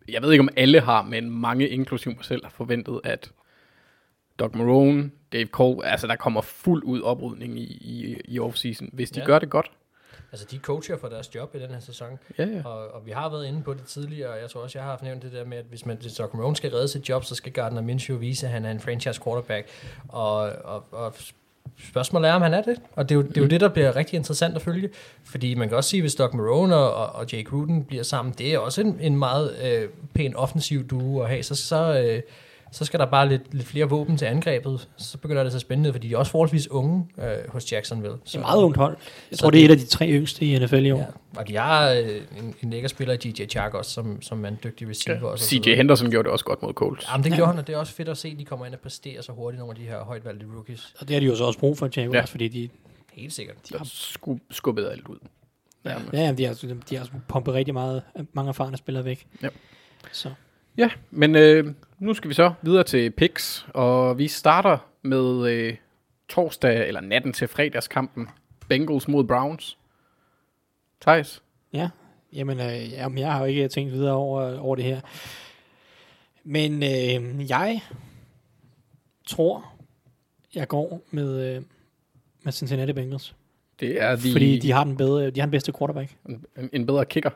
jeg 0.09 0.21
ved 0.21 0.31
ikke, 0.31 0.41
om 0.41 0.49
alle 0.57 0.79
har, 0.79 1.03
men 1.03 1.29
mange, 1.29 1.69
inklusive 1.69 2.13
mig 2.13 2.25
selv, 2.25 2.43
har 2.43 2.49
forventet, 2.49 3.01
at 3.03 3.31
Doug 4.39 4.57
Marone, 4.57 5.11
Dave 5.33 5.45
Cole, 5.45 5.87
altså 5.87 6.07
der 6.07 6.15
kommer 6.15 6.41
fuld 6.41 6.83
ud 6.83 7.01
oprydning 7.01 7.59
i, 7.59 7.63
i, 7.63 8.17
i 8.25 8.39
offseason, 8.39 8.89
hvis 8.93 9.11
de 9.11 9.19
ja. 9.19 9.25
gør 9.25 9.39
det 9.39 9.49
godt. 9.49 9.71
Altså, 10.33 10.47
de 10.51 10.57
coacher 10.57 10.97
for 10.97 11.07
deres 11.07 11.35
job 11.35 11.55
i 11.55 11.59
den 11.59 11.69
her 11.69 11.79
sæson. 11.79 12.19
Ja, 12.37 12.45
ja. 12.45 12.61
Og, 12.65 12.87
og 12.93 13.05
vi 13.05 13.11
har 13.11 13.29
været 13.29 13.45
inde 13.45 13.63
på 13.63 13.73
det 13.73 13.83
tidligere, 13.83 14.29
og 14.29 14.41
jeg 14.41 14.49
tror 14.49 14.61
også, 14.61 14.79
jeg 14.79 14.83
har 14.83 14.91
haft 14.91 15.03
nævnt 15.03 15.23
det 15.23 15.31
der 15.31 15.45
med, 15.45 15.57
at 15.57 15.65
hvis 15.69 15.85
man 15.85 15.97
hvis 16.01 16.13
Doc 16.13 16.33
Marone 16.33 16.55
skal 16.55 16.71
redde 16.71 16.87
sit 16.87 17.09
job, 17.09 17.23
så 17.23 17.35
skal 17.35 17.51
Gardner 17.51 17.81
Minshew 17.81 18.17
vise, 18.17 18.45
at 18.45 18.51
han 18.51 18.65
er 18.65 18.71
en 18.71 18.79
franchise 18.79 19.21
quarterback. 19.23 19.67
Og, 20.07 20.39
og, 20.63 20.83
og 20.91 21.13
spørgsmålet 21.83 22.29
er, 22.29 22.33
om 22.33 22.41
han 22.41 22.53
er 22.53 22.61
det. 22.61 22.81
Og 22.95 23.09
det 23.09 23.15
er, 23.15 23.19
jo, 23.19 23.27
det 23.27 23.37
er 23.37 23.41
jo 23.41 23.47
det, 23.47 23.61
der 23.61 23.69
bliver 23.69 23.95
rigtig 23.95 24.17
interessant 24.17 24.55
at 24.55 24.61
følge. 24.61 24.89
Fordi 25.23 25.55
man 25.55 25.67
kan 25.67 25.77
også 25.77 25.89
sige, 25.89 26.01
hvis 26.01 26.15
Doc 26.15 26.33
Marone 26.33 26.75
og, 26.75 26.93
og, 26.93 27.15
og 27.15 27.31
Jake 27.31 27.43
Gruden 27.43 27.83
bliver 27.83 28.03
sammen, 28.03 28.33
det 28.37 28.53
er 28.53 28.57
også 28.57 28.81
en, 28.81 28.97
en 29.01 29.17
meget 29.17 29.55
øh, 29.63 29.89
pæn 30.13 30.35
offensiv 30.35 30.87
duo 30.87 31.21
at 31.21 31.29
have. 31.29 31.43
Så, 31.43 31.55
så, 31.55 32.01
øh, 32.01 32.21
så 32.73 32.85
skal 32.85 32.99
der 32.99 33.05
bare 33.05 33.29
lidt, 33.29 33.53
lidt 33.53 33.67
flere 33.67 33.89
våben 33.89 34.17
til 34.17 34.25
angrebet. 34.25 34.89
Så 34.97 35.17
begynder 35.17 35.43
det 35.43 35.47
at 35.47 35.53
se 35.53 35.59
spændende, 35.59 35.93
fordi 35.93 36.07
de 36.07 36.13
er 36.13 36.17
også 36.17 36.31
forholdsvis 36.31 36.67
unge 36.71 37.07
øh, 37.17 37.25
hos 37.49 37.71
Jacksonville. 37.71 38.17
Det 38.25 38.33
er 38.35 38.37
et 38.39 38.41
meget 38.41 38.61
ungt 38.63 38.77
hold. 38.77 38.97
Jeg 39.31 39.37
Så 39.37 39.41
tror, 39.41 39.49
det 39.49 39.61
er 39.61 39.65
et 39.65 39.71
af 39.71 39.77
de 39.77 39.85
tre 39.85 40.09
yngste 40.11 40.45
i 40.45 40.59
NFL 40.59 40.75
i 40.85 40.91
år. 40.91 40.97
Ja, 40.97 41.05
og 41.39 41.47
de 41.47 41.55
har 41.57 41.89
øh, 41.91 42.21
en, 42.37 42.55
en 42.63 42.69
lækker 42.69 42.89
spiller 42.89 43.15
DJ 43.15 43.45
Chark 43.45 43.73
også, 43.73 43.91
som, 43.91 44.21
som 44.21 44.45
er 44.45 44.49
en 44.49 44.57
dygtig 44.63 44.89
receiver. 44.89 45.29
Ja. 45.29 45.37
så 45.37 45.45
CJ. 45.45 45.75
Henderson 45.75 46.09
gjorde 46.09 46.23
det 46.23 46.31
også 46.31 46.45
godt 46.45 46.61
mod 46.63 46.73
Colts. 46.73 47.07
Jamen, 47.11 47.23
det 47.23 47.31
Ja. 47.31 47.35
gjorde 47.35 47.51
han, 47.51 47.59
og 47.59 47.67
det 47.67 47.73
er 47.75 47.77
også 47.77 47.93
fedt 47.93 48.09
at 48.09 48.17
se, 48.17 48.27
at 48.27 48.39
de 48.39 48.45
kommer 48.45 48.65
ind 48.65 48.73
og 48.73 48.79
præsterer 48.79 49.21
så 49.21 49.31
hurtigt, 49.31 49.59
nogle 49.59 49.71
af 49.71 49.75
de 49.75 49.83
her 49.83 50.03
højt 50.03 50.25
valgte 50.25 50.45
rookies. 50.55 50.93
Og 50.99 51.07
det 51.07 51.13
har 51.13 51.19
de 51.19 51.25
jo 51.25 51.35
så 51.35 51.43
også 51.43 51.59
brug 51.59 51.77
for, 51.77 51.89
Jaguars, 51.97 52.15
ja. 52.15 52.21
Fordi 52.21 52.47
de, 52.47 52.69
Helt 53.13 53.33
sikkert. 53.33 53.55
Der 53.71 53.79
skub, 53.83 54.39
skubbede 54.51 54.91
alt 54.91 55.07
ud. 55.07 55.17
ja, 55.85 55.91
Ja. 56.13 56.19
ja, 56.25 56.31
de, 56.31 56.45
har, 56.45 56.53
de 56.89 56.95
har 56.97 57.07
pumpet 57.27 57.53
rigtig 57.53 57.73
meget, 57.73 58.01
mange 58.33 58.49
erfarne 58.49 58.77
spillere 58.77 59.05
væk. 59.05 59.27
Ja. 59.43 59.47
Så 60.11 60.29
Ja, 60.77 60.89
men 61.11 61.35
øh, 61.35 61.73
nu 61.99 62.13
skal 62.13 62.29
vi 62.29 62.33
så 62.33 62.53
videre 62.61 62.83
til 62.83 63.11
picks, 63.11 63.65
og 63.73 64.17
vi 64.17 64.27
starter 64.27 64.77
med 65.01 65.51
øh, 65.51 65.75
torsdag, 66.29 66.87
eller 66.87 67.01
natten 67.01 67.33
til 67.33 67.47
fredagskampen, 67.47 68.29
Bengals 68.67 69.07
mod 69.07 69.23
Browns. 69.23 69.77
Thijs? 71.01 71.43
Ja, 71.73 71.89
jamen, 72.33 72.59
øh, 72.59 72.91
jamen 72.91 73.17
jeg 73.17 73.31
har 73.31 73.39
jo 73.39 73.45
ikke 73.45 73.67
tænkt 73.67 73.93
videre 73.93 74.13
over, 74.13 74.59
over 74.59 74.75
det 74.75 74.85
her. 74.85 75.01
Men 76.43 76.83
øh, 76.83 77.49
jeg 77.49 77.81
tror, 79.27 79.73
jeg 80.55 80.67
går 80.67 81.01
med, 81.11 81.55
øh, 81.55 81.63
med 82.43 82.53
Cincinnati 82.53 82.93
Bengals. 82.93 83.35
Det 83.79 84.01
er 84.01 84.15
de, 84.15 84.31
Fordi 84.31 84.59
de 84.59 84.71
har 84.71 84.83
den, 84.83 84.97
bedre, 84.97 85.29
de 85.29 85.39
har 85.39 85.47
den 85.47 85.51
bedste 85.51 85.73
quarterback. 85.77 86.15
en, 86.29 86.45
en 86.73 86.85
bedre 86.85 87.05
kicker. 87.05 87.29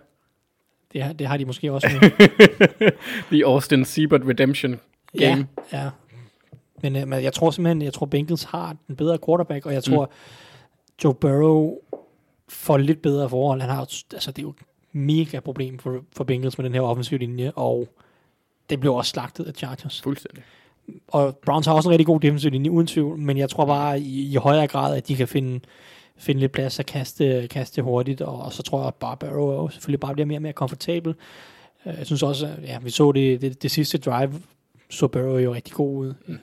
Det 0.93 1.03
har, 1.03 1.13
det 1.13 1.27
har 1.27 1.37
de 1.37 1.45
måske 1.45 1.71
også 1.71 1.87
med. 2.01 2.11
The 3.31 3.45
Austin 3.45 3.85
Seabird 3.85 4.27
Redemption 4.27 4.79
game. 5.17 5.47
Ja, 5.73 5.83
ja. 5.83 5.89
Men, 6.81 6.95
øh, 6.95 7.07
men 7.07 7.23
jeg 7.23 7.33
tror 7.33 7.51
simpelthen, 7.51 7.81
jeg 7.81 7.93
tror 7.93 8.05
Bengals 8.05 8.43
har 8.43 8.75
den 8.87 8.95
bedre 8.95 9.17
quarterback, 9.25 9.65
og 9.65 9.73
jeg 9.73 9.83
tror, 9.83 10.05
mm. 10.05 10.11
Joe 11.03 11.13
Burrow 11.13 11.75
får 12.49 12.77
lidt 12.77 13.01
bedre 13.01 13.29
forhold. 13.29 13.61
Han 13.61 13.69
har, 13.69 13.81
altså 14.13 14.31
det 14.31 14.39
er 14.39 14.43
jo 14.43 14.49
et 14.49 14.55
mega 14.91 15.39
problem 15.39 15.79
for, 15.79 16.03
for 16.15 16.23
Bengals 16.23 16.57
med 16.57 16.65
den 16.65 16.73
her 16.73 16.81
offensive 16.81 17.19
linje, 17.19 17.51
og 17.55 17.87
det 18.69 18.79
blev 18.79 18.93
også 18.93 19.09
slagtet 19.09 19.45
af 19.45 19.53
Chargers. 19.53 20.01
Fuldstændig. 20.01 20.43
Og 21.07 21.37
Browns 21.45 21.65
har 21.65 21.73
også 21.73 21.89
en 21.89 21.91
rigtig 21.91 22.05
god 22.05 22.19
defensiv 22.19 22.51
linje, 22.51 22.71
uden 22.71 22.87
tvivl, 22.87 23.17
men 23.17 23.37
jeg 23.37 23.49
tror 23.49 23.65
bare 23.65 23.99
i, 23.99 24.31
i 24.31 24.35
højere 24.35 24.67
grad, 24.67 24.97
at 24.97 25.07
de 25.07 25.15
kan 25.15 25.27
finde, 25.27 25.59
finde 26.19 26.39
lidt 26.41 26.51
plads 26.51 26.79
og 26.79 26.85
kaste, 26.85 27.47
kaste 27.47 27.81
hurtigt, 27.81 28.21
og, 28.21 28.41
og 28.41 28.53
så 28.53 28.63
tror 28.63 28.79
jeg, 28.79 28.87
at 28.87 28.95
jo 29.35 29.69
selvfølgelig 29.69 29.99
bare 29.99 30.13
bliver 30.13 30.25
mere 30.25 30.37
og 30.37 30.41
mere 30.41 30.53
komfortabel. 30.53 31.15
Øh, 31.85 31.93
Jeg 31.97 32.05
synes 32.05 32.23
også, 32.23 32.45
at 32.47 32.63
ja, 32.63 32.79
vi 32.79 32.89
så 32.89 33.11
det, 33.11 33.41
det, 33.41 33.63
det 33.63 33.71
sidste 33.71 33.97
drive, 33.97 34.33
så 34.89 35.07
Burrow 35.07 35.37
jo 35.37 35.53
rigtig 35.53 35.73
god 35.73 35.97
ud. 35.97 36.13
Øh, 36.27 36.35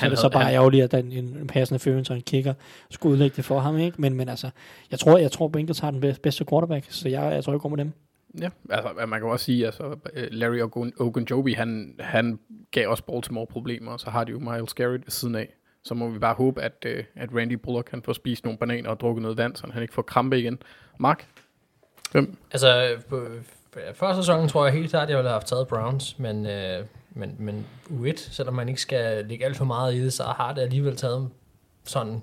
så 0.00 0.06
er 0.06 0.08
det 0.08 0.18
så 0.18 0.28
bare 0.28 0.44
han- 0.44 0.54
ærgerligt, 0.54 0.84
at 0.84 0.94
er 0.94 0.98
en, 0.98 1.12
en 1.12 1.46
passende 1.46 1.78
føring 1.78 2.10
og 2.10 2.16
en 2.16 2.22
kicker 2.22 2.54
skulle 2.90 3.12
udlægge 3.12 3.36
det 3.36 3.44
for 3.44 3.58
ham, 3.60 3.78
ikke? 3.78 4.00
Men, 4.00 4.14
men 4.14 4.28
altså, 4.28 4.50
jeg 4.90 4.98
tror, 4.98 5.18
jeg 5.18 5.32
tror 5.32 5.48
Bengals 5.48 5.78
har 5.78 5.90
den 5.90 6.00
bedste, 6.00 6.20
bedste 6.22 6.44
quarterback, 6.44 6.86
så 6.88 7.08
jeg, 7.08 7.32
jeg 7.34 7.44
tror, 7.44 7.52
jeg 7.52 7.60
går 7.60 7.68
med 7.68 7.78
dem. 7.78 7.92
Ja, 8.40 8.48
altså 8.70 8.88
man 9.08 9.20
kan 9.20 9.28
også 9.28 9.44
sige, 9.44 9.66
altså 9.66 9.96
øh, 10.14 10.28
Larry 10.30 10.60
Ogun- 10.62 10.92
Ogunjobi, 11.00 11.52
han, 11.52 11.94
han 12.00 12.38
gav 12.70 12.88
også 12.88 13.02
Baltimore 13.04 13.46
problemer, 13.46 13.92
og 13.92 14.00
så 14.00 14.10
har 14.10 14.24
de 14.24 14.30
jo 14.32 14.38
Miles 14.38 14.74
Garrett 14.74 15.06
ved 15.06 15.10
siden 15.10 15.34
af. 15.34 15.54
Så 15.86 15.94
må 15.94 16.08
vi 16.08 16.18
bare 16.18 16.34
håbe, 16.34 16.62
at, 16.62 16.84
øh, 16.86 17.04
at 17.16 17.28
Randy 17.34 17.52
Bullock 17.52 17.88
kan 17.90 18.02
få 18.02 18.12
spist 18.12 18.44
nogle 18.44 18.58
bananer 18.58 18.90
og 18.90 19.00
drukket 19.00 19.22
noget 19.22 19.38
vand, 19.38 19.56
så 19.56 19.66
han 19.72 19.82
ikke 19.82 19.94
får 19.94 20.02
krampe 20.02 20.38
igen. 20.38 20.58
Mark? 20.98 21.26
Hvem? 22.12 22.36
Altså, 22.52 22.96
på, 23.08 23.26
før 23.94 24.14
sæsonen 24.14 24.48
tror 24.48 24.64
jeg 24.64 24.74
helt 24.74 24.90
klart, 24.90 25.02
at 25.02 25.08
jeg 25.08 25.16
ville 25.16 25.28
have 25.28 25.34
haft 25.34 25.46
taget 25.46 25.68
Browns, 25.68 26.18
men, 26.18 26.46
øh, 26.46 26.84
men, 27.10 27.36
men 27.38 27.66
U1, 27.90 28.32
selvom 28.32 28.54
man 28.54 28.68
ikke 28.68 28.80
skal 28.80 29.26
lægge 29.26 29.44
alt 29.44 29.56
for 29.56 29.64
meget 29.64 29.94
i 29.94 30.04
det, 30.04 30.12
så 30.12 30.22
har 30.22 30.54
det 30.54 30.62
alligevel 30.62 30.96
taget 30.96 31.28
sådan 31.84 32.22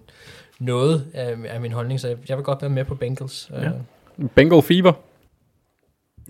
noget 0.60 1.08
af, 1.14 1.38
af 1.46 1.62
min 1.62 1.72
holdning, 1.72 2.00
så 2.00 2.18
jeg, 2.30 2.38
vil 2.38 2.44
godt 2.44 2.62
være 2.62 2.70
med 2.70 2.86
på 2.86 2.96
Bengals. 2.96 3.52
Ja. 3.54 3.66
Øh, 3.66 4.30
Bengal 4.36 4.62
Fever? 4.62 4.94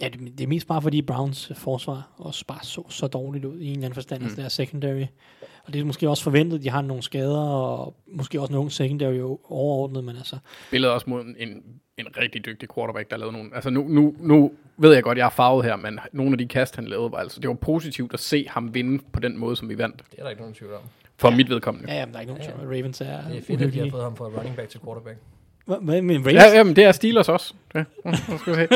Ja, 0.01 0.07
det, 0.07 0.37
det 0.37 0.43
er 0.43 0.47
mest 0.47 0.67
bare 0.67 0.81
fordi 0.81 1.01
Browns 1.01 1.51
forsvar 1.55 2.09
også 2.17 2.45
bare 2.45 2.63
så 2.63 2.83
så 2.89 3.07
dårligt 3.07 3.45
ud 3.45 3.59
i 3.59 3.65
en 3.65 3.71
eller 3.71 3.85
anden 3.85 3.93
forstand, 3.93 4.19
mm. 4.19 4.25
altså 4.25 4.41
deres 4.41 4.53
secondary. 4.53 5.05
Og 5.65 5.73
det 5.73 5.81
er 5.81 5.85
måske 5.85 6.09
også 6.09 6.23
forventet, 6.23 6.63
de 6.63 6.69
har 6.69 6.81
nogle 6.81 7.03
skader, 7.03 7.39
og 7.39 7.95
måske 8.07 8.41
også 8.41 8.53
nogle 8.53 8.71
secondary 8.71 9.37
overordnet, 9.43 10.03
men 10.03 10.15
altså, 10.15 10.37
Spillede 10.67 10.93
også 10.93 11.09
mod 11.09 11.21
en, 11.21 11.35
en, 11.39 11.63
en 11.97 12.07
rigtig 12.17 12.45
dygtig 12.45 12.69
quarterback, 12.75 13.11
der 13.11 13.17
lavede 13.17 13.33
nogle... 13.33 13.49
Altså 13.55 13.69
nu, 13.69 13.87
nu, 13.87 14.15
nu 14.19 14.51
ved 14.77 14.93
jeg 14.93 15.03
godt, 15.03 15.17
jeg 15.17 15.25
er 15.25 15.29
farvet 15.29 15.65
her, 15.65 15.75
men 15.75 15.99
nogle 16.11 16.31
af 16.31 16.37
de 16.37 16.47
kast, 16.47 16.75
han 16.75 16.85
lavede, 16.85 17.11
var 17.11 17.17
altså... 17.17 17.39
Det 17.39 17.47
var 17.47 17.53
positivt 17.53 18.13
at 18.13 18.19
se 18.19 18.45
ham 18.49 18.73
vinde 18.73 19.03
på 19.13 19.19
den 19.19 19.37
måde, 19.37 19.55
som 19.55 19.69
vi 19.69 19.77
vandt. 19.77 20.03
det 20.11 20.19
er 20.19 20.23
der 20.23 20.29
ikke 20.29 20.41
nogen 20.41 20.55
tvivl 20.55 20.73
om. 20.73 20.81
For 21.17 21.29
ja. 21.29 21.35
mit 21.35 21.49
vedkommende. 21.49 21.91
ja, 21.91 21.99
jamen, 21.99 22.13
der 22.13 22.17
er 22.17 22.21
ikke 22.21 22.33
nogen 22.33 22.49
tvivl, 22.49 22.61
at 22.61 22.79
Ravens 22.79 23.01
er 23.01 23.21
Det 23.27 23.37
er 23.37 23.41
fedt, 23.41 23.61
at 23.61 23.73
de 23.73 23.79
har 23.79 23.89
fået 23.89 24.03
ham 24.03 24.15
fra 24.15 24.25
running 24.25 24.55
back 24.55 24.69
til 24.69 24.79
quarterback. 24.85 25.17
Hvad, 25.65 26.01
med 26.01 26.17
Ravens? 26.17 26.33
Ja, 26.33 26.57
jamen, 26.57 26.75
det 26.75 26.83
er 26.83 26.91
Steelers 26.91 27.29
også. 27.29 27.53
Ja, 27.75 27.83
skal 28.39 28.53
vi 28.53 28.55
se. 28.55 28.67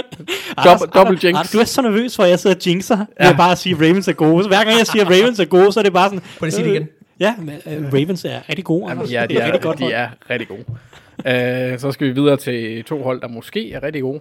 Double, 0.96 1.20
jinx. 1.24 1.26
Anders, 1.26 1.52
du 1.52 1.60
er 1.60 1.64
så 1.64 1.82
nervøs 1.82 2.16
for, 2.16 2.24
at 2.24 2.30
jeg 2.30 2.40
sidder 2.40 2.56
og 2.56 2.66
jinxer. 2.68 3.06
Ja. 3.20 3.28
Jeg 3.28 3.38
bare 3.38 3.52
at 3.52 3.58
sige, 3.58 3.76
at 3.76 3.82
Ravens 3.82 4.08
er 4.08 4.14
gode. 4.14 4.44
Så 4.44 4.50
hver 4.50 4.64
gang 4.64 4.78
jeg 4.78 4.88
siger, 4.88 5.06
at 5.06 5.12
Ravens 5.22 5.40
er 5.40 5.46
gode, 5.46 5.72
så 5.72 5.80
er 5.80 5.84
det 5.84 5.94
bare 5.94 6.10
sådan... 6.10 6.20
Prøv 6.20 6.46
lige 6.46 6.48
at 6.48 6.54
sige 6.54 6.66
det 6.66 6.74
igen. 6.74 6.90
Ja, 7.20 7.36
men 7.38 7.56
uh, 7.66 7.94
Ravens 7.94 8.26
er 8.26 8.50
rigtig 8.50 8.66
gode. 8.66 8.90
Jamen, 8.90 9.06
ja, 9.06 9.22
de 9.22 9.28
det 9.28 9.38
er, 9.38 9.42
er, 9.42 9.46
rigtig 9.46 9.62
godt 9.62 9.80
de 9.80 9.92
er 9.92 10.10
rigtig 10.30 10.48
gode. 10.48 10.66
Uh, 11.74 11.80
så 11.80 11.92
skal 11.92 12.08
vi 12.08 12.12
videre 12.12 12.38
til 12.38 12.84
to 12.84 13.04
hold, 13.04 13.22
der 13.22 13.28
måske 13.28 13.74
er 13.74 13.84
rigtig 13.84 14.02
gode. 14.02 14.20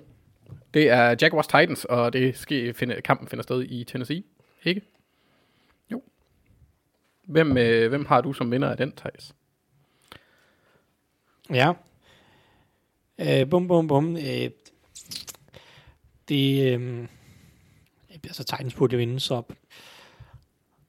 Det 0.74 0.90
er 0.90 1.16
Jaguars 1.20 1.46
Titans, 1.46 1.84
og 1.84 2.12
det 2.12 2.38
skal 2.38 2.74
finde, 2.74 2.94
kampen 3.04 3.28
finder 3.28 3.42
sted 3.42 3.62
i 3.62 3.84
Tennessee. 3.84 4.22
Ikke? 4.64 4.80
Jo. 5.92 6.02
Hvem, 7.24 7.50
uh, 7.50 7.88
hvem 7.88 8.06
har 8.06 8.20
du 8.20 8.32
som 8.32 8.52
vinder 8.52 8.70
af 8.70 8.76
den, 8.76 8.92
Thijs? 8.92 9.34
Ja. 11.50 11.72
Øh, 13.18 13.50
bum, 13.50 13.68
bum, 13.68 13.88
bum. 13.88 14.16
Øh, 14.16 14.50
det, 16.28 16.74
øh, 16.74 17.04
altså 18.24 18.44
Titans 18.44 18.74
burde 18.74 18.92
jo 18.92 18.98
vinde, 18.98 19.20
så... 19.20 19.42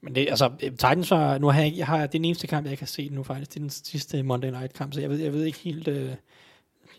Men 0.01 0.15
det, 0.15 0.27
altså, 0.29 0.45
øh, 0.63 0.69
Titans 0.71 1.11
var, 1.11 1.37
nu 1.37 1.47
har 1.47 1.61
jeg, 1.61 1.73
jeg 1.77 1.85
har, 1.87 1.97
det 1.97 2.03
er 2.03 2.07
den 2.07 2.25
eneste 2.25 2.47
kamp, 2.47 2.67
jeg 2.69 2.77
har 2.79 2.85
set 2.85 3.11
nu 3.11 3.23
faktisk, 3.23 3.49
det 3.53 3.55
er 3.55 3.59
den 3.61 3.69
sidste 3.69 4.23
Monday 4.23 4.49
Night 4.51 4.73
kamp, 4.73 4.93
så 4.93 5.01
jeg 5.01 5.09
ved, 5.09 5.17
jeg 5.19 5.33
ved 5.33 5.43
ikke 5.45 5.59
helt, 5.59 5.87
øh, 5.87 6.09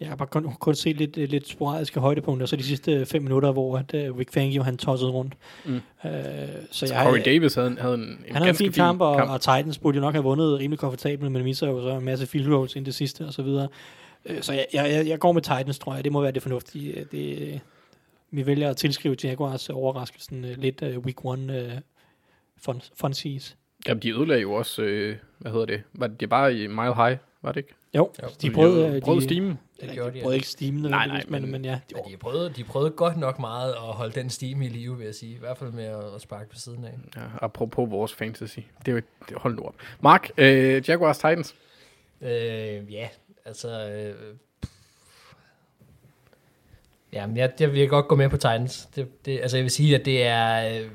jeg 0.01 0.09
har 0.09 0.17
bare 0.17 0.29
kun, 0.29 0.53
kun 0.61 0.75
set 0.75 0.97
lidt, 0.97 1.19
øh, 1.19 1.29
lidt 1.29 1.49
sporadiske 1.49 2.01
højdepunkter, 2.01 2.47
så 2.47 2.57
de 2.57 2.63
sidste 2.63 3.07
fem 3.07 3.23
minutter, 3.23 3.53
hvor 3.53 3.79
at, 3.79 3.95
øh, 3.95 4.17
Rick 4.17 4.33
Fangio, 4.33 4.63
han 4.63 4.77
tossede 4.77 5.11
rundt. 5.11 5.35
Mm. 5.65 5.75
Øh, 5.75 5.81
så 6.71 6.87
Så 6.87 6.95
jeg, 6.95 7.05
Corey 7.05 7.25
Davis 7.25 7.55
havde, 7.55 7.69
en- 7.69 7.79
havde 7.79 7.95
en, 7.95 8.01
en 8.01 8.17
han 8.27 8.37
havde 8.37 8.49
en 8.49 8.57
fin 8.57 8.73
kamp, 8.73 9.01
og, 9.01 9.15
og 9.17 9.41
Titans 9.41 9.79
burde 9.79 9.97
jo 9.97 10.01
nok 10.01 10.15
have 10.15 10.25
vundet 10.25 10.59
rimelig 10.59 10.79
komfortabelt, 10.79 11.33
men 11.33 11.45
misser 11.45 11.67
jo 11.69 11.83
så 11.83 11.99
en 11.99 12.05
masse 12.05 12.27
field 12.27 12.49
goals 12.49 12.77
ind 12.77 12.85
det 12.85 12.95
sidste 12.95 13.27
og 13.27 13.33
så 13.33 13.43
videre. 13.43 13.69
Øh, 14.27 14.43
Så 14.43 14.53
jeg, 14.53 14.67
jeg, 14.73 15.07
jeg- 15.07 15.19
går 15.19 15.33
med 15.33 15.43
Titans, 15.43 15.79
tror 15.79 15.95
jeg. 15.95 16.05
Det 16.05 16.13
må 16.13 16.21
være 16.23 16.33
det 16.33 16.43
fornuftige. 16.43 17.07
Det, 17.13 17.61
vi 18.31 18.47
vælger 18.47 18.71
at 18.71 18.77
tilskrive 18.77 19.17
Jaguars 19.25 19.71
overraskelsen 19.71 20.45
øh, 20.45 20.57
lidt 20.59 20.83
øh, 20.83 20.99
week 20.99 21.25
one 21.25 21.59
øh, 21.59 21.73
fun, 22.57 22.83
fun 22.95 23.15
seas. 23.15 23.57
Jamen, 23.89 24.03
de 24.03 24.11
ødelagde 24.13 24.43
jo 24.43 24.53
også, 24.53 24.83
øh, 24.83 25.17
hvad 25.39 25.53
hedder 25.53 25.67
det, 25.67 25.83
var 25.93 26.07
det 26.07 26.29
bare 26.29 26.55
i 26.55 26.67
Mile 26.67 26.95
High, 26.95 27.17
var 27.43 27.53
det 27.53 27.57
ikke? 27.57 27.75
Jo, 27.95 28.11
Jo, 28.23 28.29
de 28.43 28.51
prøvede, 28.51 28.95
øh, 28.97 29.03
prøvede 29.03 29.21
de, 29.21 29.27
steamen. 29.27 29.59
eller, 29.79 29.95
gjorde 29.95 30.11
de 30.11 30.15
de, 30.17 30.21
prøvede 30.23 30.35
ja. 30.35 30.37
ikke 30.37 30.49
steamen, 30.49 30.83
Nej, 30.83 31.07
nej, 31.07 31.23
men, 31.29 31.43
men- 31.43 31.51
men 31.51 31.65
ja, 31.65 31.71
de, 31.91 31.95
Ja, 32.07 32.11
de, 32.13 32.17
prøvede, 32.17 32.53
de 32.57 32.65
prøvede 32.65 32.91
godt 32.91 33.17
nok 33.17 33.39
meget 33.39 33.73
at 33.73 33.79
holde 33.79 34.21
den 34.21 34.31
steam 34.31 34.63
i 34.63 34.69
live, 34.69 34.97
vil 34.99 35.05
jeg 35.05 35.15
sige. 35.15 35.35
I 35.35 35.39
hvert 35.39 35.59
fald 35.59 35.71
med 35.73 35.85
at, 35.85 36.05
at 36.15 36.21
sparke 36.21 36.51
på 36.51 36.57
siden 36.57 36.85
af. 36.85 36.93
Ja, 37.17 37.23
apropos 37.43 37.91
vores 37.91 38.15
fantasy. 38.15 38.59
Det 38.87 38.89
er 38.89 38.93
jo, 38.93 39.01
det, 39.29 39.37
hold 39.37 39.55
nu 39.57 39.63
op. 39.63 39.75
Mark, 40.01 40.31
øh, 40.39 40.89
Jaguars 40.89 41.17
Titans. 41.19 41.55
Øh, 42.21 42.29
ja, 42.93 43.09
altså... 43.49 43.89
Øh, 43.89 44.15
ja, 47.13 47.27
men 47.27 47.37
jeg, 47.37 47.53
jeg 47.61 47.73
vil 47.73 47.89
godt 47.89 48.09
gå 48.09 48.17
med 48.17 48.29
på 48.29 48.37
Titans. 48.37 48.89
Det, 48.97 49.27
det, 49.27 49.41
altså, 49.41 49.57
jeg 49.57 49.65
vil 49.65 49.71
sige, 49.71 49.95
at 49.95 50.05
det 50.05 50.27
er... 50.27 50.81
Øh, 50.81 50.91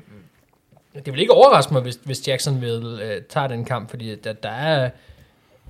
det 1.06 1.14
vil 1.14 1.20
ikke 1.20 1.34
overraske 1.34 1.74
mig, 1.74 1.82
hvis, 1.82 1.95
hvis 1.95 2.28
Jacksonville 2.28 3.04
øh, 3.04 3.22
tager 3.22 3.47
den 3.47 3.66
kamp, 3.66 3.89
fordi 3.89 4.16
der, 4.16 4.34
der 4.34 4.49
er... 4.49 4.89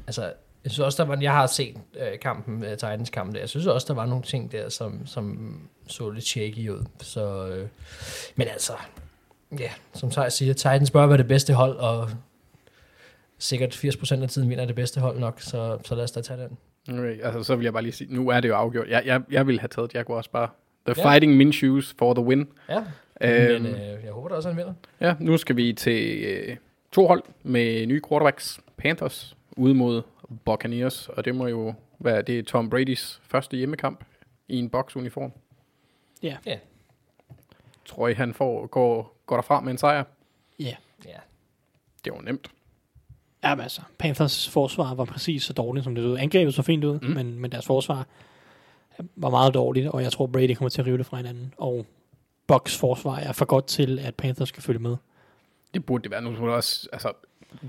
Altså, 0.08 0.34
jeg 0.64 0.72
synes 0.72 0.80
også, 0.80 1.04
der 1.04 1.10
var, 1.10 1.18
jeg 1.22 1.32
har 1.32 1.48
set 1.48 1.78
øh, 2.00 2.20
kampen, 2.20 2.64
øh, 2.64 2.72
Titans 2.72 3.10
kampen 3.10 3.36
der. 3.36 3.42
Jeg 3.42 3.50
synes 3.50 3.66
også, 3.68 3.88
der 3.88 3.94
var 3.94 4.06
nogle 4.06 4.24
ting 4.24 4.52
der, 4.52 4.70
som, 4.70 5.08
som 5.08 5.60
så 5.88 6.10
lidt 6.10 6.26
shaky 6.26 6.70
ud. 6.70 6.86
Så, 7.02 7.48
øh, 7.48 7.68
men 8.36 8.48
altså, 8.48 8.74
ja, 9.60 9.72
som 9.94 10.12
Thijs 10.12 10.34
siger, 10.34 10.54
Titans 10.54 10.92
bør 10.92 11.06
være 11.06 11.18
det 11.18 11.28
bedste 11.28 11.54
hold, 11.54 11.78
og 11.78 12.10
sikkert 13.38 13.76
80% 13.76 14.22
af 14.22 14.30
tiden 14.30 14.50
vinder 14.50 14.66
det 14.66 14.76
bedste 14.76 15.00
hold 15.00 15.20
nok, 15.20 15.42
så, 15.42 15.78
så 15.86 15.96
lad 15.96 16.04
os 16.04 16.12
da 16.12 16.22
tage 16.22 16.42
den. 16.42 16.58
Okay, 16.90 17.22
altså, 17.22 17.44
så 17.44 17.56
vil 17.56 17.64
jeg 17.64 17.74
bare 17.74 17.84
lige 17.84 17.94
sige, 17.94 18.14
nu 18.16 18.30
er 18.30 18.40
det 18.40 18.50
jo 18.50 18.56
afgjort. 18.56 18.88
Jeg, 18.88 19.04
jeg, 19.06 19.22
jeg 19.32 19.48
vil 19.48 19.60
have 19.60 19.68
taget 19.68 19.94
Jaguars 19.94 20.28
bare. 20.28 20.50
The 20.86 20.96
Ja. 20.98 21.12
Fighting 21.12 21.38
Minshews 21.38 21.96
for 21.98 22.14
the 22.14 22.24
win. 22.24 22.48
Ja, 22.70 22.84
Øhm, 23.22 23.62
men 23.64 23.76
øh, 23.76 24.04
jeg 24.04 24.12
håber 24.12 24.30
da 24.30 24.36
også, 24.36 24.50
han 24.50 24.58
vinder. 24.58 24.74
Ja, 25.00 25.16
nu 25.20 25.38
skal 25.38 25.56
vi 25.56 25.74
til 25.74 26.24
øh, 26.24 26.58
to 26.92 27.08
hold 27.08 27.24
med 27.44 27.86
nye 27.88 28.02
quarterbacks. 28.10 28.60
Panthers 28.78 29.38
ude 29.58 29.74
mod 29.74 30.02
Buccaneers, 30.46 31.10
og 31.10 31.26
det 31.26 31.36
må 31.36 31.48
jo 31.48 31.74
være 32.00 32.22
det 32.22 32.40
er 32.40 32.44
Tom 32.44 32.74
Brady's 32.76 33.20
første 33.28 33.58
hjemmekamp 33.58 34.04
i 34.48 34.60
en 34.60 34.70
boksuniform. 34.70 35.32
Ja. 36.24 36.38
Ja. 36.46 36.58
Tror 37.86 38.08
I, 38.08 38.14
han 38.14 38.34
får, 38.34 38.68
går, 38.68 39.18
går 39.26 39.36
derfra 39.36 39.62
med 39.62 39.72
en 39.72 39.78
sejr? 39.78 40.04
ja. 40.60 40.76
Ja. 41.06 41.18
Det 42.06 42.14
var 42.14 42.22
nemt. 42.22 42.52
Ja, 43.44 43.56
men 43.56 43.62
altså, 43.62 43.82
Panthers 43.98 44.50
forsvar 44.50 44.94
var 44.94 45.06
præcis 45.06 45.44
så 45.44 45.54
dårligt, 45.54 45.84
som 45.84 45.96
det 45.96 46.06
ud. 46.06 46.18
Angrebet 46.18 46.54
så 46.54 46.62
fint 46.62 46.84
ud, 46.84 47.00
mm. 47.00 47.08
men, 47.08 47.39
men 47.39 47.52
deres 47.52 47.66
forsvar 47.66 48.08
var 49.16 49.30
meget 49.30 49.54
dårligt, 49.54 49.88
og 49.88 50.04
jeg 50.04 50.12
tror, 50.12 50.28
Brady 50.28 50.56
kommer 50.56 50.70
til 50.70 50.82
at 50.82 50.88
rive 50.88 50.98
det 50.98 51.06
fra 51.06 51.18
hinanden. 51.18 51.54
Og 51.58 51.86
Bucks 52.48 52.78
forsvar 52.78 53.18
er 53.18 53.32
for 53.32 53.46
godt 53.46 53.66
til, 53.66 54.00
at 54.00 54.16
Panthers 54.16 54.50
skal 54.50 54.64
følge 54.64 54.80
med. 54.80 54.96
Det 55.74 55.86
burde 55.86 56.04
det 56.04 56.12
være. 56.12 56.22
Nu 56.22 56.36
så 56.36 56.41
det 56.41 56.54
også, 56.54 56.89
altså, 56.94 57.12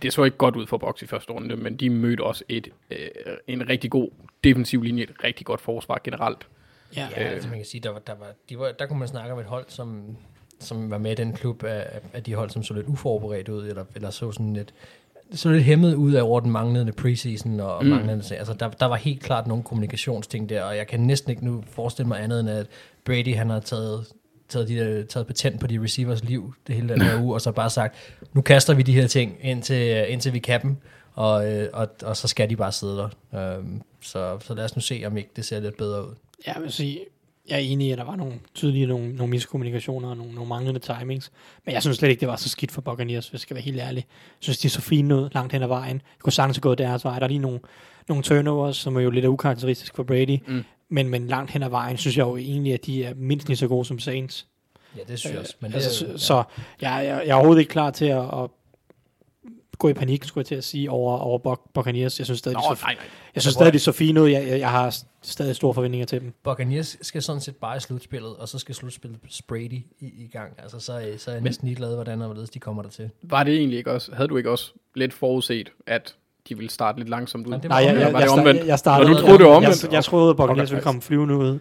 det 0.02 0.12
så 0.12 0.24
ikke 0.24 0.36
godt 0.36 0.56
ud 0.56 0.66
for 0.66 0.78
Box 0.78 1.02
i 1.02 1.06
første 1.06 1.32
runde, 1.32 1.56
men 1.56 1.76
de 1.76 1.90
mødte 1.90 2.20
også 2.22 2.44
et, 2.48 2.68
øh, 2.90 2.98
en 3.46 3.68
rigtig 3.68 3.90
god 3.90 4.10
defensiv 4.44 4.82
linje, 4.82 5.02
et 5.02 5.12
rigtig 5.24 5.46
godt 5.46 5.60
forsvar 5.60 6.00
generelt. 6.04 6.46
Ja, 6.96 7.08
Ja, 7.16 7.22
altså 7.22 7.48
man 7.48 7.58
kan 7.58 7.66
sige, 7.66 7.80
der, 7.80 7.90
var, 7.90 7.98
der, 7.98 8.14
var, 8.14 8.26
de 8.48 8.58
var, 8.58 8.72
der 8.72 8.86
kunne 8.86 8.98
man 8.98 9.08
snakke 9.08 9.32
om 9.32 9.38
et 9.38 9.46
hold, 9.46 9.64
som, 9.68 10.16
som 10.60 10.90
var 10.90 10.98
med 10.98 11.12
i 11.12 11.14
den 11.14 11.32
klub 11.32 11.64
af, 11.64 12.00
af 12.12 12.22
de 12.22 12.34
hold, 12.34 12.50
som 12.50 12.62
så 12.62 12.74
lidt 12.74 12.86
uforberedt 12.86 13.48
ud, 13.48 13.66
eller, 13.68 13.84
eller 13.94 14.10
så 14.10 14.32
sådan 14.32 14.54
lidt, 14.54 14.74
så 15.34 15.50
lidt 15.50 15.64
hæmmet 15.64 15.94
ud 15.94 16.12
af 16.12 16.22
over 16.22 16.40
den 16.40 16.50
manglende 16.50 16.92
preseason 16.92 17.60
og 17.60 17.84
mm. 17.84 17.90
manglende, 17.90 18.34
altså 18.36 18.52
der, 18.52 18.68
der 18.68 18.86
var 18.86 18.96
helt 18.96 19.22
klart 19.22 19.46
nogle 19.46 19.62
kommunikationsting 19.64 20.48
der, 20.48 20.62
og 20.62 20.76
jeg 20.76 20.86
kan 20.86 21.00
næsten 21.00 21.30
ikke 21.30 21.44
nu 21.44 21.64
forestille 21.70 22.08
mig 22.08 22.22
andet 22.22 22.40
end, 22.40 22.50
at 22.50 22.66
Brady 23.04 23.34
han 23.34 23.50
har 23.50 23.60
taget 23.60 24.06
taget, 24.48 24.68
de, 24.68 24.76
der- 24.76 25.04
taget 25.04 25.26
patent 25.26 25.60
på 25.60 25.66
de 25.66 25.82
receivers 25.82 26.24
liv 26.24 26.54
det 26.66 26.74
hele 26.74 26.88
den 26.88 27.02
her 27.02 27.20
uge, 27.22 27.34
og 27.34 27.40
så 27.40 27.52
bare 27.52 27.70
sagt, 27.70 27.94
nu 28.32 28.40
kaster 28.40 28.74
vi 28.74 28.82
de 28.82 28.92
her 28.92 29.06
ting, 29.06 29.36
indtil, 29.40 30.04
indtil 30.08 30.32
vi 30.32 30.38
kan 30.38 30.62
dem, 30.62 30.76
og, 31.14 31.52
øh, 31.52 31.68
og, 31.72 31.88
og 32.02 32.16
så 32.16 32.28
skal 32.28 32.50
de 32.50 32.56
bare 32.56 32.72
sidde 32.72 32.96
der. 32.96 33.08
Øhm, 33.56 33.82
så, 34.00 34.38
så 34.40 34.54
lad 34.54 34.64
os 34.64 34.76
nu 34.76 34.82
se, 34.82 35.02
om 35.06 35.16
ikke 35.16 35.30
det 35.36 35.44
ser 35.44 35.60
lidt 35.60 35.76
bedre 35.76 36.08
ud. 36.08 36.14
jeg 36.46 36.56
vil 36.62 36.72
sige, 36.72 37.00
jeg 37.48 37.54
er 37.54 37.58
enig 37.58 37.86
i, 37.88 37.90
at 37.90 37.98
der 37.98 38.04
var 38.04 38.16
nogle 38.16 38.34
tydelige 38.54 38.86
nogle, 38.86 39.12
nogle 39.12 39.30
miskommunikationer 39.30 40.08
og 40.08 40.16
nogle, 40.16 40.32
nogle 40.34 40.48
manglende 40.48 40.80
timings. 40.80 41.32
Men 41.64 41.74
jeg 41.74 41.82
synes 41.82 41.96
slet 41.98 42.08
ikke, 42.08 42.20
det 42.20 42.28
var 42.28 42.36
så 42.36 42.48
skidt 42.48 42.70
for 42.72 42.80
Buccaneers, 42.80 43.26
hvis 43.28 43.32
jeg 43.32 43.40
skal 43.40 43.54
være 43.54 43.62
helt 43.64 43.80
ærlig. 43.80 44.04
Jeg 44.08 44.38
synes, 44.40 44.58
de 44.58 44.66
er 44.68 44.70
så 44.70 44.80
fine 44.80 45.16
ud 45.16 45.28
langt 45.34 45.52
hen 45.52 45.62
ad 45.62 45.68
vejen. 45.68 45.96
Jeg 45.96 46.20
kunne 46.22 46.32
sagtens 46.32 46.60
gået 46.60 46.78
deres 46.78 47.04
vej. 47.04 47.18
Der 47.18 47.24
er 47.24 47.28
lige 47.28 47.38
nogle, 47.38 47.60
nogle 48.08 48.22
turnovers, 48.22 48.76
som 48.76 48.96
er 48.96 49.00
jo 49.00 49.10
lidt 49.10 49.24
ukarakteristisk 49.24 49.96
for 49.96 50.02
Brady. 50.02 50.38
Mm. 50.48 50.64
Men, 50.88 51.08
men 51.08 51.26
langt 51.26 51.50
hen 51.50 51.62
ad 51.62 51.68
vejen, 51.68 51.96
synes 51.96 52.16
jeg 52.16 52.24
jo 52.26 52.36
egentlig, 52.36 52.72
at 52.72 52.86
de 52.86 53.04
er 53.04 53.14
mindst 53.14 53.48
lige 53.48 53.56
så 53.56 53.68
gode 53.68 53.84
som 53.84 53.98
Saints. 53.98 54.46
Ja, 54.96 55.02
det 55.08 55.18
synes 55.18 55.32
jeg 55.32 55.40
også. 55.40 55.54
Men 55.60 55.70
Men 55.70 55.78
det, 55.80 55.84
altså, 55.86 56.06
er- 56.06 56.16
så, 56.16 56.26
så 56.26 56.42
jeg, 56.80 56.90
jeg, 57.06 57.22
jeg 57.26 57.28
er 57.28 57.34
overhovedet 57.34 57.60
ikke 57.60 57.70
klar 57.70 57.90
til 57.90 58.04
at, 58.04 58.18
at 58.18 58.50
gå 59.78 59.88
i 59.88 59.92
panik, 59.92 60.24
skulle 60.24 60.42
jeg 60.42 60.46
til 60.46 60.54
at 60.54 60.64
sige, 60.64 60.90
over, 60.90 61.18
over 61.18 61.38
Buc- 61.38 61.70
Buccaneers. 61.74 62.18
Jeg 62.18 62.26
synes 62.26 62.38
stadig, 62.38 62.56
Nå, 62.56 62.60
de 62.60 62.70
er 62.70 62.74
så, 62.74 62.82
nej, 62.84 62.94
nej. 62.94 63.04
jeg 63.34 63.42
synes 63.42 63.54
stadig, 63.54 63.72
de 63.72 63.76
er 63.76 63.80
så 63.80 63.92
fine 63.92 64.22
ud. 64.22 64.28
Jeg, 64.28 64.48
jeg, 64.48 64.58
jeg 64.58 64.70
har 64.70 64.96
stadig 65.22 65.56
store 65.56 65.74
forventninger 65.74 66.06
til 66.06 66.20
dem. 66.20 66.32
Buccaneers 66.42 66.96
skal 67.02 67.22
sådan 67.22 67.40
set 67.40 67.56
bare 67.56 67.76
i 67.76 67.80
slutspillet, 67.80 68.36
og 68.36 68.48
så 68.48 68.58
skal 68.58 68.74
slutspillet 68.74 69.20
Brady 69.48 69.72
i, 69.72 69.84
i 70.00 70.28
gang. 70.32 70.52
Altså, 70.58 70.80
så, 70.80 71.14
så 71.18 71.30
er 71.30 71.34
jeg 71.34 71.42
næsten 71.42 71.66
ligeglad, 71.68 71.94
hvordan 71.94 72.20
og 72.20 72.26
hvorledes 72.26 72.50
de 72.50 72.58
kommer 72.58 72.82
der 72.82 72.90
til. 72.90 73.10
Var 73.22 73.44
det 73.44 73.56
egentlig 73.56 73.78
ikke 73.78 73.90
også, 73.92 74.14
havde 74.14 74.28
du 74.28 74.36
ikke 74.36 74.50
også 74.50 74.72
lidt 74.94 75.12
forudset, 75.12 75.72
at 75.86 76.14
de 76.48 76.56
ville 76.56 76.70
starte 76.70 76.98
lidt 76.98 77.08
langsomt 77.08 77.46
ud? 77.46 77.50
Nej, 77.50 77.60
det 77.60 77.68
Nej, 77.68 77.78
jeg, 77.78 77.94
jeg, 78.00 78.20
jeg, 78.20 78.28
omvendt? 78.30 78.66
jeg, 78.66 78.78
startede, 78.78 79.10
Nå, 79.10 79.16
du 79.16 79.22
troede, 79.22 79.38
det 79.38 79.46
var 79.46 79.52
omvendt? 79.56 79.82
Jeg, 79.84 79.92
jeg 79.92 80.04
troede, 80.04 80.30
at 80.30 80.36
Buccaneers 80.36 80.68
Okay. 80.68 80.74
ville 80.74 80.82
komme 80.84 81.02
flyvende 81.02 81.36
ud 81.36 81.58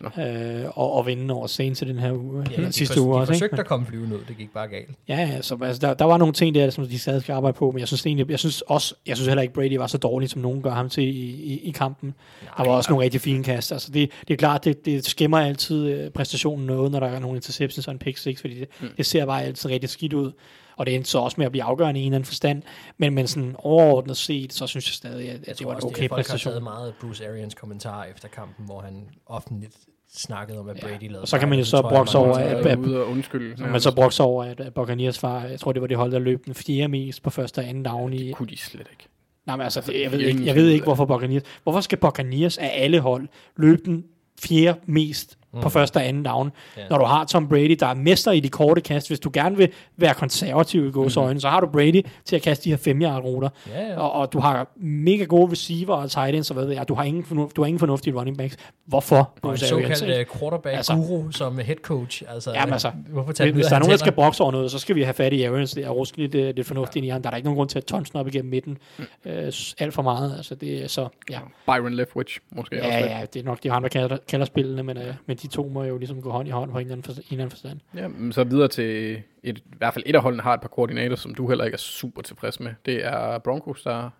Nå. 0.00 0.22
øh, 0.22 0.64
og, 0.74 0.92
og 0.92 1.06
vinde 1.06 1.34
over 1.34 1.46
Saints 1.46 1.82
i 1.82 1.84
den 1.84 1.98
her 1.98 2.12
uge, 2.12 2.44
Ja, 2.50 2.54
eller 2.54 2.66
de 2.66 2.72
sidste 2.72 2.94
fors- 2.94 3.00
uge 3.00 3.14
de 3.14 3.20
også. 3.20 3.32
forsøgte 3.32 3.54
Ikke? 3.54 3.60
at 3.60 3.66
komme 3.66 3.86
flyvende 3.86 4.16
ud, 4.16 4.20
det 4.28 4.36
gik 4.36 4.52
bare 4.54 4.68
galt. 4.68 4.88
Ja, 5.08 5.16
ja, 5.16 5.42
så 5.42 5.58
altså, 5.62 5.86
der, 5.86 5.94
der, 5.94 6.04
var 6.04 6.16
nogle 6.16 6.34
ting 6.34 6.54
der, 6.54 6.70
som 6.70 6.86
de 6.86 6.98
stadig 6.98 7.22
skal 7.22 7.32
arbejde 7.32 7.56
på, 7.56 7.70
men 7.70 7.78
jeg 7.80 7.88
synes 7.88 8.06
egentlig, 8.06 8.30
jeg 8.30 8.38
synes 8.38 8.60
også, 8.60 8.94
jeg 9.06 9.16
synes 9.16 9.26
heller 9.28 9.42
ikke, 9.42 9.54
Brady 9.54 9.76
var 9.76 9.86
så 9.86 9.98
dårlig, 9.98 10.30
som 10.30 10.42
nogen 10.42 10.62
gør 10.62 10.70
ham 10.70 10.88
til 10.88 11.04
i, 11.04 11.10
i, 11.30 11.60
i 11.68 11.70
kampen. 11.70 12.14
Der 12.56 12.64
var 12.64 12.72
også 12.72 12.90
nogle 12.90 13.04
rigtig 13.04 13.20
fine 13.20 13.44
kast. 13.44 13.72
Altså 13.72 13.90
det, 13.92 14.10
det 14.28 14.34
er 14.34 14.38
klart, 14.38 14.64
det, 14.64 14.84
det 14.84 15.04
skæmmer 15.04 15.38
altid 15.38 15.86
øh, 15.86 16.10
præstationen 16.10 16.66
noget, 16.66 16.92
når 16.92 17.00
der 17.00 17.06
er 17.06 17.18
nogle 17.18 17.36
interceptions 17.36 17.88
og 17.88 17.92
en 17.92 17.98
pick 17.98 18.16
six, 18.18 18.40
fordi 18.40 18.54
det, 18.60 18.68
mm. 18.80 18.88
det 18.96 19.06
ser 19.06 19.26
bare 19.26 19.42
altid 19.44 19.70
rigtig 19.70 19.90
skidt 19.90 20.12
ud. 20.12 20.32
Og 20.76 20.86
det 20.86 20.94
endte 20.94 21.10
så 21.10 21.18
også 21.18 21.34
med 21.38 21.46
at 21.46 21.52
blive 21.52 21.62
afgørende 21.64 22.00
i 22.00 22.02
en 22.02 22.06
eller 22.12 22.16
anden 22.16 22.26
forstand. 22.26 22.62
Men, 22.98 23.14
men 23.14 23.26
sådan 23.26 23.54
overordnet 23.58 24.16
set, 24.16 24.52
så 24.52 24.66
synes 24.66 24.88
jeg 24.88 24.92
stadig, 24.94 25.28
at, 25.30 25.34
at 25.34 25.46
Jeg 25.46 25.46
det 25.46 25.56
tror 25.56 25.70
var 25.72 25.76
en 25.80 25.84
okay 25.84 25.96
det 25.96 26.04
er, 26.04 26.08
folk 26.08 26.10
har 26.10 26.16
præstation. 26.32 26.50
taget 26.52 26.62
meget 26.62 26.86
af 26.88 26.92
Bruce 27.00 27.28
Arians 27.28 27.54
kommentar 27.54 28.04
efter 28.04 28.28
kampen, 28.28 28.66
hvor 28.66 28.80
han 28.80 29.08
offentligt 29.26 29.76
snakkede 30.14 30.58
om, 30.58 30.68
at 30.68 30.76
Brady 30.80 31.02
lavede 31.02 31.20
Og 31.20 31.28
så 31.28 31.38
kan 31.38 31.48
man 31.48 31.58
jo 31.58 31.64
så 31.64 31.76
det 31.76 31.82
jeg, 31.82 31.90
brokse 31.90 32.18
over, 32.18 32.34
at- 32.38 32.66
at- 32.66 32.78
undskylde. 32.78 33.64
Men 33.64 33.80
så 33.80 34.10
sig 34.10 34.24
over, 34.24 34.44
at, 34.44 34.60
at 34.60 34.74
Buccaneers 34.74 35.22
var, 35.22 35.44
jeg 35.44 35.60
tror 35.60 35.72
det 35.72 35.82
var 35.82 35.88
det 35.88 35.96
hold, 35.96 36.12
der 36.12 36.18
løb 36.18 36.46
den 36.46 36.54
fjerde 36.54 36.88
mest 36.88 37.22
på 37.22 37.30
første 37.30 37.58
og 37.58 37.68
anden 37.68 37.82
down 37.82 38.12
i... 38.12 38.32
kunne 38.32 38.48
de 38.48 38.56
slet 38.56 38.86
ikke. 38.92 39.06
Nej, 39.46 39.56
men 39.56 39.64
altså, 39.64 39.78
Altså, 39.80 39.92
det, 39.92 40.02
jeg, 40.02 40.12
ved 40.12 40.18
ikke, 40.20 40.46
jeg 40.46 40.54
ved 40.54 40.68
ikke, 40.68 40.84
hvorfor 40.84 41.04
Buccaneers... 41.04 41.42
Hvorfor 41.62 41.80
skal 41.80 41.98
Buccaneers 41.98 42.58
af 42.58 42.70
alle 42.74 43.00
hold 43.00 43.28
løbe 43.56 43.82
den 43.84 44.04
fjerde 44.40 44.78
mest 44.86 45.38
mm. 45.56 45.62
på 45.62 45.68
første 45.68 45.96
og 45.96 46.06
anden 46.06 46.22
down, 46.22 46.52
Ja. 46.76 46.82
når 46.90 46.98
du 46.98 47.04
har 47.04 47.24
Tom 47.24 47.48
Brady, 47.48 47.76
der 47.80 47.86
er 47.86 47.94
mester 47.94 48.32
i 48.32 48.40
de 48.40 48.48
korte 48.48 48.80
kast. 48.80 49.08
Hvis 49.08 49.20
du 49.20 49.30
gerne 49.32 49.56
vil 49.56 49.72
være 49.96 50.14
konservativ 50.14 50.86
i 50.88 50.90
gåsøjne, 50.90 51.32
mm. 51.34 51.40
så 51.40 51.48
har 51.48 51.60
du 51.60 51.66
Brady 51.66 52.02
til 52.24 52.36
at 52.36 52.42
kaste 52.42 52.64
de 52.64 52.70
her 52.70 52.76
5 52.76 53.02
yard 53.02 53.22
ruter. 53.24 53.48
Ja, 53.74 53.86
ja. 53.88 54.00
Og, 54.00 54.12
og, 54.12 54.32
du 54.32 54.38
har 54.40 54.68
mega 54.76 55.24
gode 55.24 55.50
receiver 55.52 55.94
og 55.94 56.10
tight 56.10 56.34
ends, 56.36 56.50
og 56.50 56.54
hvad 56.54 56.64
ved 56.66 56.74
jeg. 56.74 56.88
Du 56.88 56.94
har 56.94 57.04
ingen, 57.04 57.48
du 57.56 57.62
har 57.62 57.66
ingen 57.66 57.78
fornuftige 57.78 58.14
running 58.18 58.38
backs. 58.38 58.56
Hvorfor? 58.86 59.32
Og 59.42 59.50
en 59.50 59.56
såkaldt 59.58 60.28
uh, 60.30 60.38
quarterback-guru 60.38 61.30
som 61.30 61.58
head 61.58 61.76
coach. 61.76 62.22
Altså, 62.28 62.52
Jamen 62.54 62.72
altså, 62.72 62.90
hvorfor 63.08 63.32
tage 63.32 63.52
Hvis, 63.52 63.54
hvis 63.56 63.66
der 63.66 63.74
er 63.74 63.78
nogen, 63.80 63.90
der 63.90 63.96
skal 63.96 64.12
brokse 64.12 64.42
over 64.42 64.52
noget, 64.52 64.70
så 64.70 64.78
skal 64.78 64.96
vi 64.96 65.02
have 65.02 65.14
fat 65.14 65.32
i 65.32 65.42
Arians 65.44 65.72
der 65.72 65.88
og 65.88 65.96
ruske 65.96 66.16
lidt, 66.18 66.34
øh, 66.34 66.54
lidt 66.56 66.66
fornuftigt 66.66 67.02
ja. 67.04 67.06
i 67.06 67.10
ham. 67.10 67.22
Der 67.22 67.30
er 67.30 67.36
ikke 67.36 67.46
nogen 67.46 67.56
grund 67.56 67.68
til 67.68 67.78
at 67.78 67.84
tonsen 67.84 68.18
op 68.18 68.28
igennem 68.28 68.50
midten 68.50 68.78
øh, 69.24 69.52
s- 69.52 69.74
alt 69.78 69.94
for 69.94 70.02
meget. 70.02 70.34
Altså, 70.36 70.54
det 70.54 70.82
er 70.84 70.88
så, 70.88 71.08
ja. 71.30 71.38
Byron 71.66 71.92
Leftwich, 71.94 72.38
måske 72.50 72.76
også 72.82 72.88
Ja, 72.92 73.00
lidt. 73.00 73.10
ja, 73.10 73.20
det 73.34 73.40
er 73.40 73.44
nok 73.44 73.62
de 73.62 73.72
andre, 73.72 73.88
der 73.88 74.00
kalder, 74.00 74.16
kalder 74.28 74.46
spillene, 74.46 74.82
men, 74.82 74.96
øh, 74.96 75.14
men 75.26 75.36
de 75.36 75.45
to 75.46 75.68
må 75.68 75.84
jo 75.84 75.98
ligesom 75.98 76.22
gå 76.22 76.30
hånd 76.30 76.48
i 76.48 76.50
hånd 76.50 76.70
på 76.70 76.78
en 76.78 76.86
eller 76.86 76.92
anden, 76.92 77.04
for, 77.04 77.12
en 77.12 77.18
eller 77.30 77.44
anden 77.44 77.50
forstand. 77.50 77.80
Ja, 77.94 78.08
men 78.08 78.32
så 78.32 78.44
videre 78.44 78.68
til 78.68 79.22
et, 79.42 79.58
i 79.58 79.62
hvert 79.78 79.94
fald 79.94 80.04
et 80.06 80.14
af 80.14 80.22
holdene 80.22 80.42
har 80.42 80.54
et 80.54 80.60
par 80.60 80.68
koordinater, 80.68 81.16
som 81.16 81.34
du 81.34 81.48
heller 81.48 81.64
ikke 81.64 81.74
er 81.74 81.78
super 81.78 82.22
tilfreds 82.22 82.60
med. 82.60 82.74
Det 82.86 83.04
er 83.04 83.38
Broncos, 83.38 83.82
der 83.82 84.10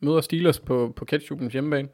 møder 0.00 0.20
Steelers 0.20 0.60
på, 0.60 0.92
på 0.96 1.04
Ketchupens 1.04 1.52
hjemmebane. 1.52 1.88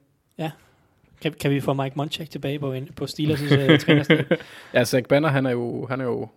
Kan, 1.22 1.32
kan 1.32 1.50
vi 1.50 1.60
få 1.60 1.72
Mike 1.72 1.92
Munchak 1.96 2.30
tilbage 2.30 2.58
på, 2.58 2.72
en, 2.72 2.88
på 2.96 3.04
Steelers' 3.04 3.72
uh, 3.72 3.78
trænerstab? 3.84 4.32
Ja, 4.74 4.84
Zach 4.84 5.08
Banner, 5.08 5.28
han 5.28 5.46
er 5.46 5.50
jo, 5.50 5.86
han 5.86 6.00
er 6.00 6.04
jo 6.04 6.28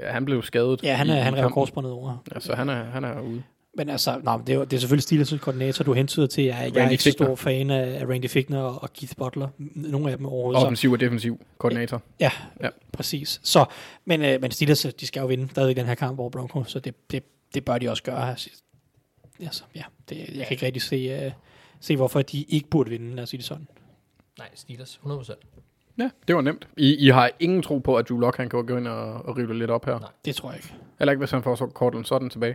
ja, 0.00 0.12
han 0.12 0.24
blev 0.24 0.42
skadet. 0.42 0.82
Ja, 0.82 0.94
han, 0.94 1.10
er, 1.10 1.22
han 1.22 1.36
rev 1.36 1.50
korsbåndet 1.50 1.92
over. 1.92 2.24
Ja, 2.34 2.40
så 2.40 2.54
han 2.54 2.68
er, 2.68 2.84
han 2.84 3.04
er 3.04 3.20
ude. 3.20 3.42
Men 3.76 3.88
altså, 3.88 4.20
nej, 4.24 4.36
det, 4.36 4.48
er, 4.48 4.54
jo- 4.54 4.64
det 4.64 4.72
er 4.72 4.80
selvfølgelig 4.80 5.20
Steelers' 5.22 5.38
koordinator, 5.38 5.84
du 5.84 5.92
hentyder 5.92 6.26
til. 6.26 6.44
Jeg, 6.44 6.70
jeg 6.74 6.84
er 6.84 6.90
ikke 6.90 7.02
så 7.02 7.08
Fichtner. 7.08 7.26
stor 7.26 7.34
fan 7.36 7.70
af, 7.70 8.00
af 8.00 8.06
Randy 8.08 8.28
Fichtner 8.28 8.60
og, 8.62 8.92
Keith 8.92 9.12
Butler. 9.18 9.48
Nogle 9.58 10.10
af 10.10 10.16
dem 10.16 10.26
overhovedet. 10.26 10.62
Offensiv 10.62 10.92
og 10.92 11.00
defensiv 11.00 11.40
koordinator. 11.58 12.02
Ja, 12.20 12.30
Ja. 12.62 12.68
præcis. 12.92 13.40
Så, 13.42 13.64
men, 14.04 14.22
øh, 14.24 14.40
men 14.40 14.50
Steelers, 14.50 14.84
øh, 14.84 14.92
de 15.00 15.06
skal 15.06 15.20
jo 15.20 15.26
vinde 15.26 15.48
stadig 15.50 15.76
den 15.76 15.86
her 15.86 15.94
kamp 15.94 16.18
over 16.18 16.30
Broncos, 16.30 16.70
så 16.70 16.78
det, 16.78 17.10
det, 17.10 17.22
det 17.54 17.64
bør 17.64 17.78
de 17.78 17.90
også 17.90 18.02
gøre. 18.02 18.30
Altså, 18.30 18.50
altså, 19.40 19.62
ja, 19.74 19.82
det, 20.08 20.16
jeg 20.18 20.46
kan 20.46 20.54
ikke 20.54 20.66
rigtig 20.66 20.82
se, 20.82 21.26
uh, 21.26 21.32
se, 21.80 21.96
hvorfor 21.96 22.22
de 22.22 22.42
ikke 22.42 22.68
burde 22.68 22.90
vinde, 22.90 23.14
lad 23.16 23.22
os 23.22 23.28
sige 23.28 23.38
det 23.38 23.46
sådan. 23.46 23.66
Nej, 24.38 24.48
Steelers, 24.54 25.00
100%. 25.06 25.32
Ja, 25.98 26.10
det 26.28 26.34
var 26.36 26.40
nemt. 26.42 26.68
I, 26.76 26.96
I 26.96 27.08
har 27.08 27.30
ingen 27.40 27.62
tro 27.62 27.78
på, 27.78 27.96
at 27.96 28.08
Drew 28.08 28.18
Lock 28.18 28.36
han 28.36 28.48
kan 28.48 28.66
gå 28.66 28.76
ind 28.76 28.88
og, 28.88 29.12
og 29.12 29.36
rive 29.36 29.48
det 29.48 29.56
lidt 29.56 29.70
op 29.70 29.84
her? 29.84 29.98
Nej. 29.98 30.08
Det 30.24 30.36
tror 30.36 30.50
jeg 30.50 30.58
ikke. 30.58 30.74
Eller 31.00 31.12
ikke, 31.12 31.18
hvis 31.18 31.30
han 31.30 31.42
får 31.42 31.54
så 31.54 31.66
Cortland 31.74 32.04
sådan 32.04 32.30
tilbage? 32.30 32.54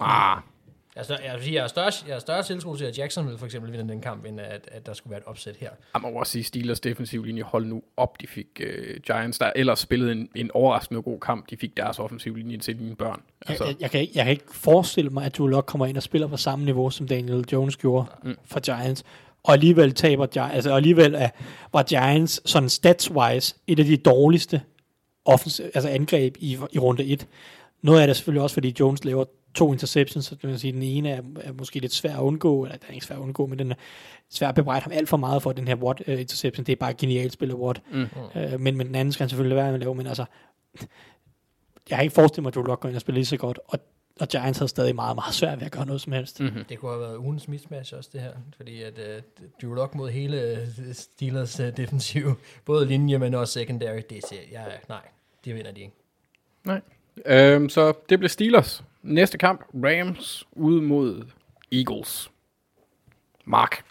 Ah, 0.00 0.38
Jeg, 0.98 1.04
større, 1.04 1.20
jeg, 1.24 1.34
vil 1.34 1.42
sige, 1.42 1.54
jeg, 1.54 1.64
er 1.64 1.68
større, 1.68 1.92
jeg 2.08 2.14
er 2.14 2.18
større 2.18 2.42
tiltro 2.42 2.76
til, 2.76 2.84
at 2.84 2.98
Jackson 2.98 3.28
vil 3.28 3.38
for 3.38 3.46
eksempel 3.46 3.72
vinde 3.72 3.92
den 3.92 4.00
kamp, 4.00 4.24
end 4.24 4.40
at, 4.40 4.68
at 4.72 4.86
der 4.86 4.92
skulle 4.92 5.10
være 5.10 5.18
et 5.18 5.26
opsæt 5.26 5.56
her. 5.56 5.70
jeg 5.94 6.02
må 6.02 6.08
også 6.08 6.32
sige, 6.32 6.44
Steelers 6.44 6.80
defensiv 6.80 7.24
linje, 7.24 7.42
hold 7.42 7.66
nu 7.66 7.82
op. 7.96 8.20
De 8.20 8.26
fik 8.26 8.46
uh, 8.60 8.96
Giants, 9.06 9.38
der 9.38 9.52
ellers 9.56 9.78
spillede 9.78 10.12
en, 10.12 10.28
en 10.34 10.50
overraskende 10.50 11.02
god 11.02 11.20
kamp. 11.20 11.50
De 11.50 11.56
fik 11.56 11.76
deres 11.76 11.98
offensiv 11.98 12.34
linje 12.34 12.56
til 12.56 12.78
dine 12.78 12.96
børn. 12.96 13.22
Altså. 13.46 13.64
Jeg, 13.64 13.72
jeg, 13.72 13.82
jeg, 13.82 13.90
kan 13.90 14.00
ikke, 14.00 14.12
jeg 14.16 14.24
kan 14.24 14.30
ikke 14.30 14.44
forestille 14.52 15.10
mig, 15.10 15.24
at 15.24 15.38
Drew 15.38 15.46
Lock 15.46 15.66
kommer 15.66 15.86
ind 15.86 15.96
og 15.96 16.02
spiller 16.02 16.26
på 16.28 16.36
samme 16.36 16.64
niveau, 16.64 16.90
som 16.90 17.08
Daniel 17.08 17.44
Jones 17.52 17.76
gjorde 17.76 18.06
mm. 18.22 18.36
for 18.44 18.60
Giants. 18.60 19.04
Og 19.42 19.52
alligevel 19.52 19.94
taber 19.94 20.26
Giants, 20.26 20.54
altså 20.54 20.74
alligevel 20.74 21.14
er, 21.14 21.28
var 21.72 21.82
Giants 21.82 22.50
sådan 22.50 22.68
stats-wise 22.68 23.56
et 23.66 23.78
af 23.78 23.84
de 23.84 23.96
dårligste 23.96 24.60
offens, 25.24 25.60
altså 25.60 25.88
angreb 25.88 26.36
i, 26.40 26.58
i 26.72 26.78
runde 26.78 27.04
1. 27.04 27.26
Noget 27.82 28.00
af 28.00 28.06
det 28.06 28.10
er 28.10 28.14
selvfølgelig 28.14 28.42
også, 28.42 28.54
fordi 28.54 28.76
Jones 28.80 29.04
laver 29.04 29.24
to 29.58 29.72
interceptions, 29.72 30.26
så 30.26 30.34
det 30.34 30.50
vil 30.50 30.60
sige, 30.60 30.72
den 30.72 30.82
ene 30.82 31.10
er, 31.10 31.22
er 31.40 31.52
måske 31.52 31.78
lidt 31.78 31.92
svær 31.92 32.16
at 32.16 32.20
undgå, 32.20 32.64
eller 32.64 32.76
den 32.76 32.86
er 32.88 32.94
ikke 32.94 33.06
svær 33.06 33.16
at 33.16 33.20
undgå, 33.20 33.46
men 33.46 33.58
den 33.58 33.70
er 33.70 33.76
svær 34.30 34.48
at 34.48 34.54
bebrejde 34.54 34.82
ham 34.82 34.92
alt 34.92 35.08
for 35.08 35.16
meget 35.16 35.42
for 35.42 35.52
den 35.52 35.68
her 35.68 35.76
Watt 35.76 36.00
uh, 36.00 36.20
interception. 36.20 36.66
Det 36.66 36.72
er 36.72 36.76
bare 36.76 36.94
genialt 36.94 37.32
spillet 37.32 37.56
Watt. 37.56 37.82
Mm. 37.92 38.06
Uh, 38.34 38.60
men, 38.60 38.76
men 38.76 38.86
den 38.86 38.94
anden 38.94 39.12
skal 39.12 39.24
han 39.24 39.28
selvfølgelig 39.28 39.56
være 39.56 39.66
med 39.66 39.74
at 39.74 39.80
lave, 39.80 39.94
men 39.94 40.06
altså, 40.06 40.24
jeg 41.88 41.98
har 41.98 42.02
ikke 42.02 42.14
forestillet 42.14 42.42
mig, 42.42 42.50
at 42.50 42.54
Drew 42.54 42.64
Lock 42.64 42.80
går 42.80 42.88
ind 42.88 42.96
og 42.96 43.00
spiller 43.00 43.16
lige 43.16 43.26
så 43.26 43.36
godt, 43.36 43.58
og, 43.66 43.78
og 44.20 44.28
Giants 44.28 44.58
havde 44.58 44.68
stadig 44.68 44.94
meget, 44.94 45.16
meget 45.16 45.34
svært 45.34 45.58
ved 45.58 45.66
at 45.66 45.72
gøre 45.72 45.86
noget 45.86 46.00
som 46.00 46.12
helst. 46.12 46.40
Mm. 46.40 46.50
Det 46.68 46.78
kunne 46.78 46.90
have 46.90 47.00
været 47.00 47.16
ugens 47.16 47.48
mismatch 47.48 47.94
også, 47.94 48.10
det 48.12 48.20
her. 48.20 48.32
Fordi 48.56 48.82
at 48.82 48.98
uh, 48.98 49.48
Drew 49.62 49.74
Lock 49.74 49.94
mod 49.94 50.10
hele 50.10 50.68
Steelers 50.92 51.60
uh, 51.60 51.66
defensiv, 51.66 52.34
både 52.64 52.86
linje, 52.86 53.18
men 53.18 53.34
også 53.34 53.52
secondary, 53.52 54.00
det 54.10 54.20
ser 54.28 54.36
jeg, 54.52 54.78
nej, 54.88 55.08
det 55.44 55.54
vinder 55.54 55.72
de 55.72 55.80
ikke. 55.80 55.94
Nej. 56.64 56.80
Øhm, 57.26 57.68
så 57.68 57.92
det 58.08 58.18
blev 58.18 58.28
Steelers. 58.28 58.84
Næste 59.02 59.38
kamp, 59.38 59.64
Rams 59.74 60.46
ude 60.52 60.82
mod 60.82 61.24
Eagles. 61.72 62.30
Mark. 63.44 63.84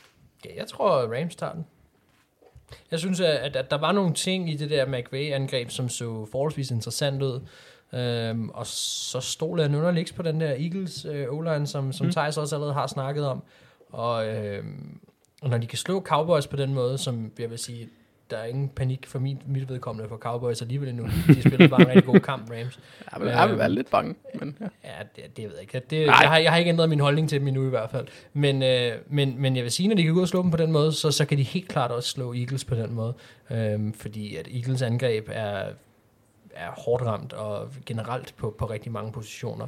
Ja, 0.45 0.49
jeg 0.57 0.67
tror, 0.67 1.15
Rams 1.15 1.35
tager 1.35 1.53
den. 1.53 1.65
Jeg 2.91 2.99
synes, 2.99 3.19
at, 3.19 3.55
at 3.55 3.71
der 3.71 3.77
var 3.77 3.91
nogle 3.91 4.13
ting 4.13 4.49
i 4.49 4.55
det 4.55 4.69
der 4.69 4.85
McVay-angreb, 4.85 5.69
som 5.69 5.89
så 5.89 6.27
forholdsvis 6.31 6.71
interessant 6.71 7.21
ud. 7.21 7.41
Øhm, 7.93 8.49
og 8.49 8.67
så 8.67 9.19
stod 9.19 9.59
jeg 9.59 9.69
nu 9.69 10.03
på 10.15 10.21
den 10.21 10.41
der 10.41 10.51
Eagles 10.51 11.05
øh, 11.05 11.27
O-line, 11.27 11.67
som, 11.67 11.93
som 11.93 12.05
mm. 12.05 12.11
Thijs 12.11 12.37
også 12.37 12.55
allerede 12.55 12.73
har 12.73 12.87
snakket 12.87 13.27
om. 13.27 13.43
Og, 13.89 14.27
øhm, 14.27 14.99
og 15.41 15.49
når 15.49 15.57
de 15.57 15.67
kan 15.67 15.77
slå 15.77 16.01
Cowboys 16.01 16.47
på 16.47 16.55
den 16.55 16.73
måde, 16.73 16.97
som 16.97 17.31
jeg 17.39 17.49
vil 17.49 17.59
sige, 17.59 17.89
der 18.29 18.37
er 18.37 18.45
ingen 18.45 18.69
panik 18.69 19.07
for 19.07 19.19
mit, 19.19 19.47
mit 19.47 19.69
vedkommende 19.69 20.09
for 20.09 20.17
Cowboys 20.17 20.61
alligevel 20.61 20.89
endnu. 20.89 21.07
De 21.27 21.41
spiller 21.41 21.67
bare 21.67 21.81
en 21.81 21.87
rigtig 21.87 22.05
god 22.05 22.19
kamp, 22.19 22.51
Rams. 22.51 22.79
Jeg 23.13 23.21
vil, 23.21 23.29
jeg 23.29 23.49
vil 23.49 23.57
være 23.57 23.71
lidt 23.71 23.89
bange. 23.89 24.15
Men, 24.39 24.57
ja. 24.59 24.65
ja, 24.83 25.03
det, 25.15 25.37
det 25.37 25.43
ved 25.43 25.51
jeg 25.51 25.61
ikke. 25.61 25.81
Det, 25.89 26.05
jeg, 26.05 26.13
har, 26.13 26.37
jeg 26.37 26.51
har 26.51 26.57
ikke 26.57 26.69
ændret 26.69 26.89
min 26.89 26.99
holdning 26.99 27.29
til 27.29 27.39
dem 27.39 27.47
endnu 27.47 27.67
i 27.67 27.69
hvert 27.69 27.89
fald. 27.89 28.07
Men, 28.33 28.63
øh, 28.63 28.91
men, 29.07 29.41
men 29.41 29.55
jeg 29.55 29.63
vil 29.63 29.71
sige, 29.71 29.89
når 29.89 29.95
de 29.95 30.03
kan 30.03 30.13
gå 30.13 30.21
og 30.21 30.27
slå 30.27 30.41
dem 30.41 30.51
på 30.51 30.57
den 30.57 30.71
måde, 30.71 30.91
så, 30.93 31.11
så 31.11 31.25
kan 31.25 31.37
de 31.37 31.43
helt 31.43 31.67
klart 31.67 31.91
også 31.91 32.09
slå 32.09 32.33
Eagles 32.33 32.65
på 32.65 32.75
den 32.75 32.93
måde. 32.93 33.13
Øhm, 33.51 33.93
fordi 33.93 34.35
at 34.35 34.47
Eagles 34.53 34.81
angreb 34.81 35.27
er, 35.31 35.69
er 36.55 36.71
hårdt 36.77 37.03
ramt 37.03 37.33
og 37.33 37.69
generelt 37.85 38.33
på, 38.37 38.55
på 38.57 38.65
rigtig 38.65 38.91
mange 38.91 39.11
positioner. 39.11 39.67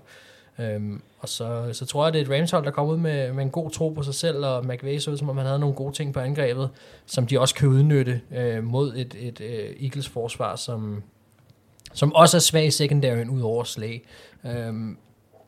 Øhm, 0.59 1.01
og 1.19 1.29
så, 1.29 1.69
så 1.73 1.85
tror 1.85 2.05
jeg, 2.05 2.13
det 2.13 2.21
er 2.21 2.25
et 2.25 2.39
Rams-hold, 2.39 2.65
der 2.65 2.71
kommer 2.71 2.93
ud 2.93 2.97
med, 2.97 3.33
med 3.33 3.43
en 3.43 3.49
god 3.49 3.71
tro 3.71 3.89
på 3.89 4.03
sig 4.03 4.13
selv, 4.13 4.45
og 4.45 4.65
McVay 4.65 4.99
så 4.99 5.11
ud, 5.11 5.17
som 5.17 5.29
om 5.29 5.37
han 5.37 5.45
havde 5.45 5.59
nogle 5.59 5.75
gode 5.75 5.93
ting 5.93 6.13
på 6.13 6.19
angrebet, 6.19 6.69
som 7.05 7.27
de 7.27 7.39
også 7.39 7.55
kan 7.55 7.67
udnytte 7.67 8.21
øh, 8.31 8.63
mod 8.63 8.95
et, 8.95 9.15
et 9.19 9.39
uh, 9.39 9.83
Eagles-forsvar, 9.83 10.55
som, 10.55 11.03
som 11.93 12.13
også 12.13 12.37
er 12.37 12.41
svag 12.41 12.65
i 12.65 12.71
secondaryen 12.71 13.29
ud 13.29 13.41
over 13.41 13.63
slag. 13.63 14.05
Øhm, 14.45 14.97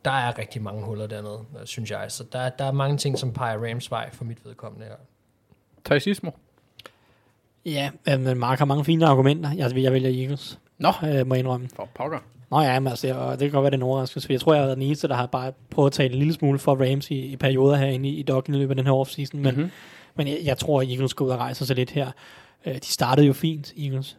der 0.06 0.12
er 0.12 0.38
rigtig 0.38 0.62
mange 0.62 0.84
huller 0.84 1.08
dernede, 1.08 1.40
synes 1.66 1.92
jeg. 1.92 2.06
Så 2.10 2.24
der, 2.32 2.50
der 2.50 2.66
er 2.66 2.72
mange 2.72 2.98
ting, 2.98 3.20
som 3.20 3.34
peger 3.34 3.70
Rams 3.70 3.92
vej 3.92 4.10
for 4.14 4.26
mit 4.26 4.46
vedkommende 4.46 4.86
her. 4.86 4.96
Taisismo. 5.86 6.32
Ja, 7.66 7.90
men 8.06 8.38
Mark 8.40 8.60
har 8.60 8.66
mange 8.66 8.86
fine 8.86 9.06
argumenter. 9.06 9.52
Jeg, 9.52 9.78
jeg 9.78 9.92
vælger 9.92 10.22
Eagles. 10.22 10.60
Nå, 10.78 10.90
øh, 11.04 11.28
må 11.28 11.36
jeg 11.36 11.40
indrømme. 11.40 11.70
For 11.76 11.90
pokker. 11.96 12.20
Nå 12.52 12.62
ja, 12.62 12.80
men 12.80 12.88
altså, 12.88 13.14
og 13.14 13.40
det 13.40 13.40
kan 13.40 13.52
godt 13.52 13.64
være, 13.64 13.72
det 13.72 13.78
er 13.78 13.80
en 13.80 13.84
overraskelse, 13.90 14.28
for 14.28 14.34
jeg 14.34 14.42
tror, 14.42 14.54
jeg 14.54 14.62
har 14.62 14.68
været 14.68 14.78
den 14.78 14.86
eneste, 14.86 15.08
der 15.08 15.16
har 15.16 15.26
bare 15.26 15.52
prøvet 15.70 15.90
at 15.90 15.94
tale 15.94 16.14
en 16.14 16.20
lille 16.20 16.34
smule 16.34 16.60
for 16.60 16.76
Rams 16.76 17.12
i, 17.12 17.16
i 17.16 17.36
perioder 17.36 17.76
herinde 17.76 18.10
i, 18.10 18.16
i 18.20 18.24
Doggen 18.24 18.56
i 18.56 18.58
løbet 18.58 18.72
af 18.72 18.76
den 18.76 18.86
her 18.86 18.94
offseason, 18.94 19.40
men, 19.40 19.56
mm-hmm. 19.56 19.72
men 20.16 20.28
jeg, 20.28 20.38
jeg 20.44 20.58
tror, 20.58 20.82
at 20.82 20.90
Eagles 20.90 21.14
går 21.14 21.26
ud 21.26 21.30
og 21.30 21.40
rejser 21.40 21.66
sig 21.66 21.76
lidt 21.76 21.92
her. 21.92 22.12
Uh, 22.66 22.74
de 22.74 22.86
startede 22.86 23.28
jo 23.28 23.34
fint, 23.34 23.74
Eagles. 23.78 24.18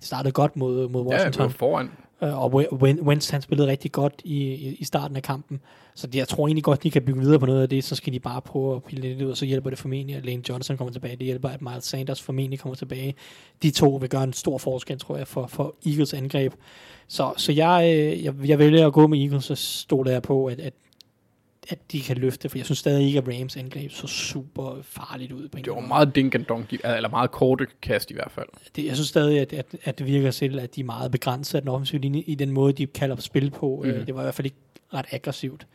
De 0.00 0.06
startede 0.06 0.32
godt 0.32 0.56
mod, 0.56 0.88
mod 0.88 1.06
Washington. 1.06 1.46
Ja, 1.46 1.48
foran. 1.48 1.90
Uh, 2.20 2.42
og 2.42 2.54
Wentz, 2.82 3.30
han 3.30 3.42
spillede 3.42 3.68
rigtig 3.68 3.92
godt 3.92 4.14
i, 4.24 4.36
i, 4.36 4.76
i 4.78 4.84
starten 4.84 5.16
af 5.16 5.22
kampen. 5.22 5.60
Så 6.00 6.08
jeg 6.14 6.28
tror 6.28 6.46
egentlig 6.46 6.64
godt, 6.64 6.82
de 6.82 6.90
kan 6.90 7.02
bygge 7.02 7.20
videre 7.20 7.38
på 7.38 7.46
noget 7.46 7.62
af 7.62 7.68
det, 7.68 7.84
så 7.84 7.96
skal 7.96 8.12
de 8.12 8.20
bare 8.20 8.42
prøve 8.42 8.76
at 8.76 8.84
pille 8.84 9.08
lidt 9.08 9.22
ud, 9.22 9.30
og 9.30 9.36
så 9.36 9.44
hjælper 9.44 9.70
det 9.70 9.78
formentlig, 9.78 10.16
at 10.16 10.26
Lane 10.26 10.42
Johnson 10.48 10.76
kommer 10.76 10.92
tilbage. 10.92 11.16
Det 11.16 11.26
hjælper, 11.26 11.48
at 11.48 11.62
Miles 11.62 11.84
Sanders 11.84 12.22
formentlig 12.22 12.60
kommer 12.60 12.76
tilbage. 12.76 13.14
De 13.62 13.70
to 13.70 13.90
vil 13.90 14.08
gøre 14.08 14.24
en 14.24 14.32
stor 14.32 14.58
forskel, 14.58 14.98
tror 14.98 15.16
jeg, 15.16 15.28
for, 15.28 15.46
for 15.46 15.76
Eagles 15.86 16.14
angreb. 16.14 16.52
Så, 17.08 17.32
så 17.36 17.52
jeg, 17.52 17.94
øh, 17.96 18.24
jeg, 18.24 18.34
jeg 18.44 18.58
vælger 18.58 18.86
at 18.86 18.92
gå 18.92 19.06
med 19.06 19.18
Eagles, 19.18 19.44
så 19.44 19.54
stoler 19.54 20.12
jeg 20.12 20.22
på, 20.22 20.46
at, 20.46 20.60
at, 20.60 20.72
at 21.68 21.78
de 21.92 22.00
kan 22.00 22.16
løfte, 22.16 22.48
for 22.48 22.58
jeg 22.58 22.64
synes 22.64 22.78
stadig 22.78 23.06
ikke, 23.06 23.18
at 23.18 23.28
Rams 23.28 23.56
angreb 23.56 23.90
så 23.90 24.06
super 24.06 24.78
farligt 24.82 25.32
ud. 25.32 25.48
På 25.48 25.58
det 25.58 25.72
var 25.72 25.80
meget 25.80 26.14
dink 26.14 26.34
and 26.34 26.44
dunk, 26.44 26.72
eller 26.84 27.08
meget 27.08 27.30
korte 27.30 27.66
kast 27.82 28.10
i 28.10 28.14
hvert 28.14 28.30
fald. 28.30 28.48
Det, 28.76 28.84
jeg 28.84 28.94
synes 28.94 29.08
stadig, 29.08 29.40
at, 29.40 29.52
at, 29.52 29.66
at 29.84 29.98
det 29.98 30.06
virker 30.06 30.30
til, 30.30 30.58
at 30.58 30.76
de 30.76 30.80
er 30.80 30.84
meget 30.84 31.10
begrænset 31.10 31.54
af 31.54 31.62
den 31.62 31.68
offensive 31.68 32.00
linje 32.00 32.20
i 32.20 32.34
den 32.34 32.52
måde, 32.52 32.72
de 32.72 32.86
kalder 32.86 33.16
på 33.16 33.22
spil 33.22 33.50
på. 33.50 33.82
Mm. 33.84 34.06
Det 34.06 34.14
var 34.14 34.20
i 34.20 34.24
hvert 34.24 34.34
fald 34.34 34.46
ikke 34.46 34.56
ret 34.94 35.06
aggressivt. 35.10 35.66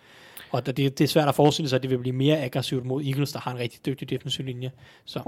Og 0.52 0.66
det, 0.66 0.78
det 0.78 1.02
er 1.02 1.08
svært 1.08 1.28
at 1.28 1.36
forestille 1.36 1.70
sig, 1.70 1.76
at 1.78 1.84
det 1.84 1.92
vil 1.92 1.98
blive 1.98 2.16
mere 2.16 2.42
aggressivt 2.42 2.86
mod 2.86 3.04
Eagles, 3.04 3.32
der 3.32 3.40
har 3.40 3.52
en 3.52 3.60
rigtig 3.60 3.86
dygtig 3.86 4.10
defensiv 4.10 4.46
linje. 4.46 4.72
Så 5.06 5.20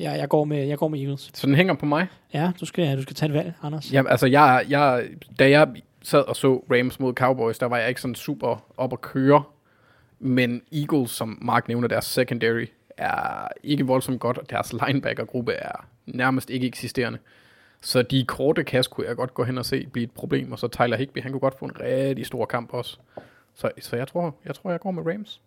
Ja, 0.00 0.12
jeg 0.12 0.28
går 0.28 0.44
med, 0.44 0.66
jeg 0.66 0.78
går 0.78 0.88
med 0.88 1.00
Eagles. 1.00 1.30
Så 1.34 1.46
den 1.46 1.54
hænger 1.54 1.74
på 1.74 1.86
mig? 1.86 2.06
Ja, 2.34 2.52
du 2.60 2.66
skal, 2.66 2.96
du 2.96 3.02
skal 3.02 3.16
tage 3.16 3.28
et 3.28 3.34
valg, 3.34 3.52
Anders. 3.62 3.92
Jamen, 3.92 4.10
altså, 4.10 4.26
jeg, 4.26 4.64
jeg, 4.68 5.08
da 5.38 5.50
jeg 5.50 5.68
sad 6.02 6.20
og 6.20 6.36
så 6.36 6.64
Rams 6.70 7.00
mod 7.00 7.14
Cowboys, 7.14 7.58
der 7.58 7.66
var 7.66 7.78
jeg 7.78 7.88
ikke 7.88 8.00
sådan 8.00 8.14
super 8.14 8.64
op 8.76 8.92
at 8.92 9.00
køre. 9.00 9.42
Men 10.18 10.62
Eagles, 10.72 11.10
som 11.10 11.38
Mark 11.42 11.68
nævner, 11.68 11.88
deres 11.88 12.04
secondary, 12.04 12.66
er 12.96 13.48
ikke 13.64 13.86
voldsomt 13.86 14.20
godt, 14.20 14.38
og 14.38 14.50
deres 14.50 14.74
linebacker-gruppe 14.86 15.52
er 15.52 15.86
nærmest 16.06 16.50
ikke 16.50 16.66
eksisterende. 16.66 17.18
Så 17.80 18.02
de 18.02 18.24
korte 18.24 18.64
kast 18.64 18.90
kunne 18.90 19.06
jeg 19.06 19.16
godt 19.16 19.34
gå 19.34 19.44
hen 19.44 19.58
og 19.58 19.66
se 19.66 19.86
blive 19.92 20.04
et 20.04 20.10
problem, 20.10 20.52
og 20.52 20.58
så 20.58 20.68
Tyler 20.68 20.96
Higby, 20.96 21.22
han 21.22 21.32
kunne 21.32 21.40
godt 21.40 21.58
få 21.58 21.64
en 21.64 21.80
rigtig 21.80 22.26
stor 22.26 22.44
kamp 22.44 22.72
også. 22.72 22.98
Så, 23.60 23.70
så 23.80 23.96
jeg, 23.96 24.08
tror, 24.08 24.36
jeg 24.44 24.54
tror, 24.54 24.70
jeg 24.70 24.80
går 24.80 24.90
med 24.90 25.02
Rams 25.06 25.40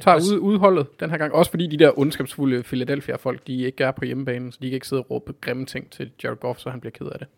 tager 0.00 0.16
ud, 0.32 0.38
udholdet 0.38 1.00
den 1.00 1.10
her 1.10 1.18
gang. 1.18 1.32
Også 1.32 1.50
fordi 1.50 1.66
de 1.66 1.76
der 1.76 1.98
ondskabsfulde 1.98 2.62
Philadelphia-folk, 2.62 3.46
de 3.46 3.62
ikke 3.62 3.84
er 3.84 3.90
på 3.90 4.04
hjemmebanen, 4.04 4.52
så 4.52 4.58
de 4.62 4.68
kan 4.68 4.74
ikke 4.74 4.88
sidde 4.88 5.02
og 5.02 5.10
råbe 5.10 5.32
grimme 5.40 5.66
ting 5.66 5.90
til 5.90 6.10
Jared 6.24 6.36
Goff, 6.36 6.58
så 6.58 6.70
han 6.70 6.80
bliver 6.80 6.90
ked 6.90 7.06
af 7.06 7.18
det. 7.18 7.28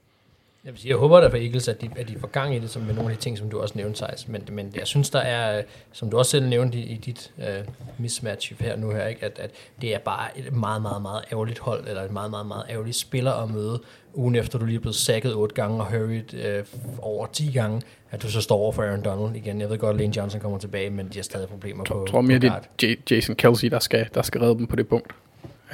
Jeg, 0.64 0.72
vil 0.72 0.80
sige, 0.80 0.90
jeg 0.90 0.98
håber 0.98 1.20
da 1.20 1.26
for 1.26 1.36
Eagles, 1.36 1.68
at 1.68 1.80
de, 1.80 1.90
at 1.96 2.08
de 2.08 2.18
får 2.18 2.28
gang 2.28 2.54
i 2.54 2.58
det, 2.58 2.70
som 2.70 2.82
med 2.82 2.94
nogle 2.94 3.10
af 3.10 3.16
de 3.16 3.22
ting, 3.22 3.38
som 3.38 3.50
du 3.50 3.60
også 3.60 3.74
nævnte, 3.76 4.04
Thijs. 4.04 4.28
Men, 4.28 4.42
men 4.52 4.72
jeg 4.76 4.86
synes, 4.86 5.10
der 5.10 5.18
er, 5.18 5.62
som 5.92 6.10
du 6.10 6.18
også 6.18 6.30
selv 6.30 6.48
nævnte 6.48 6.78
i, 6.78 6.82
i 6.82 6.96
dit 6.96 7.32
uh, 7.38 7.74
mismatch 7.98 8.52
her 8.60 8.76
nu 8.76 8.90
her, 8.90 9.06
ikke? 9.06 9.24
At, 9.24 9.38
at 9.38 9.50
det 9.80 9.94
er 9.94 9.98
bare 9.98 10.38
et 10.38 10.52
meget, 10.52 10.82
meget, 10.82 11.02
meget 11.02 11.24
ærgerligt 11.32 11.58
hold, 11.58 11.88
eller 11.88 12.02
et 12.02 12.10
meget, 12.10 12.30
meget, 12.30 12.46
meget 12.46 12.64
ærgerligt 12.70 12.96
spiller 12.96 13.32
at 13.32 13.50
møde, 13.50 13.80
ugen 14.14 14.36
efter 14.36 14.58
du 14.58 14.64
lige 14.64 14.76
er 14.76 14.80
blevet 14.80 14.96
sækket 14.96 15.34
otte 15.34 15.54
gange 15.54 15.80
og 15.80 15.90
hurried 15.90 16.34
øh, 16.34 16.64
over 16.98 17.26
10 17.26 17.52
gange, 17.52 17.82
at 18.10 18.22
du 18.22 18.30
så 18.30 18.40
står 18.40 18.56
over 18.56 18.72
for 18.72 18.82
Aaron 18.82 19.02
Donald 19.04 19.36
igen. 19.36 19.60
Jeg 19.60 19.70
ved 19.70 19.78
godt, 19.78 19.94
at 19.94 20.00
Lane 20.00 20.16
Johnson 20.16 20.40
kommer 20.40 20.58
tilbage, 20.58 20.90
men 20.90 21.08
de 21.08 21.14
har 21.14 21.22
stadig 21.22 21.48
problemer 21.48 21.84
på 21.84 22.00
Jeg 22.00 22.10
tror 22.10 22.20
mere, 22.20 22.38
det 22.38 22.52
er 22.82 22.94
Jason 23.10 23.36
Kelsey, 23.36 23.70
der 23.70 23.78
skal, 23.78 24.08
der 24.14 24.22
skal 24.22 24.40
redde 24.40 24.58
dem 24.58 24.66
på 24.66 24.76
det 24.76 24.88
punkt. 24.88 25.12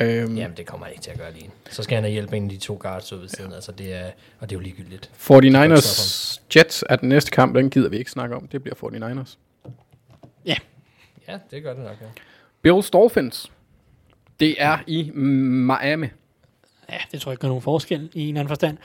Um, 0.01 0.07
Jamen, 0.07 0.57
det 0.57 0.67
kommer 0.67 0.87
han 0.87 0.93
ikke 0.93 1.03
til 1.03 1.11
at 1.11 1.19
gøre 1.19 1.33
lige. 1.33 1.51
Så 1.71 1.83
skal 1.83 1.95
han 1.95 2.05
have 2.05 2.13
hjælp 2.13 2.33
en 2.33 2.45
af 2.45 2.51
de 2.51 2.57
to 2.57 2.79
guards 2.81 3.13
ud 3.13 3.19
ved 3.19 3.29
siden. 3.29 3.51
Ja. 3.51 3.55
Altså, 3.55 3.73
det 3.73 3.95
er, 3.95 4.11
og 4.41 4.51
det 4.51 4.57
er 4.57 4.61
jo 4.61 4.63
ligegyldigt. 4.63 5.11
49ers 5.15 6.41
Jets 6.57 6.85
er 6.89 6.97
den 6.97 7.09
næste 7.09 7.31
kamp, 7.31 7.57
den 7.57 7.71
gider 7.71 7.89
vi 7.89 7.99
ikke 7.99 8.11
snakke 8.11 8.37
om. 8.37 8.49
Det 8.49 8.63
bliver 8.63 8.75
49ers. 8.75 9.37
Ja. 10.45 10.57
Ja, 11.29 11.39
det 11.51 11.63
gør 11.63 11.75
det 11.75 11.83
nok, 11.85 11.97
ja. 12.01 12.07
Bills 12.63 12.91
Dolphins. 12.91 13.51
Det 14.41 14.63
er 14.63 14.79
i 14.87 15.11
Miami. 15.11 16.07
Ja, 16.91 16.99
det 17.13 17.21
tror 17.21 17.31
jeg 17.31 17.35
ikke 17.35 17.41
gør 17.41 17.49
nogen 17.49 17.63
forskel 17.63 18.11
i 18.15 18.29
en 18.29 18.37
anden 18.37 18.49
forstand. 18.49 18.79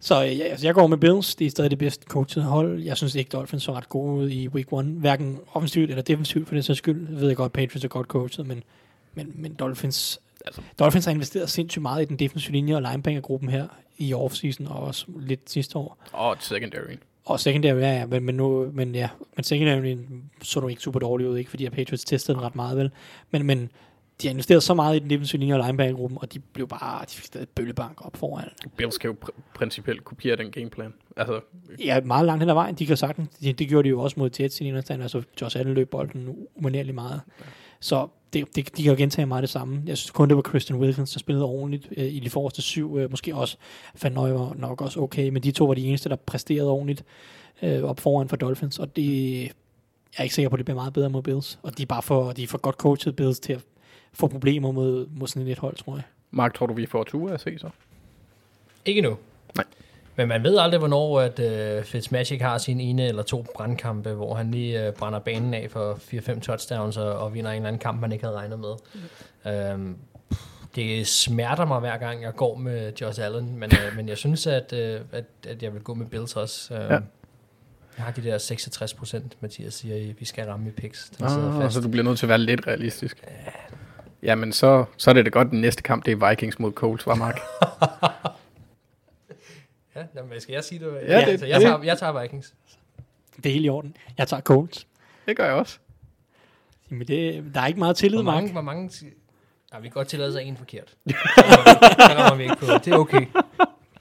Så 0.00 0.20
ja, 0.20 0.44
altså, 0.44 0.66
jeg 0.66 0.74
går 0.74 0.86
med 0.86 0.98
Bills. 0.98 1.34
Det 1.34 1.46
er 1.46 1.50
stadig 1.50 1.70
det 1.70 1.78
bedste 1.78 2.06
coachede 2.08 2.44
hold. 2.44 2.82
Jeg 2.82 2.96
synes 2.96 3.14
ikke, 3.14 3.28
Dolphins 3.28 3.62
så 3.62 3.72
ret 3.72 3.88
gode 3.88 4.14
ud 4.16 4.30
i 4.30 4.48
week 4.48 4.72
1. 4.72 4.84
Hverken 4.84 5.38
offensivt 5.52 5.90
eller 5.90 6.02
defensivt 6.02 6.48
for 6.48 6.54
det 6.54 6.64
sags 6.64 6.78
skyld. 6.78 7.08
Jeg 7.10 7.20
ved 7.20 7.28
jeg 7.28 7.36
godt, 7.36 7.52
Patriots 7.52 7.84
er 7.84 7.88
godt 7.88 8.06
coachet, 8.06 8.46
men, 8.46 8.62
men, 9.14 9.32
men 9.34 9.54
Dolphins, 9.54 10.20
altså, 10.44 10.62
Dolphins 10.78 11.04
har 11.04 11.12
investeret 11.12 11.50
sindssygt 11.50 11.82
meget 11.82 12.02
i 12.02 12.04
den 12.04 12.18
defensive 12.18 12.52
linje 12.52 12.76
og 12.76 12.82
linebacker-gruppen 12.82 13.48
her 13.48 13.66
i 13.98 14.14
offseason 14.14 14.66
og 14.66 14.76
også 14.76 15.06
lidt 15.16 15.50
sidste 15.50 15.78
år. 15.78 15.98
Og 16.12 16.36
secondary. 16.40 16.96
Og 17.24 17.40
secondary, 17.40 17.80
ja, 17.80 17.92
ja 17.92 18.06
men, 18.06 18.24
men, 18.24 18.34
nu, 18.34 18.70
men, 18.72 18.94
ja, 18.94 19.08
men 19.36 19.44
secondary 19.44 19.96
så 20.42 20.60
du 20.60 20.68
ikke 20.68 20.82
super 20.82 21.00
dårligt 21.00 21.30
ud, 21.30 21.36
ikke? 21.36 21.50
fordi 21.50 21.68
Patriots 21.68 22.04
testede 22.04 22.36
den 22.36 22.44
ret 22.44 22.56
meget, 22.56 22.76
vel? 22.76 22.90
Men, 23.30 23.46
men 23.46 23.70
de 24.22 24.26
har 24.26 24.30
investeret 24.32 24.62
så 24.62 24.74
meget 24.74 24.96
i 24.96 24.98
den 24.98 25.10
defensive 25.10 25.40
linje 25.40 25.54
og 25.54 25.66
linebackergruppen, 25.66 26.18
og 26.20 26.32
de 26.32 26.38
blev 26.38 26.68
bare, 26.68 27.04
de 27.04 27.10
fik 27.10 27.24
stadig 27.24 27.48
bøllebank 27.48 28.06
op 28.06 28.16
foran. 28.16 28.48
Bills 28.76 28.98
kan 28.98 29.10
jo 29.10 29.16
pr- 29.24 29.40
principielt 29.54 30.04
kopiere 30.04 30.36
den 30.36 30.50
gameplan. 30.50 30.94
Altså, 31.16 31.40
Ja, 31.84 32.00
meget 32.00 32.26
langt 32.26 32.42
hen 32.42 32.48
ad 32.48 32.54
vejen, 32.54 32.74
de 32.74 32.86
kan 32.86 32.96
sagtens. 32.96 33.28
Det, 33.28 33.58
det 33.58 33.68
gjorde 33.68 33.84
de 33.84 33.88
jo 33.88 34.00
også 34.00 34.20
mod 34.20 34.30
Jets 34.40 34.60
i 34.60 34.64
den 34.64 34.76
altså 34.76 35.22
Josh 35.40 35.58
Allen 35.58 35.74
løb 35.74 35.90
bolden 35.90 36.36
umanerligt 36.54 36.94
meget. 36.94 37.20
Så 37.80 38.08
det, 38.34 38.56
det, 38.56 38.76
de 38.76 38.82
kan 38.82 38.92
jo 38.92 38.98
gentage 38.98 39.26
meget 39.26 39.42
det 39.42 39.50
samme. 39.50 39.82
Jeg 39.86 39.98
synes 39.98 40.10
kun, 40.10 40.28
det 40.28 40.36
var 40.36 40.42
Christian 40.48 40.78
Wilkins, 40.78 41.12
der 41.12 41.18
spillede 41.18 41.44
ordentligt 41.44 41.88
øh, 41.96 42.04
i 42.04 42.20
de 42.20 42.30
forreste 42.30 42.62
syv. 42.62 42.98
Øh, 42.98 43.10
måske 43.10 43.34
også 43.34 43.56
Van 44.02 44.16
var 44.16 44.54
nok 44.58 44.80
også 44.80 45.00
okay, 45.00 45.28
men 45.28 45.42
de 45.42 45.50
to 45.50 45.64
var 45.64 45.74
de 45.74 45.86
eneste, 45.86 46.08
der 46.08 46.16
præsterede 46.16 46.70
ordentligt 46.70 47.04
øh, 47.62 47.82
op 47.82 48.00
foran 48.00 48.28
for 48.28 48.36
Dolphins, 48.36 48.78
og 48.78 48.96
det 48.96 49.42
jeg 50.14 50.20
er 50.20 50.22
ikke 50.22 50.34
sikker 50.34 50.48
på, 50.48 50.54
at 50.54 50.58
det 50.58 50.66
bliver 50.66 50.80
meget 50.80 50.92
bedre 50.92 51.10
mod 51.10 51.22
Bills. 51.22 51.58
Og 51.62 51.78
de 51.78 51.82
er 51.82 51.86
bare 51.86 52.02
for, 52.02 52.32
de 52.32 52.42
er 52.42 52.46
for 52.46 52.58
godt 52.58 52.76
coachet 52.76 53.16
Bills 53.16 53.40
til 53.40 53.52
at 53.52 53.60
få 54.12 54.26
problemer 54.26 54.72
mod, 54.72 55.06
mod 55.06 55.28
sådan 55.28 55.48
et 55.48 55.58
hold, 55.58 55.76
tror 55.76 55.94
jeg. 55.94 56.02
Mark, 56.30 56.54
tror 56.54 56.66
du, 56.66 56.74
vi 56.74 56.86
får 56.86 57.04
Tua 57.04 57.32
at 57.32 57.40
se 57.40 57.58
så? 57.58 57.68
Ikke 58.84 59.00
nu. 59.00 59.16
Men 60.16 60.28
man 60.28 60.42
ved 60.42 60.58
aldrig, 60.58 60.78
hvornår 60.78 61.20
at 61.20 61.38
uh, 61.78 61.84
Fitzmagic 61.84 62.40
har 62.40 62.58
sin 62.58 62.80
ene 62.80 63.06
eller 63.08 63.22
to 63.22 63.46
brandkampe, 63.54 64.10
hvor 64.12 64.34
han 64.34 64.50
lige 64.50 64.88
uh, 64.88 64.94
brænder 64.94 65.18
banen 65.18 65.54
af 65.54 65.66
for 65.70 65.94
4-5 65.94 66.40
touchdowns 66.40 66.96
og, 66.96 67.12
og 67.18 67.34
vinder 67.34 67.50
en 67.50 67.56
eller 67.56 67.68
anden 67.68 67.80
kamp, 67.80 68.00
man 68.00 68.12
ikke 68.12 68.24
havde 68.24 68.36
regnet 68.36 68.58
med. 68.58 69.72
Um, 69.74 69.96
det 70.76 71.06
smerter 71.06 71.64
mig 71.64 71.80
hver 71.80 71.96
gang, 71.96 72.22
jeg 72.22 72.34
går 72.34 72.56
med 72.56 72.92
Josh 73.00 73.24
Allen, 73.24 73.56
men, 73.58 73.70
uh, 73.72 73.96
men 73.96 74.08
jeg 74.08 74.16
synes, 74.16 74.46
at, 74.46 74.72
uh, 74.72 74.78
at, 75.12 75.24
at 75.48 75.62
jeg 75.62 75.74
vil 75.74 75.82
gå 75.82 75.94
med 75.94 76.06
Bills 76.06 76.36
også. 76.36 76.74
Uh, 76.74 76.80
Ja. 76.80 76.94
ja. 76.94 77.00
Jeg 77.96 78.04
har 78.04 78.12
de 78.12 78.22
der 78.24 78.38
66 78.38 78.94
procent, 78.94 79.36
Mathias 79.40 79.74
siger, 79.74 80.14
vi 80.18 80.24
skal 80.24 80.44
ramme 80.46 80.68
i 80.68 80.70
picks. 80.70 81.10
Den 81.18 81.26
Ah, 81.26 81.62
fast. 81.62 81.74
så 81.74 81.80
du 81.80 81.88
bliver 81.88 82.04
nødt 82.04 82.18
til 82.18 82.26
at 82.26 82.28
være 82.28 82.38
lidt 82.38 82.66
realistisk. 82.66 83.24
Jamen, 84.22 84.52
så, 84.52 84.84
så 84.96 85.10
er 85.10 85.14
det 85.14 85.24
da 85.24 85.30
godt, 85.30 85.50
den 85.50 85.60
næste 85.60 85.82
kamp, 85.82 86.04
det 86.06 86.12
er 86.22 86.28
Vikings 86.30 86.58
mod 86.58 86.72
Colts, 86.72 87.06
var 87.06 87.14
Mark? 87.14 87.40
Ja, 89.96 90.02
jamen, 90.16 90.40
skal 90.40 90.52
jeg 90.52 90.64
sige 90.64 90.78
det? 90.78 90.86
Ja, 90.86 90.98
det- 91.00 91.26
altså, 91.28 91.46
jeg, 91.46 91.60
det- 91.60 91.66
tager, 91.66 91.82
jeg 91.82 91.98
tager 91.98 92.20
Vikings. 92.22 92.54
Det 93.36 93.46
er 93.46 93.52
helt 93.52 93.66
i 93.66 93.68
orden. 93.68 93.96
Jeg 94.18 94.28
tager 94.28 94.40
Colts. 94.40 94.86
det 95.26 95.36
gør 95.36 95.44
jeg 95.44 95.54
også. 95.54 95.78
Jamen 96.90 97.06
det, 97.06 97.44
der 97.54 97.60
er 97.60 97.66
ikke 97.66 97.78
meget 97.78 97.96
tillid, 97.96 98.16
Hvor 98.18 98.24
Mark. 98.24 98.34
mange, 98.34 98.52
hvor 98.52 98.60
mange 98.60 98.90
Ja, 99.72 99.78
vi 99.78 99.82
kan 99.88 99.92
godt 99.92 100.08
tillade 100.08 100.32
sig 100.32 100.42
en 100.42 100.56
forkert. 100.56 100.94
Det 101.06 101.14
rammer 101.98 102.34
vi 102.36 102.42
ikke 102.42 102.56
på. 102.56 102.66
Det 102.66 102.88
er 102.92 102.96
okay. 102.96 103.26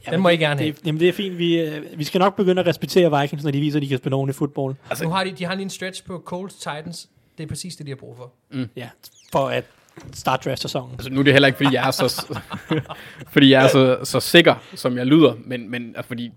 Den 0.10 0.22
må 0.22 0.30
I 0.30 0.38
gerne 0.38 0.60
have. 0.62 0.72
Det, 0.74 0.86
jamen 0.88 1.00
det 1.00 1.10
er 1.10 1.14
fint. 1.14 1.38
Vi, 1.38 1.60
øh, 1.62 1.98
vi 2.00 2.04
skal 2.04 2.20
nok 2.20 2.36
begynde 2.36 2.60
at 2.62 2.68
respektere 2.68 3.22
Vikings, 3.22 3.44
når 3.44 3.52
de 3.52 3.60
viser, 3.60 3.78
at 3.80 3.82
de 3.84 3.88
kan 3.88 3.98
spille 3.98 4.16
ordentligt 4.16 4.38
fodbold. 4.38 4.76
Altså, 4.90 5.04
nu 5.04 5.10
har 5.10 5.24
de, 5.24 5.32
de 5.32 5.46
har 5.46 5.54
lige 5.56 5.64
en 5.64 5.70
stretch 5.70 6.04
på 6.04 6.22
Colts 6.26 6.56
Titans. 6.56 7.10
Det 7.38 7.44
er 7.44 7.48
præcis 7.48 7.76
det, 7.76 7.86
de 7.86 7.92
har 7.92 7.96
brug 7.96 8.18
for. 8.18 8.32
Ja, 8.76 8.90
for 9.32 9.48
at 9.50 9.66
starte 10.14 10.50
draft-sæsonen. 10.50 10.92
Altså, 10.94 11.10
nu 11.10 11.20
er 11.20 11.24
det 11.24 11.34
heller 11.34 11.48
ikke, 11.48 11.58
fordi 11.58 11.74
jeg 11.76 11.88
er 11.88 11.92
så, 11.92 12.38
fordi 13.34 13.50
jeg 13.52 13.64
er 13.64 13.68
så, 13.68 14.00
så 14.04 14.20
sikker, 14.20 14.56
som 14.76 14.98
jeg 14.98 15.06
lyder, 15.06 15.36
men, 15.46 15.70
men 15.70 15.88
altså, 15.96 16.08
fordi 16.08 16.32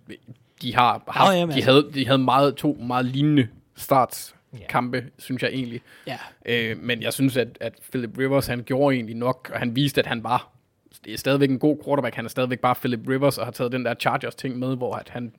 de 0.62 0.74
har 0.74 1.02
haft, 1.08 1.34
jamen, 1.34 1.48
de 1.50 1.54
altså. 1.54 1.70
havde, 1.70 1.90
de 1.94 2.06
havde 2.06 2.18
meget, 2.18 2.54
to 2.54 2.78
meget 2.80 3.04
lignende 3.04 3.48
startskampe, 3.76 5.04
synes 5.18 5.42
jeg 5.42 5.50
egentlig. 5.50 5.80
Ja. 6.06 6.18
Øh, 6.46 6.78
men 6.78 7.02
jeg 7.02 7.12
synes, 7.12 7.36
at, 7.36 7.48
at 7.60 7.72
Philip 7.90 8.18
Rivers, 8.18 8.46
han 8.46 8.62
gjorde 8.62 8.96
egentlig 8.96 9.16
nok, 9.16 9.50
og 9.52 9.58
han 9.58 9.76
viste, 9.76 10.00
at 10.00 10.06
han 10.06 10.24
var 10.24 10.56
det 11.04 11.14
er 11.14 11.18
stadigvæk 11.18 11.50
en 11.50 11.58
god 11.58 11.78
quarterback. 11.84 12.14
Han 12.14 12.24
er 12.24 12.28
stadigvæk 12.28 12.60
bare 12.60 12.74
Philip 12.74 13.00
Rivers, 13.08 13.38
og 13.38 13.46
har 13.46 13.52
taget 13.52 13.72
den 13.72 13.84
der 13.84 13.94
Chargers-ting 13.94 14.58
med, 14.58 14.76
hvor 14.76 14.94
at 14.94 15.08
han, 15.08 15.32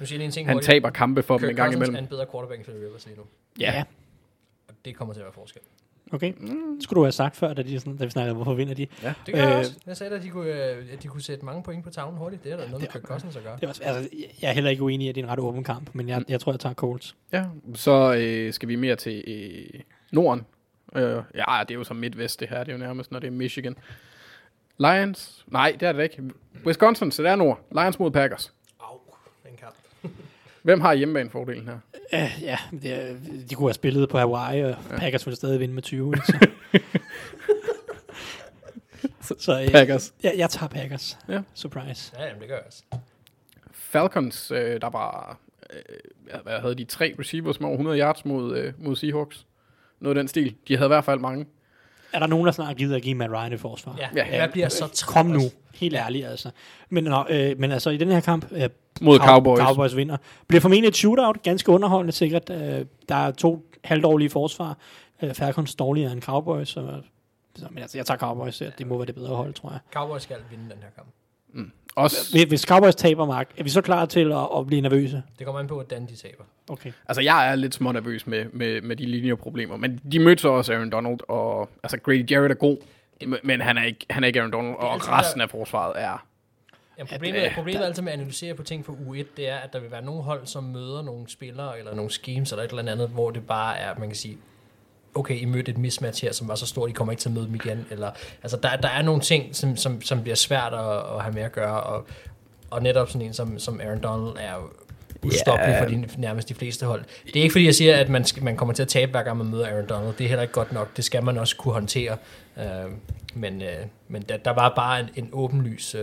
Nu 0.00 0.06
siger 0.06 0.24
en 0.24 0.30
ting 0.30 0.48
han 0.48 0.54
hurtigt. 0.54 0.66
taber 0.66 0.90
kampe 0.90 1.22
for 1.22 1.34
dem 1.34 1.40
Kirk 1.40 1.50
en 1.50 1.56
gang 1.56 1.72
Cousins 1.72 1.88
imellem. 1.88 1.94
er 1.94 1.98
en 1.98 2.06
bedre 2.06 2.26
quarterback 2.32 2.58
end 2.58 2.64
Philip 2.64 2.82
Rivers 2.88 3.06
lige 3.06 3.16
nu. 3.16 3.22
Ja, 3.60 3.72
ja. 3.72 3.84
Og 4.68 4.74
det 4.84 4.96
kommer 4.96 5.14
til 5.14 5.20
at 5.20 5.24
være 5.24 5.32
forskel. 5.32 5.62
Okay. 6.12 6.32
Det 6.74 6.82
skulle 6.82 6.98
du 6.98 7.04
have 7.04 7.12
sagt 7.12 7.36
før, 7.36 7.54
da, 7.54 7.62
de, 7.62 7.80
sådan, 7.80 7.96
da 7.96 8.04
vi 8.04 8.10
snakkede, 8.10 8.34
hvorfor 8.34 8.54
vinder 8.54 8.74
de. 8.74 8.86
ja. 9.02 9.14
Det 9.26 9.34
gør 9.34 9.42
øh, 9.42 9.48
jeg 9.48 9.52
Øh, 9.52 9.58
også. 9.58 9.72
Jeg 9.86 9.96
sagde, 9.96 10.16
at 10.16 10.22
de 10.22 10.28
kunne, 10.28 10.70
øh, 10.72 10.86
at 10.92 11.02
de 11.02 11.08
kunne 11.08 11.22
sætte 11.22 11.44
mange 11.44 11.62
point 11.62 11.84
på 11.84 11.90
tavlen 11.90 12.18
hurtigt. 12.18 12.44
Det 12.44 12.52
er 12.52 12.56
der 12.56 12.64
noget 12.68 12.80
med 12.80 12.88
Kirk 12.88 13.02
Cousins 13.02 13.36
at 13.36 13.42
gøre. 13.42 13.56
Det 13.60 13.68
var, 13.68 13.76
altså, 13.82 14.08
jeg 14.42 14.48
er 14.48 14.52
heller 14.52 14.70
ikke 14.70 14.82
uenig 14.82 15.04
i, 15.06 15.08
at 15.08 15.14
det 15.14 15.20
er 15.20 15.24
en 15.26 15.30
ret 15.32 15.38
åben 15.38 15.64
kamp, 15.64 15.90
men 15.92 16.08
jeg, 16.08 16.24
jeg 16.28 16.40
tror, 16.40 16.52
jeg 16.52 16.60
tager 16.60 16.74
Colts. 16.74 17.16
Ja, 17.32 17.44
så 17.74 18.14
øh, 18.14 18.52
skal 18.52 18.68
vi 18.68 18.76
mere 18.76 18.96
til 18.96 19.24
øh, 19.26 19.80
Norden. 20.12 20.46
Øh, 20.96 21.02
ja, 21.34 21.44
det 21.68 21.70
er 21.70 21.74
jo 21.74 21.84
så 21.84 21.94
midtvest 21.94 22.40
det 22.40 22.48
her, 22.48 22.58
det 22.58 22.68
er 22.68 22.72
jo 22.72 22.78
nærmest, 22.78 23.12
når 23.12 23.18
det 23.18 23.26
er 23.26 23.30
Michigan. 23.30 23.76
Lions? 24.78 25.44
Nej, 25.46 25.76
det 25.80 25.88
er 25.88 25.92
det 25.92 26.02
ikke. 26.02 26.22
Wisconsin, 26.66 27.10
så 27.10 27.22
det 27.22 27.30
er 27.30 27.36
nord. 27.36 27.60
Lions 27.72 27.98
mod 27.98 28.10
Packers. 28.10 28.52
Hvem 30.62 30.80
har 30.80 30.94
hjemmebanefordelen 30.94 31.68
her? 31.68 31.78
Uh, 32.12 32.42
ja, 32.42 32.58
det, 32.70 33.20
de 33.50 33.54
kunne 33.54 33.68
have 33.68 33.74
spillet 33.74 34.08
på 34.08 34.18
Hawaii, 34.18 34.60
og 34.60 34.76
ja. 34.90 34.98
Packers 34.98 35.26
ville 35.26 35.36
stadig 35.36 35.60
vinde 35.60 35.74
med 35.74 35.82
20. 35.82 36.14
ikke? 36.16 36.86
Så, 39.28 39.34
så 39.38 39.60
øh, 39.62 39.68
Packers. 39.70 40.14
jeg, 40.22 40.34
jeg 40.36 40.50
tager 40.50 40.68
Packers. 40.68 41.18
Ja. 41.28 41.40
Surprise. 41.54 42.12
Ja, 42.18 42.24
jamen, 42.26 42.40
det 42.40 42.48
gør 42.48 42.56
jeg 42.56 42.64
også. 42.66 42.82
Falcons, 43.72 44.50
øh, 44.50 44.80
der 44.80 44.90
var, 44.90 45.38
øh, 45.72 45.78
ja, 46.34 46.38
hvad 46.42 46.60
havde 46.60 46.74
de, 46.74 46.84
tre 46.84 47.14
receivers 47.18 47.60
med 47.60 47.68
over 47.68 47.76
100 47.76 47.98
yards 47.98 48.24
mod, 48.24 48.56
øh, 48.58 48.72
mod 48.78 48.96
Seahawks. 48.96 49.46
Noget 50.00 50.16
af 50.16 50.20
den 50.20 50.28
stil. 50.28 50.54
De 50.68 50.76
havde 50.76 50.86
i 50.86 50.94
hvert 50.94 51.04
fald 51.04 51.20
mange. 51.20 51.46
Er 52.18 52.20
der 52.20 52.26
nogen, 52.26 52.46
der 52.46 52.52
snart 52.52 52.76
gider 52.76 52.96
at 52.96 53.02
give 53.02 53.14
Matt 53.14 53.32
Ryan 53.32 53.52
et 53.52 53.60
forsvar? 53.60 53.96
Ja, 53.98 54.08
Ja. 54.16 54.40
jeg 54.42 54.50
bliver 54.52 54.68
så 54.68 54.86
træt. 54.88 55.12
Kom 55.14 55.26
nu. 55.26 55.40
Helt 55.74 55.94
ærligt, 55.94 56.26
altså. 56.26 56.50
Men, 56.90 57.04
nå, 57.04 57.24
øh, 57.30 57.58
men 57.58 57.72
altså, 57.72 57.90
i 57.90 57.96
den 57.96 58.08
her 58.12 58.20
kamp, 58.20 58.46
øh, 58.52 58.68
Mod 59.00 59.18
Cow- 59.20 59.24
Cowboys. 59.26 59.60
Cowboys 59.60 59.96
vinder. 59.96 60.16
Bliver 60.48 60.60
formentlig 60.60 60.88
et 60.88 60.96
shootout, 60.96 61.42
ganske 61.42 61.70
underholdende 61.72 62.12
sikkert. 62.12 62.50
Øh, 62.50 62.84
der 63.08 63.14
er 63.14 63.30
to 63.30 63.66
halvdårlige 63.84 64.30
forsvar. 64.30 64.76
Øh, 65.22 65.34
Falcons 65.34 65.74
dårligere 65.74 66.12
end 66.12 66.22
Cowboys, 66.22 66.68
så, 66.68 67.00
så, 67.56 67.66
men 67.70 67.78
altså, 67.82 67.98
jeg 67.98 68.06
tager 68.06 68.18
Cowboys. 68.18 68.62
Det 68.78 68.86
må 68.86 68.96
være 68.96 69.06
det 69.06 69.14
bedre 69.14 69.36
hold, 69.36 69.54
tror 69.54 69.70
jeg. 69.70 69.78
Cowboys 69.92 70.22
skal 70.22 70.36
vinde 70.50 70.64
den 70.64 70.78
her 70.82 70.90
kamp. 70.96 71.08
Også, 71.98 72.46
Hvis- 72.48 72.62
Cowboys 72.62 72.94
taber, 72.94 73.26
Mark, 73.26 73.50
er 73.56 73.62
vi 73.62 73.70
så 73.70 73.80
klar 73.80 74.06
til 74.06 74.32
at, 74.32 74.48
at 74.58 74.66
blive 74.66 74.80
nervøse? 74.80 75.22
Det 75.38 75.46
kommer 75.46 75.60
an 75.60 75.66
på, 75.66 75.74
hvordan 75.74 76.06
de 76.06 76.16
taber. 76.16 76.44
Okay. 76.68 76.92
altså, 77.08 77.22
jeg 77.22 77.50
er 77.50 77.54
lidt 77.54 77.74
små 77.74 77.92
nervøs 77.92 78.26
med, 78.26 78.44
med, 78.52 78.80
med 78.80 78.96
de 78.96 79.06
linjeproblemer. 79.06 79.76
Men 79.76 80.00
de 80.12 80.18
mødte 80.18 80.42
så 80.42 80.48
også 80.48 80.72
Aaron 80.72 80.90
Donald, 80.90 81.18
og 81.28 81.68
altså 81.82 81.98
Grady 81.98 82.30
Jarrett 82.30 82.52
er 82.52 82.56
god. 82.56 82.76
Men 83.42 83.60
han 83.60 83.78
er 83.78 83.84
ikke, 83.84 84.06
han 84.10 84.22
er 84.22 84.26
ikke 84.26 84.38
Aaron 84.40 84.52
Donald, 84.52 84.74
og 84.78 84.92
altid 84.92 85.12
resten 85.12 85.40
af 85.40 85.50
forsvaret 85.50 85.92
er... 86.02 86.26
Ja, 86.98 87.04
problemet, 87.04 87.52
problemet 87.54 87.82
er 87.82 87.86
altid 87.86 88.02
med 88.02 88.12
at 88.12 88.18
analysere 88.18 88.54
på 88.54 88.62
ting 88.62 88.86
for 88.86 88.92
U1, 88.92 89.24
det 89.36 89.48
er, 89.48 89.56
at 89.56 89.72
der 89.72 89.80
vil 89.80 89.90
være 89.90 90.04
nogle 90.04 90.22
hold, 90.22 90.46
som 90.46 90.64
møder 90.64 91.02
nogle 91.02 91.28
spillere, 91.30 91.78
eller 91.78 91.94
nogle 91.94 92.10
schemes, 92.10 92.52
eller 92.52 92.64
et 92.64 92.70
eller 92.70 92.92
andet, 92.92 93.08
hvor 93.08 93.30
det 93.30 93.46
bare 93.46 93.78
er, 93.78 93.94
man 93.98 94.08
kan 94.08 94.16
sige, 94.16 94.38
okay, 95.18 95.40
I 95.40 95.44
mødte 95.44 95.70
et 95.70 95.78
mismatch 95.78 96.24
her, 96.24 96.32
som 96.32 96.48
var 96.48 96.54
så 96.54 96.66
stort, 96.66 96.90
I 96.90 96.92
kommer 96.92 97.12
ikke 97.12 97.20
til 97.20 97.28
at 97.28 97.34
møde 97.34 97.46
dem 97.46 97.54
igen. 97.54 97.86
Eller, 97.90 98.10
altså, 98.42 98.56
der, 98.62 98.76
der 98.76 98.88
er 98.88 99.02
nogle 99.02 99.20
ting, 99.20 99.56
som, 99.56 99.76
som, 99.76 100.02
som 100.02 100.22
bliver 100.22 100.36
svært 100.36 100.74
at, 100.74 100.96
at 101.16 101.22
have 101.22 101.34
med 101.34 101.42
at 101.42 101.52
gøre, 101.52 101.82
og, 101.82 102.06
og 102.70 102.82
netop 102.82 103.08
sådan 103.08 103.26
en 103.26 103.34
som, 103.34 103.58
som 103.58 103.80
Aaron 103.80 104.02
Donald 104.02 104.36
er 104.40 104.54
jo 104.54 104.70
ustoppelig 105.22 105.72
Ja. 105.72 105.82
for 105.82 105.88
de, 105.88 106.08
nærmest 106.18 106.48
de 106.48 106.54
fleste 106.54 106.86
hold. 106.86 107.04
Det 107.26 107.36
er 107.36 107.42
ikke 107.42 107.52
fordi, 107.52 107.64
jeg 107.64 107.74
siger, 107.74 107.96
at 107.96 108.08
man, 108.08 108.24
skal, 108.24 108.44
man 108.44 108.56
kommer 108.56 108.74
til 108.74 108.82
at 108.82 108.88
tabe, 108.88 109.10
hver 109.10 109.22
gang 109.22 109.36
man 109.38 109.50
møder 109.50 109.66
Aaron 109.66 109.86
Donald. 109.88 110.14
Det 110.14 110.24
er 110.24 110.28
heller 110.28 110.42
ikke 110.42 110.54
godt 110.54 110.72
nok. 110.72 110.96
Det 110.96 111.04
skal 111.04 111.24
man 111.24 111.38
også 111.38 111.56
kunne 111.56 111.74
håndtere. 111.74 112.16
Uh, 112.56 112.62
men 113.34 113.62
uh, 113.62 113.68
men 114.08 114.22
der, 114.22 114.36
der 114.36 114.50
var 114.50 114.72
bare 114.76 115.00
en, 115.00 115.08
en 115.16 115.30
åbenlys 115.32 115.94
uh, 115.94 116.00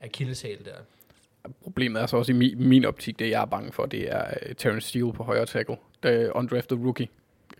akilleshæl 0.00 0.58
der. 0.64 1.50
Problemet 1.62 2.02
er 2.02 2.06
så 2.06 2.16
også 2.16 2.32
i 2.32 2.34
min, 2.34 2.68
min 2.68 2.84
optik, 2.84 3.18
det 3.18 3.30
jeg 3.30 3.42
er 3.42 3.46
bange 3.46 3.72
for, 3.72 3.86
det 3.86 4.12
er 4.12 4.24
uh, 4.46 4.56
Terrence 4.56 4.88
Steele 4.88 5.12
på 5.12 5.22
højre 5.22 5.46
tackle. 5.46 5.76
Det 6.02 6.22
er 6.22 6.36
undrafted 6.36 6.76
rookie. 6.76 7.08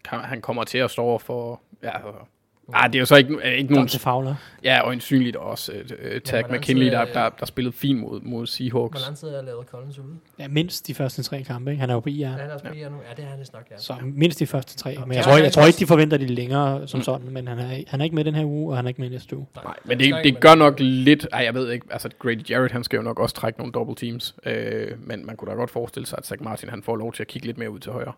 Han, 0.06 0.20
han 0.20 0.40
kommer 0.40 0.64
til 0.64 0.78
at 0.78 0.90
stå 0.90 1.02
over 1.02 1.18
for... 1.18 1.60
Ja, 1.82 1.90
Ah, 2.72 2.92
det 2.92 2.94
er 2.94 3.00
jo 3.00 3.06
så 3.06 3.16
ikke, 3.16 3.56
ikke 3.56 3.72
nogen... 3.72 3.86
Dante 3.86 3.98
Fowler. 3.98 4.34
Ja, 4.64 4.80
og 4.80 4.92
ensynligt 4.92 5.36
også 5.36 5.72
uh, 5.72 6.20
Tag 6.24 6.40
hvordan 6.40 6.60
McKinley, 6.60 6.86
der, 6.86 7.04
der, 7.04 7.28
der 7.28 7.46
spillede 7.46 7.76
fint 7.76 8.00
mod, 8.00 8.20
mod 8.20 8.46
Seahawks. 8.46 9.00
Hvor 9.00 9.06
lang 9.06 9.16
tid 9.16 9.28
er 9.28 9.42
lavet 9.42 9.66
Collins 9.66 9.98
ude? 9.98 10.16
Ja, 10.38 10.48
mindst 10.48 10.86
de 10.86 10.94
første 10.94 11.22
tre 11.22 11.42
kampe. 11.42 11.70
Ikke? 11.70 11.80
Han 11.80 11.90
er 11.90 11.94
jo 11.94 12.00
på 12.00 12.08
IR. 12.08 12.20
Ja, 12.20 12.28
han 12.28 12.40
er 12.40 12.52
også 12.52 12.64
på 12.64 12.74
ja. 12.74 12.88
nu. 12.88 12.96
Ja, 13.08 13.14
det 13.16 13.24
er 13.24 13.28
han 13.28 13.40
vist 13.40 13.52
nok, 13.52 13.66
ja. 13.70 13.78
Så 13.78 13.94
mindst 14.02 14.38
de 14.38 14.46
første 14.46 14.76
tre. 14.76 14.96
Men 15.00 15.12
Ja, 15.12 15.16
jeg 15.16 15.24
tror, 15.24 15.32
jeg, 15.32 15.44
jeg 15.44 15.52
tror 15.52 15.66
ikke, 15.66 15.78
de 15.78 15.86
forventer 15.86 16.16
det 16.16 16.30
længere 16.30 16.88
som 16.88 17.02
sådan. 17.02 17.30
Men 17.30 17.48
han 17.48 17.58
er, 17.58 17.82
han 17.88 18.00
er 18.00 18.04
ikke 18.04 18.16
med 18.16 18.24
den 18.24 18.34
her 18.34 18.44
uge, 18.44 18.72
og 18.72 18.76
han 18.76 18.84
er 18.84 18.88
ikke 18.88 19.00
med 19.00 19.10
næste 19.10 19.36
uge. 19.36 19.46
Nej, 19.64 19.74
men 19.84 19.98
det, 19.98 20.14
det 20.24 20.40
gør 20.40 20.54
nok 20.54 20.74
lidt... 20.78 21.28
Ej, 21.32 21.40
jeg 21.44 21.54
ved 21.54 21.70
ikke, 21.70 21.86
altså 21.90 22.08
Grady 22.18 22.50
Jarrett, 22.50 22.72
han 22.72 22.84
skal 22.84 22.96
jo 22.96 23.02
nok 23.02 23.18
også 23.18 23.34
trække 23.34 23.58
nogle 23.58 23.72
double 23.72 23.94
teams. 23.94 24.34
Øh, 24.46 24.88
men 24.98 25.26
man 25.26 25.36
kunne 25.36 25.50
da 25.50 25.56
godt 25.56 25.70
forestille 25.70 26.06
sig, 26.06 26.18
at 26.18 26.26
Zach 26.26 26.42
Martin, 26.42 26.68
han 26.68 26.82
får 26.82 26.96
lov 26.96 27.12
til 27.12 27.22
at 27.22 27.26
kigge 27.26 27.46
lidt 27.46 27.58
mere 27.58 27.70
ud 27.70 27.78
til 27.78 27.92
højre. 27.92 28.12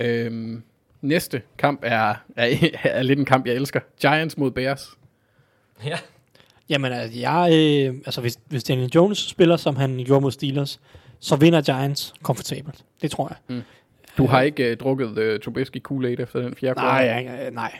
Ja. 0.00 0.06
Øhm, 0.06 0.62
næste 1.04 1.42
kamp 1.58 1.80
er, 1.82 2.14
er, 2.36 2.56
er 2.84 3.02
lidt 3.02 3.18
en 3.18 3.24
kamp, 3.24 3.46
jeg 3.46 3.54
elsker. 3.54 3.80
Giants 4.00 4.38
mod 4.38 4.50
Bears. 4.50 4.98
Ja, 5.84 5.98
Jamen, 6.68 6.92
altså, 6.92 7.18
jeg, 7.18 7.50
øh, 7.52 7.94
altså 8.06 8.20
hvis, 8.20 8.38
hvis 8.48 8.64
Daniel 8.64 8.90
Jones 8.94 9.18
spiller, 9.18 9.56
som 9.56 9.76
han 9.76 10.04
gjorde 10.04 10.20
mod 10.20 10.30
Steelers, 10.30 10.80
så 11.20 11.36
vinder 11.36 11.60
Giants 11.60 12.14
komfortabelt. 12.22 12.84
Det 13.02 13.10
tror 13.10 13.36
jeg. 13.48 13.62
Du 14.18 14.26
har 14.26 14.40
ikke 14.40 14.72
uh, 14.72 14.76
drukket 14.76 15.34
uh, 15.34 15.40
Trubisky 15.40 15.82
Kool-Aid 15.88 16.22
efter 16.22 16.40
den 16.40 16.54
fjerde 16.54 16.80
Nej, 16.80 17.26
øh, 17.46 17.54
nej, 17.54 17.78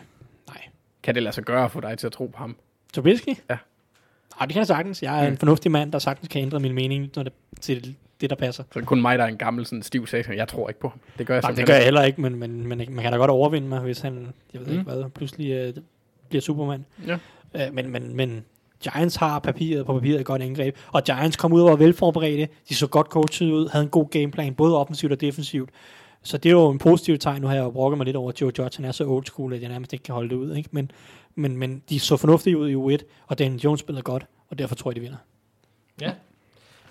nej. 0.49 0.63
Kan 1.03 1.15
det 1.15 1.23
lade 1.23 1.35
sig 1.35 1.45
gøre 1.45 1.71
for 1.71 1.81
dig 1.81 1.99
til 1.99 2.07
at 2.07 2.13
tro 2.13 2.27
på 2.27 2.39
ham? 2.39 2.57
Trubisky? 2.93 3.29
Ja. 3.51 3.57
Nej, 4.39 4.47
det 4.47 4.53
kan 4.53 4.59
jeg 4.59 4.67
sagtens. 4.67 5.03
Jeg 5.03 5.25
er 5.25 5.29
en 5.29 5.37
fornuftig 5.37 5.71
mand, 5.73 5.93
der 5.93 5.99
sagtens 5.99 6.29
kan 6.29 6.43
ændre 6.43 6.61
min 6.61 6.73
mening 6.75 7.11
når 7.17 7.23
det, 7.23 7.33
til 7.61 7.97
det, 8.25 8.39
der 8.39 8.47
passer. 8.47 8.63
Så 8.63 8.79
er 8.79 8.81
det 8.81 8.89
kun 8.89 9.03
mig, 9.03 9.19
der 9.19 9.25
er 9.25 9.29
en 9.29 9.37
gammel 9.37 9.67
sådan 9.67 9.83
stiv 9.83 10.07
satan. 10.07 10.37
Jeg 10.37 10.49
tror 10.49 10.69
ikke 10.69 10.81
på 10.81 10.89
ham. 10.89 11.01
Det 11.19 11.27
gør 11.27 11.35
jeg 11.35 11.43
Nej, 11.43 11.51
det 11.51 11.67
gør 11.67 11.75
jeg 11.75 11.85
heller 11.85 12.03
ikke, 12.03 12.21
men, 12.21 12.35
men, 12.35 12.67
men 12.67 12.79
man 12.79 13.03
kan 13.03 13.13
da 13.13 13.19
godt 13.19 13.31
overvinde 13.31 13.69
mig, 13.69 13.81
hvis 13.81 14.01
han, 14.01 14.33
jeg 14.53 14.61
ved 14.61 14.67
mm. 14.67 14.73
ikke 14.73 14.83
hvad, 14.83 15.11
pludselig 15.11 15.51
øh, 15.51 15.75
bliver 16.29 16.43
Superman. 16.43 16.85
Ja. 17.07 17.19
Øh, 17.55 17.75
men, 17.75 17.91
men, 17.91 18.17
men 18.17 18.45
Giants 18.83 19.17
har 19.17 19.39
papiret 19.39 19.87
på 19.87 19.95
papiret 19.95 20.21
et 20.21 20.27
godt 20.27 20.43
angreb, 20.43 20.77
og 20.93 21.05
Giants 21.05 21.37
kom 21.37 21.53
ud 21.53 21.61
og 21.61 21.71
var 21.71 21.77
velforberedte. 21.77 22.49
De 22.69 22.75
så 22.75 22.87
godt 22.87 23.07
coachet 23.07 23.51
ud, 23.51 23.69
havde 23.69 23.83
en 23.83 23.91
god 23.91 24.11
gameplan, 24.11 24.55
både 24.55 24.79
offensivt 24.79 25.13
og 25.13 25.21
defensivt. 25.21 25.71
Så 26.23 26.39
det 26.39 26.49
er 26.49 26.53
jo 26.53 26.71
en 26.71 26.79
positiv 26.79 27.19
tegn. 27.19 27.43
Nu 27.43 27.47
har 27.47 27.55
jeg 27.55 27.65
jo 27.65 27.71
brokket 27.71 27.97
mig 27.99 28.05
lidt 28.05 28.17
over, 28.17 28.33
at 28.33 28.41
Joe 28.41 28.53
Judge 28.59 28.77
han 28.77 28.85
er 28.85 28.93
så 28.93 29.05
old 29.05 29.25
school, 29.25 29.55
at 29.55 29.63
jeg 29.63 29.69
nærmest 29.69 29.93
ikke 29.93 30.03
kan 30.03 30.15
holde 30.15 30.31
det 30.31 30.37
ud. 30.37 30.57
Ikke? 30.57 30.69
Men, 30.73 30.91
men, 31.35 31.57
men 31.57 31.83
de 31.89 32.01
så 32.01 32.17
fornuftige 32.17 32.59
ud 32.59 32.71
i 32.71 32.75
U1, 32.75 33.05
og 33.27 33.39
Daniel 33.39 33.61
Jones 33.61 33.81
spiller 33.81 34.03
godt, 34.03 34.27
og 34.51 34.59
derfor 34.59 34.75
tror 34.75 34.91
jeg, 34.91 34.97
de 34.97 35.01
vinder. 35.01 35.17
Ja. 36.01 36.13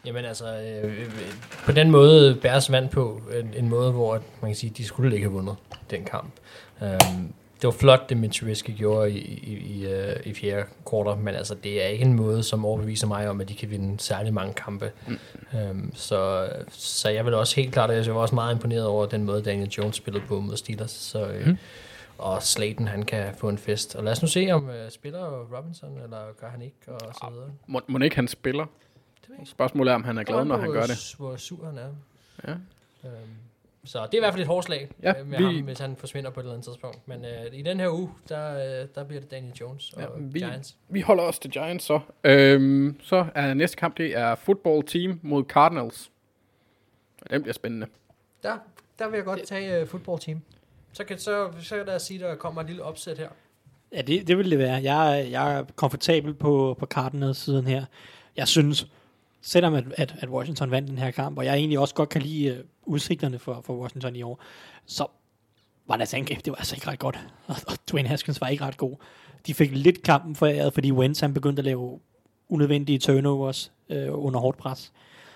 Jamen 0.05 0.25
altså, 0.25 0.45
øh, 0.45 1.01
øh, 1.01 1.09
på 1.65 1.71
den 1.71 1.91
måde 1.91 2.35
bæres 2.41 2.71
vand 2.71 2.89
på 2.89 3.21
en, 3.39 3.53
en 3.57 3.69
måde, 3.69 3.91
hvor 3.91 4.11
man 4.41 4.49
kan 4.49 4.55
sige, 4.55 4.73
de 4.77 4.85
skulle 4.85 5.15
ikke 5.15 5.27
have 5.27 5.33
vundet 5.33 5.55
den 5.89 6.05
kamp. 6.05 6.33
Um, 6.81 7.33
det 7.61 7.67
var 7.67 7.71
flot, 7.71 8.09
det 8.09 8.17
Mitch 8.17 8.39
Trubisky 8.39 8.77
gjorde 8.77 9.11
i, 9.11 9.17
i, 9.17 9.81
i, 9.81 9.85
uh, 9.85 10.27
i 10.27 10.33
fjerde 10.33 10.65
kvartal, 10.89 11.17
men 11.17 11.35
altså, 11.35 11.55
det 11.55 11.83
er 11.83 11.87
ikke 11.87 12.05
en 12.05 12.13
måde, 12.13 12.43
som 12.43 12.65
overbeviser 12.65 13.07
mig 13.07 13.29
om, 13.29 13.41
at 13.41 13.49
de 13.49 13.53
kan 13.53 13.69
vinde 13.69 13.99
særlig 13.99 14.33
mange 14.33 14.53
kampe. 14.53 14.91
Mm. 15.07 15.19
Um, 15.69 15.91
så, 15.95 16.49
så 16.69 17.09
jeg 17.09 17.25
vil 17.25 17.33
også 17.33 17.55
helt 17.55 17.73
klart, 17.73 17.91
at 17.91 18.07
jeg 18.07 18.15
var 18.15 18.21
også 18.21 18.35
meget 18.35 18.53
imponeret 18.53 18.85
over 18.85 19.05
den 19.05 19.23
måde, 19.23 19.41
Daniel 19.41 19.69
Jones 19.69 19.95
spillede 19.95 20.23
på 20.27 20.39
mod 20.39 20.57
Steelers. 20.57 20.91
Så, 20.91 21.25
uh, 21.25 21.47
mm. 21.47 21.57
Og 22.17 22.43
Slayton, 22.43 22.87
han 22.87 23.03
kan 23.03 23.33
få 23.37 23.49
en 23.49 23.57
fest. 23.57 23.95
Og 23.95 24.03
lad 24.03 24.11
os 24.11 24.21
nu 24.21 24.27
se, 24.27 24.51
om 24.51 24.63
uh, 24.65 24.89
spiller 24.89 25.57
Robinson, 25.57 25.97
eller 26.03 26.17
gør 26.39 26.47
han 26.47 26.61
ikke, 26.61 26.75
og 26.87 27.13
så 27.13 27.27
videre. 27.31 27.49
Må, 27.67 27.81
må 27.87 27.99
ikke 27.99 28.15
han 28.15 28.27
spiller? 28.27 28.65
Spørgsmålet 29.45 29.91
er, 29.91 29.95
om 29.95 30.03
han 30.03 30.17
er 30.17 30.23
glad, 30.23 30.45
når 30.45 30.57
han 30.57 30.71
gør 30.71 30.81
det. 30.85 31.15
Hvor 31.17 31.35
sur 31.35 31.65
han 31.65 31.77
er. 31.77 31.89
Ja. 32.47 32.51
Øhm, 33.09 33.13
så 33.85 33.99
det 34.05 34.13
er 34.13 34.17
i 34.17 34.19
hvert 34.19 34.33
fald 34.33 34.41
et 34.41 34.47
hårslag 34.47 34.89
Ja, 35.03 35.19
øh, 35.19 35.27
med 35.27 35.37
vi- 35.37 35.43
ham, 35.43 35.55
hvis 35.63 35.79
han 35.79 35.95
forsvinder 35.95 36.29
på 36.29 36.39
et 36.39 36.43
eller 36.43 36.53
andet 36.53 36.65
tidspunkt. 36.65 37.07
Men 37.07 37.25
øh, 37.25 37.45
i 37.53 37.61
den 37.61 37.79
her 37.79 37.89
uge, 37.89 38.09
der, 38.29 38.81
øh, 38.81 38.87
der 38.95 39.03
bliver 39.03 39.21
det 39.21 39.31
Daniel 39.31 39.53
Jones 39.61 39.93
og 39.93 40.01
Ja, 40.01 40.07
vi- 40.19 40.39
Giants. 40.39 40.75
Vi 40.89 41.01
holder 41.01 41.23
os 41.23 41.39
til 41.39 41.51
Giants 41.51 41.85
så. 41.85 41.99
Øhm, 42.23 42.99
så 43.01 43.25
er 43.35 43.53
næste 43.53 43.77
kamp, 43.77 43.97
det 43.97 44.17
er 44.17 44.35
football 44.35 44.83
team 44.83 45.19
mod 45.23 45.43
Cardinals. 45.43 46.11
Den 47.29 47.41
bliver 47.41 47.53
spændende. 47.53 47.87
Der, 48.43 48.57
der 48.99 49.07
vil 49.09 49.17
jeg 49.17 49.25
godt 49.25 49.43
tage 49.47 49.81
uh, 49.81 49.87
football 49.87 50.19
team. 50.19 50.41
Så 50.93 51.03
kan, 51.03 51.17
så, 51.19 51.51
så 51.61 51.75
kan 51.77 51.87
jeg 51.87 52.01
sige, 52.01 52.19
der 52.19 52.35
kommer 52.35 52.61
et 52.61 52.67
lille 52.67 52.83
opsæt 52.83 53.17
her. 53.17 53.29
Ja, 53.91 54.01
det, 54.01 54.27
det 54.27 54.37
vil 54.37 54.51
det 54.51 54.59
være. 54.59 54.81
Jeg, 54.83 55.19
er- 55.19 55.23
jeg 55.25 55.53
er 55.59 55.65
komfortabel 55.75 56.33
på, 56.33 56.75
på 56.79 56.85
Cardinals 56.85 57.37
siden 57.37 57.67
her. 57.67 57.85
Jeg 58.37 58.47
synes, 58.47 58.87
selvom 59.43 59.73
at, 59.73 59.83
at, 59.97 60.15
at 60.19 60.29
Washington 60.29 60.71
vandt 60.71 60.89
den 60.89 60.97
her 60.97 61.11
kamp, 61.11 61.37
og 61.37 61.45
jeg 61.45 61.55
egentlig 61.55 61.79
også 61.79 61.95
godt 61.95 62.09
kan 62.09 62.21
lide 62.21 62.59
uh, 62.59 62.93
udsigterne 62.93 63.39
for, 63.39 63.61
for 63.65 63.73
Washington 63.73 64.15
i 64.15 64.21
år, 64.21 64.41
så 64.85 65.07
var 65.87 65.97
deres 65.97 66.13
angreb, 66.13 66.45
det 66.45 66.51
var 66.51 66.57
altså 66.57 66.75
ikke 66.75 66.87
ret 66.87 66.99
godt. 66.99 67.19
Og, 67.47 67.55
og 67.67 67.77
Dwayne 67.91 68.09
Haskins 68.09 68.41
var 68.41 68.47
ikke 68.47 68.65
ret 68.65 68.77
god. 68.77 68.95
De 69.47 69.53
fik 69.53 69.71
lidt 69.71 70.03
kampen 70.03 70.35
foræret, 70.35 70.73
fordi 70.73 70.91
Wentz 70.91 71.19
han 71.19 71.33
begyndte 71.33 71.59
at 71.59 71.65
lave 71.65 71.99
unødvendige 72.49 72.99
turnovers 72.99 73.71
øh, 73.89 74.07
under 74.09 74.39
hårdt 74.39 74.57
pres. 74.57 74.93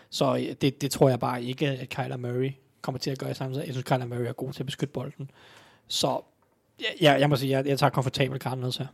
Så 0.10 0.36
øh, 0.36 0.56
det, 0.62 0.82
det 0.82 0.92
tror 0.92 1.10
jeg 1.10 1.20
bare 1.20 1.44
ikke, 1.44 1.68
at 1.68 1.90
Kyler 1.90 2.18
Murray 2.18 2.52
kommer 2.82 3.00
til 3.00 3.12
at 3.12 3.20
gøre 3.20 3.32
i 3.32 3.34
samme 3.34 3.58
Jeg 3.58 3.68
synes, 3.72 3.84
Kyler 3.84 4.06
Murray 4.06 4.26
er 4.26 4.34
god 4.34 4.54
til 4.54 4.62
at 4.62 4.66
beskytte 4.66 4.92
bolden. 4.92 5.32
Så 5.88 6.22
ja, 6.80 7.12
jeg, 7.12 7.20
jeg 7.20 7.30
må 7.30 7.36
sige, 7.36 7.58
jeg, 7.58 7.68
jeg 7.68 7.80
tager 7.80 7.90
komfortabelt 7.90 8.42
Cardinals 8.42 8.78
her. 8.78 8.88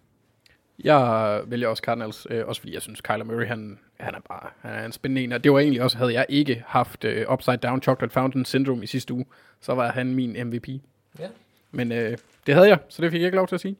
Jeg 0.83 1.41
vælger 1.45 1.67
også 1.67 1.81
Cardinals, 1.81 2.27
øh, 2.29 2.47
også 2.47 2.61
fordi 2.61 2.73
jeg 2.73 2.81
synes, 2.81 3.01
Kyler 3.01 3.23
Murray, 3.23 3.45
han, 3.47 3.79
han 3.99 4.15
er 4.15 4.19
bare 4.19 4.49
han 4.61 4.73
er 4.73 4.85
en 4.85 4.91
spændende 4.91 5.23
en. 5.23 5.31
Og 5.31 5.43
det 5.43 5.51
var 5.53 5.59
egentlig 5.59 5.81
også, 5.81 5.97
havde 5.97 6.13
jeg 6.13 6.25
ikke 6.29 6.63
haft 6.67 7.03
øh, 7.03 7.31
Upside 7.31 7.57
Down 7.57 7.81
Chocolate 7.81 8.13
Fountain 8.13 8.45
Syndrome 8.45 8.83
i 8.83 8.87
sidste 8.87 9.13
uge, 9.13 9.25
så 9.61 9.73
var 9.73 9.91
han 9.91 10.13
min 10.13 10.47
MVP. 10.47 10.67
Ja. 11.19 11.27
Men 11.71 11.91
øh, 11.91 12.17
det 12.47 12.53
havde 12.55 12.67
jeg, 12.67 12.79
så 12.89 13.01
det 13.01 13.11
fik 13.11 13.21
jeg 13.21 13.25
ikke 13.25 13.35
lov 13.37 13.47
til 13.47 13.55
at 13.55 13.61
sige. 13.61 13.75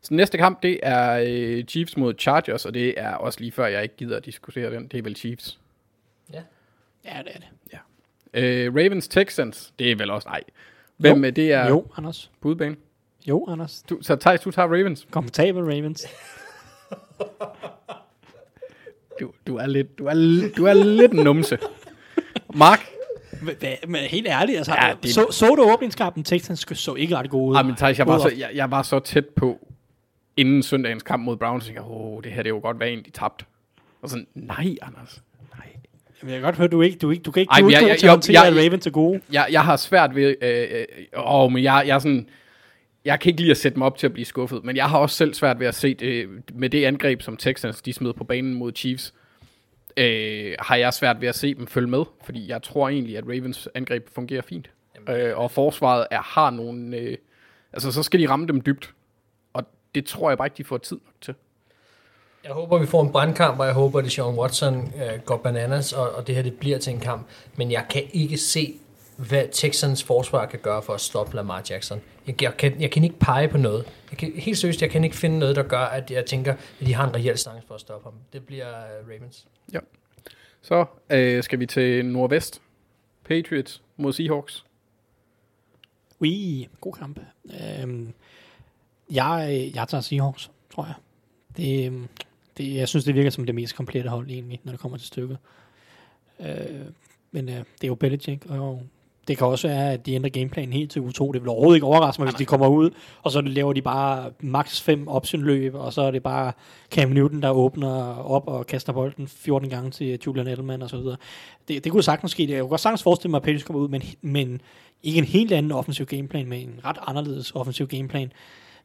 Så 0.00 0.14
næste 0.14 0.38
kamp, 0.38 0.62
det 0.62 0.80
er 0.82 1.24
øh, 1.26 1.64
Chiefs 1.64 1.96
mod 1.96 2.14
Chargers, 2.18 2.66
og 2.66 2.74
det 2.74 2.94
er 3.00 3.14
også 3.14 3.40
lige 3.40 3.52
før, 3.52 3.66
jeg 3.66 3.82
ikke 3.82 3.96
gider 3.96 4.16
at 4.16 4.24
diskutere 4.24 4.70
den. 4.74 4.88
Det 4.88 4.98
er 4.98 5.02
vel 5.02 5.16
Chiefs. 5.16 5.58
Ja, 6.32 7.22
det 7.24 7.32
er 7.34 7.38
det. 7.38 7.48
Øh, 8.34 8.74
Ravens 8.74 9.08
Texans, 9.08 9.72
det 9.78 9.90
er 9.92 9.96
vel 9.96 10.10
også, 10.10 10.28
nej. 10.28 10.42
Hvem 10.96 11.16
Jo. 11.24 11.24
jo. 11.24 11.30
det 11.30 11.52
er 11.52 11.68
Jo, 11.68 11.86
Anders. 11.96 12.30
på 12.40 12.48
udebane? 12.48 12.76
Jo, 13.28 13.46
Anders. 13.48 13.82
Du, 13.90 13.98
så 14.02 14.16
Thijs, 14.16 14.40
du 14.40 14.50
tager 14.50 14.68
Ravens. 14.68 15.06
Komfortabel 15.10 15.62
Ravens. 15.62 16.06
Du, 19.20 19.30
du, 19.46 19.56
er 19.56 19.66
lidt, 19.66 19.98
du, 19.98 20.06
er, 20.06 20.14
du 20.56 20.64
er 20.66 20.72
lidt 20.74 21.12
en 21.12 21.24
numse. 21.24 21.58
Mark? 22.54 22.80
Hva- 23.32 23.86
Men 23.86 23.96
helt 23.96 24.26
ærligt, 24.26 24.56
altså, 24.58 24.72
Ja, 24.74 24.86
ja, 24.86 24.94
det- 25.02 25.10
så, 25.14 25.26
så 25.30 25.54
du 25.54 25.62
åbningskampen, 25.72 26.24
Texans 26.24 26.66
så 26.74 26.94
ikke 26.94 27.16
ret 27.16 27.30
gode 27.30 27.50
ud. 27.50 27.56
Ej, 27.56 27.62
men 27.62 27.76
Thijs, 27.76 27.98
jeg 27.98 28.06
var, 28.06 28.18
så, 28.18 28.32
jeg, 28.38 28.50
jeg 28.54 28.70
var 28.70 28.82
så 28.82 28.98
tæt 28.98 29.26
på, 29.26 29.66
inden 30.36 30.62
søndagens 30.62 31.02
kamp 31.02 31.24
mod 31.24 31.36
Browns, 31.36 31.64
så 31.64 31.70
jeg 31.70 31.76
tænkte, 31.76 31.92
åh, 31.94 32.22
det 32.24 32.32
her 32.32 32.42
det 32.42 32.50
er 32.50 32.54
jo 32.54 32.60
godt 32.62 32.80
være 32.80 32.90
en, 32.90 33.02
de 33.04 33.10
tabte. 33.10 33.44
Og 34.02 34.10
sådan, 34.10 34.26
nej, 34.34 34.74
Anders. 34.82 35.22
Nej. 35.58 35.66
Jamen, 36.22 36.32
jeg 36.32 36.40
kan 36.40 36.42
godt 36.46 36.56
høre, 36.56 36.68
du 36.68 36.82
ikke, 36.82 36.98
du 36.98 37.10
ikke, 37.10 37.22
du 37.22 37.30
kan 37.30 37.40
ikke, 37.40 37.50
Ej, 37.52 37.60
du 37.60 37.66
er 37.66 37.70
jeg- 37.70 37.80
ikke 37.80 37.90
jeg- 37.90 37.98
til 37.98 38.06
at 38.06 38.10
håndtere 38.12 38.42
jeg- 38.42 38.56
Raven 38.56 38.80
til 38.80 38.92
gode. 38.92 39.20
Jeg, 39.32 39.46
jeg 39.50 39.64
har 39.64 39.76
svært 39.76 40.14
ved, 40.14 40.34
øh, 40.42 40.66
øh, 40.70 40.84
åh, 41.26 41.52
men 41.52 41.62
jeg, 41.64 41.84
jeg 41.86 41.94
er 41.94 41.98
sådan, 41.98 42.28
jeg 43.06 43.20
kan 43.20 43.30
ikke 43.30 43.40
lide 43.40 43.50
at 43.50 43.56
sætte 43.56 43.78
mig 43.78 43.86
op 43.86 43.98
til 43.98 44.06
at 44.06 44.12
blive 44.12 44.24
skuffet, 44.24 44.64
men 44.64 44.76
jeg 44.76 44.90
har 44.90 44.98
også 44.98 45.16
selv 45.16 45.34
svært 45.34 45.60
ved 45.60 45.66
at 45.66 45.74
se 45.74 45.94
det, 45.94 46.28
med 46.54 46.70
det 46.70 46.84
angreb, 46.84 47.22
som 47.22 47.36
Texans 47.36 47.82
de 47.82 47.92
smed 47.92 48.12
på 48.12 48.24
banen 48.24 48.54
mod 48.54 48.72
Chiefs, 48.76 49.14
øh, 49.96 50.54
har 50.58 50.76
jeg 50.76 50.94
svært 50.94 51.20
ved 51.20 51.28
at 51.28 51.34
se 51.34 51.54
dem 51.54 51.66
følge 51.66 51.88
med, 51.88 52.04
fordi 52.24 52.48
jeg 52.48 52.62
tror 52.62 52.88
egentlig, 52.88 53.18
at 53.18 53.24
Ravens 53.24 53.68
angreb 53.74 54.08
fungerer 54.14 54.42
fint. 54.42 54.70
Øh, 55.08 55.38
og 55.38 55.50
forsvaret 55.50 56.06
er, 56.10 56.22
har 56.22 56.50
nogle, 56.50 56.96
øh, 56.96 57.16
altså 57.72 57.92
så 57.92 58.02
skal 58.02 58.20
de 58.20 58.28
ramme 58.28 58.46
dem 58.46 58.60
dybt, 58.60 58.94
og 59.52 59.64
det 59.94 60.06
tror 60.06 60.30
jeg 60.30 60.38
bare 60.38 60.46
ikke, 60.46 60.58
de 60.58 60.64
får 60.64 60.78
tid 60.78 60.96
nok 61.04 61.14
til. 61.20 61.34
Jeg 62.44 62.54
håber, 62.54 62.78
vi 62.78 62.86
får 62.86 63.02
en 63.02 63.12
brandkamp, 63.12 63.60
og 63.60 63.66
jeg 63.66 63.74
håber, 63.74 63.98
at 63.98 64.12
Sean 64.12 64.38
Watson 64.38 64.92
øh, 64.96 65.20
går 65.24 65.36
bananas, 65.36 65.92
og, 65.92 66.10
og 66.10 66.26
det 66.26 66.34
her 66.34 66.42
det 66.42 66.54
bliver 66.54 66.78
til 66.78 66.92
en 66.92 67.00
kamp. 67.00 67.26
Men 67.56 67.72
jeg 67.72 67.84
kan 67.90 68.02
ikke 68.12 68.36
se, 68.36 68.74
hvad 69.16 69.48
Texans 69.52 70.04
forsvar 70.04 70.46
kan 70.46 70.58
gøre 70.58 70.82
for 70.82 70.94
at 70.94 71.00
stoppe 71.00 71.36
Lamar 71.36 71.62
Jackson. 71.70 72.00
Jeg, 72.26 72.42
jeg, 72.42 72.56
kan, 72.56 72.80
jeg 72.80 72.90
kan 72.90 73.04
ikke 73.04 73.18
pege 73.18 73.48
på 73.48 73.58
noget. 73.58 73.84
Jeg 74.10 74.18
kan, 74.18 74.32
helt 74.32 74.58
seriøst, 74.58 74.82
jeg 74.82 74.90
kan 74.90 75.04
ikke 75.04 75.16
finde 75.16 75.38
noget, 75.38 75.56
der 75.56 75.62
gør, 75.62 75.78
at 75.78 76.10
jeg 76.10 76.26
tænker, 76.26 76.52
at 76.52 76.86
de 76.86 76.94
har 76.94 77.08
en 77.08 77.14
reel 77.14 77.38
chance 77.38 77.66
for 77.66 77.74
at 77.74 77.80
stoppe 77.80 78.04
ham. 78.04 78.14
Det 78.32 78.46
bliver 78.46 78.66
uh, 78.66 79.08
Ravens. 79.08 79.46
Så 80.66 80.84
øh, 81.10 81.42
skal 81.42 81.60
vi 81.60 81.66
til 81.66 82.06
Nordvest. 82.06 82.62
Patriots 83.24 83.82
mod 83.96 84.12
Seahawks. 84.12 84.64
Ui, 86.20 86.68
god 86.80 86.92
kamp. 86.92 87.20
Øhm, 87.44 88.12
jeg, 89.10 89.70
jeg 89.74 89.88
tager 89.88 90.00
Seahawks, 90.00 90.50
tror 90.74 90.84
jeg. 90.84 90.94
Det, 91.56 91.86
øhm, 91.86 92.08
det, 92.56 92.74
jeg 92.74 92.88
synes, 92.88 93.04
det 93.04 93.14
virker 93.14 93.30
som 93.30 93.46
det 93.46 93.54
mest 93.54 93.76
komplette 93.76 94.10
hold 94.10 94.30
egentlig, 94.30 94.60
når 94.64 94.72
det 94.72 94.80
kommer 94.80 94.98
til 94.98 95.06
stykket. 95.06 95.38
Øh, 96.40 96.86
men 97.30 97.48
øh, 97.48 97.54
det 97.54 97.84
er 97.84 97.88
jo 97.88 97.94
Belichick, 97.94 98.46
og 98.48 98.82
det 99.28 99.38
kan 99.38 99.46
også 99.46 99.68
være, 99.68 99.92
at 99.92 100.06
de 100.06 100.14
ændrer 100.14 100.30
gameplanen 100.30 100.72
helt 100.72 100.90
til 100.90 101.00
U2. 101.00 101.32
Det 101.32 101.42
vil 101.42 101.48
overhovedet 101.48 101.76
ikke 101.76 101.86
overraske 101.86 102.22
mig, 102.22 102.30
hvis 102.30 102.38
de 102.38 102.44
kommer 102.44 102.68
ud, 102.68 102.90
og 103.22 103.30
så 103.30 103.40
laver 103.40 103.72
de 103.72 103.82
bare 103.82 104.30
max 104.40 104.80
5 104.80 105.08
option-løb, 105.08 105.74
og 105.74 105.92
så 105.92 106.02
er 106.02 106.10
det 106.10 106.22
bare 106.22 106.52
Cam 106.90 107.08
Newton, 107.08 107.42
der 107.42 107.50
åbner 107.50 107.90
op 108.18 108.48
og 108.48 108.66
kaster 108.66 108.92
bolden 108.92 109.28
14 109.28 109.70
gange 109.70 109.90
til 109.90 110.18
Julian 110.26 110.46
Edelman 110.46 110.82
og 110.82 110.90
så 110.90 110.96
videre. 110.96 111.16
Det, 111.68 111.84
det 111.84 111.92
kunne 111.92 112.02
sagtens 112.02 112.30
ske. 112.32 112.50
Jeg 112.50 112.60
kunne 112.60 112.68
godt 112.68 112.80
sagtens 112.80 113.02
forestille 113.02 113.30
mig, 113.30 113.38
at 113.38 113.42
Patriots 113.42 113.64
kommer 113.64 113.82
ud, 113.82 113.88
men, 113.88 114.02
men 114.22 114.60
ikke 115.02 115.18
en 115.18 115.24
helt 115.24 115.52
anden 115.52 115.72
offensiv 115.72 116.06
gameplan, 116.06 116.48
men 116.48 116.68
en 116.68 116.80
ret 116.84 116.98
anderledes 117.06 117.50
offensiv 117.50 117.86
gameplan. 117.86 118.32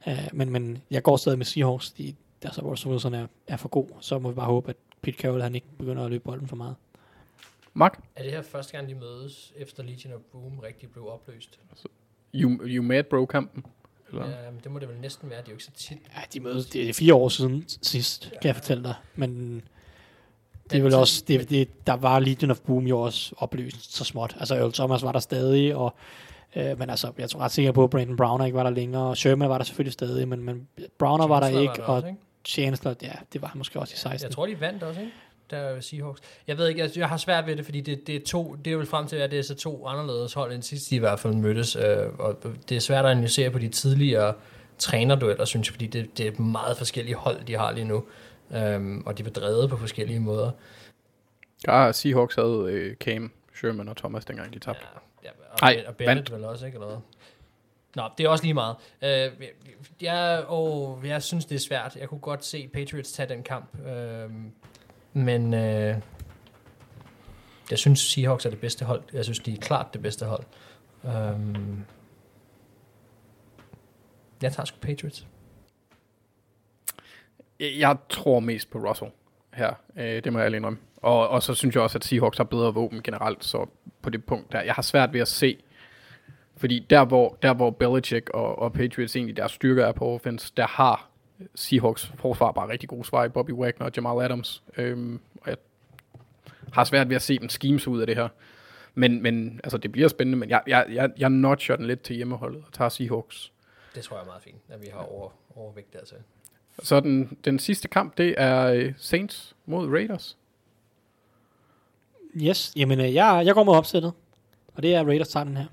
Uh, 0.07 0.13
men, 0.33 0.49
men 0.49 0.77
jeg 0.91 1.03
går 1.03 1.17
stadig 1.17 1.37
med 1.37 1.45
Seahawks. 1.45 1.91
De, 1.91 2.13
altså, 2.43 2.61
vores 2.61 2.87
Wilson 2.87 3.13
er, 3.13 3.27
er 3.47 3.57
for 3.57 3.69
god, 3.69 3.87
så 3.99 4.19
må 4.19 4.29
vi 4.29 4.35
bare 4.35 4.45
håbe, 4.45 4.69
at 4.69 4.75
Pete 5.01 5.17
Carroll 5.17 5.41
han 5.41 5.55
ikke 5.55 5.67
begynder 5.77 6.03
at 6.03 6.11
løbe 6.11 6.23
bolden 6.23 6.47
for 6.47 6.55
meget. 6.55 6.75
Mark? 7.73 7.99
Er 8.15 8.23
det 8.23 8.31
her 8.31 8.41
første 8.41 8.77
gang, 8.77 8.89
de 8.89 8.95
mødes, 8.95 9.53
efter 9.55 9.83
Legion 9.83 10.13
of 10.13 10.19
Boom 10.31 10.59
rigtig 10.59 10.91
blev 10.91 11.07
opløst? 11.07 11.59
You, 12.33 12.59
you 12.63 12.83
mad 12.83 13.03
bro-kampen? 13.03 13.65
Eller? 14.09 14.29
Ja, 14.29 14.51
men 14.51 14.59
det 14.63 14.71
må 14.71 14.79
det 14.79 14.89
vel 14.89 14.97
næsten 14.97 15.29
være. 15.29 15.39
Det 15.39 15.47
er 15.47 15.51
jo 15.51 15.55
ikke 15.55 15.63
så 15.63 15.71
tit. 15.71 15.97
Ja, 16.15 16.21
de 16.33 16.39
mødes, 16.39 16.65
det 16.65 16.89
er 16.89 16.93
fire 16.93 17.13
år 17.13 17.29
siden 17.29 17.65
sidst, 17.81 18.31
kan 18.41 18.47
jeg 18.47 18.55
fortælle 18.55 18.83
dig. 18.83 18.95
Men 19.15 19.61
det 20.71 20.79
er 20.79 20.83
vel 20.83 20.93
også, 20.93 21.23
det, 21.27 21.49
det, 21.49 21.87
der 21.87 21.93
var 21.93 22.19
Legion 22.19 22.51
of 22.51 22.59
Boom 22.59 22.87
jo 22.87 23.01
også 23.01 23.35
opløst 23.37 23.95
så 23.95 24.03
småt. 24.03 24.35
Altså 24.39 24.55
Earl 24.55 24.73
Thomas 24.73 25.03
var 25.03 25.11
der 25.11 25.19
stadig, 25.19 25.75
og 25.75 25.95
øh, 26.55 26.79
men 26.79 26.89
altså, 26.89 27.11
jeg 27.17 27.23
er 27.23 27.39
ret 27.39 27.51
sikker 27.51 27.71
på, 27.71 27.83
at 27.83 27.89
Brandon 27.89 28.17
Browner 28.17 28.45
ikke 28.45 28.55
var 28.55 28.63
der 28.63 28.69
længere, 28.69 29.03
og 29.03 29.17
Sherman 29.17 29.49
var 29.49 29.57
der 29.57 29.65
selvfølgelig 29.65 29.93
stadig, 29.93 30.27
men, 30.27 30.43
men 30.43 30.67
Browner 30.97 31.27
var 31.27 31.39
der 31.39 31.47
Chancellor 31.47 31.71
ikke, 31.73 31.81
der 31.81 31.87
og 31.87 31.95
også, 31.95 32.07
ikke? 32.07 32.19
Chancellor, 32.45 32.95
ja, 33.01 33.13
det 33.33 33.41
var 33.41 33.47
han 33.47 33.57
måske 33.57 33.79
også 33.79 33.93
i 33.93 33.97
16. 33.97 34.27
Jeg 34.27 34.31
tror, 34.31 34.45
de 34.45 34.59
vandt 34.59 34.83
også, 34.83 34.99
ikke? 34.99 35.13
Der 35.51 35.57
er 35.57 35.79
Seahawks. 35.79 36.21
Jeg 36.47 36.57
ved 36.57 36.67
ikke, 36.67 36.81
jeg, 36.81 36.89
jeg 36.95 37.09
har 37.09 37.17
svært 37.17 37.47
ved 37.47 37.55
det, 37.55 37.65
fordi 37.65 37.81
det, 37.81 38.07
det 38.07 38.15
er 38.15 38.19
to, 38.25 38.55
det 38.55 38.73
er 38.73 38.77
vel 38.77 38.85
frem 38.85 39.07
til, 39.07 39.15
at 39.15 39.31
det 39.31 39.39
er 39.39 39.43
så 39.43 39.55
to 39.55 39.87
anderledes 39.87 40.33
hold, 40.33 40.53
end 40.53 40.63
sidst 40.63 40.89
de 40.89 40.95
i 40.95 40.99
hvert 40.99 41.19
fald 41.19 41.33
mødtes. 41.33 41.75
Øh, 41.75 42.07
og 42.19 42.43
det 42.69 42.75
er 42.75 42.81
svært 42.81 43.05
at 43.05 43.11
analysere 43.11 43.49
på 43.49 43.59
de 43.59 43.69
tidligere 43.69 44.33
trænerdueller, 44.77 45.45
synes 45.45 45.67
jeg, 45.67 45.73
fordi 45.73 45.87
det, 45.87 46.17
det 46.17 46.27
er 46.27 46.41
meget 46.41 46.77
forskellige 46.77 47.15
hold, 47.15 47.45
de 47.45 47.57
har 47.57 47.71
lige 47.71 47.85
nu. 47.85 48.03
Um, 48.49 49.03
og 49.05 49.17
de 49.17 49.25
var 49.25 49.31
drevet 49.31 49.69
på 49.69 49.77
forskellige 49.77 50.19
måder. 50.19 50.51
Ja, 51.67 51.91
Seahawks 51.91 52.35
havde 52.35 52.67
øh, 52.69 52.95
Cam, 52.95 53.31
Sherman 53.55 53.89
og 53.89 53.97
Thomas, 53.97 54.25
dengang 54.25 54.53
de 54.53 54.59
tabte. 54.59 54.85
Ja, 55.23 55.29
ja, 55.29 55.29
og, 55.51 55.59
Ej, 55.61 55.83
og 55.87 55.95
Bennett 55.95 56.31
vel 56.31 56.43
også, 56.43 56.65
ikke? 56.65 56.75
Eller 56.75 56.87
hvad? 56.87 56.97
Nå, 57.95 58.03
det 58.17 58.25
er 58.25 58.29
også 58.29 58.43
lige 58.43 58.53
meget. 58.53 58.75
Uh, 59.01 59.45
jeg, 60.01 60.43
oh, 60.47 61.07
jeg 61.07 61.23
synes, 61.23 61.45
det 61.45 61.55
er 61.55 61.59
svært. 61.59 61.95
Jeg 61.95 62.09
kunne 62.09 62.19
godt 62.19 62.45
se 62.45 62.69
Patriots 62.73 63.11
tage 63.11 63.29
den 63.29 63.43
kamp. 63.43 63.69
Uh, 63.73 64.31
men 65.13 65.53
øh, 65.53 65.95
jeg 67.71 67.79
synes, 67.79 67.99
Seahawks 67.99 68.45
er 68.45 68.49
det 68.49 68.59
bedste 68.59 68.85
hold. 68.85 69.03
Jeg 69.13 69.23
synes, 69.23 69.39
de 69.39 69.53
er 69.53 69.57
klart 69.57 69.93
det 69.93 70.01
bedste 70.01 70.25
hold. 70.25 70.43
Um, 71.03 71.85
jeg 74.41 74.53
tager 74.53 74.65
sgu 74.65 74.77
Patriots. 74.81 75.27
Jeg, 77.59 77.97
tror 78.09 78.39
mest 78.39 78.71
på 78.71 78.77
Russell 78.77 79.11
her. 79.53 79.73
Øh, 79.97 80.23
det 80.23 80.33
må 80.33 80.39
jeg 80.39 80.45
alene 80.45 80.67
om. 80.67 80.79
Og, 80.97 81.29
og 81.29 81.43
så 81.43 81.53
synes 81.53 81.75
jeg 81.75 81.83
også, 81.83 81.97
at 81.97 82.03
Seahawks 82.03 82.37
har 82.37 82.43
bedre 82.43 82.73
våben 82.73 83.01
generelt, 83.03 83.45
så 83.45 83.69
på 84.01 84.09
det 84.09 84.25
punkt 84.25 84.51
der. 84.51 84.61
Jeg 84.61 84.73
har 84.73 84.81
svært 84.81 85.13
ved 85.13 85.21
at 85.21 85.27
se, 85.27 85.63
fordi 86.57 86.79
der 86.89 87.05
hvor, 87.05 87.37
der 87.41 87.53
hvor 87.53 87.69
Belichick 87.69 88.29
og, 88.29 88.59
og 88.59 88.73
Patriots 88.73 89.15
egentlig 89.15 89.37
deres 89.37 89.51
styrker 89.51 89.85
er 89.85 89.91
på 89.91 90.05
offense, 90.05 90.53
der 90.57 90.67
har 90.67 91.10
Seahawks 91.55 92.11
forsvar 92.15 92.51
bare 92.51 92.69
rigtig 92.69 92.89
gode 92.89 93.05
svar 93.05 93.25
i 93.25 93.29
Bobby 93.29 93.51
Wagner 93.51 93.85
og 93.85 93.91
Jamal 93.95 94.25
Adams. 94.25 94.63
Øhm, 94.77 95.19
og 95.41 95.49
jeg 95.49 95.57
har 96.73 96.83
svært 96.83 97.09
ved 97.09 97.15
at 97.15 97.21
se 97.21 97.39
dem 97.39 97.49
schemes 97.49 97.87
ud 97.87 98.01
af 98.01 98.07
det 98.07 98.15
her. 98.15 98.27
Men, 98.93 99.23
men 99.23 99.59
altså, 99.63 99.77
det 99.77 99.91
bliver 99.91 100.07
spændende, 100.07 100.37
men 100.37 100.49
jeg, 100.49 100.61
jeg, 100.67 100.85
jeg, 100.89 101.11
jeg 101.17 101.29
notcher 101.29 101.75
den 101.75 101.87
lidt 101.87 102.01
til 102.01 102.15
hjemmeholdet 102.15 102.63
og 102.67 102.73
tager 102.73 102.89
Seahawks. 102.89 103.51
Det 103.95 104.03
tror 104.03 104.15
jeg 104.17 104.21
er 104.21 104.25
meget 104.25 104.43
fint, 104.43 104.57
at 104.69 104.81
vi 104.81 104.87
har 104.93 104.99
over, 104.99 105.29
overvægt 105.55 105.93
dertil. 105.93 106.17
Så 106.83 106.99
den, 106.99 107.37
den 107.45 107.59
sidste 107.59 107.87
kamp, 107.87 108.17
det 108.17 108.35
er 108.37 108.65
øh, 108.65 108.93
Saints 108.97 109.55
mod 109.65 109.89
Raiders. 109.89 110.37
Yes, 112.35 112.73
jamen 112.75 112.99
øh, 112.99 113.13
jeg, 113.13 113.43
jeg 113.45 113.53
går 113.53 113.63
med 113.63 113.73
opsættet. 113.73 114.13
Og 114.75 114.83
det 114.83 114.95
er 114.95 115.03
Raiders 115.05 115.29
tager 115.29 115.43
den 115.43 115.57
her. 115.57 115.65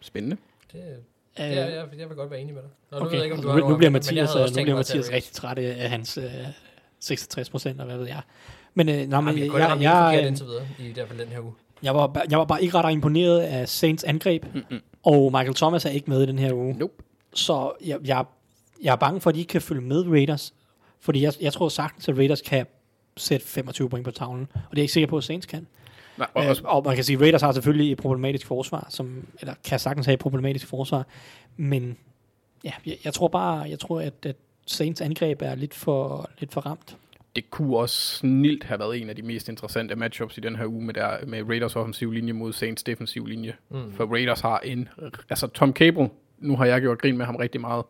Spændende. 0.00 0.36
Det, 0.72 1.04
Øh, 1.40 1.46
det 1.46 1.58
er, 1.58 1.66
jeg, 1.66 1.84
jeg 1.98 2.08
vil 2.08 2.16
godt 2.16 2.30
være 2.30 2.40
enig 2.40 2.54
med 2.54 2.62
dig. 2.62 2.70
Nå, 2.92 2.98
nu 2.98 3.04
okay. 3.04 3.10
ved 3.16 3.18
jeg 3.18 3.24
ikke, 3.24 3.36
om 3.36 3.42
du 3.42 3.46
nu, 3.48 3.52
har 3.52 3.58
nu 3.60 3.64
over- 3.66 3.76
bliver 3.76 3.90
men 3.90 3.94
jeg 3.94 4.14
Mathias, 4.24 4.56
nu 4.56 4.62
bliver 4.62 4.76
Mathias 4.76 5.12
rigtig 5.12 5.32
træt 5.32 5.58
af 5.58 5.90
hans 5.90 6.18
øh, 6.18 6.24
66 7.00 7.50
procent, 7.50 7.80
og 7.80 7.86
hvad 7.86 7.96
ved 7.98 8.06
jeg. 8.06 8.20
Men, 8.74 8.88
øh, 8.88 8.94
nej, 8.94 9.18
Ej, 9.18 9.20
men 9.20 9.38
jeg, 9.38 9.44
jeg, 9.44 9.50
forkert 9.50 9.80
jeg, 9.80 10.26
indtil 10.28 10.46
videre, 10.46 10.66
i 10.78 10.92
hvert 10.92 11.08
fald 11.08 11.18
den 11.18 11.28
her 11.28 11.40
uge. 11.40 11.52
jeg, 11.82 11.94
var, 11.94 12.24
jeg 12.30 12.38
var 12.38 12.44
bare 12.44 12.62
ikke 12.62 12.78
ret 12.78 12.92
imponeret 12.92 13.40
af 13.40 13.68
Saints 13.68 14.04
angreb, 14.04 14.44
Mm-mm. 14.54 14.80
og 15.02 15.32
Michael 15.32 15.54
Thomas 15.54 15.84
er 15.84 15.90
ikke 15.90 16.10
med 16.10 16.22
i 16.22 16.26
den 16.26 16.38
her 16.38 16.52
uge. 16.52 16.74
Nope. 16.78 16.92
Så 17.34 17.72
jeg, 17.84 17.98
jeg, 18.04 18.24
jeg 18.82 18.92
er 18.92 18.96
bange 18.96 19.20
for, 19.20 19.30
at 19.30 19.34
de 19.34 19.40
ikke 19.40 19.50
kan 19.50 19.62
følge 19.62 19.80
med 19.82 20.06
Raiders. 20.10 20.54
Fordi 21.00 21.22
jeg, 21.22 21.32
jeg 21.40 21.52
tror 21.52 21.68
sagtens, 21.68 22.08
at 22.08 22.16
Raiders 22.18 22.40
kan 22.42 22.66
sætte 23.16 23.46
25 23.46 23.90
point 23.90 24.04
på 24.04 24.10
tavlen. 24.10 24.48
Og 24.54 24.60
det 24.60 24.66
er 24.66 24.68
jeg 24.76 24.82
ikke 24.82 24.92
sikker 24.92 25.06
på, 25.08 25.16
at 25.16 25.24
Saints 25.24 25.46
kan. 25.46 25.66
Nej, 26.18 26.28
og, 26.34 26.44
Øh, 26.44 26.56
og, 26.64 26.82
man 26.84 26.94
kan 26.94 27.04
sige, 27.04 27.16
at 27.16 27.22
Raiders 27.22 27.42
har 27.42 27.52
selvfølgelig 27.52 27.92
et 27.92 27.98
problematisk 27.98 28.46
forsvar, 28.46 28.86
som, 28.90 29.26
eller 29.40 29.54
kan 29.64 29.78
sagtens 29.78 30.06
have 30.06 30.14
et 30.14 30.20
problematisk 30.20 30.66
forsvar. 30.66 31.06
Men 31.56 31.96
ja, 32.64 32.72
jeg, 32.86 32.96
jeg 33.04 33.14
tror 33.14 33.28
bare, 33.28 33.60
jeg 33.60 33.78
tror, 33.78 34.00
at, 34.00 34.14
at 34.26 34.36
Saints 34.66 35.00
angreb 35.00 35.42
er 35.42 35.54
lidt 35.54 35.74
for, 35.74 36.30
lidt 36.38 36.52
for 36.52 36.60
ramt. 36.60 36.96
det 37.36 37.50
kunne 37.50 37.76
også 37.76 38.16
snilt 38.16 38.64
have 38.64 38.78
været 38.80 39.00
en 39.02 39.08
af 39.10 39.16
de 39.16 39.22
mest 39.22 39.48
interessante 39.48 39.96
matchups 39.96 40.38
i 40.38 40.40
den 40.40 40.56
her 40.56 40.66
uge 40.66 40.84
med, 40.84 40.94
der, 40.94 41.26
med 41.26 41.42
Raiders 41.48 41.76
offensiv 41.76 42.10
linje 42.12 42.32
mod 42.32 42.52
Saints 42.52 42.82
defensiv 42.82 43.26
linje. 43.26 43.54
Mm. 43.70 43.92
For 43.92 44.06
Raiders 44.06 44.40
har 44.40 44.58
en... 44.58 44.88
Altså 45.30 45.46
Tom 45.46 45.72
Cable, 45.72 46.10
nu 46.38 46.56
har 46.56 46.66
jeg 46.66 46.80
gjort 46.80 46.98
grin 46.98 47.16
med 47.16 47.26
ham 47.26 47.36
rigtig 47.36 47.60
meget, 47.60 47.84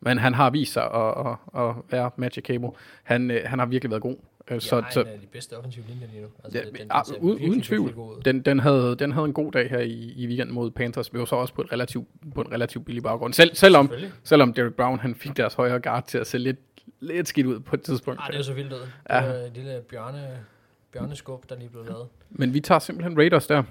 men 0.00 0.18
han 0.18 0.34
har 0.34 0.50
vist 0.50 0.72
sig 0.72 0.82
at, 0.94 1.26
at, 1.26 1.62
at 1.62 1.74
være 1.90 2.10
Magic 2.16 2.44
Cable. 2.44 2.70
Han, 3.02 3.30
øh, 3.30 3.40
han 3.44 3.58
har 3.58 3.66
virkelig 3.66 3.90
været 3.90 4.02
god. 4.02 4.16
Øh, 4.50 4.60
Så, 4.60 4.84
Så, 4.90 5.00
en 5.00 5.06
af 5.06 5.20
de 5.20 5.26
bedste 5.26 5.58
offensive 5.58 5.84
linjer 5.88 6.06
lige 6.06 6.22
nu. 6.22 6.28
Altså, 6.44 6.58
Ja, 6.58 6.64
den, 6.64 6.74
den, 6.74 6.86
ah, 6.90 7.04
uden, 7.20 7.28
virkelig, 7.28 7.50
uden 7.50 7.62
tvivl. 7.62 8.22
Den, 8.24 8.42
den, 8.42 8.60
havde, 8.60 8.96
den 8.98 9.12
havde 9.12 9.24
en 9.24 9.32
god 9.32 9.52
dag 9.52 9.70
her 9.70 9.78
i, 9.78 10.12
i 10.16 10.26
weekenden 10.26 10.54
mod 10.54 10.70
Panthers. 10.70 11.12
Vi 11.14 11.18
var 11.18 11.24
så 11.24 11.36
også 11.36 11.54
på, 11.54 11.62
et 11.62 11.72
relativt, 11.72 12.08
på 12.34 12.40
en 12.40 12.52
relativt 12.52 12.84
billig 12.84 13.02
baggrund. 13.02 13.32
Selv, 13.32 13.54
selvom, 13.54 13.92
selvom 14.24 14.52
Derek 14.52 14.74
Brown 14.74 14.98
han 14.98 15.14
fik 15.14 15.36
deres 15.36 15.54
højre 15.54 15.80
guard 15.80 16.06
til 16.06 16.18
at 16.18 16.26
se 16.26 16.38
lidt, 16.38 16.58
lidt 17.00 17.28
skidt 17.28 17.46
ud 17.46 17.60
på 17.60 17.76
et 17.76 17.82
tidspunkt. 17.82 18.20
Ah, 18.22 18.26
det 18.26 18.34
er 18.34 18.38
jo 18.38 18.44
så 18.44 18.52
vildt 18.54 18.72
ud. 18.72 18.78
Ja. 19.10 19.42
Det 19.44 19.50
lille 19.54 19.80
bjørne, 19.90 20.38
bjørneskub, 20.92 21.48
der 21.48 21.56
lige 21.56 21.68
blev 21.68 21.84
lavet. 21.84 22.08
Men 22.30 22.54
vi 22.54 22.60
tager 22.60 22.78
simpelthen 22.78 23.18
Raiders 23.18 23.46
der. 23.46 23.62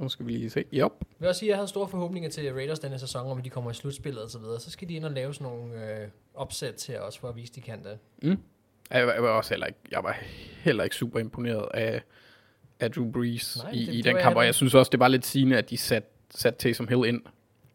Nu 0.00 0.08
skal 0.08 0.26
vi 0.26 0.32
lige 0.32 0.50
se. 0.50 0.60
Yep. 0.60 0.66
Jeg 0.72 0.90
vil 1.18 1.28
også 1.28 1.38
sige, 1.38 1.48
at 1.48 1.50
jeg 1.50 1.56
havde 1.56 1.68
store 1.68 1.88
forhåbninger 1.88 2.30
til 2.30 2.52
Raiders 2.52 2.78
denne 2.78 2.98
sæson, 2.98 3.26
om 3.30 3.42
de 3.42 3.50
kommer 3.50 3.70
i 3.70 3.74
slutspillet 3.74 4.22
og 4.22 4.30
så 4.30 4.38
videre. 4.38 4.60
Så 4.60 4.70
skal 4.70 4.88
de 4.88 4.94
ind 4.94 5.04
og 5.04 5.10
lave 5.10 5.34
sådan 5.34 5.52
nogle 5.52 6.00
øh, 6.02 6.08
opsæt 6.34 6.74
til 6.74 6.98
os, 6.98 7.18
for 7.18 7.28
at 7.28 7.36
vise, 7.36 7.52
de 7.52 7.60
kan 7.60 7.78
det. 7.84 8.38
Jeg 8.90 9.06
var, 9.06 9.12
jeg 9.12 9.22
var 9.22 9.28
også 9.28 9.50
heller 9.50 9.66
ikke, 9.66 9.78
jeg 9.90 10.04
var 10.04 10.16
heller 10.64 10.84
ikke 10.84 10.96
super 10.96 11.18
imponeret 11.20 11.68
af, 11.74 12.02
af 12.80 12.90
Drew 12.90 13.12
Brees 13.12 13.58
Nej, 13.62 13.72
i, 13.72 13.86
det- 13.86 13.92
i 13.94 13.96
det 13.96 14.04
den 14.04 14.16
kamp, 14.16 14.36
og 14.36 14.44
jeg 14.46 14.54
synes 14.54 14.74
også, 14.74 14.90
det 14.90 15.00
var 15.00 15.08
lidt 15.08 15.26
sigende, 15.26 15.58
at 15.58 15.70
de 15.70 15.76
satte 15.76 16.08
sat 16.30 16.56
Taysom 16.56 16.88
Hill 16.88 17.04
ind, 17.06 17.22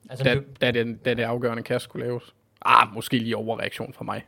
Altså, 0.10 0.24
da, 0.24 0.36
det, 0.36 0.62
da, 0.62 0.72
den, 0.72 0.98
da 0.98 1.14
det 1.14 1.24
afgørende 1.24 1.64
kast 1.64 1.84
skulle 1.84 2.06
laves. 2.06 2.36
Ah, 2.62 2.94
måske 2.94 3.18
lige 3.18 3.38
overreaktion 3.38 3.94
fra 3.94 4.04
mig. 4.04 4.26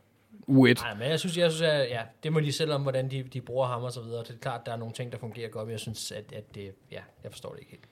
U1. 0.49 0.83
nej, 0.83 0.93
men 0.99 1.09
jeg 1.09 1.19
synes, 1.19 1.37
jeg 1.37 1.51
synes 1.51 1.61
at, 1.71 1.89
ja, 1.89 2.01
det 2.23 2.33
må 2.33 2.39
de 2.39 2.51
selv 2.51 2.71
om, 2.71 2.81
hvordan 2.81 3.11
de, 3.11 3.23
de 3.23 3.41
bruger 3.41 3.67
ham 3.67 3.83
og 3.83 3.91
så 3.91 4.01
videre. 4.01 4.23
Det 4.23 4.29
er 4.29 4.37
klart, 4.41 4.65
der 4.65 4.71
er 4.71 4.77
nogle 4.77 4.93
ting, 4.93 5.11
der 5.11 5.17
fungerer 5.17 5.49
godt, 5.49 5.65
men 5.67 5.71
jeg 5.71 5.79
synes, 5.79 6.11
at, 6.11 6.33
at 6.33 6.55
det, 6.55 6.71
ja, 6.91 6.99
jeg 7.23 7.31
forstår 7.31 7.51
det 7.51 7.59
ikke 7.59 7.71
helt. 7.71 7.83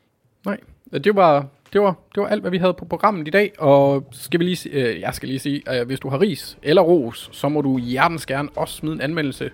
Nej, 0.46 0.58
det 1.04 1.16
var, 1.16 1.46
det, 1.74 1.82
var, 1.82 1.96
det 2.16 2.22
var 2.24 2.28
alt, 2.28 2.42
hvad 2.42 2.52
vi 2.52 2.58
havde 2.58 2.74
på 2.74 2.86
programmet 2.86 3.28
i 3.28 3.32
dag, 3.32 3.52
og 3.60 4.08
skal 4.12 4.40
vi 4.40 4.46
lige, 4.46 4.70
øh, 4.70 5.00
jeg 5.00 5.14
skal 5.14 5.30
lige 5.30 5.40
sige, 5.40 5.62
at 5.66 5.82
øh, 5.82 5.88
hvis 5.88 6.00
du 6.00 6.10
har 6.10 6.22
ris 6.22 6.58
eller 6.64 6.82
ros, 6.82 7.30
så 7.32 7.50
må 7.50 7.62
du 7.62 7.78
hjertens 7.78 8.26
gerne 8.26 8.50
også 8.56 8.76
smide 8.76 8.96
en 8.96 9.02
anmeldelse 9.02 9.52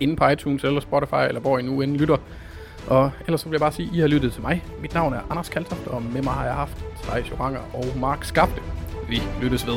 inde 0.00 0.16
på 0.16 0.28
iTunes 0.28 0.64
eller 0.64 0.80
Spotify, 0.80 1.28
eller 1.28 1.40
hvor 1.40 1.58
I 1.58 1.62
nu 1.62 1.80
end 1.80 1.96
lytter. 1.96 2.16
Og 2.86 3.10
ellers 3.26 3.40
så 3.40 3.48
vil 3.48 3.54
jeg 3.54 3.60
bare 3.60 3.72
sige, 3.72 3.88
at 3.88 3.96
I 3.96 4.00
har 4.00 4.08
lyttet 4.08 4.32
til 4.32 4.42
mig. 4.42 4.64
Mit 4.82 4.94
navn 4.94 5.12
er 5.12 5.20
Anders 5.30 5.48
Kaltoft, 5.48 5.86
og 5.86 6.02
med 6.02 6.22
mig 6.22 6.32
har 6.32 6.44
jeg 6.44 6.54
haft 6.54 6.84
Thijs 7.02 7.30
Joranger 7.30 7.60
og 7.74 7.84
Mark 7.98 8.24
Skabte. 8.24 8.62
Vi 9.08 9.22
lyttes 9.42 9.66
ved. 9.66 9.76